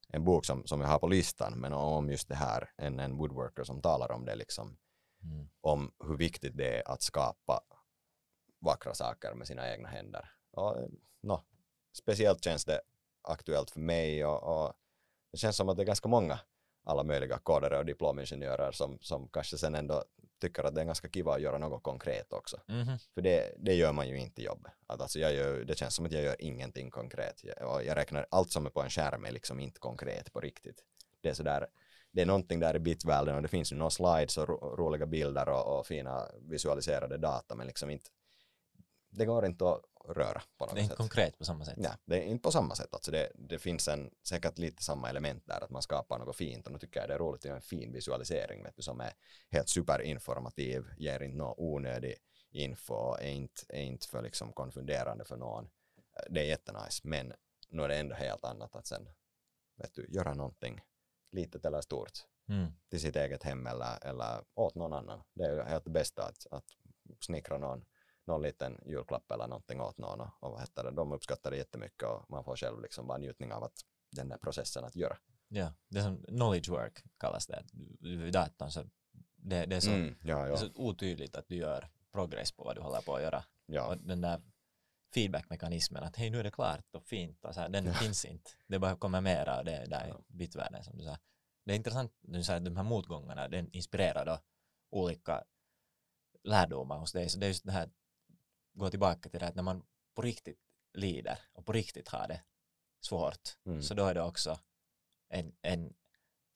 en 0.07 0.23
bok 0.23 0.45
som, 0.45 0.67
som 0.67 0.81
jag 0.81 0.87
har 0.87 0.99
på 0.99 1.07
listan, 1.07 1.53
men 1.59 1.73
om 1.73 2.09
just 2.09 2.27
det 2.27 2.35
här, 2.35 2.71
en, 2.77 2.99
en 2.99 3.17
woodworker 3.17 3.63
som 3.63 3.81
talar 3.81 4.11
om 4.11 4.25
det 4.25 4.35
liksom, 4.35 4.77
Mm. 5.23 5.49
om 5.61 5.91
hur 6.07 6.17
viktigt 6.17 6.57
det 6.57 6.77
är 6.77 6.91
att 6.91 7.01
skapa 7.01 7.63
vackra 8.59 8.93
saker 8.93 9.33
med 9.33 9.47
sina 9.47 9.71
egna 9.71 9.89
händer. 9.89 10.31
Och, 10.51 10.89
no, 11.21 11.43
speciellt 11.97 12.43
känns 12.43 12.65
det 12.65 12.81
aktuellt 13.21 13.71
för 13.71 13.79
mig 13.79 14.25
och, 14.25 14.43
och 14.43 14.73
det 15.31 15.37
känns 15.37 15.55
som 15.55 15.69
att 15.69 15.77
det 15.77 15.83
är 15.83 15.85
ganska 15.85 16.07
många 16.07 16.39
alla 16.83 17.03
möjliga 17.03 17.37
kodare 17.37 17.77
och 17.77 17.85
diplomingenjörer 17.85 18.71
som, 18.71 18.97
som 19.01 19.29
kanske 19.29 19.57
sen 19.57 19.75
ändå 19.75 20.03
tycker 20.41 20.63
att 20.63 20.75
det 20.75 20.81
är 20.81 20.85
ganska 20.85 21.09
kiva 21.09 21.35
att 21.35 21.41
göra 21.41 21.57
något 21.57 21.83
konkret 21.83 22.33
också. 22.33 22.59
Mhm. 22.67 22.97
För 23.13 23.21
det, 23.21 23.55
det 23.57 23.73
gör 23.73 23.93
man 23.93 24.09
ju 24.09 24.19
inte 24.19 24.41
i 24.41 24.45
jobbet. 24.45 24.71
Att 24.87 25.01
alltså 25.01 25.19
jag 25.19 25.33
gör, 25.33 25.63
det 25.63 25.77
känns 25.77 25.95
som 25.95 26.05
att 26.05 26.11
jag 26.11 26.23
gör 26.23 26.35
ingenting 26.39 26.91
konkret. 26.91 27.43
Jag, 27.43 27.85
jag 27.85 27.97
räknar 27.97 28.25
allt 28.31 28.51
som 28.51 28.65
är 28.65 28.69
på 28.69 28.81
en 28.81 28.89
skärm 28.89 29.25
är 29.25 29.31
liksom 29.31 29.59
inte 29.59 29.79
konkret 29.79 30.33
på 30.33 30.39
riktigt. 30.39 30.83
Det 31.21 31.29
är 31.29 31.33
sådär, 31.33 31.67
det 32.11 32.21
är 32.21 32.25
någonting 32.25 32.59
där 32.59 32.75
i 32.75 32.79
bitvärlden 32.79 33.35
och 33.35 33.41
det 33.41 33.47
finns 33.47 33.71
ju 33.71 33.75
några 33.75 33.89
slides 33.89 34.37
och 34.37 34.49
ro, 34.49 34.75
roliga 34.75 35.05
bilder 35.05 35.49
och, 35.49 35.79
och 35.79 35.87
fina 35.87 36.27
visualiserade 36.41 37.17
data 37.17 37.55
men 37.55 37.67
liksom 37.67 37.89
inte, 37.89 38.09
det 39.09 39.25
går 39.25 39.45
inte 39.45 39.69
att 39.69 39.81
röra 40.09 40.41
på 40.57 40.65
något 40.65 40.75
Det 40.75 40.79
är 40.79 40.83
inte 40.83 40.91
sätt. 40.91 40.97
konkret 40.97 41.37
på 41.37 41.45
samma 41.45 41.65
sätt. 41.65 41.75
Ja, 41.77 41.91
det 42.05 42.17
är 42.17 42.23
inte 42.23 42.41
på 42.43 42.51
samma 42.51 42.75
sätt. 42.75 42.93
Alltså 42.93 43.11
det, 43.11 43.31
det 43.35 43.59
finns 43.59 43.87
en, 43.87 44.11
säkert 44.23 44.57
lite 44.57 44.83
samma 44.83 45.09
element 45.09 45.43
där, 45.47 45.63
att 45.63 45.69
man 45.69 45.81
skapar 45.81 46.19
något 46.19 46.35
fint 46.35 46.65
och 46.65 46.73
nu 46.73 46.79
tycker 46.79 46.99
jag 46.99 47.09
det 47.09 47.13
är 47.13 47.19
roligt 47.19 47.41
att 47.41 47.45
göra 47.45 47.55
en 47.55 47.61
fin 47.61 47.91
visualisering 47.93 48.63
vet 48.63 48.75
du, 48.75 48.81
som 48.81 49.01
är 49.01 49.13
helt 49.51 49.69
superinformativ, 49.69 50.83
ger 50.97 51.21
inte 51.23 51.37
någon 51.37 51.55
onödig 51.57 52.15
info, 52.51 53.15
är 53.15 53.29
inte, 53.29 53.61
är 53.69 53.81
inte 53.81 54.07
för 54.07 54.21
liksom 54.21 54.53
konfunderande 54.53 55.25
för 55.25 55.37
någon. 55.37 55.69
Det 56.29 56.39
är 56.39 56.45
jättenice, 56.45 57.01
men 57.03 57.33
nu 57.69 57.83
är 57.83 57.87
det 57.87 57.95
ändå 57.97 58.15
helt 58.15 58.43
annat 58.45 58.75
att 58.75 58.87
sen 58.87 59.09
vet 59.77 59.93
du, 59.93 60.05
göra 60.09 60.33
någonting 60.33 60.81
litet 61.31 61.65
eller 61.65 61.81
stort 61.81 62.11
Mm. 62.49 62.71
till 62.89 63.01
sitt 63.01 63.15
eget 63.15 63.43
hem 63.43 63.67
eller, 63.67 64.07
eller 64.07 64.43
åt 64.53 64.75
någon 64.75 64.93
annan. 64.93 65.23
Det 65.33 65.43
är 65.43 65.63
helt 65.63 65.83
det 65.83 65.89
bästa 65.89 66.23
att, 66.23 66.47
att 66.51 66.63
snickra 67.19 67.57
någon, 67.57 67.85
någon 68.27 68.41
liten 68.41 68.79
julklapp 68.85 69.31
eller 69.31 69.47
någonting 69.47 69.81
åt 69.81 69.97
någon 69.97 70.21
och, 70.21 70.29
och 70.39 70.51
vad 70.51 70.59
heter 70.59 70.83
det, 70.83 70.91
de 70.91 71.11
uppskattar 71.11 71.51
det 71.51 71.57
jättemycket 71.57 72.03
och 72.03 72.29
man 72.29 72.43
får 72.43 72.55
själv 72.55 72.81
liksom 72.81 73.07
bara 73.07 73.17
njutning 73.17 73.53
av 73.53 73.63
att 73.63 73.73
den 74.11 74.29
där 74.29 74.37
processen 74.37 74.83
att 74.83 74.95
göra. 74.95 75.17
Ja, 75.47 75.73
det 75.89 75.99
är 75.99 76.03
som 76.03 76.23
knowledge 76.23 76.69
work 76.69 77.03
kallas 77.19 77.47
det. 77.47 77.63
Vid 77.99 78.33
datorn 78.33 78.71
så 78.71 78.83
det, 79.35 79.65
det, 79.65 79.75
är 79.75 79.79
så, 79.79 79.91
Mm, 79.91 80.15
ja, 80.23 80.35
det 80.37 80.41
är 80.43 80.47
ja, 80.47 80.57
så 80.57 80.69
otydligt 80.75 81.35
att 81.35 81.47
du 81.47 81.55
gör 81.55 81.89
progress 82.11 82.51
på 82.51 82.63
vad 82.63 82.75
du 82.75 82.81
håller 82.81 83.01
på 83.01 83.15
att 83.15 83.21
göra. 83.21 83.43
ja, 83.65 83.87
Och 83.87 83.97
den 83.97 84.21
där 84.21 84.41
feedbackmekanismen 85.13 86.03
att 86.03 86.15
hej 86.15 86.29
nu 86.29 86.39
är 86.39 86.43
det 86.43 86.51
klart 86.51 86.95
och 86.95 87.05
fint 87.05 87.45
och 87.45 87.53
så 87.53 87.61
här, 87.61 87.69
den 87.69 87.85
Ja. 87.85 87.93
finns 87.93 88.25
inte. 88.25 88.51
Det 88.67 88.79
bara 88.79 88.95
kommer 88.95 89.21
mera 89.21 89.57
och 89.59 89.65
det 89.65 89.71
är 89.75 89.87
där 89.87 90.07
Ja. 90.07 90.15
bitvärlden 90.27 90.83
som 90.83 90.97
du 90.97 91.03
sa. 91.03 91.17
Det 91.65 91.71
är 91.71 91.75
intressant, 91.75 92.13
du 92.21 92.43
säger 92.43 92.57
att 92.59 92.65
de 92.65 92.77
här 92.77 92.83
motgångarna, 92.83 93.47
den 93.47 93.71
inspirerar 93.71 94.25
då 94.25 94.39
olika 94.89 95.43
lärdomar 96.43 96.97
hos 96.97 97.11
dig. 97.11 97.29
Så 97.29 97.39
det 97.39 97.45
är 97.45 97.47
just 97.47 97.65
det 97.65 97.71
här, 97.71 97.89
gå 98.73 98.89
tillbaka 98.89 99.29
till 99.29 99.39
det 99.39 99.47
att 99.47 99.55
när 99.55 99.63
man 99.63 99.83
på 100.15 100.21
riktigt 100.21 100.59
lider 100.93 101.39
och 101.53 101.65
på 101.65 101.71
riktigt 101.71 102.07
har 102.09 102.27
det 102.27 102.41
svårt, 103.01 103.57
Mm. 103.65 103.81
så 103.81 103.93
då 103.93 104.05
är 104.05 104.13
det 104.13 104.21
också 104.21 104.59
en, 105.29 105.55
en 105.61 105.93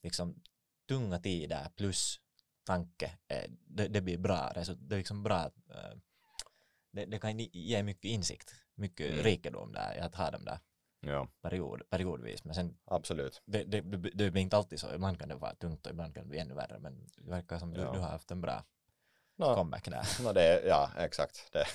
liksom 0.02 0.42
tunga 0.88 1.18
tider 1.18 1.68
plus 1.76 2.20
tanke, 2.64 3.18
eh, 3.28 3.50
det, 3.50 3.88
det 3.88 4.00
blir 4.00 4.18
bra, 4.18 4.52
det 4.54 4.94
är 4.94 4.98
liksom 4.98 5.22
bra, 5.22 5.44
eh, 5.44 5.98
det, 6.92 7.04
det 7.06 7.18
kan 7.18 7.38
ge 7.38 7.82
mycket 7.82 8.04
insikt, 8.04 8.54
mycket 8.74 9.10
Mm. 9.12 9.24
rikedom 9.24 9.72
där 9.72 9.98
att 10.00 10.14
ha 10.14 10.30
dem 10.30 10.44
där 10.44 10.58
ja, 11.00 11.28
period, 11.42 11.82
periodvis, 11.90 12.44
men 12.44 12.54
sen 12.54 12.78
absolut. 12.84 13.42
det, 13.46 13.64
det, 13.64 13.80
det, 14.14 14.30
blir 14.30 14.42
inte 14.42 14.56
alltid 14.56 14.80
så, 14.80 14.94
ibland 14.94 15.18
kan 15.18 15.28
det 15.28 15.34
vara 15.34 15.54
tungt 15.54 15.86
och 15.86 15.92
ibland 15.92 16.14
kan 16.14 16.22
det 16.24 16.28
bli 16.30 16.38
ännu 16.38 16.54
värre, 16.54 16.78
men 16.78 17.08
det 17.16 17.30
verkar 17.30 17.58
som 17.58 17.74
du, 17.74 17.80
Ja. 17.80 17.92
du 17.92 17.98
har 17.98 18.08
haft 18.08 18.30
en 18.30 18.40
bra 18.40 18.64
No, 19.36 19.54
comeback 19.54 19.84
där. 19.84 20.22
no, 20.24 20.32
det, 20.32 20.62
ja, 20.66 20.90
exakt. 20.98 21.52
Det, 21.52 21.66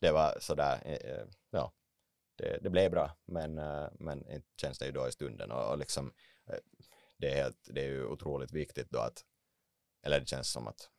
det 0.00 0.12
var 0.12 0.36
sådär, 0.40 0.82
eh, 0.84 1.12
eh, 1.12 1.26
ja, 1.50 1.72
det, 2.36 2.58
det 2.62 2.70
blev 2.70 2.90
bra, 2.90 3.10
men, 3.24 3.58
eh, 3.58 3.88
men 3.98 4.30
inte 4.30 4.48
känns 4.60 4.78
det 4.78 4.86
ju 4.86 4.92
då 4.92 5.08
i 5.08 5.12
stunden 5.12 5.50
och, 5.50 5.70
och 5.70 5.78
liksom, 5.78 6.12
det 7.16 7.30
är, 7.30 7.34
helt, 7.42 7.68
det 7.74 7.80
är 7.80 7.88
ju 7.88 8.06
otroligt 8.06 8.52
viktigt 8.52 8.90
då 8.90 8.98
att, 8.98 9.24
eller 10.02 10.20
det 10.20 10.26
känns 10.26 10.52
som 10.52 10.68
att 10.68 10.90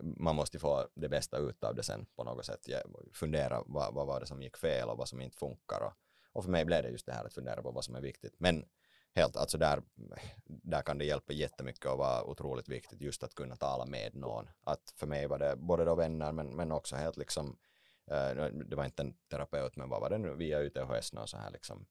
man 0.00 0.36
måste 0.36 0.58
få 0.58 0.88
det 0.94 1.08
bästa 1.08 1.38
ut 1.38 1.64
av 1.64 1.74
det 1.74 1.82
sen 1.82 2.06
på 2.16 2.24
något 2.24 2.46
sätt. 2.46 2.66
Fundera 3.12 3.62
vad, 3.66 3.94
vad 3.94 4.06
var 4.06 4.20
det 4.20 4.26
som 4.26 4.42
gick 4.42 4.56
fel 4.56 4.88
och 4.88 4.98
vad 4.98 5.08
som 5.08 5.20
inte 5.20 5.36
funkar. 5.36 5.80
Och, 5.80 5.92
och 6.32 6.44
för 6.44 6.50
mig 6.50 6.64
blev 6.64 6.82
det 6.82 6.88
just 6.88 7.06
det 7.06 7.12
här 7.12 7.24
att 7.24 7.34
fundera 7.34 7.62
på 7.62 7.70
vad 7.70 7.84
som 7.84 7.94
är 7.94 8.00
viktigt. 8.00 8.34
Men 8.38 8.64
helt, 9.14 9.36
alltså 9.36 9.58
där, 9.58 9.82
där 10.44 10.82
kan 10.82 10.98
det 10.98 11.04
hjälpa 11.04 11.32
jättemycket 11.32 11.86
och 11.86 11.98
vara 11.98 12.24
otroligt 12.24 12.68
viktigt 12.68 13.00
just 13.00 13.22
att 13.22 13.34
kunna 13.34 13.56
tala 13.56 13.86
med 13.86 14.14
någon. 14.14 14.48
Att 14.60 14.92
för 14.96 15.06
mig 15.06 15.26
var 15.26 15.38
det 15.38 15.56
både 15.56 15.84
då 15.84 15.94
vänner 15.94 16.32
men, 16.32 16.56
men 16.56 16.72
också 16.72 16.96
helt 16.96 17.16
liksom, 17.16 17.58
eh, 18.10 18.30
det 18.50 18.76
var 18.76 18.84
inte 18.84 19.02
en 19.02 19.14
terapeut 19.30 19.76
men 19.76 19.88
vad 19.88 20.00
var 20.00 20.10
det 20.10 20.18
nu 20.18 20.34
via 20.34 20.60
UTHS 20.60 21.12
och 21.12 21.28
så 21.28 21.36
här 21.36 21.50
liksom 21.50 21.86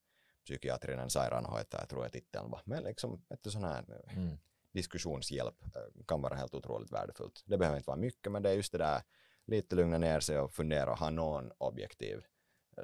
psykiatrinen 0.46 1.10
sairaanhoitaja 1.10 1.86
tror 1.86 2.04
jag 2.04 2.12
titeln 2.12 2.52
var. 2.52 2.62
Men 2.66 2.84
liksom 2.84 3.26
ett 3.30 3.52
sån 3.52 3.64
här 3.64 3.86
Mm. 4.18 4.38
diskussionshjälp 4.74 5.64
eh, 5.76 6.04
kan 6.08 6.22
vara 6.22 6.36
helt 6.36 6.54
otroligt 6.54 6.92
värdefullt. 6.92 7.44
Det 7.46 7.58
behöver 7.58 7.78
inte 7.78 7.88
vara 7.88 7.98
mycket, 7.98 8.32
men 8.32 8.44
det 8.44 8.50
är 8.50 8.54
just 8.54 8.72
det 8.72 8.78
där 8.78 9.02
lite 9.46 9.76
lugna 9.76 9.98
ner 9.98 10.20
sig 10.20 10.40
och 10.40 10.54
fundera 10.54 10.92
och 10.92 10.98
ha 10.98 11.10
någon 11.10 11.52
objektiv 11.58 12.24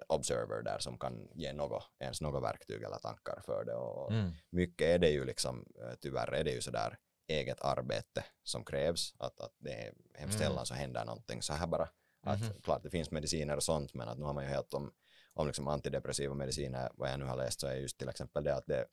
observer 0.07 0.61
där 0.61 0.79
som 0.79 0.97
kan 0.99 1.29
ge 1.35 1.53
något, 1.53 1.83
ens 1.99 2.21
något 2.21 2.43
verktyg 2.43 2.83
eller 2.83 2.97
tankar 2.97 3.41
för 3.45 3.65
det. 3.65 3.75
Och 3.75 4.11
Mm. 4.11 4.31
mycket 4.49 4.87
är 4.87 4.99
det 4.99 5.09
ju 5.09 5.25
liksom, 5.25 5.65
eh, 5.81 5.93
tyvärr 6.01 6.33
är 6.33 6.43
det 6.43 6.51
ju 6.51 6.61
sådär 6.61 6.97
eget 7.27 7.61
arbete 7.61 8.25
som 8.43 8.65
krävs, 8.65 9.13
att, 9.19 9.39
att 9.41 9.53
det 9.57 9.71
är 9.73 9.93
hemskt 10.13 10.39
Mm. 10.39 10.47
sällan 10.49 10.65
så 10.65 10.73
händer 10.73 11.05
någonting 11.05 11.41
så 11.41 11.53
här 11.53 11.67
bara. 11.67 11.89
Att, 12.23 12.41
Mhm. 12.41 12.61
Klart 12.63 12.83
det 12.83 12.89
finns 12.89 13.11
mediciner 13.11 13.55
och 13.55 13.63
sånt, 13.63 13.93
men 13.93 14.07
att 14.09 14.17
nu 14.17 14.25
har 14.25 14.33
man 14.33 14.43
ju 14.43 14.49
helt 14.49 14.73
om, 14.73 14.93
om 15.33 15.47
liksom 15.47 15.67
antidepressiva 15.67 16.33
mediciner, 16.33 16.91
vad 16.93 17.09
jag 17.11 17.19
nu 17.19 17.25
har 17.25 17.37
läst 17.37 17.59
så 17.59 17.67
är 17.67 17.75
just 17.75 17.97
till 17.97 18.09
exempel 18.09 18.43
det 18.43 18.55
att 18.55 18.65
det, 18.67 18.85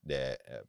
det 0.00 0.48
är 0.48 0.64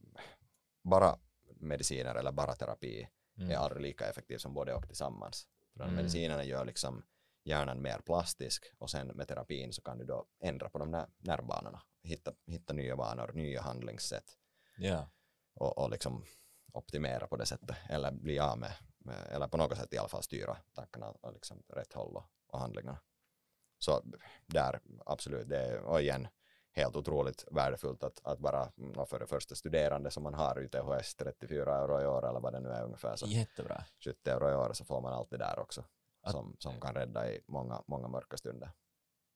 bara 0.84 1.20
mediciner 1.60 2.16
eller 2.16 2.32
bara 2.32 2.56
terapi 2.56 3.08
Mm. 3.38 3.52
är 3.52 3.56
aldrig 3.56 3.82
lika 3.82 4.10
effektiv 4.10 4.38
som 4.38 4.54
både 4.54 4.74
och 4.74 4.88
tillsammans. 4.88 5.48
För 5.78 5.84
Mm. 5.84 5.96
medicinerna 5.96 6.44
gör 6.44 6.66
liksom 6.66 7.04
hjärnan 7.50 7.82
mer 7.82 8.00
plastisk 8.00 8.66
och 8.78 8.90
sen 8.90 9.08
med 9.08 9.28
terapin 9.28 9.74
så 9.74 9.82
kan 9.82 9.98
du 9.98 10.06
då 10.06 10.26
ändra 10.40 10.70
på 10.70 10.78
de 10.78 10.92
där 10.92 11.08
nervbanorna, 11.18 11.82
hitta, 12.04 12.34
hitta 12.46 12.74
nya 12.74 12.96
vanor, 12.96 13.32
nya 13.34 13.62
handlingssätt 13.62 14.38
Ja. 14.78 15.10
och, 15.54 15.78
och 15.78 15.90
liksom 15.90 16.26
optimera 16.74 17.28
på 17.28 17.36
det 17.36 17.46
sättet 17.46 17.76
eller 17.90 18.12
bli 18.12 18.40
av 18.40 18.58
med, 18.58 18.74
med 18.98 19.28
eller 19.32 19.48
på 19.48 19.58
något 19.58 19.78
sätt 19.78 19.94
i 19.94 19.98
alla 19.98 20.10
fall 20.10 20.24
styra 20.24 20.58
tankarna 20.74 21.10
och 21.22 21.34
liksom 21.34 21.64
rätt 21.68 21.94
håll 21.94 22.16
och, 22.16 22.26
och 22.48 22.60
handlingarna. 22.60 23.00
Så 23.80 24.04
där 24.46 24.80
absolut, 25.06 25.50
det 25.50 25.58
är 25.58 25.82
och 25.82 26.02
igen 26.02 26.28
helt 26.72 26.96
otroligt 26.96 27.46
värdefullt 27.52 28.04
att, 28.04 28.20
att 28.24 28.40
vara 28.40 28.72
mm, 28.78 29.06
för 29.06 29.20
det 29.20 29.28
första 29.28 29.56
studerande 29.56 30.12
som 30.12 30.24
man 30.24 30.34
har 30.34 30.60
UTHS 30.60 31.16
34 31.16 31.78
euro 31.78 32.02
i 32.02 32.06
år 32.06 32.30
eller 32.30 32.40
vad 32.40 32.54
det 32.54 32.60
nu 32.60 32.70
är 32.70 32.84
ungefär 32.84 33.16
så 33.16 33.26
Jättebra. 33.26 33.84
70 34.06 34.30
euro 34.30 34.50
i 34.50 34.56
år 34.56 34.74
så 34.74 34.86
får 34.86 35.02
man 35.02 35.14
allt 35.14 35.30
det 35.30 35.38
där 35.38 35.60
också 35.60 35.84
som, 36.28 36.56
som 36.60 36.82
kan 36.82 36.94
rädda 36.96 37.32
i 37.32 37.42
många, 37.48 37.84
många 37.88 38.08
mörka 38.08 38.38
stunder. 38.38 38.72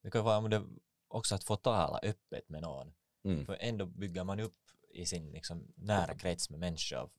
Det 0.03 0.11
kan 0.11 0.25
vara 0.25 0.47
det 0.47 0.63
också 1.07 1.35
att 1.35 1.43
få 1.43 1.55
tala 1.55 1.99
öppet 2.03 2.49
med 2.49 2.61
någon. 2.61 2.93
Mm. 3.23 3.45
För 3.45 3.57
ändå 3.59 3.85
bygger 3.85 4.23
man 4.23 4.39
upp 4.39 4.57
i 4.89 5.05
sin 5.05 5.31
liksom, 5.31 5.73
nära 5.75 6.15
krets 6.17 6.49
med 6.49 6.59
människor 6.59 7.09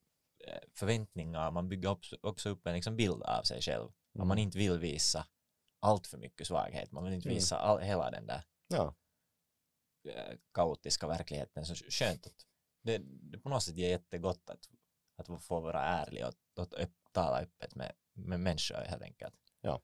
eh, 0.46 0.58
förväntningar, 0.74 1.50
man 1.50 1.68
bygger 1.68 1.88
upp, 1.90 2.00
också 2.20 2.48
upp 2.48 2.66
en 2.66 2.74
liksom, 2.74 2.96
bild 2.96 3.22
av 3.22 3.42
sig 3.42 3.60
själv. 3.62 3.84
Om 3.84 4.20
Mm. 4.20 4.28
man 4.28 4.38
inte 4.38 4.58
vill 4.58 4.78
visa 4.78 5.26
allt 5.80 6.06
för 6.06 6.18
mycket 6.18 6.46
svaghet, 6.46 6.92
man 6.92 7.04
vill 7.04 7.12
inte 7.12 7.28
Mm. 7.28 7.34
visa 7.34 7.58
all, 7.58 7.80
hela 7.80 8.10
den 8.10 8.26
där 8.26 8.44
Ja, 8.68 8.94
eh, 10.08 10.36
kaotiska 10.54 11.06
verkligheten. 11.06 11.64
Så 11.66 11.74
skönt 11.74 12.26
att 12.26 12.46
det, 12.82 12.98
det 13.04 13.38
på 13.38 13.48
något 13.48 13.62
sätt 13.62 13.74
är 13.76 13.88
jättegott 13.88 14.50
att, 14.50 14.68
att 15.16 15.42
få 15.44 15.60
vara 15.60 15.80
ärlig 15.84 16.26
och, 16.26 16.34
och 16.62 16.82
upp, 16.82 16.92
tala 17.12 17.40
öppet 17.40 17.74
med, 17.74 17.92
med 18.12 18.40
människor 18.40 18.76
helt 18.76 19.02
enkelt. 19.02 19.34
Ja. 19.64 19.80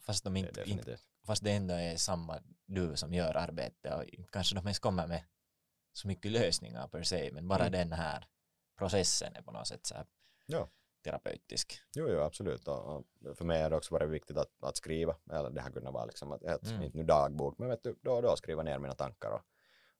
Fast, 0.00 0.24
de 0.24 0.32
det 0.34 0.38
inte, 0.40 0.48
inte, 0.50 0.60
definitivt. 0.60 1.02
fast 1.26 1.44
det 1.44 1.52
ändå 1.52 1.74
är 1.74 1.96
samma 1.96 2.38
du 2.66 2.96
som 2.96 3.14
gör 3.14 3.34
arbete 3.36 3.94
och 3.94 4.30
kanske 4.32 4.54
de 4.54 4.60
ens 4.66 4.78
kommer 4.78 5.06
med 5.06 5.22
så 5.92 6.08
mycket 6.08 6.32
lösningar 6.32 6.88
per 6.88 7.02
se, 7.02 7.30
men 7.32 7.48
bara 7.48 7.66
Mm. 7.66 7.72
den 7.72 7.92
här 7.92 8.26
processen 8.78 9.36
är 9.36 9.42
på 9.42 9.52
något 9.52 9.66
sätt 9.68 9.86
så 9.86 9.94
här 9.94 10.06
Ja. 10.46 10.68
terapeutisk. 11.04 11.78
Jo, 11.94 12.08
jo, 12.10 12.20
absolut. 12.20 12.68
Och, 12.68 12.96
och 12.96 13.04
för 13.34 13.44
mig 13.44 13.62
har 13.62 13.70
det 13.70 13.76
också 13.76 13.94
varit 13.94 14.10
viktigt 14.10 14.36
att, 14.36 14.62
att 14.62 14.76
skriva. 14.76 15.16
Eller 15.32 15.50
det 15.50 15.60
har 15.60 15.70
kunnat 15.70 15.92
vara 15.94 16.04
liksom 16.04 16.32
att, 16.32 16.44
att 16.44 16.66
Mm. 16.66 16.82
inte 16.82 16.96
nu 16.98 17.04
dagbok, 17.04 17.58
men 17.58 17.68
vet 17.68 17.82
du, 17.82 17.96
då 18.02 18.12
och 18.12 18.22
då 18.22 18.36
skriva 18.36 18.62
ner 18.62 18.78
mina 18.78 18.94
tankar 18.94 19.30
och, 19.30 19.40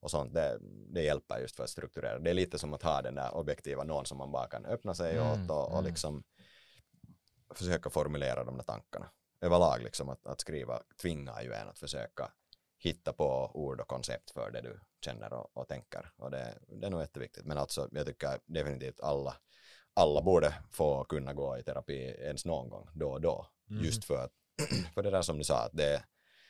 och 0.00 0.10
sånt. 0.10 0.34
Det, 0.34 0.58
det 0.94 1.02
hjälper 1.02 1.38
just 1.38 1.56
för 1.56 1.64
att 1.64 1.70
strukturera. 1.70 2.18
Det 2.18 2.30
är 2.30 2.34
lite 2.34 2.58
som 2.58 2.74
att 2.74 2.82
ha 2.82 3.02
den 3.02 3.14
där 3.14 3.34
objektiva 3.34 3.84
någon 3.84 4.06
som 4.06 4.18
man 4.18 4.32
bara 4.32 4.46
kan 4.48 4.66
öppna 4.66 4.94
sig 4.94 5.16
Mm, 5.18 5.44
åt 5.44 5.50
och, 5.50 5.64
och 5.66 5.72
mm. 5.78 5.84
Försöka 7.54 7.90
formulera 7.90 8.44
de 8.44 8.56
där 8.56 8.64
tankarna. 8.64 9.10
Överlag 9.40 9.82
liksom 9.82 10.08
att, 10.08 10.26
att 10.26 10.40
skriva 10.40 10.82
tvingar 11.02 11.42
ju 11.42 11.52
en 11.52 11.68
att 11.68 11.78
försöka 11.78 12.32
hitta 12.78 13.12
på 13.12 13.50
ord 13.54 13.80
och 13.80 13.88
koncept 13.88 14.30
för 14.30 14.50
det 14.50 14.60
du 14.60 14.80
känner 15.04 15.32
och, 15.32 15.56
och 15.56 15.68
tänker. 15.68 16.10
Och 16.16 16.30
det, 16.30 16.58
det 16.68 16.86
är 16.86 16.90
nog 16.90 17.00
jätteviktigt. 17.00 17.44
Men 17.44 17.58
alltså, 17.58 17.88
jag 17.92 18.06
tycker 18.06 18.38
definitivt 18.46 19.00
alla, 19.00 19.36
alla 19.94 20.22
borde 20.22 20.54
få 20.70 21.04
kunna 21.04 21.34
gå 21.34 21.58
i 21.58 21.62
terapi 21.62 22.16
ens 22.18 22.44
någon 22.44 22.70
gång, 22.70 22.88
då 22.94 23.10
och 23.10 23.20
då. 23.20 23.46
Mhm. 23.64 23.84
Just 23.84 24.04
för 24.04 24.24
att, 24.24 24.32
för 24.94 25.02
det 25.02 25.10
där 25.10 25.22
som 25.22 25.38
du 25.38 25.44
sa, 25.44 25.64
att 25.64 25.76
det, 25.76 26.04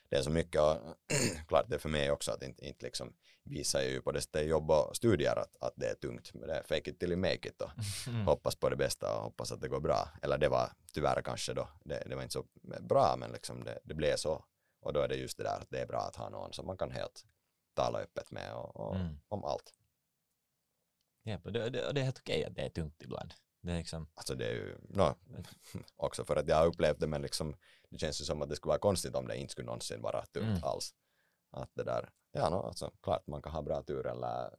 det 0.09 0.17
är 0.17 0.23
så 0.23 0.31
mycket, 0.31 0.61
och 0.61 0.77
klart 1.49 1.65
det 1.69 1.75
är 1.75 1.79
för 1.79 1.89
mig 1.89 2.11
också 2.11 2.33
att 2.33 2.43
inte, 2.43 2.67
inte 2.67 2.85
liksom 2.85 3.13
visar 3.47 3.81
ju 3.83 4.03
på 4.03 4.13
det 4.13 4.21
sättet 4.21 4.47
jobb 4.49 4.71
och 4.71 4.97
studier 4.97 5.37
att, 5.39 5.57
att 5.61 5.73
det 5.77 5.87
är 5.89 5.95
tungt, 5.95 6.35
men 6.35 6.49
det 6.49 6.55
är 6.55 6.63
fake 6.63 6.91
it 6.91 6.99
till 7.01 7.09
you 7.13 7.17
make 7.21 7.49
it 7.49 7.63
och 7.63 7.71
Mm. 8.09 8.27
hoppas 8.27 8.57
på 8.57 8.69
det 8.69 8.77
bästa 8.77 9.17
och 9.17 9.23
hoppas 9.23 9.53
att 9.53 9.61
det 9.61 9.69
går 9.69 9.81
bra. 9.81 10.09
Eller 10.23 10.39
det 10.39 10.49
var 10.49 10.73
tyvärr 10.93 11.23
kanske 11.23 11.55
då, 11.55 11.69
det, 11.85 12.03
det 12.07 12.15
var 12.17 12.23
inte 12.23 12.33
så 12.33 12.45
bra 12.81 13.17
men 13.19 13.33
liksom 13.33 13.65
det, 13.65 13.79
det 13.85 13.95
blev 13.95 14.17
så. 14.17 14.45
Och 14.81 14.93
då 14.93 15.01
är 15.01 15.09
det 15.09 15.17
just 15.17 15.37
det 15.37 15.43
där 15.45 15.57
att 15.61 15.71
det 15.71 15.81
är 15.81 15.87
bra 15.87 16.01
att 16.01 16.17
ha 16.17 16.29
någon 16.29 16.53
som 16.53 16.67
man 16.67 16.77
kan 16.79 16.91
helt 16.91 17.25
tala 17.75 17.99
öppet 17.99 18.31
med 18.31 18.55
och, 18.55 18.77
och, 18.77 18.97
Mm. 18.97 19.19
om 19.29 19.45
allt. 19.45 19.73
Ja, 21.23 21.39
och 21.45 21.53
det, 21.53 21.71
det, 21.71 21.93
det 21.93 22.01
är 22.01 22.05
helt 22.05 22.19
okej 22.19 22.45
att 22.45 22.55
det 22.55 22.63
är 22.63 22.69
tungt 22.69 23.03
ibland. 23.03 23.35
Det 23.63 23.73
är 23.73 23.77
liksom, 23.79 24.09
Alltså 24.15 24.35
det 24.35 24.47
är 24.47 24.53
ju, 24.53 24.77
no, 24.89 25.15
också 25.97 26.25
för 26.25 26.37
att 26.37 26.49
jag 26.49 26.57
har 26.57 26.67
upplevt 26.67 27.01
det 27.01 27.07
men 27.07 27.23
liksom 27.23 27.57
det 27.89 27.99
känns 27.99 28.21
ju 28.21 28.25
som 28.25 28.43
att 28.43 28.49
det 28.49 28.57
skulle 28.57 28.71
vara 28.71 28.79
konstigt 28.79 29.15
om 29.15 29.27
det 29.27 29.37
inte 29.37 29.53
skulle 29.53 29.67
någonsin 29.67 30.03
vara 30.03 30.27
tungt 30.27 30.47
Mm. 30.47 30.65
alls. 30.65 30.95
Att 31.57 31.71
det 31.75 31.85
där, 31.85 32.11
ja 32.33 32.51
no, 32.51 32.55
alltså 32.57 32.93
klart 33.03 33.27
man 33.27 33.43
kan 33.43 33.53
ha 33.53 33.63
bra 33.63 33.83
tur 33.83 34.07
eller, 34.07 34.55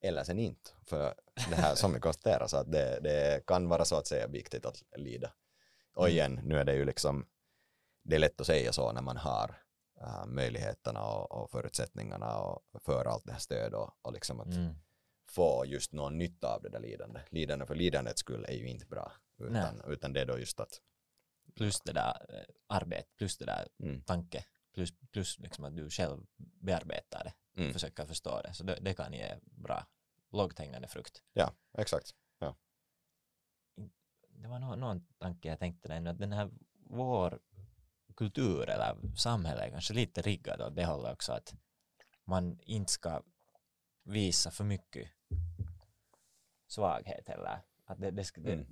eller 0.00 0.24
sen 0.24 0.38
inte. 0.38 0.70
För 0.86 1.14
det 1.50 1.56
här 1.56 1.74
som 1.74 1.92
vi 1.92 2.00
konstaterar 2.00 2.46
så 2.46 2.56
att 2.56 2.72
det, 2.72 3.00
det 3.02 3.46
kan 3.46 3.68
vara 3.68 3.84
så 3.84 3.96
att 3.96 4.06
säga 4.06 4.26
viktigt 4.26 4.66
att 4.66 4.82
lida. 4.96 5.32
Och 5.94 6.04
Mm. 6.04 6.12
igen, 6.12 6.40
nu 6.44 6.58
är 6.58 6.64
det 6.64 6.74
ju 6.74 6.84
liksom, 6.84 7.26
det 8.04 8.14
är 8.14 8.20
lätt 8.20 8.40
att 8.40 8.46
säga 8.46 8.72
så 8.72 8.92
när 8.92 9.02
man 9.02 9.16
har 9.16 9.62
äh, 10.00 10.26
möjligheterna 10.26 11.04
och, 11.04 11.42
och 11.42 11.50
förutsättningarna 11.50 12.38
och 12.38 12.82
för 12.82 13.04
allt 13.04 13.24
det 13.24 13.32
här 13.32 13.38
stöd 13.38 13.74
och, 13.74 13.90
och 14.02 14.12
liksom 14.12 14.40
att 14.40 14.54
mm. 14.54 14.74
få 15.28 15.64
just 15.66 15.92
någon 15.92 16.18
nytta 16.18 16.54
av 16.54 16.62
det 16.62 16.68
där 16.68 16.80
lidande. 16.80 17.20
Lidande 17.30 17.66
för 17.66 17.74
lidandets 17.74 18.20
skull 18.20 18.44
är 18.48 18.54
ju 18.54 18.68
inte 18.68 18.86
bra, 18.86 19.12
utan, 19.38 19.82
utan 19.86 20.12
det 20.12 20.20
är 20.20 20.26
då 20.26 20.38
just 20.38 20.60
att 20.60 20.80
plus 21.56 21.80
det 21.80 21.92
där 21.92 22.26
eh, 22.28 22.76
arbete, 22.76 23.08
plus 23.18 23.38
det 23.38 23.44
där 23.44 23.68
mm, 23.82 24.02
tanke, 24.02 24.44
plus, 24.72 24.92
plus 25.10 25.38
liksom 25.38 25.64
att 25.64 25.76
du 25.76 25.90
själv 25.90 26.26
bearbetar 26.36 27.24
det, 27.24 27.60
mm, 27.62 27.72
försöker 27.72 28.06
förstå 28.06 28.40
det. 28.42 28.54
Så 28.54 28.64
det, 28.64 28.78
det 28.80 28.94
kan 28.94 29.12
ge 29.12 29.38
bra 29.42 29.86
lågt 30.30 30.58
hängande 30.58 30.88
frukt. 30.88 31.22
ja, 31.32 31.52
exakt. 31.78 32.14
Det 34.34 34.48
var 34.48 34.58
någon, 34.58 34.80
någon 34.80 35.06
tanke 35.18 35.48
jag 35.48 35.58
tänkte 35.58 35.88
där, 35.88 36.06
att 36.06 36.18
den 36.18 36.32
här 36.32 36.50
vår 36.86 37.40
kultur 38.16 38.68
eller 38.68 39.16
samhälle 39.16 39.62
är 39.62 39.70
kanske 39.70 39.94
lite 39.94 40.22
riggat 40.22 40.60
åt 40.60 40.76
det 40.76 40.84
hållet 40.84 41.12
också 41.12 41.32
att 41.32 41.54
man 42.24 42.60
inte 42.62 42.92
ska 42.92 43.22
visa 44.02 44.50
för 44.50 44.64
mycket 44.64 45.08
svaghet 46.66 47.28
eller 47.28 47.60
att 47.84 48.00
det, 48.00 48.10
det, 48.10 48.24
ska, 48.24 48.40
det, 48.40 48.52
Mm. 48.52 48.66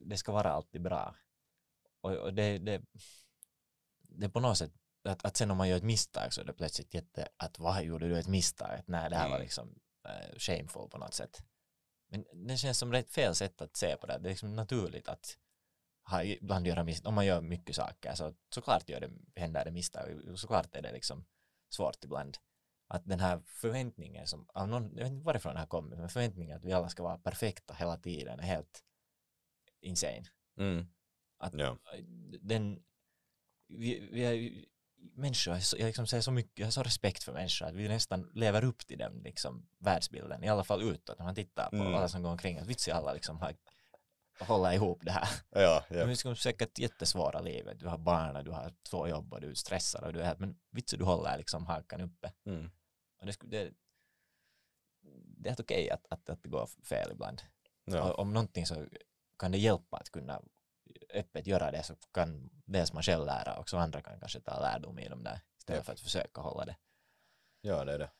det 0.00 0.16
ska 0.16 0.32
vara 0.32 0.50
alltid 0.52 0.82
bra. 0.82 1.16
Och, 2.00 2.12
och 2.16 2.34
det, 2.34 2.58
det, 2.58 2.82
det 4.00 4.28
på 4.28 4.40
något 4.40 4.58
sätt 4.58 4.72
att, 5.04 5.24
att 5.24 5.36
sen 5.36 5.50
om 5.50 5.56
man 5.56 5.68
gör 5.68 5.76
ett 5.76 5.82
misstag 5.82 6.32
så 6.32 6.40
är 6.40 6.44
det 6.44 6.52
plötsligt 6.52 6.94
jätte 6.94 7.28
att 7.36 7.58
vad 7.58 7.84
gjorde 7.84 8.08
du 8.08 8.18
ett 8.18 8.28
misstag? 8.28 8.70
Att 8.78 8.88
nej, 8.88 9.10
det 9.10 9.16
här 9.16 9.28
var 9.28 9.36
Mm. 9.36 9.42
liksom 9.44 9.68
uh, 10.08 10.38
shameful 10.38 10.88
på 10.90 10.98
något 10.98 11.14
sätt. 11.14 11.42
Men 12.08 12.24
det 12.46 12.56
känns 12.56 12.78
som 12.78 12.92
rätt 12.92 13.10
fel 13.10 13.34
sätt 13.34 13.60
att 13.62 13.76
se 13.76 13.96
på 13.96 14.06
det. 14.06 14.18
Det 14.18 14.28
är 14.28 14.30
liksom 14.30 14.56
naturligt 14.56 15.08
att 15.08 15.38
ha, 16.10 16.22
ibland 16.24 16.66
göra 16.66 16.84
misstag. 16.84 17.08
Om 17.08 17.14
man 17.14 17.26
gör 17.26 17.40
mycket 17.40 17.76
saker 17.76 18.14
så 18.14 18.34
såklart 18.54 18.88
gör 18.88 19.00
det, 19.00 19.10
händer 19.40 19.64
det 19.64 19.70
misstag. 19.70 20.20
Såklart 20.36 20.74
är 20.76 20.82
det 20.82 20.92
liksom 20.92 21.24
svårt 21.68 22.04
ibland. 22.04 22.36
Att 22.88 23.04
den 23.08 23.20
här 23.20 23.40
förväntningen 23.46 24.26
som, 24.26 24.48
av 24.54 24.68
någon, 24.68 24.82
jag 24.96 25.04
vet 25.04 25.12
inte 25.12 25.24
varifrån 25.26 25.52
det 25.54 25.58
här 25.58 25.66
kommer, 25.66 25.96
men 25.96 26.08
förväntningen 26.08 26.56
att 26.56 26.64
vi 26.64 26.72
alla 26.72 26.88
ska 26.88 27.02
vara 27.02 27.18
perfekta 27.18 27.74
hela 27.74 27.96
tiden 27.96 28.40
är 28.40 28.42
helt 28.44 28.84
insane. 29.80 30.24
Mm. 30.58 30.86
Att 31.38 31.54
Ja. 31.54 31.78
den, 32.40 32.82
vi, 33.68 34.08
vi 34.12 34.68
människor, 35.00 35.58
jag 35.78 35.86
liksom 35.86 36.06
säger 36.06 36.22
så 36.22 36.30
mycket, 36.30 36.58
jag 36.58 36.66
har 36.66 36.70
så 36.70 36.82
respekt 36.82 37.22
för 37.22 37.32
människor 37.32 37.66
att 37.66 37.74
vi 37.74 37.88
nästan 37.88 38.30
lever 38.34 38.64
upp 38.64 38.86
till 38.86 38.98
den 38.98 39.20
liksom 39.24 39.68
världsbilden, 39.78 40.44
i 40.44 40.48
alla 40.48 40.64
fall 40.64 40.82
utåt 40.82 41.18
när 41.18 41.26
man 41.26 41.34
tittar 41.34 41.70
på 41.70 41.76
Mm. 41.76 41.94
alla 41.94 42.08
som 42.08 42.22
går 42.22 42.30
omkring, 42.30 42.58
att 42.58 42.66
vitsi 42.66 42.90
alla 42.90 43.12
liksom 43.12 43.38
har 43.38 43.54
hålla 44.40 44.74
ihop 44.74 44.98
det 45.02 45.10
här. 45.10 45.28
Ja, 45.50 45.84
ja. 45.90 45.96
Är 45.96 46.06
liksom 46.06 46.36
säkert 46.36 46.78
jättesvåra 46.78 47.40
livet, 47.40 47.80
du 47.80 47.86
har 47.86 47.98
barn 47.98 48.36
och 48.36 48.44
du 48.44 48.50
har 48.50 48.72
två 48.90 49.08
jobb 49.08 49.32
och 49.32 49.40
du 49.40 49.50
är 49.50 49.54
stressad 49.54 50.04
och 50.04 50.12
du 50.12 50.20
är 50.22 50.36
men 50.38 50.58
vitsi 50.70 50.96
du 50.96 51.04
håller 51.04 51.38
liksom 51.38 51.66
hakan 51.66 52.00
uppe. 52.00 52.32
Mm. 52.46 52.70
Och 53.20 53.26
det, 53.26 53.36
det, 53.42 53.72
det 55.38 55.48
är 55.48 55.50
helt 55.50 55.60
okej 55.60 55.90
att, 55.90 56.06
att, 56.10 56.30
att 56.30 56.42
det 56.42 56.48
går 56.48 56.66
fel 56.66 57.12
ibland. 57.12 57.42
ja. 57.84 58.14
Om 58.14 58.32
någonting 58.32 58.66
så 58.66 58.86
kan 59.38 59.52
det 59.52 59.58
hjälpa 59.58 59.96
att 59.96 60.10
kunna 60.10 60.42
öppet 61.14 61.46
göra 61.46 61.70
det 61.70 61.82
så 61.82 61.94
kan 62.12 62.50
dels 62.64 62.92
man 62.92 63.02
själv 63.02 63.26
lära 63.26 63.56
och 63.58 63.68
så 63.68 63.78
andra 63.78 64.02
kan 64.02 64.20
kanske 64.20 64.40
ta 64.40 64.60
lärdom 64.60 64.98
i 64.98 65.08
dem 65.08 65.24
där 65.24 65.40
istället 65.58 65.78
Japp. 65.78 65.86
för 65.86 65.92
att 65.92 66.00
försöka 66.00 66.40
hålla 66.40 66.64
det. 66.64 66.76
ja, 67.60 67.84
det 67.84 67.92
är 67.92 67.98
det. 67.98 68.10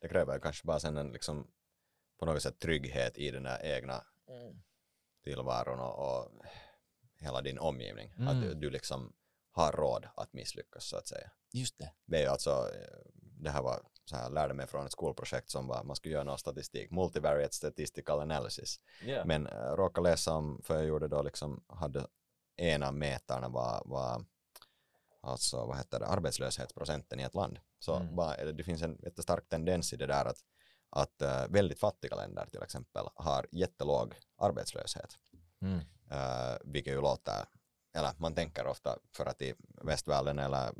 det 0.00 0.08
kräver 0.08 0.34
ju 0.34 0.40
kanske 0.40 0.66
bara 0.66 0.80
sen 0.80 0.96
en 0.96 1.12
liksom 1.12 1.50
på 2.18 2.26
något 2.26 2.42
sätt 2.42 2.58
trygghet 2.58 3.18
i 3.18 3.30
den 3.30 3.42
där 3.42 3.64
egna 3.64 4.04
tillvaron 5.24 5.80
och, 5.80 5.98
och 5.98 6.32
hela 7.18 7.40
din 7.40 7.58
omgivning. 7.58 8.14
Mm. 8.16 8.28
Att 8.28 8.42
du, 8.42 8.54
du 8.54 8.70
liksom 8.70 9.12
har 9.52 9.72
råd 9.72 10.08
att 10.16 10.32
misslyckas 10.32 10.84
så 10.84 10.96
att 10.96 11.06
säga. 11.06 11.30
Just 11.52 11.78
det. 11.78 11.92
Det 12.04 12.16
är 12.16 12.20
ju 12.22 12.26
alltså, 12.26 12.50
eh, 12.50 13.10
det 13.14 13.50
här 13.50 13.62
var 13.62 13.82
så 14.04 14.16
här, 14.16 14.30
lärde 14.30 14.54
mig 14.54 14.66
från 14.66 14.86
ett 14.86 14.92
skolprojekt 14.92 15.50
som 15.50 15.66
var, 15.66 15.84
man 15.84 15.96
skulle 15.96 16.14
göra 16.14 16.24
någon 16.24 16.38
statistik, 16.38 16.90
multivariate 16.90 17.54
statistical 17.54 18.20
analysis. 18.20 18.80
Yeah. 19.02 19.26
Men 19.26 19.46
äh, 19.46 19.52
råkade 19.52 20.10
läsa 20.10 20.32
om, 20.34 20.62
för 20.62 20.76
jag 20.76 20.86
gjorde 20.86 21.08
då 21.08 21.22
liksom, 21.22 21.64
hade 21.68 22.06
en 22.60 22.82
av 22.82 22.94
mätarna 22.94 23.48
var, 23.48 23.82
var 23.84 24.24
alltså 25.20 25.66
vad 25.66 25.76
heter 25.76 26.00
det, 26.00 26.06
arbetslöshetsprocenten 26.06 27.20
i 27.20 27.22
ett 27.22 27.34
land. 27.34 27.58
Så 27.78 27.96
Mm. 27.96 28.18
eller 28.18 28.52
det 28.52 28.64
finns 28.64 28.82
en 28.82 28.98
jättestark 29.02 29.48
tendens 29.48 29.92
i 29.92 29.96
det 29.96 30.06
där 30.06 30.24
att, 30.24 30.38
att 30.90 31.22
äh, 31.22 31.46
väldigt 31.48 31.80
fattiga 31.80 32.16
länder 32.16 32.46
till 32.46 32.62
exempel 32.62 33.06
har 33.14 33.46
jättelåg 33.50 34.14
arbetslöshet. 34.36 35.18
Mm. 35.62 35.78
Uh, 36.12 36.56
vilket 36.64 36.92
ju 36.92 37.00
låter, 37.00 37.44
eller 37.94 38.12
man 38.16 38.34
tänker 38.34 38.66
ofta 38.66 38.98
för 39.12 39.26
att 39.26 39.42
i 39.42 39.54
västvärlden 39.82 40.38
eller 40.38 40.72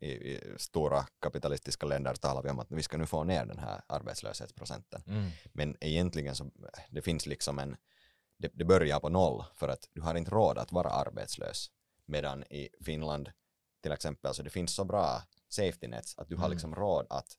i, 0.00 0.10
i 0.10 0.54
stora 0.56 1.06
kapitalistiska 1.20 1.86
länder 1.86 2.14
talar 2.14 2.42
vi 2.42 2.50
om 2.50 2.58
att 2.58 2.70
vi 2.70 2.82
ska 2.82 2.96
nu 2.96 3.06
få 3.06 3.24
ner 3.24 3.44
den 3.46 3.58
här 3.58 3.82
arbetslöshetsprocenten. 3.86 5.02
Mm. 5.06 5.30
Men 5.52 5.76
egentligen 5.80 6.34
så 6.34 6.50
det 6.90 7.02
finns 7.02 7.26
liksom 7.26 7.58
en, 7.58 7.76
det, 8.40 8.50
det 8.54 8.64
börjar 8.64 9.00
på 9.00 9.08
noll 9.08 9.44
för 9.54 9.68
att 9.68 9.88
du 9.92 10.00
har 10.00 10.14
inte 10.14 10.30
råd 10.30 10.58
att 10.58 10.72
vara 10.72 10.88
arbetslös. 10.90 11.70
Medan 12.06 12.42
i 12.44 12.68
Finland 12.80 13.30
till 13.82 13.92
exempel 13.92 14.34
så 14.34 14.42
det 14.42 14.50
finns 14.50 14.74
så 14.74 14.84
bra 14.84 15.22
safety 15.48 15.88
nets 15.88 16.18
att 16.18 16.28
du 16.28 16.36
har 16.36 16.44
Mm. 16.44 16.50
liksom 16.50 16.74
råd 16.74 17.06
att 17.10 17.36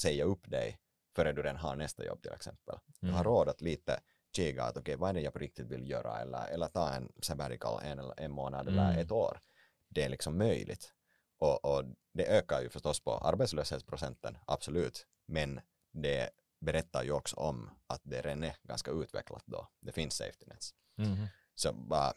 säga 0.00 0.24
upp 0.24 0.50
dig 0.50 0.78
före 1.16 1.32
du 1.32 1.42
redan 1.42 1.56
har 1.56 1.76
nästa 1.76 2.04
jobb 2.04 2.22
till 2.22 2.32
exempel. 2.32 2.78
Du 3.00 3.06
Mm. 3.06 3.16
har 3.16 3.24
råd 3.24 3.48
att 3.48 3.60
lite 3.60 4.00
kika 4.36 4.64
att 4.64 4.76
okej 4.76 4.96
vad 4.96 5.10
är 5.10 5.14
det 5.14 5.20
jag 5.20 5.32
på 5.32 5.38
riktigt 5.38 5.66
vill 5.66 5.90
göra 5.90 6.20
eller, 6.20 6.46
eller 6.48 6.66
ta 6.66 6.90
en 6.90 7.12
sabbatical 7.22 7.80
en, 7.82 8.12
en 8.16 8.30
månad 8.32 8.68
eller 8.68 8.88
Mm. 8.90 8.98
ett 8.98 9.10
år. 9.12 9.40
Det 9.88 10.02
är 10.02 10.08
liksom 10.08 10.38
möjligt. 10.38 10.92
Och, 11.38 11.64
och 11.64 11.84
det 12.12 12.26
ökar 12.26 12.60
ju 12.60 12.68
förstås 12.68 13.00
på 13.00 13.12
arbetslöshetsprocenten, 13.18 14.38
absolut. 14.46 15.06
Men 15.26 15.60
det 15.92 16.30
berättar 16.60 17.02
ju 17.04 17.12
också 17.12 17.36
om 17.36 17.70
att 17.86 18.00
det 18.04 18.22
redan 18.22 18.44
är 18.44 18.56
ganska 18.62 18.90
utvecklat 18.90 19.42
då. 19.46 19.68
Det 19.80 19.92
finns 19.92 20.14
safety 20.14 20.44
nets. 20.46 20.74
Mhm. 20.96 21.26
Så 21.54 21.72
bara 21.72 22.14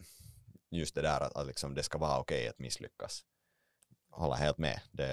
just 0.72 0.96
det 0.96 1.02
där 1.02 1.22
att, 1.22 1.36
att 1.38 1.48
liksom 1.48 1.74
det 1.74 1.84
ska 1.84 1.98
vara 1.98 2.20
okej 2.20 2.48
att 2.48 2.60
misslyckas. 2.60 3.24
Hålla 4.10 4.36
helt 4.36 4.58
med. 4.58 4.82
Det, 4.92 5.08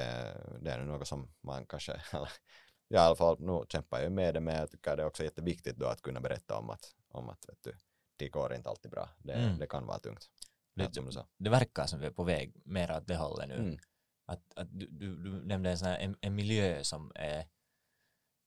det 0.60 0.70
är 0.72 0.84
något 0.84 1.08
som 1.08 1.34
man 1.42 1.66
kanske, 1.66 2.02
i 2.88 2.96
alla 2.96 3.16
fall, 3.16 3.36
nu 3.40 3.64
kämpar 3.68 4.00
jag 4.00 4.12
med 4.12 4.34
det 4.34 4.40
men 4.40 4.54
jag 4.54 4.70
tycker 4.70 4.96
det 4.96 5.02
är 5.02 5.06
också 5.06 5.24
jätteviktigt 5.24 5.76
då 5.76 5.86
att 5.86 6.02
kunna 6.02 6.20
berätta 6.20 6.58
om 6.58 6.70
att, 6.70 6.94
om 7.08 7.28
att 7.28 7.44
vet 7.48 7.62
du, 7.62 7.76
det 8.16 8.28
går 8.28 8.54
inte 8.54 8.68
alltid 8.68 8.90
bra. 8.90 9.08
Det, 9.18 9.32
Mm. 9.32 9.58
det 9.58 9.66
kan 9.66 9.86
vara 9.86 9.98
tungt. 9.98 10.30
Det, 10.74 10.94
som 10.94 11.24
det 11.38 11.50
verkar 11.50 11.86
som 11.86 12.00
vi 12.00 12.06
är 12.06 12.10
på 12.10 12.24
väg 12.24 12.52
mer 12.64 12.96
åt 12.96 13.06
det 13.06 13.16
hållet 13.16 13.48
nu. 13.48 13.54
Mm. 13.54 13.78
Att, 14.26 14.42
att 14.56 14.68
du, 14.70 14.86
du, 14.86 15.16
du 15.16 15.46
nämnde 15.46 15.70
en, 15.70 15.78
sån 15.78 15.88
här, 15.88 15.98
en, 15.98 16.16
en 16.20 16.34
miljö 16.34 16.84
som 16.84 17.12
är, 17.14 17.46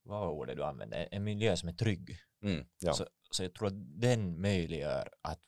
vad 0.04 0.20
var 0.20 0.28
ordet 0.28 0.56
du 0.56 0.64
använde, 0.64 0.96
en 0.96 1.24
miljö 1.24 1.56
som 1.56 1.68
är 1.68 1.72
trygg. 1.72 2.18
Mm. 2.42 2.66
Ja. 2.78 2.92
Så, 2.94 3.06
så 3.30 3.42
jag 3.42 3.54
tror 3.54 3.68
att 3.68 4.00
den 4.00 4.40
möjliggör 4.40 5.08
att 5.22 5.40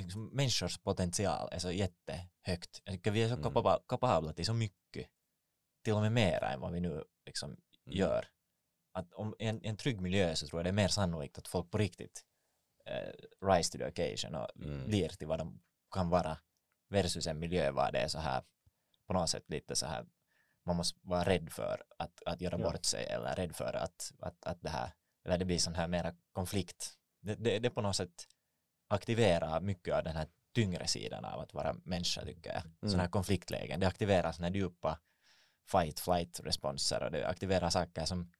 liksom, 0.00 0.26
människors 0.28 0.78
potential 0.78 1.48
är 1.52 1.58
så 1.58 1.70
jättehögt. 1.72 2.82
Jag 2.84 2.94
tycker 2.94 3.10
vi 3.10 3.22
är 3.22 3.28
så 3.28 3.34
Mm. 3.34 3.42
kapabla, 3.44 3.80
kapabla 3.88 4.32
till 4.32 4.46
så 4.46 4.54
mycket, 4.54 5.08
till 5.84 5.92
och 5.94 6.00
med 6.00 6.12
mera 6.12 6.50
än 6.52 6.60
vad 6.60 6.72
vi 6.72 6.80
nu 6.80 7.04
liksom 7.26 7.50
Mm. 7.50 7.98
gör. 7.98 8.28
Att 8.92 9.12
om 9.14 9.34
en, 9.38 9.60
en 9.64 9.76
trygg 9.76 10.00
miljö 10.00 10.34
så 10.34 10.46
tror 10.46 10.58
jag 10.58 10.64
det 10.66 10.70
är 10.70 10.72
mer 10.82 10.88
sannolikt 10.88 11.38
att 11.38 11.48
folk 11.48 11.70
på 11.70 11.78
riktigt 11.78 12.24
eh, 12.86 13.12
rise 13.48 13.72
to 13.72 13.78
the 13.78 13.86
occasion 13.86 14.34
och 14.34 14.48
Mm. 14.56 14.86
blir 14.86 15.08
till 15.08 15.26
vad 15.28 15.38
de 15.38 15.60
kan 15.94 16.08
vara 16.08 16.38
versus 16.90 17.26
en 17.26 17.38
miljö 17.38 17.70
var 17.70 17.92
det 17.92 17.98
är 18.00 18.08
så 18.08 18.18
här 18.18 18.42
på 19.06 19.12
något 19.12 19.30
sätt 19.30 19.44
lite 19.50 19.76
så 19.76 19.86
här 19.86 20.06
man 20.68 20.76
måste 20.76 20.98
vara 21.02 21.24
rädd 21.24 21.52
för 21.52 21.82
att, 21.98 22.22
att 22.26 22.40
göra 22.40 22.58
Ja. 22.58 22.70
bort 22.70 22.84
sig 22.84 23.06
eller 23.06 23.34
rädd 23.34 23.56
för 23.56 23.76
att, 23.76 24.12
att, 24.20 24.44
att 24.44 24.62
det 24.62 24.70
här 24.70 24.92
eller 25.24 25.38
det 25.38 25.44
blir 25.44 25.58
sån 25.58 25.74
här 25.74 25.88
mera 25.88 26.14
konflikt 26.32 26.92
det, 27.20 27.34
det, 27.34 27.58
det 27.58 27.70
på 27.70 27.80
något 27.82 27.96
sätt 27.96 28.26
aktiverar 28.88 29.60
mycket 29.60 29.94
av 29.94 30.04
den 30.04 30.16
här 30.16 30.28
tyngre 30.54 30.86
sidan 30.86 31.24
av 31.24 31.40
att 31.40 31.54
vara 31.54 31.76
människa 31.84 32.24
tycker 32.24 32.50
jag. 32.52 32.62
Mm. 32.62 32.76
Sådana 32.80 33.02
här 33.02 33.10
konfliktlägen, 33.10 33.80
det 33.80 33.86
aktiverar 33.86 34.32
sådana 34.32 34.48
här 34.48 34.54
djupa 34.54 34.98
fight 35.66 36.00
flight 36.00 36.40
responser 36.40 37.02
och 37.02 37.10
det 37.10 37.28
aktiverar 37.28 37.70
saker 37.70 38.04
som 38.04 38.32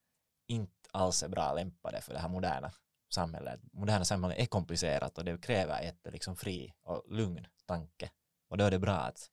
inte 0.46 0.72
alls 0.92 1.22
är 1.22 1.28
bra 1.28 1.52
lämpade 1.52 2.00
för 2.00 2.12
det 2.12 2.18
här 2.20 2.28
moderna 2.28 2.72
samhället. 3.10 3.60
Moderna 3.72 4.04
samhället 4.04 4.38
är 4.38 4.46
komplicerat 4.46 5.18
och 5.18 5.24
det 5.24 5.42
kräver 5.42 5.82
ett 5.82 6.06
liksom 6.12 6.36
fri 6.36 6.74
och 6.82 7.04
lugn 7.08 7.46
tanke. 7.66 8.10
Och 8.48 8.58
då 8.58 8.64
är 8.64 8.70
det 8.70 8.78
bra 8.78 8.94
att 8.96 9.30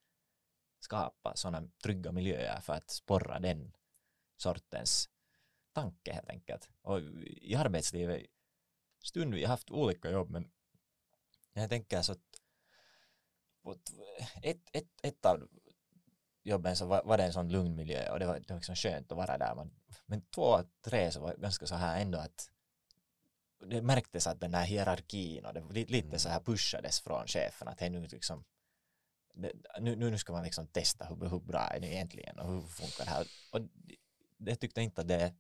skapa 0.86 1.36
sådana 1.36 1.68
trygga 1.84 2.12
miljöer 2.12 2.62
för 2.62 2.74
att 2.74 2.90
sporra 2.90 3.40
den 3.40 3.74
sortens 4.38 5.10
tanke 5.74 6.14
helt 6.14 6.30
enkelt. 6.30 6.70
Och 6.82 7.02
i 7.26 7.56
arbetslivet, 7.56 8.26
stund 9.04 9.34
vi 9.34 9.44
har 9.44 9.50
haft 9.50 9.72
olika 9.72 10.10
jobb 10.12 10.30
men 10.30 10.52
jag 11.54 11.70
tänker 11.70 12.02
så 12.02 12.12
att 12.12 12.20
ett, 14.42 14.70
ett, 14.72 14.88
ett, 15.04 15.26
av 15.26 15.48
jobben 16.44 16.76
så 16.76 16.86
var, 16.86 17.04
var 17.04 17.18
det 17.18 17.24
en 17.24 17.34
sån 17.34 17.50
lugn 17.50 17.76
miljö 17.76 18.12
och 18.12 18.20
det 18.20 18.26
var, 18.26 18.40
det 18.40 18.50
var 18.50 18.56
liksom 18.56 18.76
skönt 18.76 19.12
att 19.12 19.18
vara 19.18 19.38
där. 19.38 19.56
Men, 19.56 19.72
men 20.06 20.22
två, 20.22 20.64
tre 20.82 21.12
så 21.12 21.20
var 21.20 21.34
det 21.34 21.42
ganska 21.42 21.66
så 21.66 21.76
här 21.76 22.02
ändå 22.02 22.18
att 22.18 22.50
det 23.66 23.82
märktes 23.82 24.28
att 24.28 24.40
den 24.40 24.54
här 24.54 24.66
hierarkin 24.66 25.46
och 25.46 25.54
det 25.54 25.90
lite 25.90 26.20
så 26.20 26.30
här 26.30 26.40
pushades 26.40 27.00
från 27.00 27.28
chefen 27.28 27.68
att 27.68 27.80
hej 27.80 27.90
nu 27.90 28.08
liksom 28.08 28.44
det, 29.36 29.52
nu, 29.80 29.96
nu 29.96 30.18
ska 30.18 30.34
man 30.34 30.44
liksom 30.44 30.68
testa 30.68 31.06
hur, 31.06 31.30
hur 31.30 31.40
bra 31.40 31.60
är 31.60 31.80
det 31.80 31.88
egentligen 31.88 32.40
och 32.40 32.48
hur 32.54 32.62
funkar 32.62 33.06
det 33.06 33.12
här 33.12 33.28
och 33.52 33.62
det, 34.38 34.56
tyckte 34.56 34.82
inte 34.82 35.02
att 35.02 35.08
det 35.08 35.34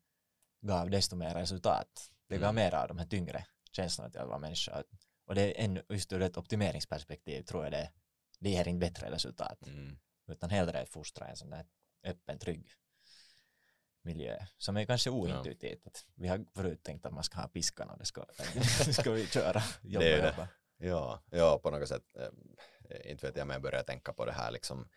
gav 0.62 0.90
desto 0.90 1.16
mer 1.16 1.34
resultat 1.34 2.12
det 2.28 2.36
gav 2.38 2.44
Mm. 2.50 2.56
mer 2.56 2.74
av 2.76 2.88
de 2.88 2.98
här 2.98 3.06
tyngre 3.06 3.46
känslorna 3.72 4.10
till 4.10 4.22
att 4.22 4.28
vara 4.28 4.40
människa 4.40 4.84
och 5.26 5.36
det 5.36 5.42
är 5.42 5.64
ännu, 5.66 5.84
just 5.90 6.14
ur 6.14 6.22
ett 6.22 6.38
optimeringsperspektiv 6.38 7.42
tror 7.44 7.64
jag 7.64 7.72
det, 7.74 7.92
det 8.40 8.50
ger 8.50 8.68
inte 8.68 8.80
bättre 8.90 9.12
resultat 9.12 9.68
Mm. 9.68 9.98
utan 10.28 10.50
hellre 10.50 10.86
fostra 10.86 11.28
en 11.28 11.36
sån 11.36 11.50
där 11.50 11.66
öppen, 12.04 12.40
trygg 12.40 12.72
miljö 14.02 14.38
som 14.58 14.78
är 14.78 14.86
kanske 14.86 15.10
ointuitivt. 15.10 15.88
Att 15.88 16.06
vi 16.16 16.28
har 16.28 16.46
förut 16.56 16.84
tänkt 16.84 17.06
att 17.06 17.14
man 17.14 17.24
ska 17.24 17.38
ha 17.40 17.48
piskan 17.48 17.90
och 17.90 17.98
det 17.98 18.06
ska, 18.06 18.26
ska 18.94 19.12
vi 19.12 19.28
köra. 19.28 19.62
Jobba, 19.82 20.06
Det 20.06 20.14
är 20.14 20.22
det. 20.22 20.28
jobba. 20.30 20.48
Ja, 20.78 21.24
ja, 21.32 21.60
på 21.64 21.72
något 21.72 21.88
sätt. 21.90 22.04
Eh, 22.90 23.12
inte 23.12 23.28
vet 23.28 23.38
jag, 23.38 23.48
men 23.48 23.56
jag 23.56 23.62
börjar 23.62 23.84
tänka 23.84 24.14
på 24.14 24.26
det 24.26 24.32
här 24.32 24.52
liksom. 24.52 24.90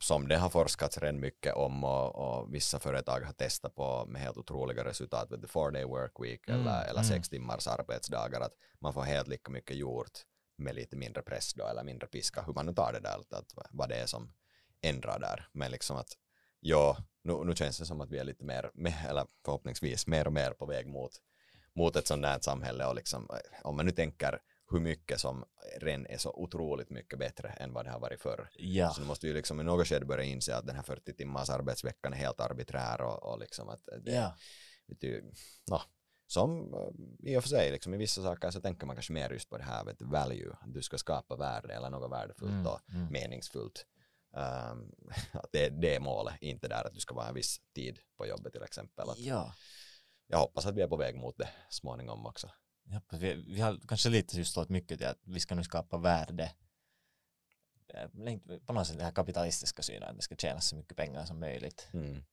Som 0.00 0.28
det 0.28 0.36
har 0.36 0.50
forskats 0.50 0.98
redan 0.98 1.20
mycket 1.20 1.54
om 1.54 1.84
och, 1.84 2.14
och 2.14 2.54
vissa 2.54 2.78
företag 2.78 3.20
har 3.20 3.32
testat 3.32 3.74
på 3.74 4.06
med 4.06 4.22
helt 4.22 4.36
otroliga 4.36 4.84
resultat. 4.84 5.30
Vet 5.30 5.42
du, 5.42 5.48
four 5.48 5.70
day 5.70 5.84
work 5.84 6.12
week 6.20 6.48
Mm, 6.48 6.60
eller, 6.60 6.82
eller 6.82 7.00
mm. 7.00 7.04
sex 7.04 7.28
timmars 7.28 7.66
arbetsdagar. 7.66 8.40
Att 8.40 8.54
man 8.78 8.92
får 8.92 9.02
helt 9.02 9.28
lika 9.28 9.50
mycket 9.50 9.76
gjort 9.76 10.18
med 10.56 10.74
lite 10.74 10.96
mindre 10.96 11.22
press 11.22 11.54
då 11.54 11.66
eller 11.66 11.84
mindre 11.84 12.06
piska. 12.06 12.42
Hur 12.42 12.52
man 12.52 12.66
nu 12.66 12.74
tar 12.74 12.92
det 12.92 13.00
där, 13.00 13.18
att, 13.18 13.32
att, 13.32 13.68
vad 13.70 13.88
det 13.88 13.96
är 13.96 14.06
som 14.06 14.32
ändrar 14.80 15.18
där. 15.18 15.48
Men 15.52 15.70
liksom 15.70 15.96
att 15.96 16.16
ja, 16.60 16.96
nu, 17.22 17.44
nu 17.44 17.54
känns 17.54 17.78
det 17.78 17.86
som 17.86 18.00
att 18.00 18.10
vi 18.10 18.18
är 18.18 18.24
lite 18.24 18.44
mer, 18.44 18.70
med, 18.74 18.94
eller 19.08 19.26
förhoppningsvis 19.44 20.06
mer 20.06 20.26
och 20.26 20.32
mer 20.32 20.50
på 20.50 20.66
väg 20.66 20.86
mot, 20.86 21.12
mot 21.74 21.96
ett 21.96 22.06
sånt 22.06 22.26
här 22.26 22.40
samhälle 22.40 22.86
och 22.86 22.94
liksom, 22.94 23.28
om 23.62 23.76
man 23.76 23.86
nu 23.86 23.92
tänker 23.92 24.40
hur 24.70 24.80
mycket 24.80 25.20
som 25.20 25.44
redan 25.80 26.06
är 26.06 26.18
så 26.18 26.32
otroligt 26.32 26.90
mycket 26.90 27.18
bättre 27.18 27.48
än 27.48 27.72
vad 27.72 27.84
det 27.84 27.90
har 27.90 28.00
varit 28.00 28.20
förr. 28.20 28.48
Ja, 28.56 28.90
Så 28.90 29.00
nu 29.00 29.06
måste 29.06 29.26
vi 29.26 29.32
liksom 29.32 29.60
i 29.60 29.64
något 29.64 29.88
skede 29.88 30.06
börja 30.06 30.24
inse 30.24 30.56
att 30.56 30.66
den 30.66 30.76
här 30.76 30.82
40 30.82 31.12
timmars 31.12 31.50
arbetsveckan 31.50 32.12
är 32.12 32.16
helt 32.16 32.40
arbiträr 32.40 33.00
och, 33.00 33.32
och 33.32 33.38
liksom 33.38 33.68
att 33.68 33.88
det, 34.04 34.12
ja. 34.12 34.36
vet 34.86 35.00
du, 35.00 35.32
no, 35.70 35.80
som 36.26 36.74
eh, 36.74 37.30
i 37.32 37.36
och 37.36 37.42
för 37.42 37.48
sig 37.48 37.72
liksom 37.72 37.94
i 37.94 37.96
vissa 37.96 38.22
saker 38.22 38.50
så 38.50 38.60
tänker 38.60 38.86
man 38.86 38.96
kanske 38.96 39.12
mer 39.12 39.30
just 39.30 39.50
på 39.50 39.58
det 39.58 39.64
här 39.64 39.84
vet 39.84 40.02
value, 40.02 40.52
att 40.60 40.74
du 40.74 40.82
ska 40.82 40.98
skapa 40.98 41.36
värde 41.36 41.74
eller 41.74 41.90
något 41.90 42.12
värdefullt 42.12 42.52
Mm, 42.52 42.66
och 42.66 42.80
mm. 42.90 43.12
meningsfullt. 43.12 43.86
Um, 44.30 44.92
att 45.32 45.52
det, 45.52 45.68
det 45.68 45.94
är 45.94 46.00
målet, 46.00 46.34
inte 46.40 46.68
där 46.68 46.86
att 46.86 46.94
du 46.94 47.00
ska 47.00 47.14
vara 47.14 47.28
en 47.28 47.34
viss 47.34 47.60
tid 47.74 47.98
på 48.16 48.26
jobbet 48.26 48.52
till 48.52 48.62
exempel. 48.62 49.10
Att 49.10 49.18
ja. 49.18 49.54
jag 50.26 50.38
hoppas 50.38 50.66
att 50.66 50.74
vi 50.74 50.82
är 50.82 50.88
på 50.88 50.96
väg 50.96 51.16
mot 51.16 51.38
det 51.38 51.48
småningom 51.70 52.26
också. 52.26 52.50
Vi, 53.10 53.34
vi 53.34 53.60
har 53.60 53.80
kanske 53.88 54.08
lite 54.08 54.36
just 54.36 54.50
stått 54.50 54.68
mycket 54.68 54.98
till 54.98 55.06
att 55.06 55.20
vi 55.22 55.40
ska 55.40 55.54
nu 55.54 55.64
skapa 55.64 55.98
värde 55.98 56.52
Eh, 57.94 58.08
på 58.66 58.72
något 58.72 58.86
sätt 58.86 58.96
den 58.96 59.04
här 59.04 59.12
kapitalistiska 59.12 59.82
synen 59.82 60.08
att 60.08 60.16
det 60.16 60.22
ska 60.22 60.36
tjänas 60.36 60.68
så 60.68 60.76
mycket 60.76 60.96
pengar 60.96 61.24
som 61.24 61.40
möjligt. 61.40 61.88
Mm. 61.92 62.24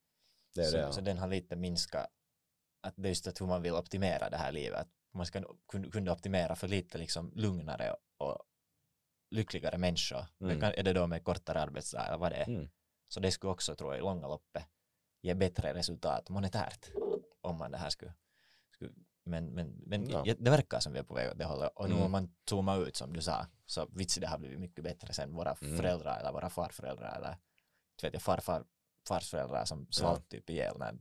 Det 0.54 0.60
är 0.60 0.64
så, 0.64 0.76
det. 0.76 0.82
ja. 0.82 0.92
så 0.92 1.00
den 1.00 1.18
har 1.18 1.28
lite 1.28 1.56
minskat 1.56 2.06
att 2.80 2.94
det 2.96 3.08
är 3.08 3.08
just 3.08 3.26
att 3.26 3.40
hur 3.40 3.46
man 3.46 3.62
vill 3.62 3.72
optimera 3.72 4.30
det 4.30 4.36
här 4.36 4.52
livet. 4.52 4.80
Att 4.80 4.88
man 5.12 5.26
ska 5.26 5.40
kun- 5.72 5.90
kunna 5.90 6.12
optimera 6.12 6.56
för 6.56 6.68
lite 6.68 6.98
liksom 6.98 7.32
lugnare 7.34 7.96
och 8.18 8.38
lyckligare 9.30 9.78
människor. 9.78 10.26
Mm. 10.40 10.60
Det 10.60 10.78
är 10.78 10.82
det 10.82 10.92
då 10.92 11.06
med 11.06 11.24
kortare 11.24 11.60
arbetsdag 11.60 12.06
eller 12.06 12.18
vad 12.18 12.32
det 12.32 12.36
är. 12.36 12.48
Mm. 12.48 12.68
Så 13.08 13.20
det 13.20 13.30
skulle 13.32 13.52
också 13.52 13.74
tror 13.74 13.92
jag 13.92 13.98
i 13.98 14.02
långa 14.02 14.28
loppet 14.28 14.64
ge 15.22 15.34
bättre 15.34 15.74
resultat 15.74 16.28
monetärt. 16.28 16.90
om 17.40 17.56
man 17.56 17.70
det 17.70 17.78
här 17.78 17.90
skulle, 17.90 18.14
skulle 18.70 18.92
men, 19.26 19.46
men, 19.54 19.82
men 19.86 20.10
Ja. 20.10 20.24
det 20.38 20.50
verkar 20.50 20.80
som 20.80 20.92
vi 20.92 20.98
är 20.98 21.02
på 21.02 21.14
väg 21.14 21.30
åt 21.30 21.38
det 21.38 21.44
hållet 21.44 21.72
och 21.74 21.88
nu 21.88 21.94
Mm. 21.94 22.04
om 22.04 22.10
man 22.12 22.34
zoomar 22.48 22.86
ut 22.88 22.96
som 22.96 23.12
du 23.12 23.20
sa 23.22 23.46
så 23.66 23.86
vitsi 23.86 24.20
det 24.20 24.26
har 24.26 24.38
blivit 24.38 24.60
mycket 24.60 24.84
bättre 24.84 25.12
sen 25.12 25.34
våra 25.34 25.56
Mm. 25.62 25.76
föräldrar 25.76 26.20
eller 26.20 26.32
våra 26.32 26.50
farföräldrar 26.50 27.16
eller 27.16 27.36
vet 28.02 28.12
jag 28.12 28.22
farfar 28.22 28.64
fars 29.08 29.30
föräldrar 29.30 29.64
som 29.64 29.86
svalt 29.90 30.28
typ 30.28 30.50
ihjäl 30.50 30.78
när 30.78 30.98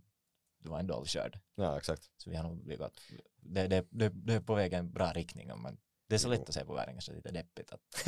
du 0.57 0.69
var 0.69 0.79
en 0.79 0.87
dålig 0.87 1.09
körd 1.09 1.39
Ja, 1.55 1.77
exakt. 1.77 2.11
så 2.17 2.29
vi 2.29 2.35
har 2.35 2.43
nog 2.43 2.63
blivit 2.65 3.01
det, 3.35 3.67
det, 3.67 3.87
det, 3.89 4.09
det 4.09 4.33
är 4.33 4.39
på 4.41 4.55
väg 4.55 4.73
i 4.73 4.75
en 4.75 4.91
bra 4.91 5.11
riktning 5.11 5.51
om 5.51 5.61
man 5.61 5.77
det 6.07 6.15
är 6.15 6.19
så 6.19 6.27
lätt 6.27 6.49
att 6.49 6.53
se 6.55 6.65
på 6.65 6.73
världen 6.73 6.93
kanske 6.95 7.11
lite 7.13 7.31
deppigt 7.31 7.71
att 7.71 8.07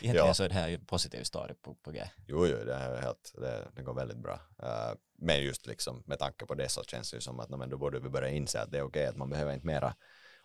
egentligen 0.00 0.26
Ja. 0.26 0.34
så 0.34 0.44
är 0.44 0.48
det 0.48 0.54
här 0.54 0.68
ju 0.68 0.78
positiv 0.78 1.22
story 1.22 1.54
på, 1.62 1.74
på 1.74 1.90
G. 1.90 2.04
Jo, 2.26 2.46
jo, 2.46 2.56
det 2.64 2.74
är 2.74 3.00
helt, 3.00 3.32
det, 3.34 3.68
det 3.76 3.82
går 3.82 3.94
väldigt 3.94 4.18
bra. 4.18 4.34
Uh, 4.62 4.94
men 5.18 5.42
just 5.42 5.66
liksom 5.66 6.02
med 6.06 6.18
tanke 6.18 6.46
på 6.46 6.54
det 6.54 6.68
så 6.68 6.82
känns 6.84 7.10
det 7.10 7.16
ju 7.16 7.20
som 7.20 7.40
att 7.40 7.48
no, 7.50 7.56
men 7.56 7.70
då 7.70 7.78
borde 7.78 8.00
vi 8.00 8.08
börja 8.08 8.28
inse 8.28 8.60
att 8.60 8.70
det 8.72 8.78
är 8.78 8.82
okej 8.82 9.06
att 9.06 9.16
man 9.16 9.30
behöver 9.30 9.52
inte 9.52 9.66
mera 9.66 9.94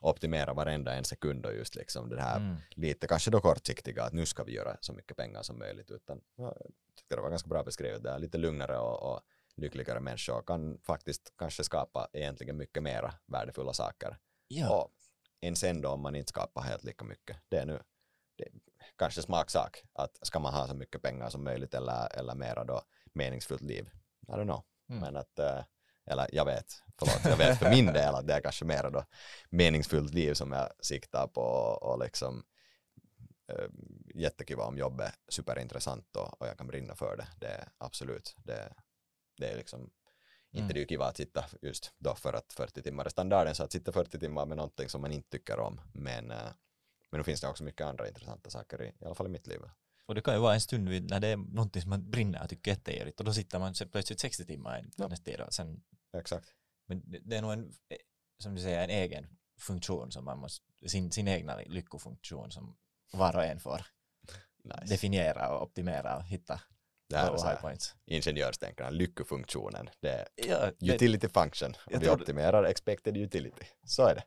optimera 0.01 0.53
varenda 0.53 0.93
en 0.93 1.03
sekund 1.05 1.45
och 1.45 1.53
just 1.53 1.75
liksom 1.75 2.09
det 2.09 2.21
här 2.21 2.37
Mm. 2.37 2.55
lite 2.71 3.07
kanske 3.07 3.31
då 3.31 3.41
kortsiktiga 3.41 4.03
att 4.03 4.13
nu 4.13 4.25
ska 4.25 4.43
vi 4.43 4.51
göra 4.53 4.77
så 4.81 4.93
mycket 4.93 5.17
pengar 5.17 5.41
som 5.43 5.59
möjligt 5.59 5.91
utan 5.91 6.21
ja, 6.35 6.43
jag 6.59 6.71
tyckte 6.95 7.15
det 7.15 7.21
var 7.21 7.29
ganska 7.29 7.47
bra 7.49 7.63
beskrivet 7.63 8.03
där 8.03 8.19
lite 8.19 8.37
lugnare 8.37 8.77
och, 8.77 9.13
och 9.13 9.21
lyckligare 9.55 9.99
människor 9.99 10.41
kan 10.47 10.79
faktiskt 10.83 11.33
kanske 11.37 11.63
skapa 11.63 12.07
egentligen 12.13 12.57
mycket 12.57 12.83
mera 12.83 13.13
värdefulla 13.25 13.73
saker 13.73 14.17
Ja. 14.47 14.69
och 14.83 14.91
än 15.41 15.55
sen 15.55 15.81
då 15.81 15.89
om 15.89 16.01
man 16.01 16.15
inte 16.15 16.29
skapar 16.29 16.61
helt 16.61 16.83
lika 16.83 17.05
mycket 17.05 17.37
det 17.49 17.57
är 17.57 17.65
nu 17.65 17.79
det 18.35 18.43
är 18.43 18.51
kanske 18.95 19.21
smaksak 19.21 19.83
att 19.93 20.27
ska 20.27 20.39
man 20.39 20.53
ha 20.53 20.67
så 20.67 20.73
mycket 20.73 21.01
pengar 21.01 21.29
som 21.29 21.43
möjligt 21.43 21.73
eller, 21.73 22.17
eller 22.17 22.35
mera 22.35 22.63
då 22.63 22.81
meningsfullt 23.13 23.61
liv 23.61 23.89
I 24.27 24.31
don't 24.31 24.43
know 24.43 24.63
Mm. 24.89 25.01
men 25.01 25.15
att 25.15 25.39
eh, 25.39 25.63
eller 26.05 26.29
jag 26.31 26.45
vet, 26.45 26.83
förlåt, 26.97 27.25
jag 27.25 27.37
vet 27.37 27.59
för 27.59 27.69
min 27.69 27.85
del 27.93 28.15
att 28.15 28.27
det 28.27 28.33
är 28.33 28.41
kanske 28.41 28.65
mera 28.65 28.89
då 28.89 29.05
meningsfullt 29.49 30.13
liv 30.13 30.33
som 30.33 30.51
jag 30.51 30.69
siktar 30.79 31.27
på 31.27 31.41
och 31.81 31.99
liksom 31.99 32.43
eh, 33.47 33.69
jättekiva 34.15 34.63
om 34.63 34.77
jobbet 34.77 35.13
superintressant 35.27 36.15
och, 36.15 36.41
och 36.41 36.47
jag 36.47 36.57
kan 36.57 36.67
brinna 36.67 36.95
för 36.95 37.17
det. 37.17 37.27
Det 37.39 37.47
är 37.47 37.67
absolut, 37.77 38.35
det, 38.37 38.73
det 39.37 39.51
är 39.51 39.57
liksom 39.57 39.89
inte 40.51 40.59
Mm. 40.63 40.67
det 40.73 40.77
är 40.79 40.81
ju 40.81 40.87
kiva 40.87 41.05
att 41.05 41.17
sitta 41.17 41.45
just 41.61 41.93
då 41.97 42.15
för 42.15 42.33
att 42.33 42.53
40 42.53 42.81
timmar 42.81 43.05
är 43.05 43.09
standarden 43.09 43.55
så 43.55 43.63
att 43.63 43.71
sitta 43.71 43.91
40 43.91 44.19
timmar 44.19 44.45
med 44.45 44.57
någonting 44.57 44.89
som 44.89 45.01
man 45.01 45.11
inte 45.11 45.29
tycker 45.29 45.59
om 45.59 45.81
men, 45.93 46.31
eh, 46.31 46.37
men 47.11 47.17
nu 47.19 47.23
finns 47.23 47.41
det 47.41 47.47
också 47.47 47.63
mycket 47.63 47.87
andra 47.87 48.07
intressanta 48.07 48.49
saker 48.49 48.81
i, 48.81 48.87
i 48.87 49.05
alla 49.05 49.15
fall 49.15 49.27
i 49.27 49.29
mitt 49.29 49.47
liv. 49.47 49.59
Och 50.05 50.15
det 50.15 50.21
kan 50.21 50.33
ju 50.33 50.39
vara 50.39 50.53
en 50.53 50.61
stund 50.61 50.89
vid, 50.89 51.09
när 51.09 51.19
det 51.19 51.27
är 51.27 51.37
någonting 51.37 51.81
som 51.81 51.89
man 51.89 52.09
brinner 52.11 52.43
och 52.43 52.49
tycker 52.49 52.71
är 52.71 52.75
jättejobbigt 52.75 53.19
och 53.19 53.25
då 53.25 53.33
sitter 53.33 53.59
man 53.59 53.73
plötsligt 53.91 54.19
60 54.19 54.45
timmar 54.45 54.85
Ja. 54.97 55.07
nästa 55.07 55.45
och 55.45 55.53
sen, 55.53 55.81
Exakt. 56.17 56.53
men 56.85 57.01
det, 57.11 57.19
det 57.19 57.37
är 57.37 57.41
nog 57.41 57.53
en, 57.53 57.73
eh, 57.89 57.97
som 58.39 58.55
du 58.55 58.61
säger, 58.61 58.83
en 58.83 58.89
egen 58.89 59.27
funktion 59.59 60.11
som 60.11 60.25
man 60.25 60.39
måste, 60.39 60.65
sin, 60.89 61.11
sin 61.11 61.27
egna 61.27 61.57
lyckofunktion 61.65 62.51
som 62.51 62.77
var 63.11 63.35
och 63.35 63.43
en 63.43 63.59
får 63.59 63.85
Nice. 64.63 64.85
definiera 64.85 65.55
och 65.55 65.63
optimera 65.63 66.17
och 66.17 66.23
hitta 66.23 66.61
det 67.09 67.17
här 67.17 67.37
så 67.37 67.47
här, 67.47 67.77
ingenjörstänkarna, 68.05 68.89
lyckofunktionen, 68.89 69.89
det 70.01 70.09
är 70.09 70.27
Ja, 70.35 70.71
det, 70.79 70.93
utility 70.93 71.29
function 71.29 71.71
och 71.85 71.93
vi 71.93 71.97
det- 71.97 72.11
optimerar 72.11 72.63
expected 72.63 73.17
utility. 73.17 73.65
Så 73.83 74.03
är 74.07 74.15
det. 74.15 74.23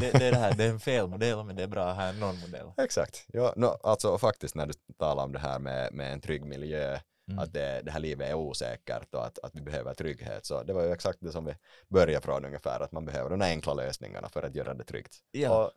det, 0.00 0.18
det 0.18 0.26
är 0.26 0.32
det 0.32 0.38
här, 0.38 0.54
det 0.54 0.64
är 0.64 0.68
en 0.70 0.80
fel 0.80 1.06
modell 1.08 1.44
men 1.44 1.56
det 1.56 1.62
är 1.62 1.66
bra 1.66 1.84
att 1.88 1.96
ha 1.96 2.02
en 2.04 2.18
non-modell. 2.22 2.72
Exakt. 2.76 3.24
Ja, 3.32 3.52
no, 3.56 3.66
alltså 3.66 4.18
faktiskt 4.18 4.54
när 4.54 4.66
du 4.66 4.72
talar 4.98 5.24
om 5.24 5.32
det 5.32 5.38
här 5.38 5.58
med, 5.58 5.92
med 5.92 6.12
en 6.12 6.20
trygg 6.20 6.44
miljö, 6.44 6.98
Mm. 7.28 7.38
att 7.38 7.52
det, 7.52 7.80
det 7.84 7.90
här 7.90 8.00
livet 8.00 8.28
är 8.30 8.34
osäkert 8.34 9.14
och 9.14 9.26
att, 9.26 9.38
att 9.38 9.54
vi 9.54 9.60
behöver 9.60 9.94
trygghet, 9.94 10.46
så 10.46 10.62
det 10.62 10.72
var 10.72 10.82
ju 10.82 10.92
exakt 10.92 11.18
det 11.20 11.32
som 11.32 11.44
vi 11.44 11.54
började 11.88 12.24
från 12.24 12.44
ungefär, 12.44 12.80
att 12.80 12.92
man 12.92 13.04
behöver 13.04 13.30
de 13.30 13.40
här 13.40 13.48
enkla 13.50 13.74
lösningarna 13.74 14.28
för 14.28 14.42
att 14.42 14.54
göra 14.54 14.74
det 14.74 14.84
tryggt. 14.84 15.16
Ja. 15.30 15.64
Och 15.64 15.70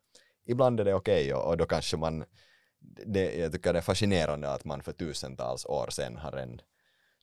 ibland 0.45 0.80
är 0.80 0.86
det 0.86 0.93
okej 0.93 1.34
och, 1.34 1.47
och 1.50 1.58
då 1.58 1.66
kanske 1.66 1.97
man, 1.97 2.26
det, 3.05 3.36
jag 3.36 3.51
tycker 3.51 3.73
det 3.73 3.80
är 3.80 3.84
fascinerande 3.84 4.51
att 4.51 4.65
man 4.65 4.84
för 4.84 4.91
tusentals 4.91 5.65
år 5.65 5.88
sedan 5.89 6.17
har 6.17 6.32
en 6.32 6.61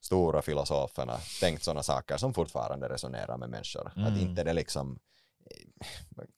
stora 0.00 0.42
filosoferna 0.42 1.18
tänkt 1.40 1.62
sådana 1.64 1.82
saker 1.82 2.16
som 2.16 2.34
fortfarande 2.34 2.88
resonerar 2.88 3.36
med 3.36 3.50
människor. 3.50 3.86
Att 3.86 3.96
Mm. 3.96 4.20
inte 4.20 4.44
det 4.44 4.52
liksom 4.52 4.98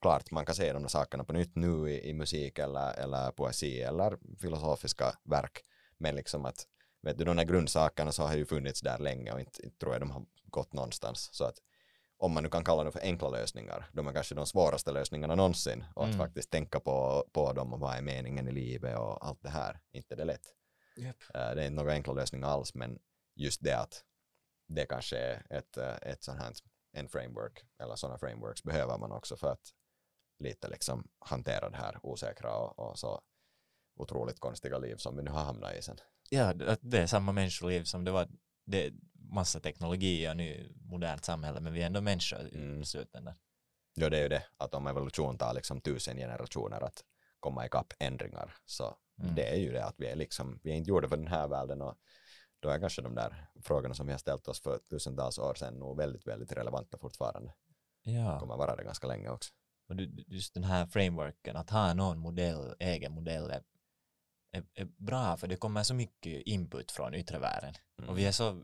klart 0.02 0.30
man 0.30 0.46
kan 0.46 0.54
se 0.54 0.72
de 0.72 0.82
där 0.82 0.88
sakerna 0.88 1.24
på 1.24 1.32
nytt 1.32 1.56
nu 1.56 1.90
i, 1.90 2.08
i 2.08 2.14
musik 2.14 2.58
eller, 2.58 2.92
eller 2.98 3.30
poesi 3.30 3.82
eller 3.82 4.18
filosofiska 4.40 5.12
verk 5.24 5.60
men 5.98 6.14
liksom 6.14 6.44
att 6.44 6.66
vet 7.02 7.18
du 7.18 7.24
de 7.24 7.36
där 7.36 7.44
grundsakerna 7.44 8.12
så 8.12 8.22
har 8.22 8.36
ju 8.36 8.46
funnits 8.46 8.80
där 8.80 8.98
länge 8.98 9.32
och 9.32 9.40
inte, 9.40 9.64
inte 9.64 9.78
tror 9.78 9.92
jag 9.92 10.02
de 10.02 10.10
har 10.10 10.24
gått 10.44 10.72
någonstans 10.72 11.28
så 11.32 11.44
att 11.44 11.58
om 12.20 12.32
man 12.32 12.42
nu 12.42 12.48
kan 12.48 12.64
kalla 12.64 12.82
dem 12.84 12.92
för 12.92 13.00
enkla 13.00 13.28
lösningar 13.28 13.86
de 13.92 14.06
är 14.08 14.12
kanske 14.12 14.34
de 14.34 14.46
svåraste 14.46 14.92
lösningarna 14.92 15.34
någonsin 15.34 15.84
och 15.94 16.02
att 16.04 16.08
Mm. 16.14 16.18
faktiskt 16.18 16.50
tänka 16.50 16.80
på, 16.80 17.24
på 17.32 17.52
dem 17.52 17.72
och 17.72 17.80
vad 17.80 17.96
är 17.96 18.02
meningen 18.02 18.48
i 18.48 18.52
livet 18.52 18.98
och 18.98 19.26
allt 19.26 19.42
det 19.42 19.48
här 19.50 19.80
inte 19.92 20.14
det 20.16 20.22
är 20.22 20.26
lätt 20.26 20.54
Japp. 20.96 21.16
Eh, 21.34 21.40
det 21.54 21.62
är 21.62 21.66
inte 21.66 21.70
några 21.70 21.92
enkla 21.92 22.12
lösningar 22.12 22.48
alls 22.48 22.74
men 22.74 22.98
just 23.34 23.62
det 23.64 23.78
att 23.78 24.04
det 24.68 24.86
kanske 24.86 25.18
är 25.18 25.46
ett, 25.50 25.76
eh, 25.76 25.94
ett 26.02 26.22
sånt 26.22 26.38
här 26.38 26.52
en 26.92 27.08
framework 27.08 27.64
eller 27.82 27.96
sådana 27.96 28.18
frameworks 28.18 28.62
behöver 28.62 28.98
man 28.98 29.12
också 29.12 29.36
för 29.36 29.52
att 29.52 29.72
lite 30.38 30.68
liksom 30.68 31.08
hantera 31.18 31.70
det 31.70 31.76
här 31.76 31.98
osäkra 32.02 32.54
och, 32.56 32.78
och 32.90 32.98
så 32.98 33.20
otroligt 33.96 34.40
konstiga 34.40 34.78
liv 34.78 34.96
som 34.96 35.16
vi 35.16 35.22
nu 35.22 35.30
har 35.30 35.44
hamnat 35.44 35.74
i 35.74 35.82
sen. 35.82 35.98
Ja, 36.30 36.52
det- 36.54 36.98
är 36.98 37.06
samma 37.06 37.32
människoliv 37.32 37.84
som 37.84 38.04
det 38.04 38.10
var, 38.10 38.28
det 38.66 38.92
massa 39.28 39.60
teknologi 39.60 40.28
och 40.30 40.36
nu 40.36 40.72
modernt 40.90 41.24
samhälle 41.24 41.60
men 41.60 41.72
vi 41.72 41.82
är 41.82 41.86
ändå 41.86 42.00
människor 42.00 42.40
Mm. 42.54 42.82
i 42.82 42.86
slutändan. 42.86 43.34
Ja, 43.94 44.10
det 44.10 44.18
är 44.18 44.22
ju 44.22 44.28
det 44.28 44.42
att 44.56 44.74
om 44.74 44.86
evolution 44.86 45.38
tar 45.38 45.54
liksom 45.54 45.80
tusen 45.80 46.16
generationer 46.16 46.80
att 46.84 47.04
komma 47.40 47.66
ikapp 47.66 47.92
ändringar 47.98 48.54
så 48.64 48.96
Mm. 49.22 49.34
det 49.34 49.50
är 49.50 49.56
ju 49.56 49.72
det 49.72 49.84
att 49.84 49.94
vi 49.98 50.06
är 50.06 50.16
liksom, 50.16 50.60
vi 50.62 50.70
är 50.70 50.74
inte 50.74 50.88
gjorda 50.90 51.08
för 51.08 51.16
den 51.16 51.26
här 51.26 51.48
världen 51.48 51.82
och 51.82 51.98
då 52.60 52.68
är 52.68 52.78
kanske 52.78 53.02
de 53.02 53.14
där 53.14 53.46
frågorna 53.62 53.94
som 53.94 54.06
vi 54.06 54.12
har 54.12 54.18
ställt 54.18 54.48
oss 54.48 54.60
för 54.60 54.78
tusentals 54.90 55.38
år 55.38 55.54
sedan 55.54 55.74
nog 55.78 55.96
väldigt, 55.96 56.26
väldigt 56.26 56.52
relevanta 56.52 56.98
fortfarande. 56.98 57.54
Ja. 58.02 58.40
Kommer 58.40 58.56
vara 58.56 58.76
det 58.76 58.84
ganska 58.84 59.06
länge 59.06 59.28
också. 59.30 59.52
Och 59.88 59.94
just 60.26 60.54
den 60.54 60.64
här 60.64 60.86
frameworken, 60.86 61.56
att 61.56 61.70
ha 61.70 61.94
någon 61.94 62.18
modell, 62.18 62.74
egen 62.78 63.12
modell 63.12 63.50
är, 63.50 63.62
är, 64.52 64.64
är 64.74 64.84
bra 64.84 65.36
för 65.36 65.46
det 65.48 65.56
kommer 65.56 65.82
så 65.82 65.94
mycket 65.94 66.42
input 66.46 66.92
från 66.92 67.14
yttre 67.14 67.38
världen. 67.38 67.74
Mm. 67.98 68.10
Och 68.10 68.18
vi 68.18 68.26
är 68.26 68.32
så 68.32 68.62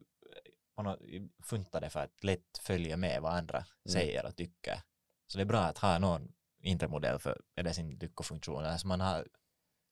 på 0.75 0.83
något, 0.83 1.01
funtade 1.43 1.91
för 1.91 2.01
att 2.01 2.25
lätt 2.25 2.59
följa 2.59 2.97
med 2.97 3.23
vad 3.23 3.33
andra 3.33 3.59
Mm. 3.59 3.93
säger 3.93 4.27
och 4.27 4.37
tycker. 4.37 4.83
Så 5.27 5.39
det 5.39 5.43
är 5.43 5.47
bra 5.47 5.61
att 5.61 5.79
ha 5.79 5.99
någon 5.99 6.33
inre 6.59 6.89
modell 6.89 7.19
för 7.19 7.43
det 7.55 7.75
sin 7.75 7.91
lyckofunktion. 7.99 8.65
Alltså 8.65 8.87
man 8.87 9.01
har 9.01 9.29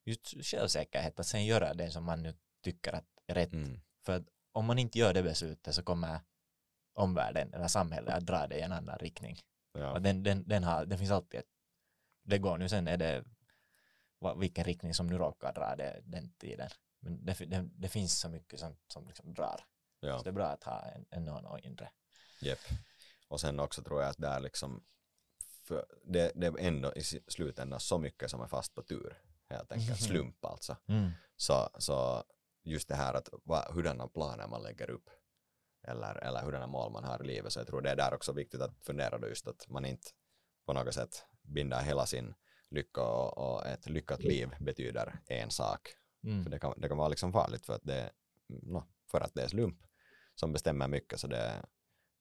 just 0.05 0.45
självsäkerhet 0.45 1.19
att 1.19 1.25
sen 1.25 1.45
göra 1.45 1.73
det 1.73 1.91
som 1.91 2.03
man 2.03 2.23
nu 2.23 2.33
tycker 2.63 2.93
att 2.93 3.05
är 3.27 3.33
rätt. 3.33 3.53
Mm. 3.53 3.79
För 4.05 4.13
att 4.17 4.23
om 4.51 4.65
man 4.65 4.79
inte 4.79 4.99
gör 4.99 5.13
det 5.13 5.23
beslutet 5.23 5.75
så 5.75 5.83
kommer 5.83 6.19
omvärlden 6.93 7.53
eller 7.53 7.67
samhället 7.67 8.13
att 8.13 8.25
dra 8.25 8.47
det 8.47 8.57
i 8.57 8.61
en 8.61 8.71
annan 8.71 8.97
riktning. 8.97 9.39
Ja. 9.73 9.91
Och 9.91 10.01
den, 10.01 10.23
den, 10.23 10.47
den, 10.47 10.63
har, 10.63 10.85
den 10.85 10.97
finns 10.97 11.11
alltid 11.11 11.39
ett, 11.39 11.49
det 12.23 12.37
går 12.37 12.57
nu 12.57 12.69
sen 12.69 12.87
är 12.87 12.97
det 12.97 13.23
vilken 14.37 14.63
riktning 14.63 14.93
som 14.93 15.07
nu 15.07 15.17
råkar 15.17 15.53
dra 15.53 15.75
det 15.75 16.01
den 16.03 16.33
tiden. 16.33 16.69
Men 16.99 17.25
det, 17.25 17.33
det, 17.33 17.69
det 17.75 17.89
finns 17.89 18.19
så 18.19 18.29
mycket 18.29 18.59
som, 18.59 18.75
som 18.87 19.07
liksom 19.07 19.33
drar. 19.33 19.65
Ja. 20.07 20.17
Så 20.17 20.23
det 20.23 20.29
är 20.29 20.33
bra 20.33 20.45
att 20.45 20.63
ha 20.63 20.81
en, 20.81 21.05
en 21.09 21.25
någon 21.25 21.59
inre. 21.59 21.91
Japp. 22.41 22.59
Och 23.27 23.41
sen 23.41 23.59
också 23.59 23.83
tror 23.83 24.01
jag 24.01 24.09
att 24.09 24.17
det 24.17 24.27
är 24.27 24.39
liksom 24.39 24.83
det, 26.03 26.31
det 26.35 26.47
är 26.47 26.57
ändå 26.59 26.93
i 26.93 27.03
slutändan 27.27 27.79
så 27.79 27.97
mycket 27.97 28.31
som 28.31 28.41
är 28.41 28.47
fast 28.47 28.75
på 28.75 28.83
tur 28.83 29.21
helt 29.49 29.71
enkelt, 29.71 29.89
Mhm. 29.89 30.07
slump 30.07 30.45
alltså. 30.45 30.77
Mm. 30.87 31.11
Så, 31.35 31.69
så 31.77 32.23
just 32.63 32.87
det 32.87 32.95
här 32.95 33.13
att 33.13 33.29
va, 33.43 33.67
hurdana 33.73 34.07
planer 34.07 34.47
man 34.47 34.63
lägger 34.63 34.89
upp 34.89 35.09
eller, 35.87 36.15
eller 36.15 36.41
hurdana 36.41 36.67
mål 36.67 36.91
man 36.91 37.03
har 37.03 37.23
i 37.23 37.27
livet 37.27 37.53
så 37.53 37.59
jag 37.59 37.67
tror 37.67 37.81
det 37.81 37.89
är 37.89 37.95
där 37.95 38.13
också 38.13 38.33
viktigt 38.33 38.61
att 38.61 38.85
fundera 38.85 39.17
då 39.17 39.27
just 39.27 39.47
att 39.47 39.67
man 39.67 39.85
inte 39.85 40.07
på 40.65 40.73
något 40.73 40.93
sätt 40.93 41.25
binder 41.41 41.81
hela 41.81 42.05
sin 42.05 42.33
lycka 42.69 43.01
och, 43.01 43.37
och 43.37 43.65
ett 43.67 43.89
lyckat 43.89 44.19
liv 44.23 44.49
betyder 44.59 45.19
en 45.27 45.51
sak. 45.51 45.89
Mm. 46.23 46.43
För 46.43 46.51
det 46.51 46.59
kan, 46.59 46.73
det 46.81 46.87
kan 46.87 46.97
vara 46.97 47.07
liksom 47.07 47.33
farligt 47.33 47.65
för 47.65 47.73
att 47.75 47.83
det, 47.83 48.11
no, 48.47 48.83
för 49.11 49.21
att 49.21 49.33
det 49.33 49.43
är 49.43 49.47
slump 49.47 49.83
som 50.35 50.53
bestämmer 50.53 50.87
mycket 50.87 51.19
så 51.19 51.27
det, 51.27 51.65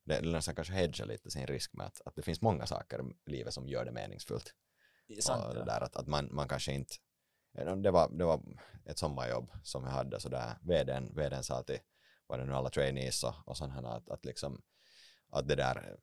det 0.04 0.14
är 0.14 0.22
nästan 0.22 0.54
kanske 0.54 0.74
hedga 0.74 1.04
lite 1.04 1.30
sin 1.30 1.46
risk 1.46 1.72
med 1.72 1.86
att, 1.86 2.00
att 2.04 2.16
det 2.16 2.22
finns 2.22 2.40
många 2.40 2.66
saker 2.66 3.04
i 3.26 3.30
livet 3.30 3.54
som 3.54 3.68
gör 3.68 3.84
det 3.84 3.92
meningsfullt. 3.92 4.54
Det 5.08 5.14
är 5.14 5.20
sant, 5.20 5.44
och 5.44 5.54
det 5.54 5.64
där 5.64 5.80
att, 5.80 5.96
att 5.96 6.06
man, 6.06 6.28
man 6.34 6.48
kanske 6.48 6.72
inte 6.72 6.94
det 7.82 7.90
var, 7.90 8.08
det 8.08 8.24
var 8.24 8.42
ett 8.84 8.98
sommarjobb 8.98 9.50
som 9.62 9.84
jag 9.84 9.90
hade 9.90 10.20
så 10.20 10.28
där 10.28 10.58
vdn, 10.62 11.14
vdn 11.14 11.42
sa 11.42 11.62
till 11.62 11.78
var 12.26 12.38
det 12.38 12.44
nu 12.44 12.54
alla 12.54 12.70
trainees 12.70 13.24
och, 13.24 13.34
och 13.46 13.58
här 13.58 13.96
att, 13.96 14.10
att 14.10 14.24
liksom 14.24 14.62
att 15.32 15.48
det 15.48 15.54
där 15.54 15.96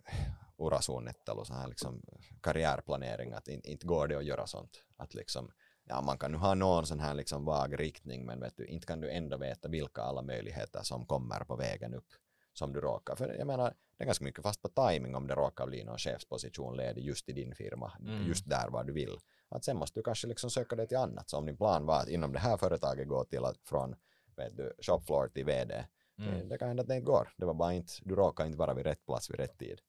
urasuunnittelu, 0.57 1.45
så 1.45 1.53
här 1.53 1.68
liksom 1.68 2.02
karriärplanering, 2.41 3.34
att 3.34 3.48
in, 3.48 3.61
inte 3.64 3.88
går 3.88 4.07
det 4.07 4.15
att 4.15 4.26
göra 4.26 4.48
sånt. 4.48 4.84
Att 4.98 5.14
liksom, 5.14 5.52
ja 5.90 6.02
man 6.02 6.18
kan 6.18 6.32
nu 6.32 6.38
ha 6.38 6.53
någon 6.56 6.86
sån 6.86 6.99
här 6.99 7.14
liksom 7.14 7.45
vag 7.45 7.80
riktning 7.80 8.26
men 8.26 8.40
vet 8.40 8.57
du, 8.57 8.66
inte 8.66 8.88
kan 8.88 9.02
du 9.02 9.10
ändå 9.11 9.38
veta 9.38 9.68
vilka 9.70 10.02
alla 10.02 10.22
möjligheter 10.22 10.80
som 10.84 11.06
kommer 11.06 11.40
på 11.44 11.56
vägen 11.56 11.94
upp 11.94 12.07
som 12.53 12.74
du 12.74 12.80
råkar. 12.82 13.16
För 13.16 13.34
jag 13.38 13.48
menar, 13.48 13.74
det 13.98 14.03
är 14.03 14.06
ganska 14.06 14.26
mycket 14.26 14.44
fast 14.44 14.61
på 14.61 14.70
timing 14.70 15.16
om 15.16 15.28
det 15.28 15.36
råkar 15.36 15.68
bli 15.68 15.84
någon 15.84 15.98
chefsposition 15.98 16.78
ledig 16.78 17.03
just 17.06 17.30
i 17.30 17.34
din 17.34 17.56
firma, 17.56 17.91
Mm. 17.99 18.28
just 18.28 18.49
där 18.49 18.70
var 18.70 18.84
du 18.84 18.94
vill. 18.94 19.18
Att 19.49 19.64
sen 19.66 19.78
måste 19.78 19.99
du 19.99 20.03
kanske 20.03 20.28
liksom 20.28 20.49
söka 20.49 20.76
dig 20.76 20.88
till 20.88 20.98
annat. 20.98 21.30
Så 21.30 21.38
om 21.38 21.45
din 21.45 21.57
plan 21.57 21.86
var 21.86 21.99
att 21.99 22.07
inom 22.10 22.34
det 22.34 22.40
här 22.40 22.57
företaget 22.57 23.07
gå 23.07 23.26
till 23.26 23.45
att 23.45 23.57
från 23.64 23.95
vet 24.36 24.57
du, 24.57 24.74
shopfloor 24.82 25.28
till 25.28 25.45
vd, 25.45 25.86
det, 26.18 26.24
Mm. 26.24 26.49
det 26.49 26.57
kan 26.57 26.68
hända 26.68 26.82
att 26.82 26.88
det 26.88 26.95
inte 26.95 27.06
går. 27.06 27.34
Det 27.38 27.45
var 27.45 27.53
bara 27.53 27.74
inte, 27.74 27.94
du 28.02 28.16
råkar 28.16 28.45
inte 28.45 28.57
vara 28.57 28.74
vid 28.74 28.86
rätt 28.86 29.06
plats 29.06 29.30
vid 29.32 29.40
rätt 29.40 29.57
tid. 29.57 29.80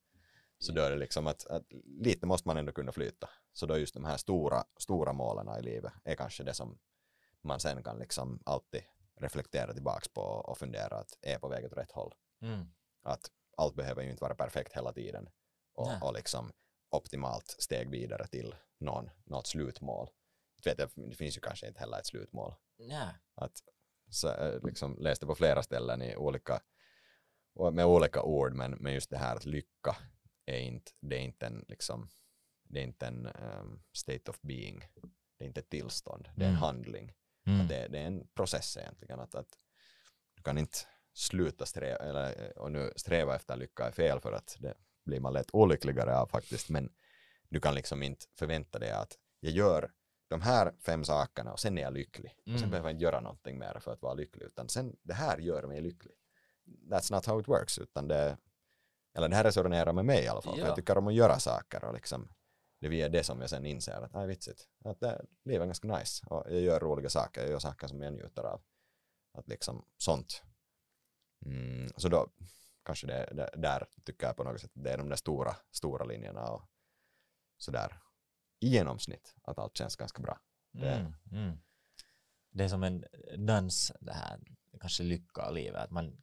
Så 0.62 0.72
då 0.72 0.82
är 0.82 0.90
det 0.90 0.96
liksom 0.96 1.26
att, 1.26 1.46
att 1.46 1.64
lite 1.84 2.26
måste 2.26 2.48
man 2.48 2.56
ändå 2.56 2.72
kunna 2.72 2.92
flytta. 2.92 3.30
Så 3.52 3.66
då 3.66 3.78
just 3.78 3.94
de 3.94 4.04
här 4.04 4.16
stora, 4.16 4.64
stora 4.78 5.12
målen 5.12 5.58
i 5.58 5.62
livet 5.62 5.92
är 6.04 6.14
kanske 6.14 6.44
det 6.44 6.54
som 6.54 6.78
man 7.42 7.60
sen 7.60 7.82
kan 7.82 7.98
liksom 7.98 8.42
alltid 8.44 8.82
reflektera 9.16 9.72
tillbaks 9.72 10.08
på 10.08 10.22
och 10.22 10.58
fundera 10.58 10.96
att 10.96 11.18
är 11.22 11.38
på 11.38 11.48
väg 11.48 11.64
åt 11.64 11.76
rätt 11.76 11.92
håll. 11.92 12.14
Mm. 12.42 12.66
Att 13.02 13.30
allt 13.56 13.74
behöver 13.74 14.02
ju 14.02 14.10
inte 14.10 14.24
vara 14.24 14.34
perfekt 14.34 14.72
hela 14.72 14.92
tiden 14.92 15.28
och, 15.74 16.02
och 16.02 16.14
liksom 16.14 16.52
optimalt 16.90 17.56
steg 17.58 17.90
vidare 17.90 18.26
till 18.26 18.54
någon, 18.78 19.10
något 19.24 19.46
slutmål. 19.46 20.10
Vet 20.64 20.78
jag, 20.78 20.90
det 20.94 21.14
finns 21.14 21.36
ju 21.36 21.40
kanske 21.40 21.68
inte 21.68 21.80
heller 21.80 21.98
ett 21.98 22.06
slutmål. 22.06 22.54
Att, 23.34 23.62
så, 24.10 24.28
eh, 24.28 24.62
liksom, 24.62 24.96
läste 24.98 25.26
på 25.26 25.34
flera 25.34 25.62
ställen 25.62 26.02
i 26.02 26.16
olika, 26.16 26.60
med 27.72 27.86
olika 27.86 28.22
ord, 28.22 28.54
men, 28.54 28.70
men 28.70 28.94
just 28.94 29.10
det 29.10 29.18
här 29.18 29.36
att 29.36 29.44
lycka 29.44 29.96
är 30.56 30.60
inte, 30.60 30.92
det 31.00 31.16
är 31.16 31.20
inte 31.20 31.46
en, 31.46 31.64
liksom, 31.68 32.08
det 32.64 32.80
är 32.80 32.84
inte 32.84 33.06
en 33.06 33.26
um, 33.26 33.82
state 33.92 34.30
of 34.30 34.40
being, 34.40 34.84
det 35.38 35.44
är 35.44 35.48
inte 35.48 35.60
ett 35.60 35.68
tillstånd, 35.68 36.28
det 36.36 36.42
är 36.44 36.48
en 36.48 36.54
Mm. 36.54 36.62
handling. 36.62 37.14
Mm. 37.46 37.68
Det, 37.68 37.88
det 37.88 37.98
är 37.98 38.06
en 38.06 38.28
process 38.34 38.76
egentligen. 38.76 39.20
Att, 39.20 39.34
att 39.34 39.58
du 40.36 40.42
kan 40.42 40.58
inte 40.58 40.78
sluta 41.12 41.66
sträva, 41.66 41.96
eller, 42.04 42.58
och 42.58 42.72
nu 42.72 42.92
sträva 42.96 43.36
efter 43.36 43.56
lycka 43.56 43.84
är 43.86 43.92
fel 43.92 44.20
för 44.20 44.32
att 44.32 44.56
det 44.60 44.74
blir 45.04 45.20
man 45.20 45.32
lätt 45.32 45.50
olyckligare 45.52 46.16
av 46.16 46.26
faktiskt, 46.26 46.68
men 46.68 46.92
du 47.48 47.60
kan 47.60 47.74
liksom 47.74 48.02
inte 48.02 48.26
förvänta 48.38 48.78
dig 48.78 48.90
att 48.90 49.18
jag 49.40 49.52
gör 49.52 49.92
de 50.28 50.40
här 50.40 50.72
fem 50.80 51.04
sakerna 51.04 51.52
och 51.52 51.60
sen 51.60 51.78
är 51.78 51.82
jag 51.82 51.92
lycklig. 51.92 52.32
Och 52.38 52.44
sen 52.44 52.56
Mm. 52.56 52.70
behöver 52.70 52.88
jag 52.88 52.94
inte 52.94 53.04
göra 53.04 53.20
någonting 53.20 53.58
mer 53.58 53.78
för 53.80 53.92
att 53.92 54.02
vara 54.02 54.14
lycklig, 54.14 54.46
utan 54.46 54.68
sen 54.68 54.96
det 55.02 55.14
här 55.14 55.38
gör 55.38 55.62
mig 55.66 55.80
lycklig. 55.80 56.14
That's 56.90 57.12
not 57.12 57.26
how 57.26 57.40
it 57.40 57.48
works, 57.48 57.78
utan 57.78 58.08
det, 58.08 58.36
eller 59.14 59.28
det 59.28 59.36
här 59.36 59.44
resonerar 59.44 59.92
med 59.92 60.04
mig 60.04 60.24
i 60.24 60.28
alla 60.28 60.42
fall, 60.42 60.54
för 60.54 60.60
Ja. 60.60 60.66
jag 60.66 60.76
tycker 60.76 60.98
om 60.98 61.06
att 61.06 61.14
göra 61.14 61.38
saker 61.38 61.84
och 61.84 61.94
liksom 61.94 62.28
det 62.80 63.02
är 63.02 63.08
det 63.08 63.24
som 63.24 63.40
jag 63.40 63.50
sen 63.50 63.66
inser 63.66 63.92
att, 64.02 64.12
nej 64.12 64.26
vitsigt, 64.26 64.68
att 64.84 65.00
det, 65.00 65.24
livet 65.44 65.62
är 65.62 65.66
ganska 65.66 65.88
nice 65.98 66.26
och 66.26 66.44
jag 66.52 66.60
gör 66.60 66.80
roliga 66.80 67.10
saker, 67.10 67.40
jag 67.40 67.50
gör 67.50 67.58
saker 67.58 67.86
som 67.88 68.02
jag 68.02 68.12
njuter 68.12 68.42
av. 68.44 68.62
Att 69.32 69.48
liksom 69.48 69.84
sånt. 69.96 70.42
Mm, 71.46 71.92
så 71.96 72.08
då 72.08 72.28
kanske 72.84 73.06
det, 73.06 73.32
det, 73.34 73.50
där 73.56 73.86
tycker 74.04 74.26
jag 74.26 74.36
på 74.36 74.44
något 74.44 74.60
sätt 74.60 74.70
det 74.74 74.90
är 74.92 74.98
de 74.98 75.08
där 75.08 75.16
stora, 75.16 75.56
stora 75.70 76.04
linjerna 76.04 76.48
och 76.50 76.62
sådär 77.58 78.00
i 78.60 78.68
genomsnitt 78.68 79.34
att 79.42 79.58
allt 79.58 79.76
känns 79.76 79.96
ganska 79.96 80.22
bra. 80.22 80.40
Det- 80.72 80.88
Mm. 80.94 81.12
Mm. 81.32 81.58
Det 82.52 82.64
är 82.64 82.68
som 82.68 82.82
en 82.82 83.04
dans, 83.36 83.92
det 84.00 84.12
här 84.12 84.40
kanske 84.80 85.02
lycka 85.02 85.46
och 85.46 85.54
livet, 85.54 85.80
att 85.84 85.90
man, 85.90 86.22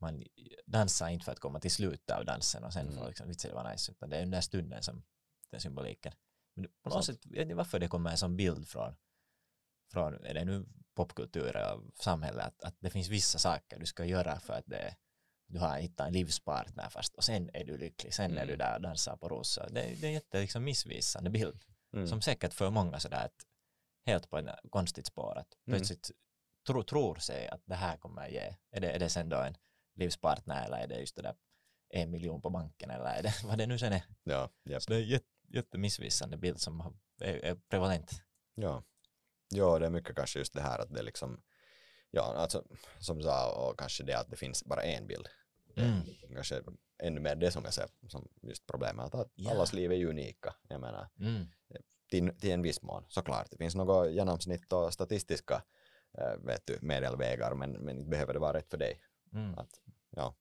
man 0.00 0.24
dansar 0.66 1.08
inte 1.08 1.24
för 1.24 1.32
att 1.32 1.40
komma 1.40 1.60
till 1.60 1.70
slutet 1.70 2.16
av 2.16 2.24
dansen 2.24 2.64
och 2.64 2.72
sen 2.72 2.86
Mm. 2.86 2.98
får 2.98 3.06
liksom, 3.08 3.28
vitsen 3.28 3.48
det 3.50 3.54
var 3.54 3.70
nice, 3.72 3.92
utan 3.92 4.10
det 4.10 4.16
är 4.16 4.20
den 4.20 4.30
där 4.30 4.40
stunden 4.40 4.82
som 4.82 5.02
den 5.50 5.60
symboliken. 5.60 6.12
Men 6.54 6.66
på 6.82 6.90
något 6.90 7.04
sätt, 7.04 7.18
jag 7.22 7.30
vet 7.32 7.42
inte 7.42 7.54
varför 7.54 7.78
det 7.78 7.88
kommer 7.88 8.10
en 8.10 8.18
sån 8.18 8.36
bild 8.36 8.68
från, 8.68 8.96
från 9.92 10.24
är 10.24 10.34
det 10.34 10.44
nu 10.44 10.66
popkultur 10.94 11.56
och 11.74 11.82
samhälle, 12.02 12.42
att, 12.42 12.62
att 12.64 12.76
det 12.80 12.90
finns 12.90 13.08
vissa 13.08 13.38
saker 13.38 13.78
du 13.78 13.86
ska 13.86 14.04
göra 14.04 14.40
för 14.40 14.52
att 14.54 14.66
det, 14.66 14.96
du 15.46 15.58
har 15.58 15.78
hittat 15.78 16.06
en 16.06 16.12
livspartner 16.12 16.88
först 16.88 17.14
och 17.14 17.24
sen 17.24 17.50
är 17.54 17.64
du 17.64 17.78
lycklig, 17.78 18.14
sen 18.14 18.30
är 18.30 18.36
Mm. 18.36 18.46
du 18.48 18.56
där 18.56 18.74
och 18.74 18.82
dansar 18.82 19.16
på 19.16 19.28
rosor. 19.28 19.66
Det, 19.70 19.80
det 19.80 20.02
är 20.02 20.08
en 20.08 20.12
jätte 20.12 20.40
liksom, 20.40 20.64
missvisande 20.64 21.30
bild 21.30 21.64
Mm. 21.92 22.06
som 22.06 22.20
säkert 22.22 22.52
för 22.52 22.70
många 22.70 23.00
sådär 23.00 23.24
att 23.24 23.46
helt 24.06 24.30
på 24.30 24.38
ett 24.38 24.46
konstigt 24.70 25.06
spår 25.06 25.38
att 25.38 25.54
Mm. 25.66 25.78
plötsligt 25.78 26.10
tro, 26.66 26.82
tror 26.82 27.14
sig 27.16 27.48
att 27.48 27.62
det 27.64 27.74
här 27.74 27.96
kommer 27.96 28.28
ge, 28.28 28.56
är 28.70 28.80
det, 28.80 28.90
är 28.90 28.98
det 28.98 29.08
sen 29.08 29.28
då 29.28 29.36
en 29.36 29.56
livspartner 29.98 30.64
eller 30.64 30.76
är 30.78 30.86
det 30.86 31.00
just 31.00 31.16
det 31.16 31.22
där 31.22 31.34
en 31.90 32.10
miljon 32.10 32.42
på 32.42 32.50
banken 32.50 32.90
eller 32.90 33.04
är 33.04 33.22
det 33.22 33.34
vad 33.44 33.58
det 33.58 33.66
nu 33.66 33.78
sen 33.78 33.92
är. 33.92 34.02
Ja, 34.24 34.50
japp. 34.64 34.82
Så 34.82 34.90
det 34.90 34.96
är 34.96 35.02
en 35.02 35.08
jätte, 35.08 35.26
jättemissvisande 35.48 36.36
bild 36.36 36.60
som 36.60 36.98
är, 37.20 37.34
är 37.44 37.54
prevalent. 37.54 38.22
Ja. 38.54 38.82
ja, 39.48 39.78
det 39.78 39.86
är 39.86 39.90
mycket 39.90 40.16
kanske 40.16 40.38
just 40.38 40.52
det 40.54 40.60
här 40.62 40.78
att 40.78 40.94
det 40.94 41.02
liksom, 41.02 41.42
ja, 42.10 42.22
alltså 42.22 42.64
som 42.98 43.22
sa, 43.22 43.52
och 43.70 43.78
kanske 43.78 44.04
det 44.04 44.18
att 44.18 44.30
det 44.30 44.36
finns 44.36 44.64
bara 44.64 44.82
en 44.82 45.06
bild. 45.06 45.28
Mm. 45.76 46.00
Kanske 46.34 46.62
ännu 47.02 47.20
mer 47.20 47.34
det 47.36 47.50
som 47.50 47.64
jag 47.64 47.74
ser 47.74 47.88
som 48.08 48.28
just 48.42 48.66
problemet, 48.66 49.14
att 49.14 49.32
Ja. 49.34 49.50
allas 49.50 49.72
liv 49.72 49.92
är 49.92 50.06
unika. 50.06 50.54
Jag 50.68 50.80
menar, 50.80 51.08
Mm. 51.20 51.46
till, 52.10 52.38
till 52.40 52.50
en 52.50 52.62
viss 52.62 52.82
mån, 52.82 53.04
såklart. 53.08 53.50
Det 53.50 53.56
finns 53.56 53.74
något 53.74 54.10
genomsnitt 54.12 54.72
och 54.72 54.92
statistiska 54.92 55.62
äh, 56.18 56.36
vet 56.46 56.66
du, 56.66 56.78
medelvägar, 56.82 57.54
men, 57.54 57.72
men 57.72 57.98
inte 57.98 58.10
behöver 58.10 58.32
det 58.34 58.38
vara 58.40 58.52
rätt 58.58 58.70
för 58.70 58.76
dig. 58.78 59.00
Mm. 59.32 59.58
Att, 59.58 59.80
ja, 60.10 60.34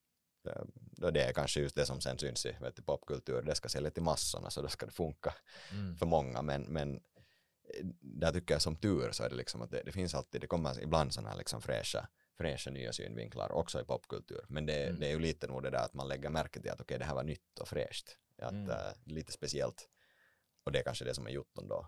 det, 0.44 0.66
då 0.76 1.12
det 1.12 1.22
är 1.24 1.34
kanske 1.34 1.60
just 1.60 1.76
det 1.76 1.86
som 1.86 2.02
sen 2.02 2.18
syns 2.20 2.46
i 2.46 2.52
vet 2.62 2.76
du, 2.76 2.82
popkultur, 2.82 3.42
det 3.42 3.56
ska 3.56 3.70
sälja 3.70 3.92
till 3.92 4.04
massorna 4.04 4.50
så 4.50 4.62
då 4.62 4.68
ska 4.68 4.86
det 4.86 4.92
funka 4.92 5.34
Mm. 5.72 5.98
för 5.98 6.06
många, 6.06 6.42
men, 6.42 6.62
men 6.62 6.96
eh, 6.96 7.86
där 8.02 8.32
tycker 8.34 8.54
jag 8.54 8.62
som 8.62 8.76
tur 8.76 9.12
så 9.12 9.24
är 9.24 9.30
det 9.30 9.36
liksom 9.36 9.62
att 9.62 9.72
det, 9.72 9.84
det 9.86 9.92
finns 9.92 10.16
alltid, 10.16 10.42
det 10.42 10.48
kommer 10.48 10.82
ibland 10.84 11.14
sådana 11.14 11.30
här 11.30 11.38
liksom 11.38 11.62
fräscha, 11.62 12.08
fräscha 12.38 12.72
nya 12.72 12.94
synvinklar 12.94 13.52
också 13.52 13.82
i 13.82 13.84
popkultur, 13.84 14.46
men 14.48 14.66
det, 14.66 14.84
Mm. 14.88 15.00
det 15.00 15.08
är 15.08 15.12
ju 15.12 15.20
lite 15.20 15.48
nog 15.48 15.64
det 15.64 15.70
där 15.70 15.86
att 15.86 15.94
man 15.94 16.08
lägger 16.08 16.30
märke 16.30 16.62
till 16.62 16.72
att 16.72 16.82
okej 16.82 17.00
det 17.00 17.06
här 17.06 17.16
var 17.16 17.24
nytt 17.24 17.60
och 17.60 17.68
fräscht, 17.68 18.18
att 18.42 18.52
Mm. 18.52 18.70
äh, 18.70 18.94
lite 19.06 19.32
speciellt 19.32 19.90
och 20.64 20.72
det 20.72 20.80
är 20.80 20.84
kanske 20.84 21.06
det 21.06 21.14
som 21.16 21.28
är 21.28 21.32
jotton 21.32 21.68
då. 21.68 21.88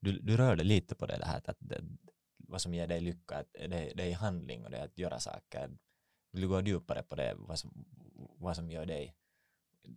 Du, 0.00 0.18
du 0.20 0.36
rörde 0.36 0.64
lite 0.64 0.94
på 0.94 1.06
det, 1.06 1.16
det 1.18 1.26
här 1.26 1.42
att 1.44 1.56
det, 1.60 1.80
vad 2.54 2.62
som 2.62 2.74
ger 2.74 2.86
dig 2.86 3.00
lycka, 3.00 3.36
att 3.36 3.52
det, 3.52 3.92
det 3.96 4.12
är 4.12 4.14
handling 4.14 4.64
och 4.64 4.70
det 4.70 4.78
är 4.78 4.84
att 4.84 4.98
göra 4.98 5.20
saker. 5.20 5.70
Vill 6.32 6.42
du 6.42 6.48
gå 6.48 6.60
djupare 6.60 7.02
på 7.02 7.14
det, 7.14 7.34
vad 7.36 7.58
som, 7.58 7.70
vad 8.38 8.56
som 8.56 8.70
gör 8.70 8.86
dig 8.86 9.16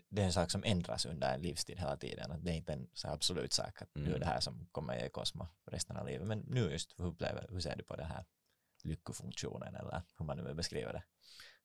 det 0.10 0.22
är 0.22 0.26
en 0.26 0.34
sak 0.34 0.52
som 0.52 0.64
ändras 0.64 1.06
under 1.06 1.34
en 1.34 1.42
livstid 1.42 1.80
hela 1.80 1.98
tiden. 1.98 2.32
Att 2.32 2.44
det 2.44 2.52
är 2.52 2.56
inte 2.56 2.74
en 2.74 2.90
så 2.94 3.08
absolut 3.08 3.54
sak 3.54 3.82
att 3.82 3.96
nu 3.96 4.02
är 4.02 4.08
Mm. 4.08 4.20
det 4.20 4.26
här 4.26 4.40
som 4.40 4.68
kommer 4.72 5.00
ge 5.00 5.10
Cosmo 5.10 5.48
resten 5.66 5.98
av 5.98 6.08
livet. 6.08 6.28
Men 6.28 6.40
nu 6.40 6.72
just, 6.72 7.00
hur, 7.00 7.06
upplever, 7.06 7.48
hur 7.50 7.60
ser 7.60 7.76
du 7.76 7.84
på 7.84 7.96
det 7.96 8.04
här 8.04 8.26
lyckofunktionen 8.84 9.76
eller 9.76 10.04
hur 10.18 10.26
man 10.26 10.38
nu 10.38 10.44
vill 10.44 10.56
beskriva 10.56 10.92
det? 10.92 11.04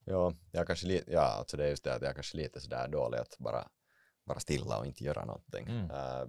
Ja, 0.04 0.34
jag 0.52 0.66
kanske 0.66 0.86
lite, 0.86 1.12
ja, 1.12 1.22
alltså 1.22 1.56
det 1.56 1.64
är 1.64 1.68
just 1.68 1.84
det 1.84 1.94
att 1.94 2.02
jag 2.02 2.14
kanske 2.14 2.36
lite 2.36 2.60
sådär 2.60 2.88
dålig 2.88 3.18
att 3.18 3.38
bara 3.38 3.68
vara 4.24 4.40
stilla 4.40 4.78
och 4.78 4.86
inte 4.86 5.04
göra 5.04 5.24
någonting. 5.24 5.66
Mm. 5.68 5.90
Uh, 5.90 6.28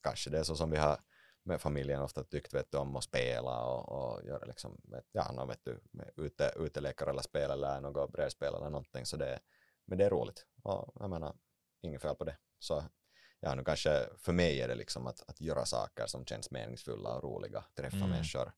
kanske 0.00 0.30
det 0.30 0.38
är 0.38 0.42
så 0.42 0.56
som 0.56 0.70
vi 0.70 0.76
har 0.76 0.98
med 1.44 1.60
familjen 1.60 2.02
ofta 2.02 2.24
tyckt 2.24 2.54
vet 2.54 2.70
du, 2.70 2.78
om 2.78 2.96
att 2.96 3.04
spela 3.04 3.64
och, 3.66 3.88
och 4.14 4.24
göra 4.24 4.44
liksom, 4.44 4.80
ja, 5.12 5.32
no, 5.32 5.46
vet 5.46 5.64
du, 5.64 5.80
ute, 6.16 6.52
utelekar 6.56 7.06
eller 7.06 7.22
spel 7.22 7.50
eller 7.50 7.80
något 7.80 8.12
brädspel 8.12 8.54
eller 8.54 8.70
någonting. 8.70 9.06
Så 9.06 9.16
det, 9.16 9.40
men 9.84 9.98
det 9.98 10.04
är 10.04 10.10
roligt 10.10 10.46
och 10.62 10.92
jag 11.00 11.10
menar, 11.10 11.36
inget 11.80 12.02
fel 12.02 12.14
på 12.16 12.24
det. 12.24 12.36
Så 12.58 12.84
ja, 13.40 13.54
nu 13.54 13.64
kanske 13.64 14.08
för 14.18 14.32
mig 14.32 14.60
är 14.60 14.68
det 14.68 14.74
liksom 14.74 15.06
att, 15.06 15.22
att 15.30 15.40
göra 15.40 15.64
saker 15.66 16.06
som 16.06 16.24
känns 16.26 16.50
meningsfulla 16.50 17.16
och 17.16 17.22
roliga, 17.24 17.64
träffa 17.74 17.96
Mm. 17.96 18.10
människor. 18.10 18.52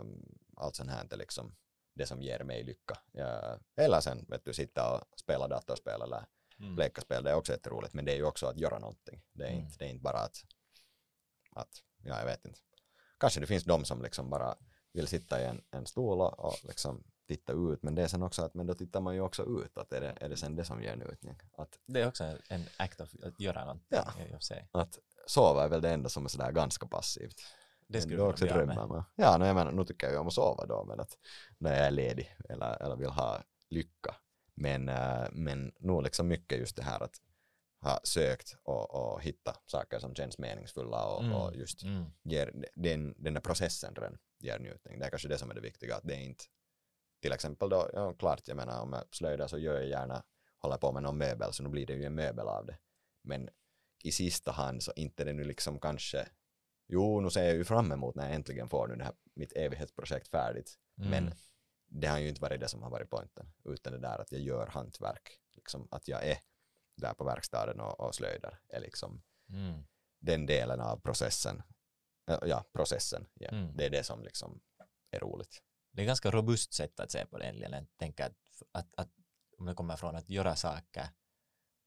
Um, 0.00 0.38
allt 0.56 0.76
sånt 0.76 0.90
här 0.90 1.06
är 1.10 1.16
liksom 1.16 1.56
det 1.94 2.06
som 2.06 2.22
ger 2.22 2.44
mig 2.44 2.62
lycka. 2.62 2.98
Ja, 3.12 3.58
eller 3.76 4.00
sen 4.00 4.24
vet 4.28 4.44
du, 4.44 4.52
sitta 4.52 4.94
och 4.96 5.18
spela 5.20 5.48
datorspel 5.48 6.02
eller 6.02 6.26
Mm. 6.58 6.76
leka 6.76 7.00
spel, 7.00 7.24
det 7.24 7.30
är 7.30 7.34
också 7.34 7.52
jätteroligt, 7.52 7.94
men 7.94 8.04
det 8.04 8.12
är 8.12 8.16
ju 8.16 8.24
också 8.24 8.46
att 8.46 8.56
göra 8.58 8.78
någonting. 8.78 9.22
Det 9.32 9.44
är, 9.44 9.48
Mm. 9.50 9.60
inte, 9.64 9.78
det 9.78 9.84
är 9.84 9.88
inte 9.88 10.02
bara 10.02 10.18
att, 10.18 10.44
att, 11.50 11.82
ja 12.04 12.18
jag 12.18 12.24
vet 12.26 12.44
inte. 12.44 12.60
Kanske 13.18 13.40
det 13.40 13.46
finns 13.46 13.64
de 13.64 13.84
som 13.84 14.02
liksom 14.02 14.30
bara 14.30 14.54
vill 14.92 15.06
sitta 15.06 15.42
i 15.42 15.44
en, 15.44 15.62
en 15.70 15.86
stol 15.86 16.20
och, 16.20 16.38
och 16.38 16.54
liksom 16.64 17.04
titta 17.28 17.52
ut, 17.52 17.82
men 17.82 17.94
det 17.94 18.02
är 18.02 18.06
sen 18.08 18.22
också 18.22 18.42
att, 18.42 18.54
men 18.54 18.66
då 18.66 18.74
tittar 18.74 19.00
man 19.00 19.14
ju 19.14 19.20
också 19.20 19.42
ut, 19.42 19.78
att 19.78 19.92
är 19.92 20.00
det, 20.00 20.14
är 20.20 20.28
det 20.28 20.36
sen 20.36 20.56
det 20.56 20.64
som 20.64 20.82
ger 20.82 20.96
njutning? 20.96 21.40
Att, 21.56 21.78
Det 21.86 22.00
är 22.00 22.08
också 22.08 22.24
en 22.48 22.64
act 22.78 23.00
of 23.00 23.14
att 23.22 23.40
göra 23.40 23.60
någonting 23.60 23.86
Ja. 23.88 24.36
i 24.38 24.42
sig. 24.42 24.68
att 24.72 24.98
sova 25.26 25.64
är 25.64 25.68
väl 25.68 25.80
det 25.80 25.90
enda 25.90 26.08
som 26.08 26.24
är 26.24 26.28
sådär 26.28 26.52
ganska 26.52 26.86
passivt. 26.86 27.40
Det 27.88 28.00
skulle 28.00 28.18
man 28.18 28.30
också 28.30 28.44
drömma 28.46 28.86
med. 28.86 29.04
Ja, 29.14 29.38
no, 29.38 29.46
jag 29.46 29.54
menar, 29.54 29.72
nu 29.72 29.84
tycker 29.84 30.06
jag 30.06 30.14
ju 30.14 30.18
om 30.18 30.26
att 30.26 30.32
sova 30.32 30.66
då, 30.66 30.84
men 30.84 31.00
att 31.00 31.18
när 31.58 31.76
jag 31.76 31.86
är 31.86 31.90
ledig 31.90 32.36
eller, 32.48 32.82
eller 32.82 32.96
vill 32.96 33.08
ha 33.10 33.42
lycka. 33.70 34.16
Men, 34.54 34.88
äh, 34.88 35.26
men 35.32 35.72
nog 35.78 36.02
liksom 36.02 36.28
mycket 36.28 36.58
just 36.58 36.76
det 36.76 36.82
här 36.82 37.02
att 37.02 37.20
ha 37.84 38.00
sökt 38.04 38.56
och, 38.62 38.94
och 38.94 39.22
hitta 39.22 39.56
saker 39.66 39.98
som 39.98 40.14
känns 40.14 40.38
meningsfulla 40.38 41.06
och, 41.06 41.22
Mm. 41.24 41.34
och 41.36 41.56
just 41.56 41.82
Mm. 41.82 42.04
ger 42.22 42.52
den, 42.74 43.14
den 43.18 43.34
där 43.34 43.40
processen 43.40 43.94
den 43.94 44.18
ger 44.38 44.58
njutning. 44.58 44.98
Det 44.98 45.06
är 45.06 45.10
kanske 45.10 45.28
det 45.28 45.38
som 45.38 45.50
är 45.50 45.54
det 45.54 45.60
viktiga, 45.60 45.96
att 45.96 46.04
det 46.04 46.14
är 46.14 46.20
inte 46.20 46.44
till 47.22 47.32
exempel 47.32 47.68
då, 47.68 47.90
ja 47.92 48.12
klart, 48.12 48.48
jag 48.48 48.56
menar 48.56 48.80
om 48.82 48.92
jag 48.92 49.04
slöjdar 49.14 49.46
så 49.46 49.58
gör 49.58 49.74
jag 49.74 49.88
gärna, 49.88 50.24
håller 50.58 50.76
på 50.76 50.92
med 50.92 51.02
någon 51.02 51.18
möbel, 51.18 51.52
så 51.52 51.62
nu 51.62 51.68
blir 51.68 51.86
det 51.86 51.94
ju 51.94 52.04
en 52.04 52.14
möbel 52.14 52.48
av 52.48 52.66
det. 52.66 52.78
Men 53.22 53.48
i 54.04 54.12
sista 54.12 54.52
hand 54.52 54.82
så 54.82 54.92
inte 54.96 55.24
det 55.24 55.32
nu 55.32 55.44
liksom 55.44 55.80
kanske, 55.80 56.28
jo 56.88 57.20
nu 57.20 57.30
ser 57.30 57.44
jag 57.44 57.54
ju 57.54 57.64
fram 57.64 57.92
emot 57.92 58.14
när 58.14 58.24
jag 58.26 58.34
äntligen 58.34 58.68
får 58.68 58.88
nu 58.88 58.96
det 58.96 59.04
här, 59.04 59.14
mitt 59.34 59.52
evighetsprojekt 59.52 60.28
färdigt, 60.28 60.78
Mm. 60.98 61.10
men 61.10 61.34
det 61.86 62.06
har 62.06 62.18
ju 62.18 62.28
inte 62.28 62.40
varit 62.40 62.60
det 62.60 62.68
som 62.68 62.82
har 62.82 62.90
varit 62.90 63.10
poängen, 63.10 63.52
utan 63.64 63.92
det 63.92 63.98
där 63.98 64.18
att 64.18 64.32
jag 64.32 64.40
gör 64.40 64.66
hantverk 64.66 65.28
liksom, 65.54 65.88
att 65.90 66.08
jag 66.08 66.24
är 66.24 66.38
där 66.96 67.14
på 67.14 67.24
verkstaden 67.24 67.80
och, 67.80 68.00
och 68.00 68.14
slöjdar 68.14 68.60
är 68.68 68.80
liksom 68.80 69.22
Mm. 69.48 69.86
den 70.20 70.46
delen 70.46 70.80
av 70.80 70.96
processen. 71.00 71.62
Ja, 72.26 72.64
processen. 72.72 73.26
Ja. 73.34 73.48
Mm. 73.48 73.76
Det 73.76 73.86
är 73.86 73.90
det 73.90 74.04
som 74.04 74.22
liksom 74.22 74.60
är 75.10 75.20
roligt. 75.20 75.62
Det 75.90 76.02
är 76.02 76.06
ganska 76.06 76.30
robust 76.30 76.72
sätt 76.72 77.00
att 77.00 77.10
se 77.10 77.26
på 77.26 77.38
det 77.38 77.44
egentligen. 77.44 77.72
Jag 77.72 77.86
tänker 77.96 78.24
att, 78.26 78.36
att, 78.72 78.94
att 78.96 79.08
om 79.58 79.66
det 79.66 79.74
kommer 79.74 79.96
från 79.96 80.16
att 80.16 80.28
göra 80.30 80.56
saker 80.56 81.08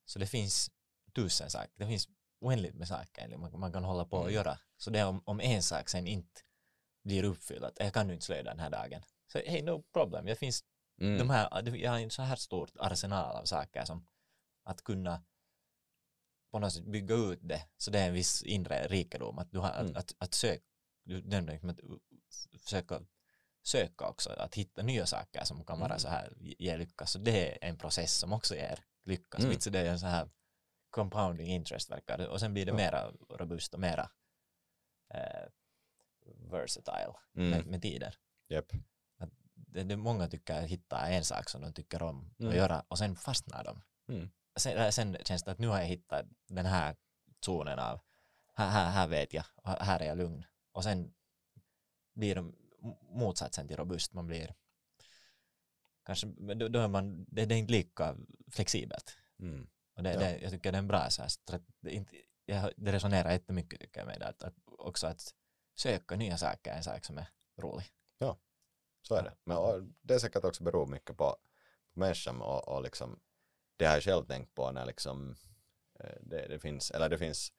så 0.05 0.19
det 0.19 0.27
finns 0.27 0.71
tusen 1.15 1.49
saker. 1.49 1.71
Det 1.75 1.87
finns 1.87 2.07
oändligt 2.39 2.75
med 2.75 2.87
saker 2.87 3.37
man, 3.37 3.59
man 3.59 3.71
kan 3.73 3.83
hålla 3.83 4.05
på 4.05 4.17
och 4.17 4.23
Mm. 4.23 4.33
göra. 4.35 4.59
Så 4.77 4.89
det 4.89 4.99
är 4.99 5.07
om, 5.07 5.21
om 5.25 5.39
en 5.39 5.63
sak 5.63 5.89
sen 5.89 6.07
inte 6.07 6.41
blir 7.03 7.23
uppfylld, 7.23 7.63
att 7.65 7.79
jag 7.79 7.93
kan 7.93 8.07
nu 8.07 8.13
inte 8.13 8.25
slöjda 8.25 8.49
den 8.49 8.59
här 8.59 8.69
dagen. 8.69 9.01
Så 9.31 9.37
hej, 9.39 9.61
no 9.61 9.83
problem. 9.93 10.25
Det 10.25 10.35
finns 10.35 10.63
Mm. 11.01 11.17
de 11.17 11.29
här, 11.29 11.75
jag 11.77 11.91
har 11.91 11.99
en 11.99 12.09
så 12.11 12.21
här 12.21 12.35
stort 12.35 12.71
arsenal 12.79 13.35
av 13.35 13.45
saker 13.45 13.85
som 13.85 14.07
att 14.67 14.83
kunna 14.83 15.23
på 16.51 16.59
något 16.59 16.73
sätt 16.73 16.85
bygga 16.85 17.15
ut 17.15 17.39
det 17.41 17.61
så 17.77 17.91
det 17.91 17.99
är 17.99 18.07
en 18.07 18.13
viss 18.13 18.43
inre 18.43 18.87
rikedom 18.87 19.39
att 19.39 19.51
du 19.51 19.59
har 19.59 19.71
Mm. 19.73 19.91
att, 19.91 19.97
att, 19.97 20.15
att 20.19 20.33
söka 20.33 20.63
du 21.03 21.21
nämnde 21.21 21.51
liksom 21.51 21.69
att 21.69 21.79
försöka 22.61 23.01
söka 23.63 24.07
också 24.07 24.29
att 24.29 24.55
hitta 24.55 24.81
nya 24.83 25.05
saker 25.05 25.43
som 25.43 25.65
kan 25.65 25.79
vara 25.79 25.89
Mm. 25.89 25.99
så 25.99 26.07
här 26.07 26.33
ge 26.39 26.77
lycka 26.77 27.05
så 27.05 27.19
det 27.19 27.51
är 27.63 27.69
en 27.69 27.77
process 27.77 28.13
som 28.13 28.33
också 28.33 28.55
ger 28.55 28.79
lycka 29.03 29.37
så 29.37 29.43
Mm. 29.43 29.49
vitsen, 29.49 29.73
det 29.73 29.79
är 29.79 29.85
en 29.91 29.99
så 29.99 30.05
här 30.05 30.29
compounding 30.89 31.47
interest 31.47 31.91
verkar 31.91 32.27
och 32.27 32.39
sen 32.39 32.53
blir 32.53 32.65
det 32.65 32.73
mera 32.73 33.11
robust 33.29 33.73
och 33.73 33.79
mera 33.79 34.09
eh, 35.13 35.47
versatile 36.51 37.13
Mm. 37.35 37.49
med, 37.49 37.65
med 37.65 37.81
tiden 37.81 38.11
Japp. 38.49 38.71
det, 39.53 39.83
det 39.83 39.97
många 39.97 40.27
tycker 40.27 40.61
hitta 40.61 41.07
en 41.07 41.23
sak 41.25 41.49
som 41.49 41.61
de 41.61 41.73
tycker 41.73 42.01
om 42.03 42.35
Mm. 42.39 42.49
att 42.51 42.57
göra 42.57 42.85
och 42.87 42.97
sen 42.97 43.15
fastnar 43.15 43.63
de. 43.63 43.81
Mm. 44.13 44.29
Sen, 44.57 44.77
äh, 44.77 44.89
sen 44.89 45.17
känns 45.23 45.43
det 45.43 45.51
att 45.51 45.59
nu 45.59 45.67
har 45.67 45.79
jag 45.79 45.85
hittat 45.85 46.25
den 46.47 46.65
här 46.65 46.95
zonen 47.45 47.79
av 47.79 47.99
här, 48.53 48.69
här, 48.69 48.91
här 48.91 49.07
vet 49.07 49.33
jag 49.33 49.43
här 49.63 49.99
är 49.99 50.05
jag 50.05 50.17
lugn 50.17 50.45
och 50.71 50.83
sen 50.83 51.13
blir 52.13 52.35
de 52.35 52.55
motsatsen 53.01 53.67
till 53.67 53.77
robust 53.77 54.13
man 54.13 54.27
blir 54.27 54.55
kanske 56.05 56.27
då, 56.55 56.67
då 56.67 56.79
är 56.79 56.87
man 56.87 57.25
det, 57.29 57.45
det 57.45 57.55
är 57.55 57.59
inte 57.59 57.71
lika 57.71 58.15
flexibelt 58.51 59.17
Mm. 59.39 59.67
och 59.95 60.03
det, 60.03 60.13
Ja. 60.13 60.19
det, 60.19 60.37
jag 60.39 60.51
tycker 60.51 60.71
det 60.71 60.75
är 60.77 60.79
en 60.79 60.87
bra 60.87 61.09
så 61.09 61.21
här, 61.21 61.31
det, 61.79 61.91
inte, 61.91 62.15
jag, 62.45 62.73
det 62.77 62.91
resonerar 62.91 63.31
jättemycket 63.31 63.79
tycker 63.81 63.99
jag 63.99 64.07
med 64.07 64.19
det 64.19 64.27
att, 64.27 64.43
att 64.43 64.55
också 64.77 65.07
att 65.07 65.33
söka 65.75 66.15
nya 66.15 66.37
saker 66.37 66.71
är 66.71 66.77
en 66.77 66.83
sak 66.83 67.05
som 67.05 67.17
är 67.17 67.27
rolig 67.57 67.85
Så 69.01 69.15
är 69.15 69.23
det. 69.23 69.33
Men 69.43 69.95
det 70.01 70.13
är 70.13 70.19
säkert 70.19 70.43
också 70.43 70.63
beror 70.63 70.87
mycket 70.87 71.17
på, 71.17 71.37
på 71.93 71.99
människan 71.99 72.41
och, 72.41 72.67
och 72.67 72.83
liksom, 72.83 73.19
det 73.77 73.85
har 73.85 73.93
jag 73.93 74.03
själv 74.03 74.25
tänkt 74.25 74.55
på 74.55 74.71
när 74.71 74.85
liksom, 74.85 75.35
eh, 75.99 76.17
det, 76.21 76.47
det 76.47 76.59
finns, 76.59 76.91
eller 76.91 77.09
det 77.09 77.17
finns 77.17 77.51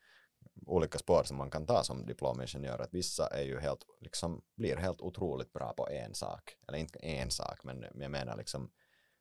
olika 0.66 0.98
spår 0.98 1.22
som 1.24 1.36
man 1.36 1.50
kan 1.50 1.66
ta 1.66 1.84
som 1.84 2.06
diplomingenjör. 2.06 2.78
Att 2.78 2.94
vissa 2.94 3.26
är 3.26 3.42
ju 3.42 3.58
helt, 3.58 3.84
liksom, 4.00 4.42
blir 4.56 4.76
helt 4.76 5.00
otroligt 5.00 5.52
bra 5.52 5.72
på 5.72 5.88
en 5.88 6.14
sak. 6.14 6.56
Eller 6.68 6.78
inte 6.78 6.98
en 6.98 7.30
sak, 7.30 7.64
men 7.64 7.84
jag 7.94 8.10
menar 8.10 8.36
liksom 8.36 8.70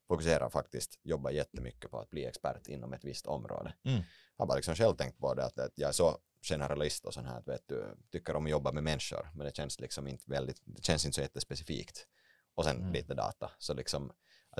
fokuserar 0.07 0.49
faktiskt, 0.49 0.99
jobbar 1.03 1.31
jättemycket 1.31 1.91
på 1.91 1.99
att 1.99 2.09
bli 2.09 2.25
expert 2.25 2.67
inom 2.67 2.93
ett 2.93 3.03
visst 3.03 3.27
område. 3.27 3.73
Mm. 3.83 3.97
Jag 4.37 4.43
har 4.43 4.47
bara 4.47 4.55
liksom 4.55 4.75
själv 4.75 4.95
tänkt 4.95 5.19
på 5.19 5.33
det 5.33 5.45
att, 5.45 5.59
att 5.59 5.73
jag 5.75 5.89
är 5.89 5.93
så 5.93 6.17
generalist 6.41 7.05
och 7.05 7.13
sån 7.13 7.25
här, 7.25 7.37
att 7.39 7.47
vet 7.47 7.67
du, 7.67 7.85
tycker 8.11 8.35
om 8.35 8.45
att 8.45 8.51
jobba 8.51 8.71
med 8.71 8.83
människor, 8.83 9.29
men 9.35 9.45
det 9.45 9.55
känns 9.55 9.79
liksom 9.79 10.07
inte 10.07 10.23
väldigt, 10.27 10.61
det 10.65 10.83
känns 10.85 11.05
inte 11.05 11.15
så 11.15 11.21
jättespecifikt. 11.21 12.07
Och 12.55 12.63
sen 12.63 12.77
Mm. 12.77 12.93
lite 12.93 13.13
data. 13.13 13.51
Så 13.57 13.73
liksom, 13.73 14.11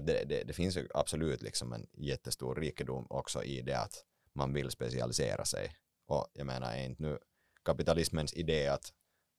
det, 0.02 0.24
det, 0.24 0.44
det 0.44 0.53
finns 0.53 0.78
ju 0.78 0.88
absolut 0.94 1.41
liksom 1.41 1.74
en 1.74 1.88
jättestor 1.94 2.56
rikedom 2.56 3.07
också 3.10 3.44
i 3.44 3.61
det 3.61 3.80
att 3.80 4.03
man 4.34 4.53
vill 4.53 4.72
specialisera 4.72 5.45
sig. 5.45 5.76
Och 6.07 6.28
jag 6.34 6.45
menar, 6.45 6.72
är 6.72 6.84
inte 6.84 7.03
nu 7.03 7.19
kapitalismens 7.65 8.34
idé 8.34 8.68
att 8.68 8.94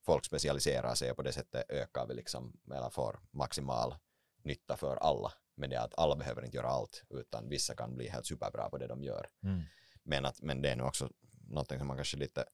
folk 0.05 0.25
specialiserar 0.25 0.95
sig 0.95 1.11
och 1.11 1.17
på 1.17 1.23
det 1.23 1.31
sättet 1.31 1.65
ökar 1.69 2.07
vi 2.07 2.13
liksom, 2.13 2.59
eller 2.73 2.89
får 2.89 3.19
maximal 3.31 3.95
nytta 4.43 4.77
för 4.77 4.95
alla. 4.95 5.33
Men 5.55 5.69
det 5.69 5.75
är 5.75 5.83
att 5.83 5.99
alla 5.99 6.15
behöver 6.15 6.45
inte 6.45 6.57
göra 6.57 6.67
allt, 6.67 7.03
utan 7.09 7.49
vissa 7.49 7.75
kan 7.75 7.95
bli 7.95 8.07
helt 8.07 8.25
superbra 8.25 8.69
på 8.69 8.77
det 8.77 8.87
de 8.87 9.03
gör. 9.03 9.29
mm. 9.43 9.61
Men, 10.03 10.25
att, 10.25 10.41
men 10.41 10.61
det 10.61 10.69
är 10.69 10.75
nu 10.75 10.83
också 10.83 11.09
någonting 11.47 11.77
som 11.77 11.87
man 11.87 11.97
kanske 11.97 12.17
lite 12.17 12.45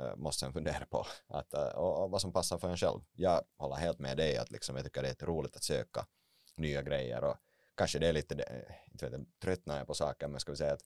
äh, 0.00 0.16
måste 0.16 0.52
fundera 0.52 0.86
på. 0.86 1.06
Att, 1.26 1.54
äh, 1.54 1.62
och, 1.62 2.04
och 2.04 2.10
vad 2.10 2.20
som 2.20 2.32
passar 2.32 2.58
för 2.58 2.68
en 2.68 2.76
själv. 2.76 3.00
Jag 3.12 3.42
håller 3.56 3.76
helt 3.76 3.98
med 3.98 4.16
dig 4.16 4.36
att 4.36 4.50
liksom, 4.50 4.76
jag 4.76 4.84
tycker 4.84 5.02
det 5.02 5.08
är 5.08 5.10
jätteroligt 5.10 5.56
att 5.56 5.62
söka 5.62 6.06
nya 6.60 6.82
grejer 6.82 7.24
och 7.24 7.36
kanske 7.74 7.98
det 7.98 8.08
är 8.08 8.12
lite, 8.12 8.34
det, 8.34 8.74
inte 8.92 9.04
vet 9.08 9.12
jag, 9.18 9.26
tröttnar 9.42 9.78
jag 9.78 9.86
på 9.86 9.94
saker 9.94 10.28
men 10.28 10.40
ska 10.40 10.52
vi 10.52 10.56
säga 10.58 10.72
att 10.72 10.82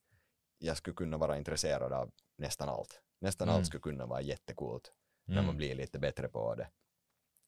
jag 0.59 0.77
skulle 0.77 0.95
kunna 0.95 1.17
vara 1.17 1.37
intresserad 1.39 1.93
av 1.93 2.11
nästan 2.39 2.69
allt. 2.69 3.01
Nästan 3.21 3.49
Mm. 3.49 3.57
allt 3.59 3.67
skulle 3.67 3.81
kunna 3.81 4.07
vara 4.07 4.21
jättecoolt 4.21 4.93
när 5.25 5.35
man 5.37 5.45
Mm. 5.45 5.57
blir 5.57 5.75
lite 5.75 5.99
bättre 5.99 6.29
på 6.29 6.55
det. 6.55 6.71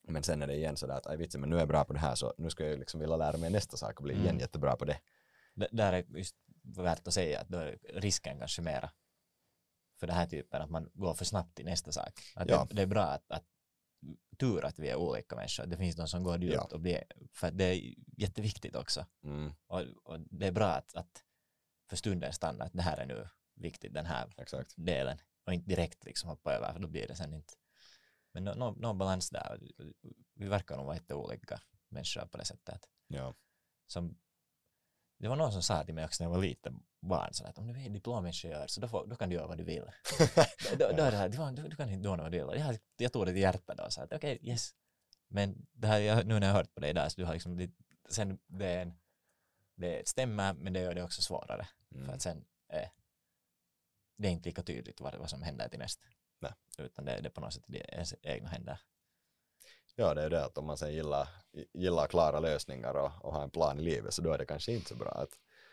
Men 0.09 0.23
sen 0.23 0.43
är 0.43 0.47
det 0.47 0.55
igen 0.55 0.77
sådär 0.77 0.94
att, 0.97 1.07
aj 1.07 1.16
vitsen, 1.16 1.40
men 1.40 1.51
nu 1.51 1.57
är 1.57 1.61
jag 1.61 1.69
bra 1.69 1.85
på 1.85 1.93
det 1.93 1.98
här 1.98 2.15
så 2.15 2.35
nu 2.39 2.51
ska 2.51 2.66
jag 2.66 2.78
liksom 2.78 3.01
vilja 3.01 3.16
lära 3.16 3.36
mig 3.36 3.51
nästa 3.51 3.77
sak 3.77 3.97
och 3.98 4.03
bli 4.05 4.15
igen 4.15 4.27
Mm. 4.27 4.39
jättebra 4.40 4.77
på 4.77 4.85
det. 4.85 5.01
D- 5.55 5.69
där 5.73 5.93
är 5.93 6.05
just 6.09 6.36
värt 6.62 7.09
att 7.09 7.15
säga 7.15 7.40
att 7.40 7.48
då 7.48 7.59
är 7.59 7.78
risken 7.94 8.39
kanske 8.39 8.62
mera 8.62 8.90
för 10.01 10.07
den 10.07 10.16
här 10.16 10.27
typen 10.27 10.62
att 10.62 10.70
man 10.70 10.90
går 10.94 11.15
för 11.15 11.24
snabbt 11.24 11.55
till 11.57 11.65
nästa 11.65 11.93
sak. 11.93 12.12
Att 12.35 12.48
Ja. 12.48 12.66
det, 12.69 12.74
det 12.74 12.82
är 12.82 12.86
bra 12.86 13.03
att, 13.03 13.31
att 13.31 13.44
tur 14.39 14.64
att 14.64 14.78
vi 14.78 14.89
är 14.89 14.97
olika 14.97 15.36
människor. 15.36 15.66
Det 15.66 15.77
finns 15.77 15.97
de 15.97 16.09
som 16.09 16.23
går 16.23 16.39
djupt 16.43 16.55
Ja. 16.55 16.68
och 16.73 16.81
blir, 16.81 17.05
för 17.32 17.51
det 17.51 17.64
är 17.64 17.94
jätteviktigt 18.16 18.77
också. 18.77 19.06
Mm, 19.24 19.52
Och, 19.66 19.81
och 20.05 20.20
det 20.20 20.47
är 20.47 20.52
bra 20.52 20.66
att, 20.68 20.94
att 20.94 21.24
för 21.90 21.97
stunden 21.97 22.32
stanna 22.32 22.64
att 22.64 22.73
det 22.73 22.82
här 22.82 22.97
är 22.97 23.06
nu 23.06 23.28
viktigt, 23.55 23.94
den 23.94 24.06
här 24.06 24.35
exakt. 24.36 24.74
delen 24.77 25.18
och 25.47 25.52
inte 25.55 25.68
direkt 25.70 26.05
liksom 26.05 26.28
hoppa 26.31 26.52
över 26.55 26.73
för 26.73 26.81
då 26.81 26.89
blir 26.89 27.09
det 27.09 27.16
sen 27.16 27.35
inte. 27.35 27.55
Men 28.32 28.44
någon 28.44 28.59
no, 28.59 28.89
no 28.89 28.93
balans 28.94 29.31
där. 29.31 29.60
Vi 30.35 30.48
verkar 30.48 30.77
nog 30.77 30.86
vara 30.86 30.97
jätteolika 30.97 31.60
människor 31.89 32.27
på 32.27 32.39
det 32.39 32.44
sättet 32.44 32.89
Ja. 33.06 33.35
som 33.86 34.18
det 35.18 35.28
var 35.28 35.36
någon 35.36 35.52
som 35.52 35.62
sa 35.62 35.84
till 35.84 35.94
mig 35.94 36.05
också 36.05 36.22
när 36.24 36.30
jag 36.30 36.34
var 36.36 36.43
liten 36.43 36.82
barn 37.01 37.32
så 37.34 37.44
att 37.44 37.59
om 37.59 37.66
du 37.72 37.80
är 37.84 37.88
diplomingenjör 37.90 38.66
så 38.66 38.80
då, 38.80 38.88
får, 38.88 39.06
då 39.06 39.16
kan 39.16 39.28
du 39.28 39.36
göra 39.36 39.47
vad 39.47 39.59
du 39.59 39.64
vill. 39.64 39.82
då, 40.78 40.90
då 40.97 41.02
här, 41.02 41.28
du, 41.28 41.62
du, 41.62 41.68
du 41.68 41.76
kan 41.76 41.90
inte 41.90 42.09
göra 42.09 42.22
vad 42.22 42.32
du 42.32 42.38
vill. 42.47 42.60
Jag, 42.60 42.78
jag 42.97 43.12
tog 43.12 43.26
det 43.26 43.32
till 43.32 43.40
hjärtat 43.43 43.76
då 43.76 43.90
sa 43.90 44.02
att 44.02 44.12
okej, 44.12 44.38
yes. 44.43 44.74
Men 45.28 45.66
det 45.72 45.86
här, 45.86 45.98
jag, 45.98 46.26
nu 46.26 46.38
när 46.40 46.47
jag 46.47 46.55
har 46.55 46.60
hört 46.60 46.74
på 46.74 46.80
dig 46.80 46.94
där 46.94 47.09
så 47.09 47.20
du 47.20 47.24
har 47.26 47.32
liksom, 47.32 47.59
lite- 47.59 47.82
sen 48.09 48.38
det 48.47 48.66
är 48.66 48.82
en, 48.82 48.94
det 49.76 50.09
stämmer 50.09 50.55
men 50.55 50.72
det 50.72 50.80
gör 50.80 50.94
det 50.94 51.02
också 51.02 51.22
svårare. 51.22 51.68
För 51.88 51.97
Mm. 51.98 52.10
att 52.10 52.22
sen 52.22 52.44
eh, 52.72 52.88
det 54.18 54.28
är 54.28 54.32
inte 54.32 54.48
lika 54.48 54.62
tydligt 54.62 55.01
vad, 55.01 55.14
vad 55.14 55.30
som 55.30 55.43
händer 55.43 55.68
till 55.68 55.78
nästa. 55.78 56.06
Nej. 56.40 56.52
Utan 56.78 57.05
det, 57.05 57.20
det 57.20 57.28
är 57.28 57.30
på 57.30 57.40
något 57.40 57.52
sätt 57.55 57.70
i 57.70 57.76
ens 57.76 58.14
egna 58.22 58.48
händer. 58.48 58.80
Ja, 59.97 60.14
det 60.14 60.23
är 60.23 60.31
det 60.31 60.44
att 60.44 60.59
om 60.59 60.66
man 60.66 60.77
sen 60.77 60.94
gillar, 60.94 61.28
gillar 61.74 62.06
klara 62.06 62.40
lösningar 62.40 62.94
och, 62.94 63.10
och 63.20 63.32
har 63.32 63.43
en 63.43 63.51
plan 63.51 63.78
i 63.81 63.82
livet 63.82 64.14
så 64.14 64.23
då 64.23 64.32
är 64.32 64.39
det 64.39 64.47
kanske 64.47 64.73
inte 64.73 64.89
så 64.89 64.94
bra 64.97 65.09
att, 65.10 65.31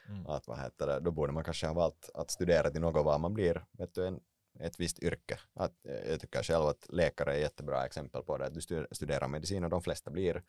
Mm. 0.10 0.28
att 0.28 0.48
vad 0.48 0.60
heter 0.60 0.88
det, 0.88 1.00
då 1.00 1.12
borde 1.12 1.34
man 1.34 1.44
kanske 1.44 1.68
ha 1.68 1.74
valt 1.74 2.10
att 2.14 2.32
studera 2.32 2.70
till 2.70 2.82
något 2.82 3.06
var 3.06 3.20
man 3.20 3.34
blir 3.34 3.66
vet 3.72 3.94
du, 3.96 4.08
en, 4.08 4.20
ett 4.60 4.80
visst 4.80 5.00
yrke. 5.00 5.40
Att, 5.54 5.86
eh, 5.86 6.10
jag 6.12 6.20
tycker 6.20 6.44
själv 6.44 6.66
att 6.66 6.86
läkare 6.90 7.34
är 7.36 7.40
jättebra 7.40 7.86
exempel 7.86 8.24
på 8.24 8.38
det, 8.38 8.46
att 8.46 8.54
du 8.54 8.60
stu- 8.60 8.88
studerar 8.92 9.28
medicin 9.28 9.64
och 9.64 9.70
de 9.70 9.82
flesta 9.82 10.12
blir 10.12 10.44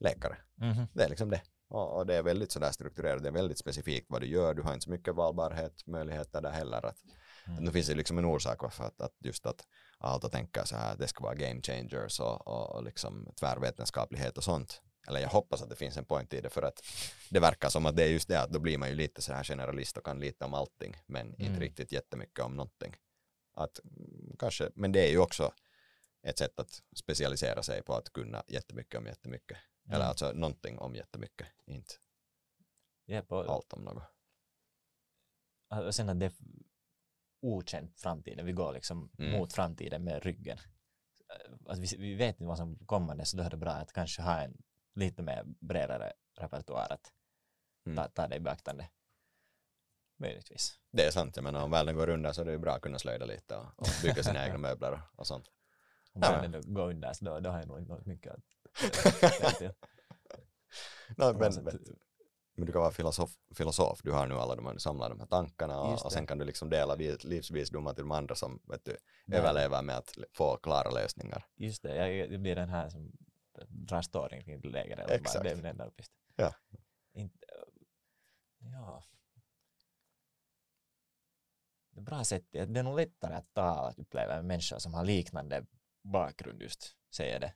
läkare. 0.00 0.36
Mhm. 0.54 0.86
Det 0.94 1.04
är 1.04 1.08
liksom 1.08 1.30
det. 1.30 1.42
Och, 1.68 1.96
och 1.96 2.06
det 2.06 2.14
är 2.14 2.22
väldigt 2.22 2.52
sådär 2.52 2.70
strukturerat, 2.72 3.22
det 3.22 3.28
är 3.28 3.32
väldigt 3.32 3.58
specifikt 3.58 4.06
vad 4.10 4.20
du 4.20 4.26
gör, 4.26 4.54
du 4.54 4.62
har 4.62 4.72
inte 4.74 4.84
så 4.84 4.90
mycket 4.90 5.14
valbarhet, 5.14 5.86
möjligheter 5.86 6.40
där 6.40 6.50
heller. 6.50 6.86
Att, 6.86 6.96
Mm. 7.46 7.58
att 7.58 7.64
nu 7.64 7.70
finns 7.72 7.86
det 7.86 7.94
liksom 7.94 8.18
en 8.18 8.24
orsak 8.24 8.62
varför 8.62 8.84
att, 8.84 9.00
att 9.00 9.14
just 9.18 9.46
att 9.46 9.66
allt 9.98 10.32
tänka 10.32 10.66
så 10.66 10.76
här, 10.76 10.96
det 10.96 11.08
ska 11.08 11.22
vara 11.24 11.34
game 11.34 11.60
changers 11.62 12.20
och, 12.20 12.46
och, 12.48 12.76
och 12.76 12.82
liksom 12.84 13.32
tvärvetenskaplighet 13.40 14.38
och 14.38 14.44
sånt. 14.44 14.82
Eller 15.08 15.20
jag 15.20 15.28
hoppas 15.28 15.62
att 15.62 15.70
det 15.70 15.76
finns 15.76 15.96
en 15.96 16.04
point 16.04 16.34
i 16.34 16.40
det 16.40 16.50
för 16.50 16.62
att 16.62 16.82
det 17.30 17.40
verkar 17.40 17.68
som 17.68 17.86
att 17.86 17.96
det 17.96 18.04
är 18.04 18.08
just 18.08 18.28
det 18.28 18.40
att 18.42 18.50
då 18.50 18.58
blir 18.58 18.78
man 18.78 18.88
ju 18.88 18.94
lite 18.94 19.22
så 19.22 19.32
här 19.32 19.44
generalist 19.44 19.96
och 19.96 20.04
kan 20.04 20.20
lite 20.20 20.44
om 20.44 20.54
allting 20.54 20.96
men 21.06 21.26
Mm. 21.26 21.40
inte 21.40 21.60
riktigt 21.60 21.92
jättemycket 21.92 22.44
om 22.44 22.56
någonting. 22.56 22.96
Att, 23.54 23.80
mm, 23.84 24.36
kanske, 24.38 24.70
men 24.74 24.92
det 24.92 25.06
är 25.06 25.10
ju 25.10 25.18
också 25.18 25.52
ett 26.22 26.38
sätt 26.38 26.60
att 26.60 26.82
specialisera 26.96 27.62
sig 27.62 27.82
på 27.82 27.94
att 27.94 28.12
kunna 28.12 28.42
jättemycket 28.48 28.98
om 28.98 29.06
jättemycket. 29.06 29.58
Eller 29.86 29.96
Mm. 29.96 30.08
alltså 30.08 30.32
någonting 30.32 30.78
om 30.78 30.94
jättemycket, 30.94 31.46
inte 31.66 31.94
och, 33.28 33.50
allt 33.54 33.72
om 33.72 33.82
något. 33.84 34.02
och 35.86 35.94
sen 35.94 36.08
att 36.08 36.20
det 36.20 36.32
okänt 37.40 38.00
framtiden, 38.00 38.46
vi 38.46 38.52
går 38.52 38.72
liksom 38.72 39.10
Mm. 39.18 39.32
mot 39.32 39.52
framtiden 39.52 40.04
med 40.04 40.22
ryggen. 40.22 40.58
Att 41.66 41.78
vi, 41.78 41.96
vi 41.98 42.14
vet 42.14 42.34
inte 42.34 42.44
vad 42.44 42.56
som 42.58 42.78
kommer 42.86 43.24
så 43.24 43.36
då 43.36 43.42
är 43.42 43.50
det 43.50 43.56
bra 43.56 43.70
att 43.70 43.92
kanske 43.92 44.22
ha 44.22 44.40
en 44.40 44.62
lite 44.94 45.22
mer 45.22 45.44
bredare 45.60 46.12
repertoar 46.38 46.92
att 46.92 47.12
Mm. 47.86 47.96
ta, 47.96 48.08
ta 48.08 48.28
det 48.28 48.36
i 48.36 48.40
beaktande. 48.40 48.88
Möjligtvis. 50.16 50.78
Det 50.92 51.04
är 51.06 51.10
sant, 51.10 51.36
jag 51.36 51.42
menar 51.42 51.62
om 51.64 51.70
världen 51.70 51.96
går 51.96 52.08
under 52.08 52.32
så 52.32 52.40
är 52.40 52.44
det 52.44 52.52
ju 52.52 52.58
bra 52.58 52.72
att 52.74 52.82
kunna 52.82 52.98
slöjda 52.98 53.24
lite 53.26 53.56
och, 53.56 53.66
och 53.76 53.86
bygga 54.02 54.22
sina 54.22 54.44
egna 54.46 54.58
möbler 54.58 54.92
och, 54.92 54.98
och 55.18 55.26
sånt. 55.26 55.48
Om 56.12 56.22
Ja, 56.24 56.30
världen 56.32 56.74
går 56.74 56.90
under 56.90 57.12
så 57.12 57.24
då, 57.24 57.40
då 57.40 57.50
har 57.50 57.58
jag 57.58 57.68
nog 57.68 57.78
inte 57.78 58.02
mycket 58.04 58.32
att 58.34 58.42
ställa 59.14 59.50
till. 59.50 59.72
No, 61.16 61.32
men. 61.38 61.78
Men 62.58 62.66
du 62.66 62.72
kan 62.72 62.80
vara 62.80 62.92
filosof, 62.92 63.30
filosof. 63.54 64.00
du 64.02 64.12
har 64.12 64.26
nu 64.26 64.34
alla 64.34 64.56
de 64.56 64.66
här, 64.66 64.74
du 64.74 64.80
samlar 64.80 65.08
de 65.08 65.20
här 65.20 65.26
tankarna 65.26 65.80
och, 65.80 66.04
och 66.04 66.12
sen 66.12 66.26
kan 66.26 66.38
du 66.38 66.44
liksom 66.44 66.70
dela 66.70 66.94
livsvisdomar 66.94 67.94
till 67.94 68.02
de 68.02 68.10
andra 68.10 68.34
som 68.34 68.60
vet 68.68 68.84
du, 68.84 68.96
Nej. 69.24 69.38
överlever 69.38 69.82
med 69.82 69.96
att 69.96 70.18
få 70.32 70.56
klara 70.56 70.90
lösningar. 70.90 71.46
Just 71.56 71.82
det, 71.82 71.96
jag, 71.96 72.30
det 72.30 72.38
blir 72.38 72.56
den 72.56 72.68
här 72.68 72.88
som 72.88 73.12
drar 73.68 74.02
storyn 74.02 74.44
kring 74.44 74.60
läger. 74.60 74.96
Eller 74.96 75.14
Exakt. 75.14 75.34
Bara, 75.34 75.42
det 75.42 75.50
är 75.50 75.56
min 75.56 75.64
enda 75.64 75.84
uppgift. 75.84 76.12
Ja. 76.36 76.54
Inte, 77.12 77.46
ja. 78.58 79.02
Det 81.90 82.00
är 82.00 82.04
bra 82.04 82.24
sätt, 82.24 82.44
det 82.50 82.58
är 82.58 82.82
nog 82.82 82.96
lättare 82.96 83.34
att 83.34 83.54
tala 83.54 83.88
att 83.88 83.98
uppleva 83.98 84.34
med 84.34 84.44
människor 84.44 84.78
som 84.78 84.94
har 84.94 85.04
liknande 85.04 85.66
bakgrund 86.02 86.62
just, 86.62 86.96
säger 87.10 87.40
det. 87.40 87.54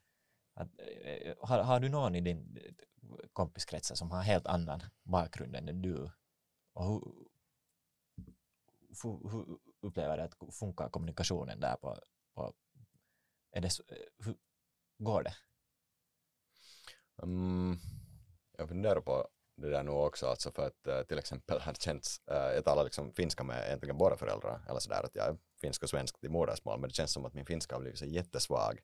Att, 0.55 0.69
eh, 0.79 1.13
eh, 1.13 1.37
har, 1.41 1.63
har 1.63 1.81
du 1.81 1.89
någon 1.89 2.15
i 2.15 2.21
din 2.21 2.59
eh, 2.65 2.73
kompiskrets 3.33 3.93
som 3.95 4.11
har 4.11 4.23
helt 4.23 4.47
annan 4.47 4.81
bakgrund 5.03 5.57
än 5.57 5.83
du? 5.83 6.11
Och 6.73 6.85
hur, 6.85 7.01
hur, 9.03 9.31
hur 9.31 9.59
upplever 9.81 10.17
du 10.17 10.23
att 10.23 10.55
funkar 10.55 10.89
kommunikationen 10.89 11.61
där 11.61 11.77
på, 11.77 11.99
på 12.35 12.55
är 13.53 13.61
det, 13.61 13.71
hur 14.19 14.37
går 14.99 15.23
det? 15.23 15.35
Mm, 17.23 17.77
jag 18.59 18.69
funderar 18.69 19.01
på 19.01 19.29
det 19.57 19.71
där 19.71 19.83
nu 19.83 19.91
också, 19.91 20.27
alltså 20.27 20.53
för 20.53 20.67
att 20.67 20.87
eh, 20.87 21.03
till 21.03 21.19
exempel 21.19 21.61
har 21.61 21.73
det 21.73 21.83
känts, 21.83 22.21
uh, 22.31 22.37
jag 22.37 22.65
talar 22.65 22.85
liksom 22.85 23.13
finska 23.13 23.45
med 23.45 23.67
egentligen 23.67 23.99
båda 23.99 24.17
föräldrar, 24.17 24.61
eller 24.69 24.81
sådär 24.81 25.03
att 25.05 25.15
jag 25.15 25.27
är 25.29 25.37
finsk 25.61 25.83
och 25.83 25.89
svensk 25.89 26.21
till 26.21 26.31
modersmål, 26.31 26.81
men 26.81 26.89
det 26.89 26.95
känns 26.95 27.13
som 27.13 27.25
att 27.25 27.35
min 27.35 27.47
finska 27.47 27.75
har 27.75 27.81
blivit 27.81 27.99
så 27.99 28.05
jättesvag. 28.05 28.81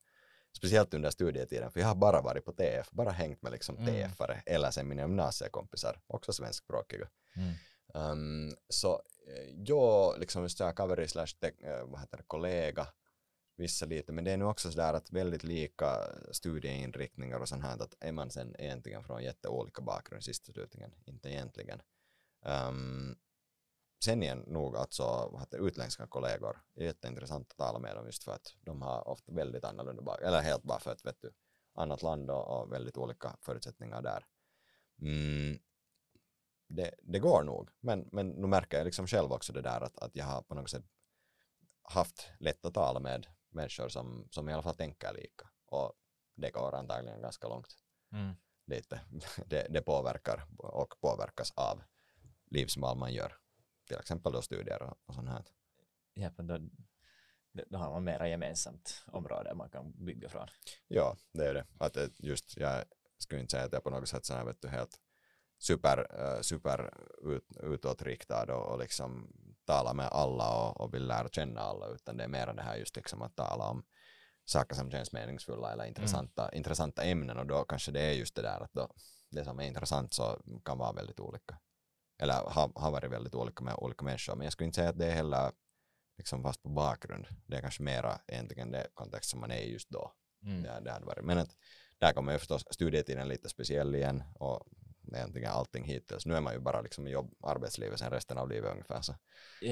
Speciellt 0.56 0.94
under 0.94 1.10
studietiden, 1.10 1.70
för 1.70 1.80
jag 1.80 1.86
har 1.86 1.94
bara 1.94 2.20
varit 2.20 2.44
på 2.44 2.52
TF, 2.52 2.90
bara 2.90 3.10
hängt 3.10 3.42
med 3.42 3.52
liksom 3.52 3.76
Mm. 3.76 3.94
TF-are, 3.94 4.42
eller 4.46 4.70
sen 4.70 4.88
mina 4.88 5.02
gymnasiekompisar, 5.02 6.00
också 6.06 6.32
svenskspråkiga. 6.32 7.08
Mm. 7.36 7.54
Um, 7.94 8.56
så 8.68 9.02
eh, 9.26 9.54
jag, 9.66 10.18
liksom 10.18 10.42
just 10.42 10.58
såhär 10.58 10.72
kaveri 10.72 11.08
slash 11.08 11.34
eh, 11.42 11.84
vad 11.86 12.00
heter 12.00 12.16
det, 12.16 12.24
kollega, 12.26 12.86
vissa 13.56 13.86
lite, 13.86 14.12
men 14.12 14.24
det 14.24 14.30
är 14.32 14.36
nu 14.36 14.44
också 14.44 14.70
sådär 14.70 14.94
att 14.94 15.12
väldigt 15.12 15.44
lika 15.44 16.04
studieinriktningar 16.32 17.40
och 17.40 17.48
sånt 17.48 17.62
här, 17.62 17.82
att 17.82 17.94
är 18.00 18.12
man 18.12 18.30
sen 18.30 18.56
egentligen 18.58 19.04
från 19.04 19.22
jätteolika 19.22 19.82
bakgrund 19.82 20.24
sist 20.24 20.48
och 20.48 20.54
slutligen, 20.54 20.94
inte 21.04 21.28
egentligen. 21.28 21.82
Um, 22.44 23.16
sen 24.04 24.22
igen 24.22 24.44
nog 24.46 24.76
alltså 24.76 25.28
vad 25.32 25.40
heter, 25.40 25.58
utländska 25.58 26.06
kollegor, 26.06 26.62
det 26.74 26.80
är 26.82 26.86
jätteintressant 26.86 27.50
att 27.50 27.56
tala 27.56 27.78
med 27.78 27.96
dem 27.96 28.06
just 28.06 28.24
för 28.24 28.32
att 28.32 28.54
de 28.60 28.82
har 28.82 29.08
ofta 29.08 29.32
väldigt 29.32 29.64
annorlunda 29.64 30.02
bakgrund, 30.02 30.28
eller 30.28 30.42
helt 30.42 30.62
bara 30.62 30.78
för 30.80 30.92
att 30.92 31.04
vet 31.04 31.20
du, 31.20 31.32
annat 31.74 32.02
land 32.02 32.30
och, 32.30 32.60
och 32.60 32.72
väldigt 32.72 32.96
olika 32.96 33.36
förutsättningar 33.40 34.02
där. 34.02 34.26
Mm, 35.00 35.58
det, 36.68 36.94
det 37.02 37.18
går 37.18 37.42
nog, 37.42 37.70
men, 37.80 38.08
men 38.12 38.28
nu 38.28 38.46
märker 38.46 38.78
jag 38.78 38.84
liksom 38.84 39.06
själv 39.06 39.32
också 39.32 39.52
det 39.52 39.62
där 39.62 39.80
att, 39.80 39.98
att 39.98 40.16
jag 40.16 40.24
har 40.24 40.42
på 40.42 40.54
något 40.54 40.70
sätt 40.70 40.84
haft 41.82 42.30
lätt 42.40 42.66
att 42.66 42.74
tala 42.74 43.00
med 43.00 43.26
människor 43.50 43.88
som, 43.88 44.28
som 44.30 44.48
i 44.48 44.52
alla 44.52 44.62
fall 44.62 44.74
tänker 44.74 45.12
lika 45.12 45.48
och 45.66 45.92
det 46.34 46.50
går 46.50 46.74
antagligen 46.74 47.22
ganska 47.22 47.48
långt 47.48 47.76
Mm. 48.12 48.34
lite. 48.66 49.00
Det, 49.46 49.66
det 49.70 49.82
påverkar 49.82 50.46
och 50.58 51.00
påverkas 51.00 51.52
av 51.56 51.82
livsval 52.50 52.98
man 52.98 53.12
gör, 53.12 53.36
till 53.88 53.98
exempel 53.98 54.32
då 54.32 54.42
studier 54.42 54.82
och, 54.82 54.98
och 55.06 55.14
sånt 55.14 55.28
här. 55.28 55.44
Ja, 56.14 56.30
då, 56.36 56.58
då 57.66 57.78
har 57.78 57.90
man 57.90 58.04
mera 58.04 58.28
gemensamt 58.28 59.04
område 59.06 59.54
man 59.54 59.70
kan 59.70 60.04
bygga 60.04 60.28
från. 60.28 60.48
Ja, 60.88 61.16
det 61.32 61.46
är 61.46 61.54
det. 61.54 61.66
Att 61.78 61.96
just, 62.18 62.56
jag 62.56 62.84
skulle 63.18 63.40
inte 63.40 63.50
säga 63.50 63.64
att 63.64 63.72
jag 63.72 63.84
på 63.84 63.90
något 63.90 64.08
sätt 64.08 64.24
så 64.24 64.34
här, 64.34 64.44
vet 64.44 64.62
du, 64.62 64.68
helt 64.68 65.00
super, 65.58 65.98
uh, 66.20 66.40
super 66.40 66.94
ut, 67.22 67.56
utåtriktad 67.62 68.54
och, 68.54 68.72
och 68.72 68.78
liksom 68.78 69.32
tala 69.64 69.94
med 69.94 70.06
alla 70.06 70.68
och, 70.68 70.80
och 70.80 70.94
vill 70.94 71.06
lära 71.06 71.28
känna 71.28 71.60
alla, 71.60 71.86
utan 71.86 72.16
det 72.16 72.24
är 72.24 72.28
mer 72.28 72.46
det 72.46 72.62
här 72.62 72.76
just 72.76 72.96
liksom 72.96 73.22
att 73.22 73.36
tala 73.36 73.64
om 73.64 73.84
saker 74.44 74.74
som 74.74 74.90
känns 74.90 75.12
meningsfulla 75.12 75.72
eller 75.72 75.84
intressanta, 75.84 76.52
intressanta 76.52 77.02
ämnen 77.02 77.38
och 77.38 77.46
då 77.46 77.64
kanske 77.64 77.92
det 77.92 78.00
är 78.00 78.12
just 78.12 78.34
det 78.34 78.42
där 78.42 78.60
att 78.60 78.72
då, 78.72 78.88
det 79.30 79.44
som 79.44 79.60
är 79.60 79.64
intressant 79.64 80.14
så 80.14 80.40
kan 80.64 80.78
vara 80.78 80.92
väldigt 80.92 81.20
olika. 81.20 81.58
Eller 82.18 82.34
ha, 82.34 82.72
har 82.74 82.90
varit 82.90 83.10
väldigt 83.10 83.34
olika 83.34 83.64
med 83.64 83.74
olika 83.74 84.04
människor, 84.04 84.36
men 84.36 84.44
jag 84.44 84.52
skulle 84.52 84.66
inte 84.66 84.76
säga 84.76 84.88
att 84.88 84.98
det 84.98 85.06
är 85.06 85.14
heller 85.14 85.52
liksom 86.16 86.42
fast 86.42 86.62
på 86.62 86.68
bakgrund. 86.68 87.26
Det 87.46 87.56
är 87.56 87.60
kanske 87.60 87.82
mera 87.82 88.20
egentligen 88.26 88.70
det 88.70 88.88
kontext 88.94 89.30
som 89.30 89.40
man 89.40 89.50
är 89.50 89.60
i 89.60 89.72
just 89.72 89.90
då. 89.90 90.12
Mm. 90.42 90.62
Det, 90.62 90.80
det 90.84 90.90
hade 90.90 91.06
varit. 91.06 91.24
Men 91.24 91.38
att, 91.38 91.56
där 91.98 92.12
kommer 92.12 92.32
ju 92.32 92.38
förstås 92.38 92.64
studietiden 92.70 93.28
lite 93.28 93.48
speciell 93.48 93.94
igen 93.94 94.22
och 94.34 94.66
egentligen 95.12 95.50
allting 95.50 95.84
hittills. 95.84 96.26
Nu 96.26 96.34
är 96.34 96.40
man 96.40 96.54
ju 96.54 96.60
bara 96.60 96.80
liksom 96.80 97.06
i 97.06 97.10
jobb, 97.10 97.34
arbetslivet 97.42 97.98
sen 97.98 98.10
resten 98.10 98.38
av 98.38 98.48
livet 98.48 98.72
ungefär. 98.72 99.02
Så 99.02 99.14
det 99.60 99.68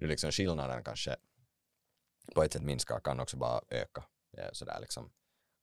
är 0.00 0.06
liksom 0.06 0.30
skillnaden 0.30 0.84
kanske 0.84 1.16
på 2.34 2.42
ett 2.42 2.52
sätt 2.52 2.62
minskar 2.62 3.00
kan 3.00 3.20
också 3.20 3.36
bara 3.36 3.60
öka. 3.70 4.04
Sådär 4.52 4.80
liksom 4.80 5.12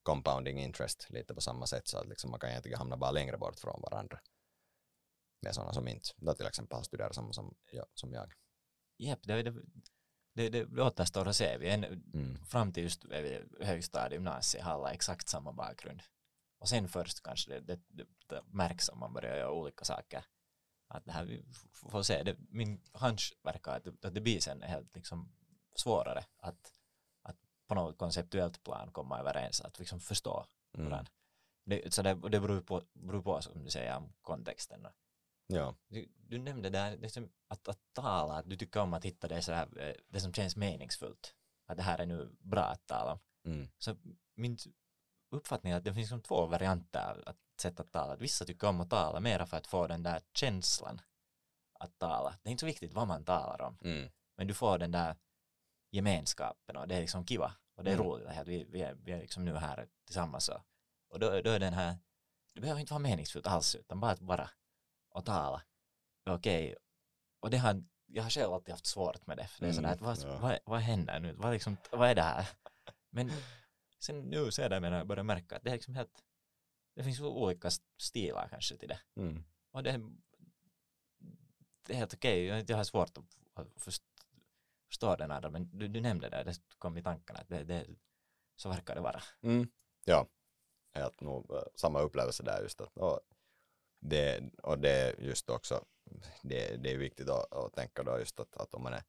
compounding 0.03 0.59
interest 0.59 1.07
lite 1.09 1.33
på 1.33 1.41
samma 1.41 1.67
sätt 1.67 1.87
så 1.87 1.97
att 1.97 2.07
liksom 2.07 2.31
man 2.31 2.39
kan 2.39 2.49
egentligen 2.49 2.77
hamna 2.77 2.97
bara 2.97 3.11
längre 3.11 3.37
bort 3.37 3.59
från 3.59 3.81
varandra. 3.81 4.19
Med 5.43 5.55
sådana 5.55 5.73
som 5.73 5.87
inte, 5.87 6.09
då 6.17 6.33
till 6.33 6.45
exempel 6.45 6.75
har 6.75 6.83
studerat 6.83 7.15
samma 7.15 7.33
som, 7.33 7.55
ja, 7.71 7.85
som 7.93 8.13
jag. 8.13 8.31
Japp, 8.97 9.19
det, 9.23 9.43
det, 9.43 9.53
det, 10.33 10.49
det 10.49 10.81
återstår 10.81 11.27
att 11.27 11.35
se. 11.35 11.57
Vi 11.57 11.69
en, 11.69 11.83
Mm. 11.83 12.45
fram 12.45 12.73
till 12.73 12.83
just 12.83 13.05
högstadiet, 13.59 14.11
gymnasiet, 14.13 14.63
har 14.63 14.71
alla 14.73 14.91
exakt 14.93 15.29
samma 15.29 15.53
bakgrund. 15.53 16.01
Och 16.59 16.69
sen 16.69 16.87
först 16.89 17.23
kanske 17.23 17.51
det, 17.51 17.59
det, 17.59 17.79
det, 18.27 18.41
märks 18.45 18.89
om 18.89 18.99
man 18.99 19.13
börjar 19.13 19.35
göra 19.37 19.51
olika 19.51 19.85
saker. 19.85 20.25
Att 20.87 21.05
det 21.05 21.11
här, 21.11 21.25
vi 21.25 21.43
får 21.73 22.03
se, 22.03 22.23
det, 22.23 22.35
min 22.49 22.81
hunch 22.93 23.33
verkar 23.43 23.77
att, 23.77 23.83
det- 23.83 24.05
att 24.07 24.13
det 24.13 24.21
blir 24.21 24.39
sen 24.39 24.61
helt 24.61 24.95
liksom 24.95 25.33
svårare 25.75 26.25
att, 26.37 26.71
att 27.21 27.37
på 27.67 27.75
något 27.75 27.97
konceptuellt 27.97 28.63
plan 28.63 28.91
komma 28.91 29.19
överens, 29.19 29.61
att 29.61 29.79
liksom 29.79 29.99
förstå 29.99 30.45
Mm. 30.77 31.05
Det, 31.65 31.93
så 31.93 32.01
det, 32.01 32.13
det 32.13 32.39
beror 32.39 32.61
på, 32.61 32.83
beror 32.93 33.21
på, 33.21 33.41
som 33.41 33.63
du 33.63 33.69
säger, 33.69 33.97
om 33.97 34.13
kontexten. 34.21 34.87
Ja. 35.47 35.75
Du, 35.87 36.07
du 36.17 36.37
nämnde 36.39 36.69
där 36.69 36.97
liksom 36.97 37.31
att, 37.47 37.67
att 37.67 37.79
tala, 37.93 38.33
att 38.33 38.49
du 38.49 38.55
tycker 38.57 38.79
om 38.79 38.93
att 38.93 39.05
hitta 39.05 39.27
det, 39.27 39.41
så 39.41 39.51
här, 39.51 39.79
eh, 39.79 39.95
det 40.09 40.19
som 40.19 40.33
känns 40.33 40.55
meningsfullt. 40.55 41.35
Att 41.67 41.77
det 41.77 41.83
här 41.83 41.99
är 41.99 42.05
nu 42.05 42.35
bra 42.39 42.63
att 42.63 42.87
tala 42.87 43.11
om. 43.13 43.19
Mm. 43.45 43.67
Så 43.77 43.95
min 44.35 44.57
uppfattning 45.31 45.73
är 45.73 45.77
att 45.77 45.83
det 45.83 45.93
finns 45.93 46.05
liksom 46.05 46.21
två 46.21 46.45
varianter 46.45 47.23
att 47.25 47.37
sätt 47.61 47.79
att 47.79 47.91
tala. 47.91 48.13
Att 48.13 48.21
vissa 48.21 48.45
tycker 48.45 48.67
om 48.67 48.81
att 48.81 48.89
tala 48.89 49.19
mera 49.19 49.45
för 49.45 49.57
att 49.57 49.67
få 49.67 49.87
den 49.87 50.03
där 50.03 50.21
känslan 50.33 51.01
att 51.79 51.97
tala. 51.99 52.35
Det 52.43 52.49
är 52.49 52.51
inte 52.51 52.61
så 52.61 52.65
viktigt 52.65 52.93
vad 52.93 53.07
man 53.07 53.25
talar 53.25 53.61
om, 53.61 53.77
Mm. 53.81 54.09
men 54.37 54.47
du 54.47 54.53
får 54.53 54.77
den 54.77 54.91
där 54.91 55.15
gemenskapen 55.91 56.77
och 56.77 56.87
det 56.87 56.95
är 56.95 57.01
liksom 57.01 57.25
kiva 57.25 57.53
och 57.75 57.83
det 57.83 57.91
är 57.91 57.95
Mm. 57.95 58.05
roligt 58.07 58.27
att 58.27 58.47
vi, 58.47 58.63
vi, 58.63 58.81
är, 58.81 58.93
vi 58.93 59.11
är 59.11 59.19
liksom 59.19 59.45
nu 59.45 59.55
här 59.55 59.87
tillsammans 60.05 60.49
och, 60.49 60.61
och 61.09 61.19
då, 61.19 61.41
då 61.41 61.49
är 61.49 61.59
den 61.59 61.73
här, 61.73 61.97
det 62.53 62.61
behöver 62.61 62.81
inte 62.81 62.93
vara 62.93 63.01
meningsfullt 63.01 63.47
alls 63.47 63.75
utan 63.75 63.99
bara 63.99 64.11
att 64.11 64.21
vara 64.21 64.49
och 65.13 65.25
tala. 65.25 65.61
Okej, 66.25 66.75
och 67.39 67.49
det 67.49 67.57
har, 67.57 67.83
jag 68.05 68.23
har 68.23 68.29
själv 68.29 68.53
alltid 68.53 68.73
haft 68.73 68.85
svårt 68.85 69.27
med 69.27 69.37
det. 69.37 69.47
För 69.47 69.61
det 69.61 69.69
är 69.69 69.73
sådär 69.73 69.93
att 69.93 70.01
vad, 70.01 70.17
ja. 70.17 70.37
vad, 70.37 70.59
vad 70.65 70.79
händer 70.79 71.19
nu? 71.19 71.33
Vad, 71.33 71.53
liksom, 71.53 71.77
vad 71.91 72.09
är 72.09 72.15
det 72.15 72.21
här? 72.21 72.49
Men 73.09 73.31
sen 73.99 74.21
nu 74.21 74.51
ser 74.51 74.69
jag 74.69 74.81
när 74.81 74.91
jag 74.97 75.07
börjar 75.07 75.23
märka 75.23 75.55
att 75.55 75.63
det 75.63 75.69
är 75.69 75.73
liksom 75.73 75.95
helt, 75.95 76.23
det 76.95 77.03
finns 77.03 77.21
olika 77.21 77.69
stilar 77.97 78.47
kanske 78.47 78.77
till 78.77 78.89
det. 78.89 78.99
Mm. 79.15 79.43
Och 79.71 79.83
det, 79.83 80.01
det 81.85 81.93
är 81.93 81.97
helt 81.97 82.13
okej, 82.13 82.45
jag, 82.45 82.69
jag 82.69 82.77
har 82.77 82.83
svårt 82.83 83.17
att, 83.17 83.37
att 83.53 83.67
först, 83.75 84.03
förstå 84.87 85.15
den 85.15 85.31
andra, 85.31 85.49
men 85.49 85.77
du, 85.77 85.87
du 85.87 86.01
nämnde 86.01 86.29
det, 86.29 86.43
det 86.43 86.59
kom 86.77 86.97
i 86.97 87.03
tankarna, 87.03 87.39
att 87.39 87.49
det, 87.49 87.63
det, 87.63 87.87
så 88.55 88.69
verkar 88.69 88.95
det 88.95 89.01
vara. 89.01 89.21
Mm. 89.41 89.67
Ja, 90.05 90.27
helt 90.93 91.21
nog 91.21 91.51
eh, 91.51 91.63
samma 91.75 91.99
upplevelse 91.99 92.43
där 92.43 92.61
just 92.61 92.81
att 92.81 92.97
och 92.97 93.19
det, 94.09 94.43
och 94.63 94.79
det 94.79 94.89
är 94.89 95.19
just 95.19 95.49
också 95.49 95.85
det, 96.41 96.83
det 96.83 96.91
är 96.91 96.97
viktigt 96.97 97.29
att, 97.29 97.53
att 97.53 97.73
tänka 97.73 98.03
då 98.03 98.19
just 98.19 98.39
att, 98.39 98.57
att 98.57 98.73
om 98.73 98.83
man 98.83 98.93
är 98.93 99.03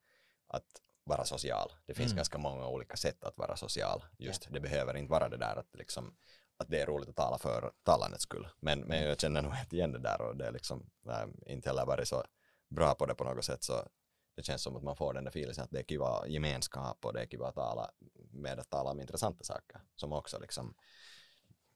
att 0.47 0.83
vara 1.05 1.25
social. 1.25 1.73
Det 1.87 1.95
finns 1.95 2.13
Mm. 2.13 2.17
ganska 2.17 2.39
många 2.39 2.69
olika 2.69 2.97
sätt 2.97 3.25
att 3.25 3.39
vara 3.39 3.57
social. 3.57 4.05
Just 4.19 4.53
det 4.53 4.61
behöver 4.61 4.97
inte 4.97 5.11
vara 5.11 5.29
det 5.29 5.37
där 5.37 5.57
att 5.57 5.77
liksom 5.77 6.17
att 6.57 6.69
det 6.69 6.81
är 6.81 6.87
roligt 6.87 7.09
att 7.09 7.17
tala 7.17 7.39
för 7.39 7.73
talandets 7.83 8.23
skull. 8.23 8.49
Men, 8.61 8.81
men 8.81 9.03
jag 9.03 9.21
känner 9.21 9.43
nog 9.43 9.53
inte 9.63 9.77
igen 9.77 9.93
det 9.93 9.99
där 9.99 10.21
och 10.21 10.37
det 10.37 10.47
är 10.47 10.53
liksom 10.53 10.91
nej, 11.03 11.27
inte 11.47 11.69
heller 11.69 11.87
varit 11.87 12.09
så 12.09 12.25
bra 12.69 12.95
på 12.95 13.07
det 13.07 13.15
på 13.15 13.25
något 13.25 13.45
sätt 13.45 13.63
så 13.65 13.89
det 14.37 14.43
känns 14.43 14.63
som 14.63 14.77
att 14.77 14.83
man 14.83 14.97
får 14.97 15.15
den 15.15 15.25
där 15.25 15.31
feelingen 15.31 15.63
att 15.65 15.71
det 15.71 15.79
är 15.79 15.83
kiva 15.83 16.27
gemenskap 16.27 17.05
och 17.05 17.13
det 17.13 17.23
är 17.23 17.27
kiva 17.27 17.49
att 17.49 17.55
tala 17.55 17.91
med 18.31 18.59
att 18.59 18.71
tala 18.71 18.91
om 18.91 19.01
intressanta 19.01 19.45
saker 19.45 19.81
som 19.97 20.13
också 20.13 20.39
liksom 20.39 20.75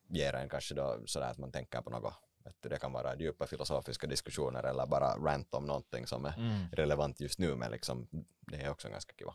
ger 0.09 0.33
en 0.35 0.49
kanske 0.49 0.75
då 0.75 0.99
sådär 1.07 1.31
att 1.31 1.39
man 1.39 1.53
tänker 1.53 1.83
på 1.83 1.91
något. 1.91 2.15
Du, 2.61 2.69
det 2.69 2.79
kan 2.79 2.93
vara 2.93 3.17
djupa 3.17 3.47
filosofiska 3.47 4.07
diskussioner 4.07 4.63
eller 4.63 4.87
bara 4.87 5.17
rant 5.17 5.55
om 5.55 5.67
någonting 5.67 6.07
som 6.07 6.25
är 6.25 6.35
Mm. 6.39 6.69
relevant 6.73 7.21
just 7.21 7.39
nu 7.39 7.55
men 7.57 7.71
liksom 7.71 8.09
det 8.41 8.57
är 8.57 8.71
också 8.71 8.89
ganska 8.89 9.15
kiva. 9.19 9.35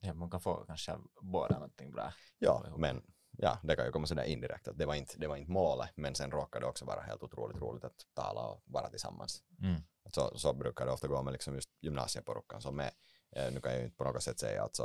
Ja, 0.00 0.14
man 0.14 0.30
kan 0.30 0.40
få 0.40 0.64
kanske 0.66 0.98
båda 1.20 1.54
någonting 1.54 1.92
bra. 1.92 2.12
Ja, 2.38 2.64
men 2.76 3.02
ja, 3.38 3.58
det 3.62 3.76
kan 3.76 3.86
ju 3.86 3.92
komma 3.92 4.06
sådär 4.06 4.24
indirekt 4.24 4.68
att 4.68 4.78
det 4.78 4.86
var 4.86 4.94
inte, 4.94 5.18
det 5.18 5.26
var 5.26 5.36
inte 5.36 5.50
målet, 5.52 5.90
men 5.96 6.14
sen 6.14 6.30
råkade 6.30 6.64
det 6.66 6.70
också 6.70 6.84
vara 6.84 7.00
helt 7.00 7.22
otroligt 7.22 7.56
roligt 7.60 7.84
att 7.84 8.06
tala 8.14 8.40
och 8.40 8.62
vara 8.64 8.88
tillsammans. 8.90 9.42
Mm. 9.62 9.80
Så, 10.12 10.38
så 10.38 10.52
brukar 10.54 10.86
det 10.86 10.92
ofta 10.92 11.08
gå 11.08 11.22
med 11.22 11.32
liksom 11.32 11.54
just 11.54 11.70
gymnasieporukkan 11.80 12.60
som 12.62 12.80
är, 12.80 12.90
eh, 13.36 13.52
nu 13.52 13.60
kan 13.60 13.72
jag 13.72 13.78
ju 13.80 13.84
inte 13.84 13.96
på 13.96 14.04
något 14.04 14.22
sätt 14.22 14.38
säga 14.38 14.62
alltså, 14.62 14.82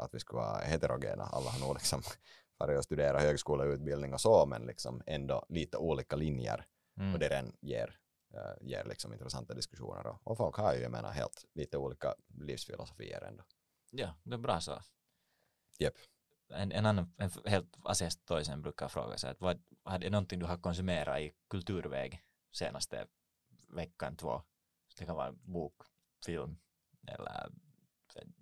att 0.00 0.14
vi 0.14 0.20
skulle 0.20 0.40
vara 0.40 0.58
heterogena, 0.60 1.24
alla 1.24 1.50
har 1.50 1.60
nog 1.60 1.74
liksom 1.74 2.02
varit 2.58 2.78
och 2.78 2.84
studerat 2.84 3.22
högskoleutbildning 3.22 4.14
och 4.14 4.20
så, 4.20 4.46
men 4.46 4.62
liksom 4.62 5.02
ändå 5.06 5.46
lite 5.48 5.76
olika 5.76 6.16
linjer 6.16 6.66
Mm. 6.98 7.14
och 7.14 7.18
det 7.18 7.28
den 7.28 7.56
ger, 7.60 7.98
eh, 8.34 8.66
ger 8.68 8.84
liksom 8.84 9.12
intressanta 9.12 9.54
diskussioner 9.54 10.06
och, 10.06 10.20
och 10.24 10.36
folk 10.36 10.56
har 10.56 10.74
ju, 10.74 10.80
jag 10.80 10.92
menar, 10.92 11.10
helt 11.10 11.44
lite 11.54 11.78
olika 11.78 12.14
livsfilosofier 12.26 13.22
ändå. 13.22 13.44
Ja, 13.90 14.14
det 14.22 14.34
är 14.34 14.38
bra 14.38 14.60
så. 14.60 14.82
Jep. 15.78 15.94
En, 16.48 16.72
en 16.72 16.86
annan, 16.86 17.14
en 17.16 17.30
helt 17.44 17.76
asiast 17.84 18.24
toisen 18.24 18.62
brukar 18.62 18.88
fråga 18.88 19.16
sig 19.16 19.30
att 19.30 19.40
vad, 19.40 19.62
är 19.84 19.98
det 19.98 20.10
någonting 20.10 20.38
du 20.38 20.46
har 20.46 20.56
konsumerat 20.56 21.20
i 21.20 21.34
kulturväg 21.48 22.22
senaste 22.52 23.06
veckan, 23.68 24.16
två? 24.16 24.42
Det 24.98 25.04
kan 25.04 25.16
vara 25.16 25.32
bok, 25.32 25.82
film 26.26 26.58
eller 27.06 27.50
en 28.14 28.34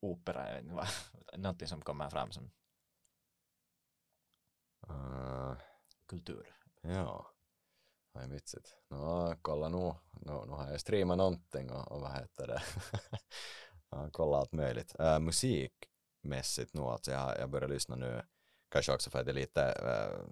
opera, 0.00 0.46
jag 0.46 0.54
vet 0.54 0.62
inte 0.62 0.74
vad. 0.74 0.88
Någonting 1.40 1.68
som 1.68 1.82
kommer 1.82 2.10
fram 2.10 2.32
som 2.32 2.50
Uh, 4.90 5.56
kultur. 6.06 6.56
Ja, 6.82 7.26
aj 8.12 8.28
vitsigt. 8.28 8.76
No, 8.88 9.34
kolla 9.42 9.68
nu, 9.68 9.94
nu, 10.12 10.32
nu 10.46 10.52
har 10.52 10.70
jag 10.70 10.80
streamat 10.80 11.18
någonting 11.18 11.70
och, 11.70 11.92
och 11.92 12.00
vad 12.00 12.12
heter 12.12 12.46
det? 12.46 12.62
ja, 13.90 14.08
kolla 14.12 14.36
allt 14.36 14.52
möjligt. 14.52 14.94
Uh, 15.00 15.18
musikmässigt 15.18 16.74
nu, 16.74 16.82
alltså 16.82 17.10
jag, 17.10 17.38
jag 17.38 17.50
börjar 17.50 17.68
lyssna 17.68 17.96
nu, 17.96 18.22
kanske 18.68 18.92
också 18.94 19.10
för 19.10 19.18
att 19.18 19.24
det 19.24 19.32
är 19.32 19.34
lite, 19.34 19.60
uh, 19.60 20.28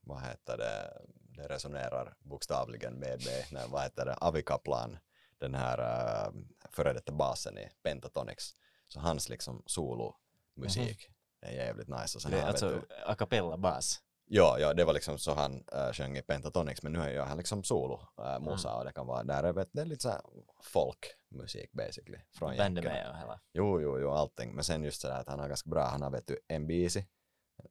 vad 0.00 0.22
heter 0.22 0.58
det, 0.58 1.02
det 1.14 1.48
resonerar 1.48 2.16
bokstavligen 2.18 2.94
med 2.94 3.24
mig, 3.24 3.46
när, 3.52 3.68
vad 3.68 3.82
heter 3.82 4.04
det, 4.04 4.14
Avi 4.14 4.42
Kaplan, 4.42 4.98
den 5.38 5.54
här 5.54 5.78
uh, 5.80 6.34
före 6.70 6.92
detta 6.92 7.12
basen 7.12 7.58
i 7.58 7.68
Pentatonix, 7.82 8.54
så 8.88 9.00
hans 9.00 9.28
liksom 9.28 9.62
solomusik, 9.66 11.10
det 11.44 11.50
är 11.60 11.66
jävligt 11.66 11.88
nice. 11.88 12.18
Och 12.18 12.22
sen 12.22 12.30
Det 12.30 12.38
är 12.38 12.42
har, 12.42 12.52
vet 12.52 12.62
alltså 12.62 12.82
a 13.06 13.14
cappella 13.18 13.56
bas. 13.56 14.00
Ja, 14.26 14.58
ja, 14.58 14.74
det 14.74 14.84
var 14.84 14.92
liksom 14.92 15.18
så 15.18 15.34
han 15.34 15.64
äh, 15.72 15.92
sjöng 15.92 16.16
i 16.16 16.22
Pentatonix, 16.22 16.82
men 16.82 16.92
nu 16.92 16.98
är 17.00 17.08
jag 17.08 17.36
liksom 17.36 17.64
solo 17.64 18.00
äh, 18.18 18.40
musa 18.40 18.68
Mm. 18.68 18.78
och 18.78 18.84
det 18.84 18.92
kan 18.92 19.06
vara, 19.06 19.22
där 19.24 19.42
är 19.44 19.52
vet, 19.52 19.68
det 19.72 19.80
är 19.80 19.86
lite 19.86 20.02
såhär 20.02 20.20
folkmusik 20.62 21.72
basically. 21.72 22.18
Från 22.38 22.56
jänkarna. 22.56 22.90
med 22.90 23.10
och 23.10 23.16
hela. 23.16 23.40
Jo, 23.52 23.80
jo, 23.80 23.98
jo, 24.00 24.10
allting. 24.10 24.54
Men 24.54 24.64
sen 24.64 24.84
just 24.84 25.00
sådär 25.00 25.20
att 25.20 25.28
han 25.28 25.38
har 25.38 25.48
ganska 25.48 25.70
bra, 25.70 25.84
han 25.84 26.02
har 26.02 26.10
vet 26.10 26.26
du 26.26 26.38
en 26.48 26.66
biisi, 26.66 27.06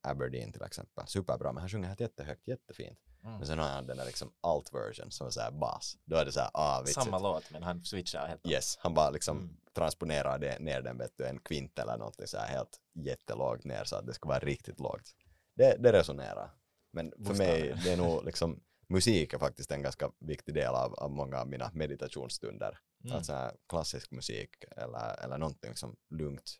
Aberdeen 0.01 0.51
till 0.51 0.63
exempel, 0.63 1.07
superbra, 1.07 1.51
men 1.51 1.61
han 1.61 1.69
sjunger 1.69 1.87
helt 1.87 1.99
jättehögt, 1.99 2.47
jättefint. 2.47 2.99
Mm. 3.23 3.37
Men 3.37 3.47
sen 3.47 3.59
har 3.59 3.69
han 3.69 3.87
den 3.87 3.97
där 3.97 4.05
liksom 4.05 4.33
alt 4.41 4.73
version 4.73 5.11
som 5.11 5.27
är 5.27 5.31
såhär 5.31 5.51
bas. 5.51 5.97
Då 6.05 6.15
är 6.15 6.25
det 6.25 6.31
såhär, 6.31 6.49
ah 6.53 6.79
vitsigt. 6.81 7.03
Samma 7.03 7.19
låt 7.19 7.51
men 7.51 7.63
han 7.63 7.83
switchar 7.83 8.27
helt. 8.27 8.47
Yes, 8.47 8.77
han 8.79 8.93
bara 8.93 9.09
liksom 9.09 9.37
Mm. 9.37 9.57
transponerar 9.73 10.39
det, 10.39 10.59
ner 10.59 10.81
den 10.81 10.97
vet 10.97 11.11
du, 11.17 11.25
en 11.25 11.39
kvint 11.39 11.79
eller 11.79 11.97
någonting 11.97 12.27
så 12.27 12.37
här 12.37 12.47
helt 12.47 12.79
jättelågt 12.93 13.63
ner 13.63 13.83
så 13.83 13.95
att 13.95 14.05
det 14.07 14.13
ska 14.13 14.29
vara 14.29 14.39
riktigt 14.39 14.79
lågt. 14.79 15.15
Det, 15.55 15.75
det 15.79 15.91
resonerar. 15.91 16.49
Men 16.91 17.11
för 17.11 17.17
mig, 17.17 17.61
Bokstavligen. 17.61 17.79
det 17.83 17.91
är 17.93 17.97
nog 17.97 18.25
liksom, 18.25 18.63
musik 18.87 19.33
är 19.33 19.37
faktiskt 19.37 19.71
en 19.71 19.81
ganska 19.81 20.11
viktig 20.19 20.53
del 20.53 20.75
av, 20.75 20.93
av 20.93 21.11
många 21.11 21.39
av 21.39 21.47
mina 21.47 21.71
meditationsstunder. 21.73 22.79
Mm. 23.05 23.23
Så 23.23 23.33
här 23.33 23.55
klassisk 23.69 24.11
musik 24.11 24.49
eller, 24.77 25.23
eller 25.23 25.37
någonting 25.37 25.69
liksom 25.69 25.95
lugnt, 26.09 26.51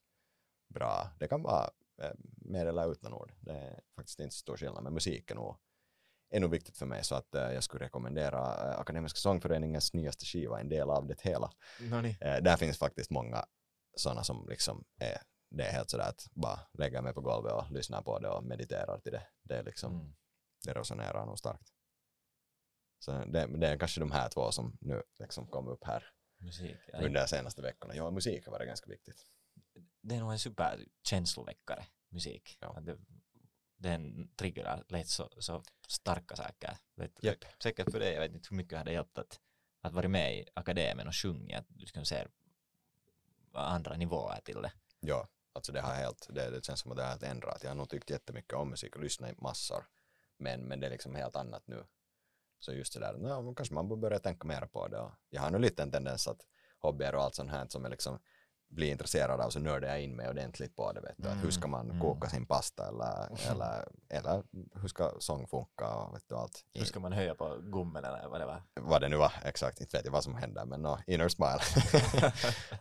bra. 0.74 1.08
Det 1.20 1.28
kan 1.28 1.44
vara 1.44 1.70
med 2.36 2.68
eller 2.68 2.92
utan 2.92 3.14
ord. 3.14 3.34
Det 3.40 3.52
är 3.52 3.82
faktiskt 3.96 4.20
inte 4.20 4.36
så 4.36 4.40
stor 4.40 4.58
skillnad, 4.58 4.84
men 4.84 4.94
musik 4.94 5.32
är 5.32 5.36
nog, 5.36 5.58
är 6.30 6.40
nog 6.40 6.52
viktigt 6.52 6.78
för 6.78 6.86
mig 6.86 7.04
så 7.04 7.16
att 7.16 7.36
eh, 7.36 7.52
jag 7.52 7.64
skulle 7.64 7.86
rekommendera 7.86 8.72
eh, 8.72 8.80
Akademiska 8.80 9.18
sångföreningens 9.18 9.94
nyaste 9.94 10.26
skiva, 10.26 10.60
en 10.60 10.70
del 10.70 10.90
av 10.90 11.08
det 11.08 11.22
hela. 11.22 11.52
Noni. 11.82 12.18
Eh, 12.22 12.38
där 12.44 12.58
finns 12.58 12.78
faktiskt 12.78 13.10
många 13.12 13.46
sådana 13.96 14.24
som 14.24 14.48
liksom 14.50 14.84
är, 15.00 15.18
det 15.50 15.64
är 15.64 15.72
helt 15.72 15.90
sådär 15.90 16.10
att 16.10 16.28
bara 16.32 16.60
lägga 16.74 17.02
mig 17.02 17.14
på 17.14 17.22
golvet 17.22 17.54
och 17.54 17.72
lyssna 17.72 18.02
på 18.02 18.20
det 18.20 18.30
och 18.30 18.44
mediterar 18.44 19.00
till 19.00 19.12
det. 19.12 19.28
Det 19.44 19.56
är 19.56 19.64
liksom, 19.64 19.94
Mm. 19.96 20.14
det 20.66 20.74
resonerar 20.74 21.26
nog 21.26 21.40
starkt. 21.40 21.68
Så 23.00 23.12
det, 23.12 23.48
det 23.58 23.68
är 23.68 23.78
kanske 23.78 24.00
de 24.00 24.12
här 24.12 24.30
två 24.30 24.52
som 24.52 24.78
nu 24.82 25.04
liksom 25.20 25.48
kom 25.48 25.68
upp 25.68 25.84
här 25.84 26.06
Musik. 26.38 26.78
Under 26.94 27.22
de 27.22 27.28
senaste 27.28 27.62
veckorna. 27.62 27.96
Ja, 27.96 28.12
musik 28.12 28.46
har 28.46 28.52
varit 28.52 28.68
ganska 28.68 28.90
viktigt. 28.90 29.28
Det 30.02 30.16
är 30.16 30.20
nog 30.20 30.32
en 30.32 30.40
superkänsloväckare, 30.40 31.86
musik. 32.10 32.58
Ja. 32.60 32.80
Det, 32.82 32.98
den 33.76 34.30
triggerar 34.36 34.84
lätt 34.88 35.08
så, 35.08 35.30
så 35.38 35.64
starka 35.88 36.36
saker. 36.36 36.78
Vet, 36.96 37.24
Japp. 37.24 37.46
Säkert 37.64 37.92
för 37.92 38.00
dig, 38.00 38.14
jag 38.14 38.22
vet 38.22 38.34
inte 38.34 38.48
hur 38.50 38.58
mycket 38.58 38.70
det 38.70 38.78
hade 38.78 38.92
hjälpt 38.92 39.18
att, 39.18 39.40
att 39.82 39.94
vara 39.94 40.08
med 40.08 40.38
i 40.38 40.46
akademin 40.54 41.08
och 41.08 41.16
sjunga, 41.16 41.60
att 41.60 41.66
du 41.68 41.86
ska 41.86 42.06
se 42.06 42.28
andra 43.54 43.98
nivåer 43.98 44.42
till 44.44 44.62
det. 44.62 44.72
Ja, 45.00 45.28
alltså 45.54 45.72
det 45.72 45.82
har 45.82 45.94
helt, 45.94 46.28
det, 46.30 46.50
det 46.50 46.66
känns 46.66 46.80
som 46.80 46.92
att 46.92 46.98
det 46.98 47.04
har 47.04 47.10
helt 47.10 47.24
ändrat. 47.24 47.64
Jag 47.64 47.70
har 47.70 47.76
nog 47.76 47.90
tyckt 47.90 48.10
jättemycket 48.10 48.54
om 48.54 48.70
musik 48.70 48.96
och 48.96 49.02
lyssnat 49.02 49.32
i 49.32 49.42
massor. 49.42 49.86
Men, 50.38 50.62
men 50.62 50.80
det 50.80 50.88
är 50.88 50.92
liksom 50.92 51.16
helt 51.16 51.36
annat 51.36 51.68
nu. 51.68 51.86
Så 52.60 52.74
just 52.74 52.94
det 52.94 53.00
där, 53.00 53.14
no, 53.14 53.56
kanske 53.56 53.74
man 53.74 53.88
borde 53.88 54.02
börja 54.02 54.20
tänka 54.20 54.48
mer 54.48 54.62
på 54.66 54.88
det. 54.88 55.12
Jag 55.30 55.42
har 55.42 55.52
nu 55.52 55.60
lite 55.60 55.84
en 55.84 55.92
tendens 55.92 56.28
att 56.28 56.48
hobbyer 56.80 57.16
och 57.16 57.24
allt 57.24 57.36
sånt 57.36 57.52
här 57.52 57.68
som 57.68 57.86
är 57.86 57.90
liksom 57.90 58.20
blir 58.70 58.92
intresserad 58.92 59.42
av 59.42 59.50
så 59.50 59.60
nördar 59.60 59.88
jag 59.88 60.02
in 60.02 60.16
mig 60.16 60.30
ordentligt 60.30 60.76
på 60.76 60.92
det. 60.94 61.02
Vet 61.02 61.16
du. 61.18 61.30
Att 61.30 61.44
hur 61.44 61.52
ska 61.52 61.68
man 61.68 61.90
Mm, 61.90 62.02
koka 62.02 62.30
sin 62.30 62.46
pasta 62.46 62.88
eller, 62.88 63.30
eller, 63.52 63.86
eller 64.10 64.44
hur 64.82 64.88
ska 64.88 65.12
sång 65.20 65.48
funka 65.48 65.96
och 65.96 66.16
vet 66.16 66.24
du, 66.30 66.36
allt. 66.36 66.66
Hur 66.74 66.86
ska 66.86 67.00
man 67.00 67.14
höja 67.14 67.36
på 67.36 67.58
gommen 67.62 68.06
eller 68.06 68.28
vad 68.28 68.40
det 68.42 68.46
var? 68.46 68.64
Vad 68.82 69.02
det 69.02 69.10
nu 69.10 69.16
var, 69.18 69.34
exakt, 69.46 69.82
inte 69.82 69.98
vet 69.98 70.06
jag 70.06 70.12
vad 70.12 70.24
som 70.24 70.36
hände 70.36 70.66
men 70.66 70.82
no, 70.82 70.98
inner 71.08 71.30
smile. 71.30 71.60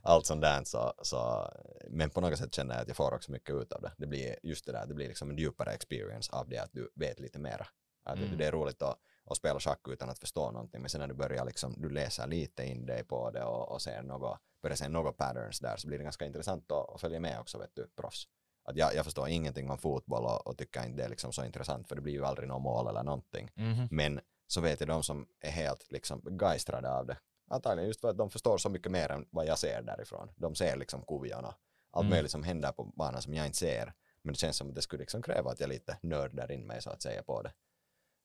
allt 0.03 0.27
sånt 0.27 0.43
där 0.43 0.65
så, 0.65 0.93
så, 1.03 1.51
men 1.91 2.11
på 2.11 2.21
något 2.21 2.39
sätt 2.39 2.55
känner 2.55 2.75
jag 2.75 2.83
att 2.83 2.89
jag 2.89 2.97
får 2.97 3.15
också 3.15 3.33
mycket 3.33 3.55
ut 3.55 3.73
av 3.73 3.83
det. 3.83 3.93
Det 3.99 4.07
blir 4.07 4.37
just 4.43 4.67
det 4.67 4.73
där, 4.73 4.87
det 4.87 4.95
blir 4.95 5.09
liksom 5.09 5.31
en 5.31 5.37
djupare 5.37 5.71
experience 5.73 6.33
av 6.33 6.49
det 6.49 6.59
att 6.59 6.73
du 6.73 6.91
vet 6.95 7.21
lite 7.21 7.39
mera. 7.39 7.67
Att 8.05 8.19
Mm. 8.19 8.39
Det 8.39 8.47
är 8.47 8.53
roligt 8.53 8.83
att, 8.83 8.99
att 9.31 9.37
spela 9.37 9.61
schack 9.61 9.89
utan 9.89 10.09
att 10.11 10.19
förstå 10.19 10.51
någonting, 10.51 10.81
men 10.81 10.91
sen 10.91 11.01
när 11.01 11.09
du 11.09 11.15
börjar 11.15 11.45
liksom, 11.45 11.75
du 11.79 11.91
läser 11.91 12.27
lite 12.27 12.65
in 12.65 12.87
dig 12.87 13.05
på 13.05 13.31
det 13.31 13.45
och, 13.45 13.73
och 13.73 13.83
ser 13.83 14.03
något, 14.03 14.39
börjar 14.63 14.77
se 14.77 14.89
några 14.89 15.13
patterns 15.13 15.61
där 15.61 15.77
så 15.77 15.89
blir 15.89 15.99
det 15.99 16.05
ganska 16.05 16.27
intressant 16.27 16.73
att, 16.73 16.95
att 16.95 17.01
följa 17.01 17.21
med 17.21 17.41
också, 17.41 17.59
vet 17.59 17.75
du, 17.75 17.89
proffs. 17.97 18.29
Att 18.65 18.77
jag, 18.77 18.95
jag 18.95 19.05
förstår 19.05 19.29
ingenting 19.29 19.71
om 19.71 19.79
fotboll 19.79 20.25
och, 20.25 20.47
och 20.47 20.59
tycker 20.59 20.85
inte 20.85 20.97
det 20.97 21.05
är 21.05 21.09
liksom 21.09 21.33
så 21.33 21.45
intressant 21.45 21.89
för 21.89 21.95
det 21.97 22.03
blir 22.03 22.13
ju 22.13 22.25
aldrig 22.25 22.49
något 22.49 22.63
mål 22.63 22.87
eller 22.89 23.03
någonting. 23.03 23.51
Mhm. 23.55 23.89
Men 23.91 24.21
så 24.47 24.61
vet 24.61 24.81
jag 24.81 24.89
de 24.89 25.03
som 25.03 25.27
är 25.41 25.51
helt 25.51 25.91
liksom 25.91 26.21
begeistrade 26.21 26.93
av 26.93 27.07
det. 27.07 27.17
Antagligen 27.51 27.89
just 27.89 28.01
för 28.01 28.09
att 28.09 28.19
de 28.19 28.31
förstår 28.31 28.59
så 28.59 28.69
mycket 28.69 28.93
mer 28.93 29.11
än 29.11 29.27
vad 29.31 29.47
jag 29.47 29.59
ser 29.59 29.83
därifrån. 29.83 30.31
De 30.37 30.55
ser 30.55 30.77
liksom 30.77 31.03
kuvjorna. 31.03 31.55
Allt 31.91 32.03
Mm. 32.05 32.11
möjligt 32.11 32.31
som 32.31 32.43
händer 32.43 32.73
på 32.73 32.85
banan 32.85 33.23
som 33.23 33.35
jag 33.35 33.47
inte 33.47 33.59
ser. 33.59 33.93
Men 34.23 34.33
det 34.33 34.39
känns 34.39 34.57
som 34.57 34.69
att 34.69 34.75
det 34.75 34.83
skulle 34.83 35.01
liksom 35.01 35.23
kräva 35.23 35.51
att 35.51 35.61
jag 35.61 35.69
lite 35.69 35.99
nördar 36.03 36.53
in 36.53 36.67
mig 36.67 36.83
så 36.83 36.91
att 36.91 37.03
säga 37.03 37.23
på 37.23 37.43
det. 37.43 37.53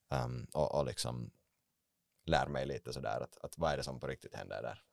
Um, 0.10 0.48
och, 0.54 0.76
och 0.76 0.86
liksom 0.86 1.32
lär 2.26 2.48
mig 2.48 2.66
lite 2.66 2.94
sådär 2.94 3.22
att, 3.22 3.38
att 3.38 3.58
vad 3.58 3.72
är 3.72 3.78
det 3.78 3.84
som 3.84 4.00
på 4.00 4.08
riktigt 4.08 4.36
händer 4.36 4.62
där. 4.62 4.84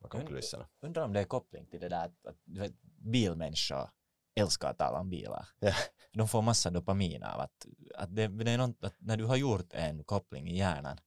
Bakom 0.00 0.26
kulisserna. 0.26 0.68
Undrar 0.80 1.04
om 1.04 1.12
det 1.12 1.20
är 1.20 1.24
koppling 1.24 1.66
till 1.66 1.80
det 1.80 1.88
där 1.88 2.04
att, 2.04 2.26
att 2.26 2.36
vet, 2.44 2.72
bilmänniskor 2.82 3.90
älskar 4.34 4.70
att 4.70 4.78
tala 4.78 5.00
om 5.00 5.10
bilar. 5.10 5.48
Ja. 5.58 5.72
De 6.12 6.28
får 6.28 6.42
massa 6.42 6.70
dopamin 6.70 7.22
av 7.22 7.40
att, 7.40 7.66
att, 7.94 8.16
det, 8.16 8.28
det 8.28 8.50
är 8.50 8.58
något, 8.58 8.84
att 8.84 8.94
när 8.98 9.16
du 9.16 9.24
har 9.24 9.36
gjort 9.36 9.72
en 9.72 10.04
koppling 10.04 10.48
i 10.48 10.58
hjärnan 10.58 11.00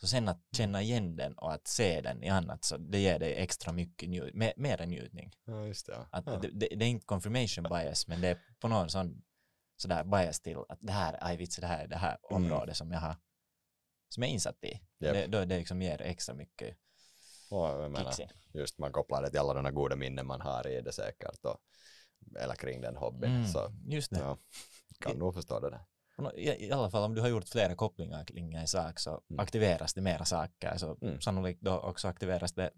så 0.00 0.06
sen 0.06 0.28
att 0.28 0.40
känna 0.56 0.82
igen 0.82 1.16
den 1.16 1.34
och 1.34 1.52
att 1.52 1.66
se 1.66 2.00
den 2.00 2.22
i 2.22 2.28
annat 2.28 2.64
så 2.64 2.76
det 2.76 2.98
ger 2.98 3.18
dig 3.18 3.34
extra 3.34 3.72
mycket 3.72 4.08
njut, 4.08 4.34
mer, 4.34 4.52
mer 4.56 4.80
än 4.80 4.88
njutning. 4.88 5.32
Ja, 5.44 5.66
just 5.66 5.86
det. 5.86 5.92
Ja. 5.92 6.06
Att 6.10 6.26
ja. 6.26 6.38
det, 6.38 6.48
det, 6.48 6.68
det 6.76 6.84
är 6.84 6.88
inte 6.88 7.06
confirmation 7.06 7.64
bias 7.64 8.08
men 8.08 8.20
det 8.20 8.28
är 8.28 8.38
på 8.60 8.68
någon 8.68 8.90
sån 8.90 9.22
sådär 9.76 10.04
bias 10.04 10.40
till 10.40 10.56
att 10.68 10.78
det 10.80 10.92
här, 10.92 11.18
aj 11.20 11.36
vits, 11.36 11.56
det 11.56 11.66
här 11.66 11.84
är 11.84 11.88
det 11.88 11.96
här 11.96 12.18
Mm. 12.30 12.44
området 12.44 12.76
som 12.76 12.92
jag 12.92 13.00
har 13.00 13.16
som 14.08 14.22
jag 14.22 14.30
är 14.30 14.34
insatt 14.34 14.64
i. 14.64 14.72
Japp. 14.98 15.14
Det, 15.14 15.26
då 15.26 15.44
det 15.44 15.58
liksom 15.58 15.82
ger 15.82 16.02
extra 16.02 16.34
mycket 16.34 16.76
Och 17.50 17.66
jag 17.68 17.90
menar, 17.90 18.14
just 18.54 18.78
man 18.78 18.92
kopplar 18.92 19.22
det 19.22 19.30
till 19.30 19.38
alla 19.40 19.54
de 19.62 19.74
goda 19.74 19.96
minnen 19.96 20.26
man 20.26 20.40
har 20.40 20.66
i 20.66 20.80
det 20.80 20.92
säkert. 20.92 21.44
Och, 21.44 21.58
eller 22.38 22.54
kring 22.54 22.80
den 22.80 22.96
hobbyn. 22.96 23.30
Mm, 23.30 23.46
Så 23.46 23.72
just 23.86 24.10
det. 24.10 24.18
ja, 24.18 24.38
kan 25.00 25.18
nog 25.18 25.34
förstå 25.34 25.60
det 25.60 25.70
där. 25.70 25.84
I, 26.34 26.66
I 26.66 26.72
alla 26.72 26.90
fall 26.90 27.02
om 27.04 27.14
du 27.14 27.20
har 27.20 27.28
gjort 27.28 27.48
flera 27.48 27.74
kopplingar 27.74 28.24
kring 28.24 28.54
en 28.54 28.66
sak 28.66 28.98
så 29.00 29.10
Mm. 29.30 29.40
aktiveras 29.40 29.94
det 29.94 30.00
mera 30.00 30.24
saker 30.24 30.76
så 30.76 30.96
Mm. 31.02 31.20
sannolikt 31.20 31.60
då 31.60 31.78
också 31.80 32.08
aktiveras 32.08 32.52
det 32.52 32.70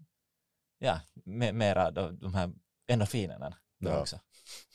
ja, 0.77 1.01
me, 1.13 1.51
mera 1.51 1.91
då, 1.91 2.09
de 2.11 2.33
här 2.33 2.51
endorfinerna 2.87 3.57
Ja. 3.77 3.99
också. 4.01 4.19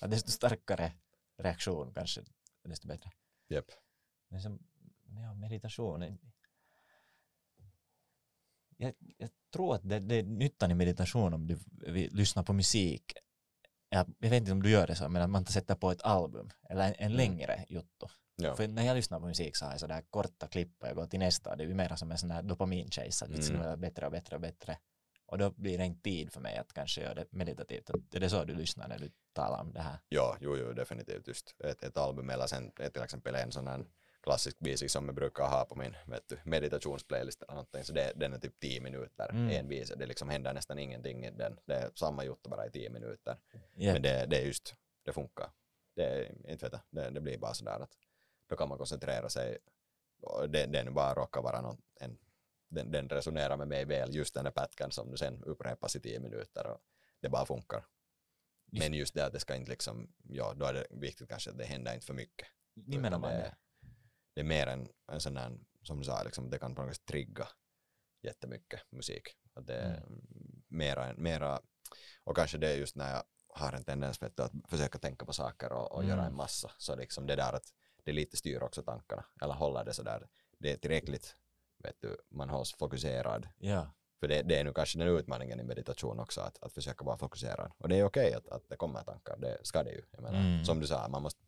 Att 0.01 0.10
desto 0.10 0.30
starkare 0.30 0.92
reaktion 1.39 1.94
kanske 1.94 2.23
desto 2.65 2.89
bättre. 2.89 3.11
Japp. 3.48 3.70
Men 4.28 4.43
som, 4.43 4.59
ja, 5.23 5.35
meditation. 5.35 6.19
Jag, 8.77 8.94
jag 9.16 9.31
tror 9.52 9.74
att 9.74 9.89
det, 9.89 10.01
det 10.01 10.15
är 10.15 10.23
nyttan 10.23 10.70
i 10.70 10.74
meditation 10.74 11.35
om 11.35 11.47
du 11.47 11.59
vill 11.93 12.15
lyssna 12.15 12.44
på 12.44 12.52
musik 12.52 13.12
jag 13.94 14.15
vet 14.19 14.32
inte 14.32 14.52
om 14.52 14.62
du 14.62 14.70
gör 14.70 14.86
det 14.86 14.94
så, 14.94 15.09
men 15.09 15.23
att 15.23 15.31
man 15.31 15.47
sätter 15.47 15.74
på 15.74 15.90
ett 15.90 16.02
album 16.02 16.51
eller 16.69 16.89
en, 16.89 16.94
en 16.98 17.05
Mm. 17.12 17.16
längre 17.16 17.65
juttu. 17.69 18.06
Ja. 18.36 18.55
För 18.56 18.69
när 18.69 18.82
jag 18.82 18.94
lyssnar 18.94 19.20
på 19.20 19.27
musik 19.27 19.56
så 19.56 19.65
har 19.65 19.73
jag 19.73 19.81
sådär 19.81 20.02
korta 20.11 20.48
klipp 20.48 20.82
och 20.82 20.89
jag 20.89 20.97
går 20.97 21.06
till 21.06 21.19
nästa 21.19 21.51
och 21.51 21.56
det 21.56 21.65
är 21.65 21.69
ju 21.69 21.74
mer 21.74 21.97
som 21.97 22.11
en 22.11 22.19
sån 22.19 22.28
där 22.28 22.43
dopamin-chase, 22.43 23.24
att 23.24 23.31
det 23.32 23.48
Mm. 23.48 23.61
vara 23.62 23.77
bättre 23.77 24.06
och 24.06 24.12
bättre 24.12 24.36
och 24.36 24.43
bättre. 24.43 24.78
Och 25.26 25.38
då 25.38 25.51
blir 25.51 25.78
det 25.78 25.84
inte 25.84 26.02
tid 26.02 26.32
för 26.32 26.40
mig 26.40 26.56
att 26.56 26.72
kanske 26.72 27.01
göra 27.01 27.14
det 27.14 27.26
meditativt. 27.32 27.90
Är 28.14 28.20
det 28.20 28.30
så 28.30 28.44
du 28.44 28.55
lyssnar 28.55 28.88
när 28.88 28.98
du 28.98 29.10
talar 29.32 29.60
om 29.60 29.72
det 29.72 29.80
här? 29.80 29.98
Ja, 30.09 30.36
jo, 30.40 30.56
jo, 30.56 30.72
definitivt 30.72 31.28
just 31.28 31.55
ett, 31.64 31.82
ett 31.82 31.96
album 31.96 32.30
eller 32.30 32.46
sen 32.46 32.72
ett, 32.80 32.92
till 32.92 33.02
exempel 33.02 33.34
en 33.34 33.52
sån 33.52 33.66
här 33.66 33.84
klassisk 34.22 34.56
visi 34.60 34.88
som 34.88 35.06
jag 35.06 35.14
brukar 35.14 35.44
ha 35.48 35.64
på 35.64 35.74
min 35.74 35.96
vet 36.06 36.28
du, 36.28 36.38
meditationsplaylist 36.44 37.42
eller 37.42 37.52
någonting, 37.55 37.84
så 37.84 37.92
det, 37.92 38.12
den 38.16 38.32
är 38.32 38.38
typ 38.38 38.60
10 38.60 38.80
minuter, 38.80 39.28
Mm. 39.30 39.48
en 39.51 39.68
visa, 39.68 39.96
det 39.96 40.06
liksom 40.06 40.28
händer 40.28 40.52
nästan 40.55 40.78
ingenting 40.78 41.24
i 41.24 41.30
den, 41.30 41.59
det 41.64 41.74
är 41.74 41.90
samma 41.94 42.24
juttu 42.24 42.48
bara 42.51 42.66
i 42.66 42.70
10 42.70 42.90
minuter, 42.90 43.36
Yep. 43.76 43.92
men 43.92 44.02
det, 44.02 44.26
det 44.26 44.36
är 44.42 44.46
just, 44.46 44.74
det 45.05 45.12
funkar. 45.12 45.51
Det 45.96 46.02
är, 46.05 46.51
inte 46.51 46.66
vet 46.66 46.72
jag, 46.72 46.80
det, 46.90 47.10
det 47.10 47.20
blir 47.20 47.38
bara 47.38 47.55
sådär 47.55 47.80
att 47.80 47.98
då 48.48 48.56
kan 48.56 48.68
man 48.68 48.78
koncentrera 48.78 49.28
sig, 49.28 49.59
och 50.22 50.51
det, 50.51 50.66
den 50.66 50.94
bara 50.94 51.14
råkar 51.14 51.42
vara 51.42 51.60
någon, 51.60 51.82
en, 52.01 52.18
den, 52.74 52.90
den 52.90 53.09
resonerar 53.09 53.56
med 53.56 53.68
mig 53.68 53.84
väl, 53.84 54.14
just 54.14 54.34
den 54.34 54.44
där 54.44 54.51
pätkan 54.51 54.90
som 54.90 55.16
sen 55.16 55.44
upprepas 55.44 55.96
i 55.96 56.01
10 56.01 56.20
minuter 56.20 56.66
och 56.66 56.80
det 57.20 57.28
bara 57.28 57.46
funkar. 57.46 57.86
Men 58.72 58.94
just 58.94 59.14
det 59.14 59.26
att 59.26 59.32
det 59.32 59.40
ska 59.40 59.55
inte 59.55 59.70
liksom, 59.70 60.12
ja 60.28 60.55
då 60.56 60.66
är 60.66 60.74
det 60.74 60.86
viktigt 60.90 61.28
kanske 61.28 61.51
att 61.51 61.59
det 61.59 61.64
händer 61.64 61.94
inte 61.94 62.06
för 62.06 62.14
mycket. 62.14 62.48
Nimenomaan 62.74 63.32
Utan 63.32 63.42
det. 63.42 63.48
det. 63.48 63.56
Det 64.34 64.40
är 64.40 64.44
mer 64.44 64.66
en, 64.66 64.88
en 65.12 65.20
sån 65.20 65.34
där, 65.34 65.59
som 65.82 65.98
du 65.98 66.05
sa, 66.05 66.22
liksom, 66.22 66.51
det 66.51 66.59
kan 66.59 66.74
på 66.74 66.82
något 66.82 66.96
sätt 66.96 67.06
trigga 67.06 67.48
jättemycket 68.22 68.80
musik. 68.90 69.28
Att 69.55 69.66
det 69.66 69.74
är 69.74 70.02
mera, 70.68 71.14
mera, 71.16 71.60
och 72.24 72.36
kanske 72.36 72.59
det 72.59 72.68
är 72.68 72.76
just 72.76 72.96
när 72.96 73.10
jag 73.14 73.22
har 73.48 73.72
en 73.72 73.84
tendens 73.84 74.22
vet 74.22 74.40
att 74.40 74.52
försöka 74.68 74.98
tänka 74.98 75.26
på 75.26 75.32
saker 75.32 75.72
och, 75.72 75.92
och 75.92 76.05
göra 76.05 76.12
Mm. 76.20 76.26
en 76.26 76.36
massa, 76.36 76.70
så 76.78 76.96
liksom 76.96 77.26
det 77.26 77.36
där 77.36 77.52
att 77.52 77.72
det 78.05 78.12
lite 78.12 78.36
styr 78.36 78.62
också 78.62 78.82
tankarna, 78.82 79.24
eller 79.42 79.55
håller 79.55 79.84
det 79.84 79.94
sådär, 79.94 80.28
det 80.59 80.72
är 80.72 80.76
tillräckligt, 80.76 81.36
vet 81.85 81.97
du, 82.01 82.16
man 82.31 82.48
hålls 82.51 82.74
fokuserad. 82.74 83.48
Ja. 83.59 83.86
För 84.20 84.28
det, 84.28 84.43
det 84.43 84.59
är 84.59 84.65
nu 84.65 84.73
kanske 84.73 84.98
den 84.98 85.09
utmaningen 85.09 85.61
i 85.61 85.65
meditation 85.65 86.20
också, 86.20 86.40
att, 86.40 86.62
att 86.62 86.73
försöka 86.73 87.05
vara 87.05 87.19
fokuserad. 87.19 87.73
Och 87.78 87.89
det 87.89 87.97
är 87.97 88.05
okej 88.05 88.35
att, 88.35 88.48
att 88.48 88.69
det 88.69 88.77
kommer 88.77 89.02
tankar, 89.02 89.36
det 89.36 89.59
ska 89.62 89.82
det 89.82 89.90
ju. 89.90 90.02
Jag 90.11 90.23
menar, 90.23 90.39
Mm. 90.39 90.65
Som 90.65 90.81
du 90.81 90.86
sa, 90.86 91.09
man 91.09 91.23
måste, 91.23 91.40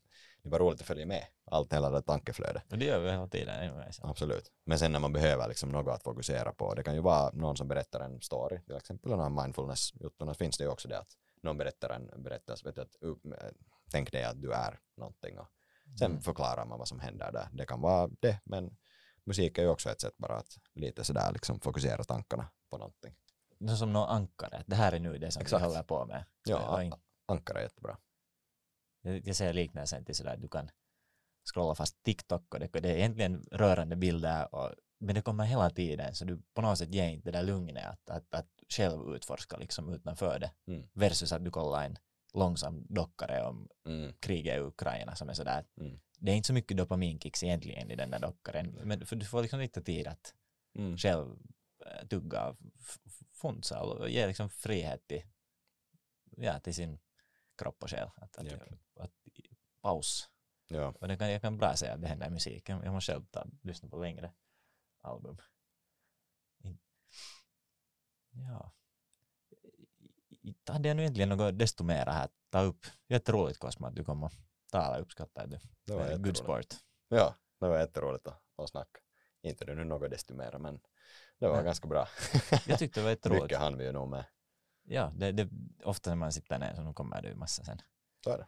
det 0.43 0.49
är 0.49 0.51
bara 0.51 0.63
roligt 0.63 0.81
att 0.81 0.87
följa 0.87 1.07
med 1.07 1.27
allt, 1.45 1.73
hela 1.73 1.91
det 1.91 2.03
tankeflödet. 2.03 2.73
Och 2.73 2.79
det 2.79 2.85
gör 2.85 3.01
vi 3.01 3.11
hela 3.11 3.29
tiden. 3.29 3.83
Absolut. 4.03 4.53
Men 4.65 4.79
sen 4.79 4.93
när 4.93 5.01
man 5.01 5.13
behöver 5.13 5.49
liksom 5.49 5.69
något 5.69 5.95
att 5.95 6.03
fokusera 6.03 6.53
på, 6.53 6.75
det 6.75 6.83
kan 6.83 6.95
ju 6.95 7.01
vara 7.01 7.31
någon 7.33 7.57
som 7.57 7.69
berättar 7.69 8.01
en 8.01 8.21
story, 8.21 8.61
till 8.67 8.77
exempel 8.77 9.13
här 9.21 9.31
mindfulness-juttorna 9.31 10.35
finns 10.35 10.59
det 10.59 10.65
ju 10.65 10.71
också 10.71 10.89
det 10.89 10.99
att 10.99 11.09
någon 11.43 11.59
berättar 11.59 11.91
en 11.91 12.23
berättelse, 12.23 12.67
vet 12.67 12.75
du, 12.75 12.83
att 12.83 12.97
upp, 13.01 13.21
tänk 13.91 14.13
dig 14.13 14.25
att 14.25 14.43
du 14.43 14.53
är 14.53 14.81
någonting 14.97 15.39
och 15.39 15.47
sen 15.99 16.11
Mm. 16.11 16.23
förklarar 16.23 16.65
man 16.67 16.79
vad 16.79 16.89
som 16.89 17.01
händer 17.01 17.33
där. 17.33 17.49
Det 17.53 17.67
kan 17.67 17.81
vara 17.81 18.11
det, 18.21 18.41
men 18.45 18.77
musik 19.27 19.59
är 19.59 19.63
ju 19.63 19.69
också 19.69 19.91
ett 19.91 20.01
sätt 20.01 20.17
bara 20.17 20.37
att 20.37 20.59
lite 20.75 21.05
sådär 21.05 21.33
liksom 21.33 21.61
fokusera 21.61 22.05
tankarna 22.05 22.49
på 22.71 22.79
någonting. 22.79 23.15
Det 23.59 23.73
är 23.73 23.77
som 23.77 23.93
någon 23.93 24.09
ankare. 24.09 24.65
Det 24.67 24.77
här 24.77 24.93
är 24.93 25.01
nu 25.01 25.19
det 25.19 25.31
som 25.31 25.43
Exakt. 25.43 25.63
vi 25.63 25.67
håller 25.67 25.83
på 25.83 26.07
med. 26.07 26.25
Ja, 26.49 26.75
Och 26.77 26.83
in- 26.85 26.93
ankare 27.29 27.59
är 27.59 27.63
jättebra. 27.63 27.99
Jag, 29.03 29.27
jag 29.29 29.37
ser 29.37 29.53
liknelsen 29.53 30.05
till 30.05 30.15
sådär, 30.15 30.37
du 30.37 30.49
kan 30.49 30.71
scrolla 31.53 31.75
fast 31.75 32.03
TikTok 32.03 32.55
och 32.55 32.61
det, 32.61 32.67
det 32.73 32.89
är 32.91 32.97
egentligen 32.97 33.45
rörande 33.53 33.97
bilder 33.97 34.55
och, 34.55 34.73
men 35.01 35.15
det 35.15 35.23
kommer 35.23 35.45
hela 35.45 35.71
tiden 35.71 36.15
så 36.15 36.25
du 36.25 36.43
på 36.55 36.63
något 36.63 36.79
sätt 36.79 36.95
ger 36.95 37.09
inte 37.09 37.31
det 37.31 37.39
där 37.39 37.45
lugnet 37.45 37.87
att, 37.87 38.11
att, 38.11 38.35
att 38.35 38.49
själv 38.69 39.15
utforska 39.15 39.57
liksom 39.57 39.89
utanför 39.95 40.39
det 40.39 40.53
Mm. 40.67 40.89
versus 40.93 41.33
att 41.33 41.45
du 41.45 41.51
kollar 41.51 41.85
en 41.85 41.99
långsam 42.35 42.87
dockare 42.89 43.45
om 43.47 43.69
Mm. 43.87 44.13
kriget 44.21 44.57
i 44.57 44.61
Ukraina 44.61 45.15
som 45.15 45.29
är 45.29 45.35
sådär 45.35 45.65
Mm. 45.81 46.01
Det 46.17 46.33
är 46.33 46.37
inte 46.37 46.47
så 46.47 46.53
mycket 46.53 46.77
dopaminkicks 46.77 47.43
egentligen 47.43 47.91
i 47.91 47.97
den 47.97 48.11
där 48.11 48.19
dockaren 48.19 48.67
men 48.85 49.07
för 49.07 49.17
du 49.17 49.27
får 49.27 49.43
liksom 49.43 49.61
lite 49.61 49.83
tid 49.83 50.07
att 50.07 50.35
Mm. 50.75 50.99
själv 50.99 51.39
eh, 51.87 52.07
tugga 52.07 52.57
f- 52.81 52.99
funsa 53.33 53.83
och 53.83 54.11
ge 54.11 54.27
liksom 54.27 54.51
frihet 54.51 55.07
till, 55.09 55.23
ja, 56.37 56.61
till 56.61 56.75
sin 56.75 56.99
kropp 57.59 57.83
och 57.83 57.91
själ. 57.91 58.11
Att, 58.17 58.37
att, 58.37 58.47
Japp. 58.47 58.63
att, 58.97 59.13
paus. 59.81 60.31
Ja. 60.69 60.95
Och 61.01 61.09
det 61.09 61.17
kan, 61.17 61.31
jag 61.31 61.43
kan 61.43 61.59
bra 61.59 61.77
säga 61.77 61.95
att 61.95 62.03
det 62.03 62.09
händer 62.09 62.27
i 62.27 62.31
musik. 62.31 62.69
Jag, 62.69 62.93
måste 62.93 63.13
själv 63.13 63.25
ta, 63.31 63.47
lyssna 63.63 63.89
på 63.89 63.99
längre 64.03 64.33
album. 65.03 65.39
Ja. 68.31 68.73
Hade 70.67 70.89
jag 70.89 70.97
nu 70.97 71.03
egentligen 71.03 71.29
något 71.29 71.59
desto 71.59 71.85
mera 71.85 72.13
här 72.13 72.25
att 72.25 72.35
ta 72.51 72.61
upp? 72.61 72.87
Jätteroligt 73.09 73.59
Cosmo 73.59 73.87
att 73.87 73.95
du 73.97 74.05
kom 74.05 74.23
och 74.25 74.33
talade, 74.71 75.03
uppskattar 75.03 75.47
du. 75.47 75.59
Det 75.85 75.95
var 75.95 76.17
Good 76.17 76.37
sport. 76.37 76.75
Ja, 77.09 77.35
det 77.61 77.69
var 77.69 77.79
jätteroligt 77.79 78.27
att, 78.27 78.43
att 78.57 78.69
snacka. 78.69 79.01
Inte 79.43 79.75
nu 79.75 79.85
något 79.85 80.11
desto 80.11 80.35
mer, 80.35 80.59
men 80.59 80.81
det 81.39 81.49
var 81.49 81.57
Nej. 81.57 81.65
ganska 81.65 81.89
bra. 81.89 82.09
Jag 82.67 82.79
tyckte 82.79 83.01
det 83.01 83.05
var 83.05 83.11
jätteroligt. 83.11 83.43
Mycket 83.43 83.59
hann 83.59 83.79
vi 83.79 83.85
ju 83.85 83.93
nog 83.93 84.09
med. 84.09 84.25
Ja, 84.83 85.13
det, 85.17 85.33
det, 85.33 85.49
ofta 85.85 86.11
när 86.11 86.17
man 86.17 86.33
sitter 86.33 86.59
ner 86.59 86.75
så 86.75 86.83
nu 86.83 86.93
kommer 86.93 87.23
det 87.23 87.29
ju 87.29 87.35
massa 87.35 87.65
sen. 87.65 87.83
Så 88.25 88.31
är 88.31 88.39
det. 88.39 88.47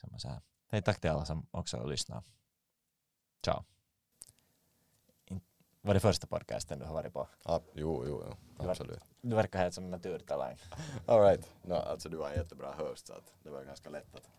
Samma 0.00 0.18
så 0.18 0.28
här. 0.28 0.40
Hej, 0.68 0.82
tack 0.82 1.00
till 1.00 1.10
alla 1.10 1.24
som 1.24 1.46
också 1.50 1.86
lyssnar. 1.86 2.22
Ciao. 3.44 3.64
Var 5.84 5.94
det 5.94 6.00
första 6.00 6.26
podcasten 6.26 6.78
du 6.78 6.84
har 6.84 6.94
varit 6.94 7.12
på? 7.12 7.28
Ja, 7.44 7.62
jo, 7.74 8.04
jo, 8.06 8.24
jo. 8.26 8.70
absolut. 8.70 9.04
Du 9.20 9.36
verkar 9.36 9.58
helt 9.58 9.74
som 9.74 9.84
en 9.84 9.90
naturtalang. 9.90 10.56
All 11.06 11.20
right. 11.20 11.48
No, 11.62 11.74
alltså 11.74 12.08
du 12.08 12.16
var 12.16 12.30
en 12.30 12.36
jättebra 12.36 12.72
host 12.72 13.06
så 13.06 13.12
att 13.12 13.34
det 13.42 13.50
var 13.50 13.64
ganska 13.64 13.90
lätt 13.90 14.14
att 14.14 14.30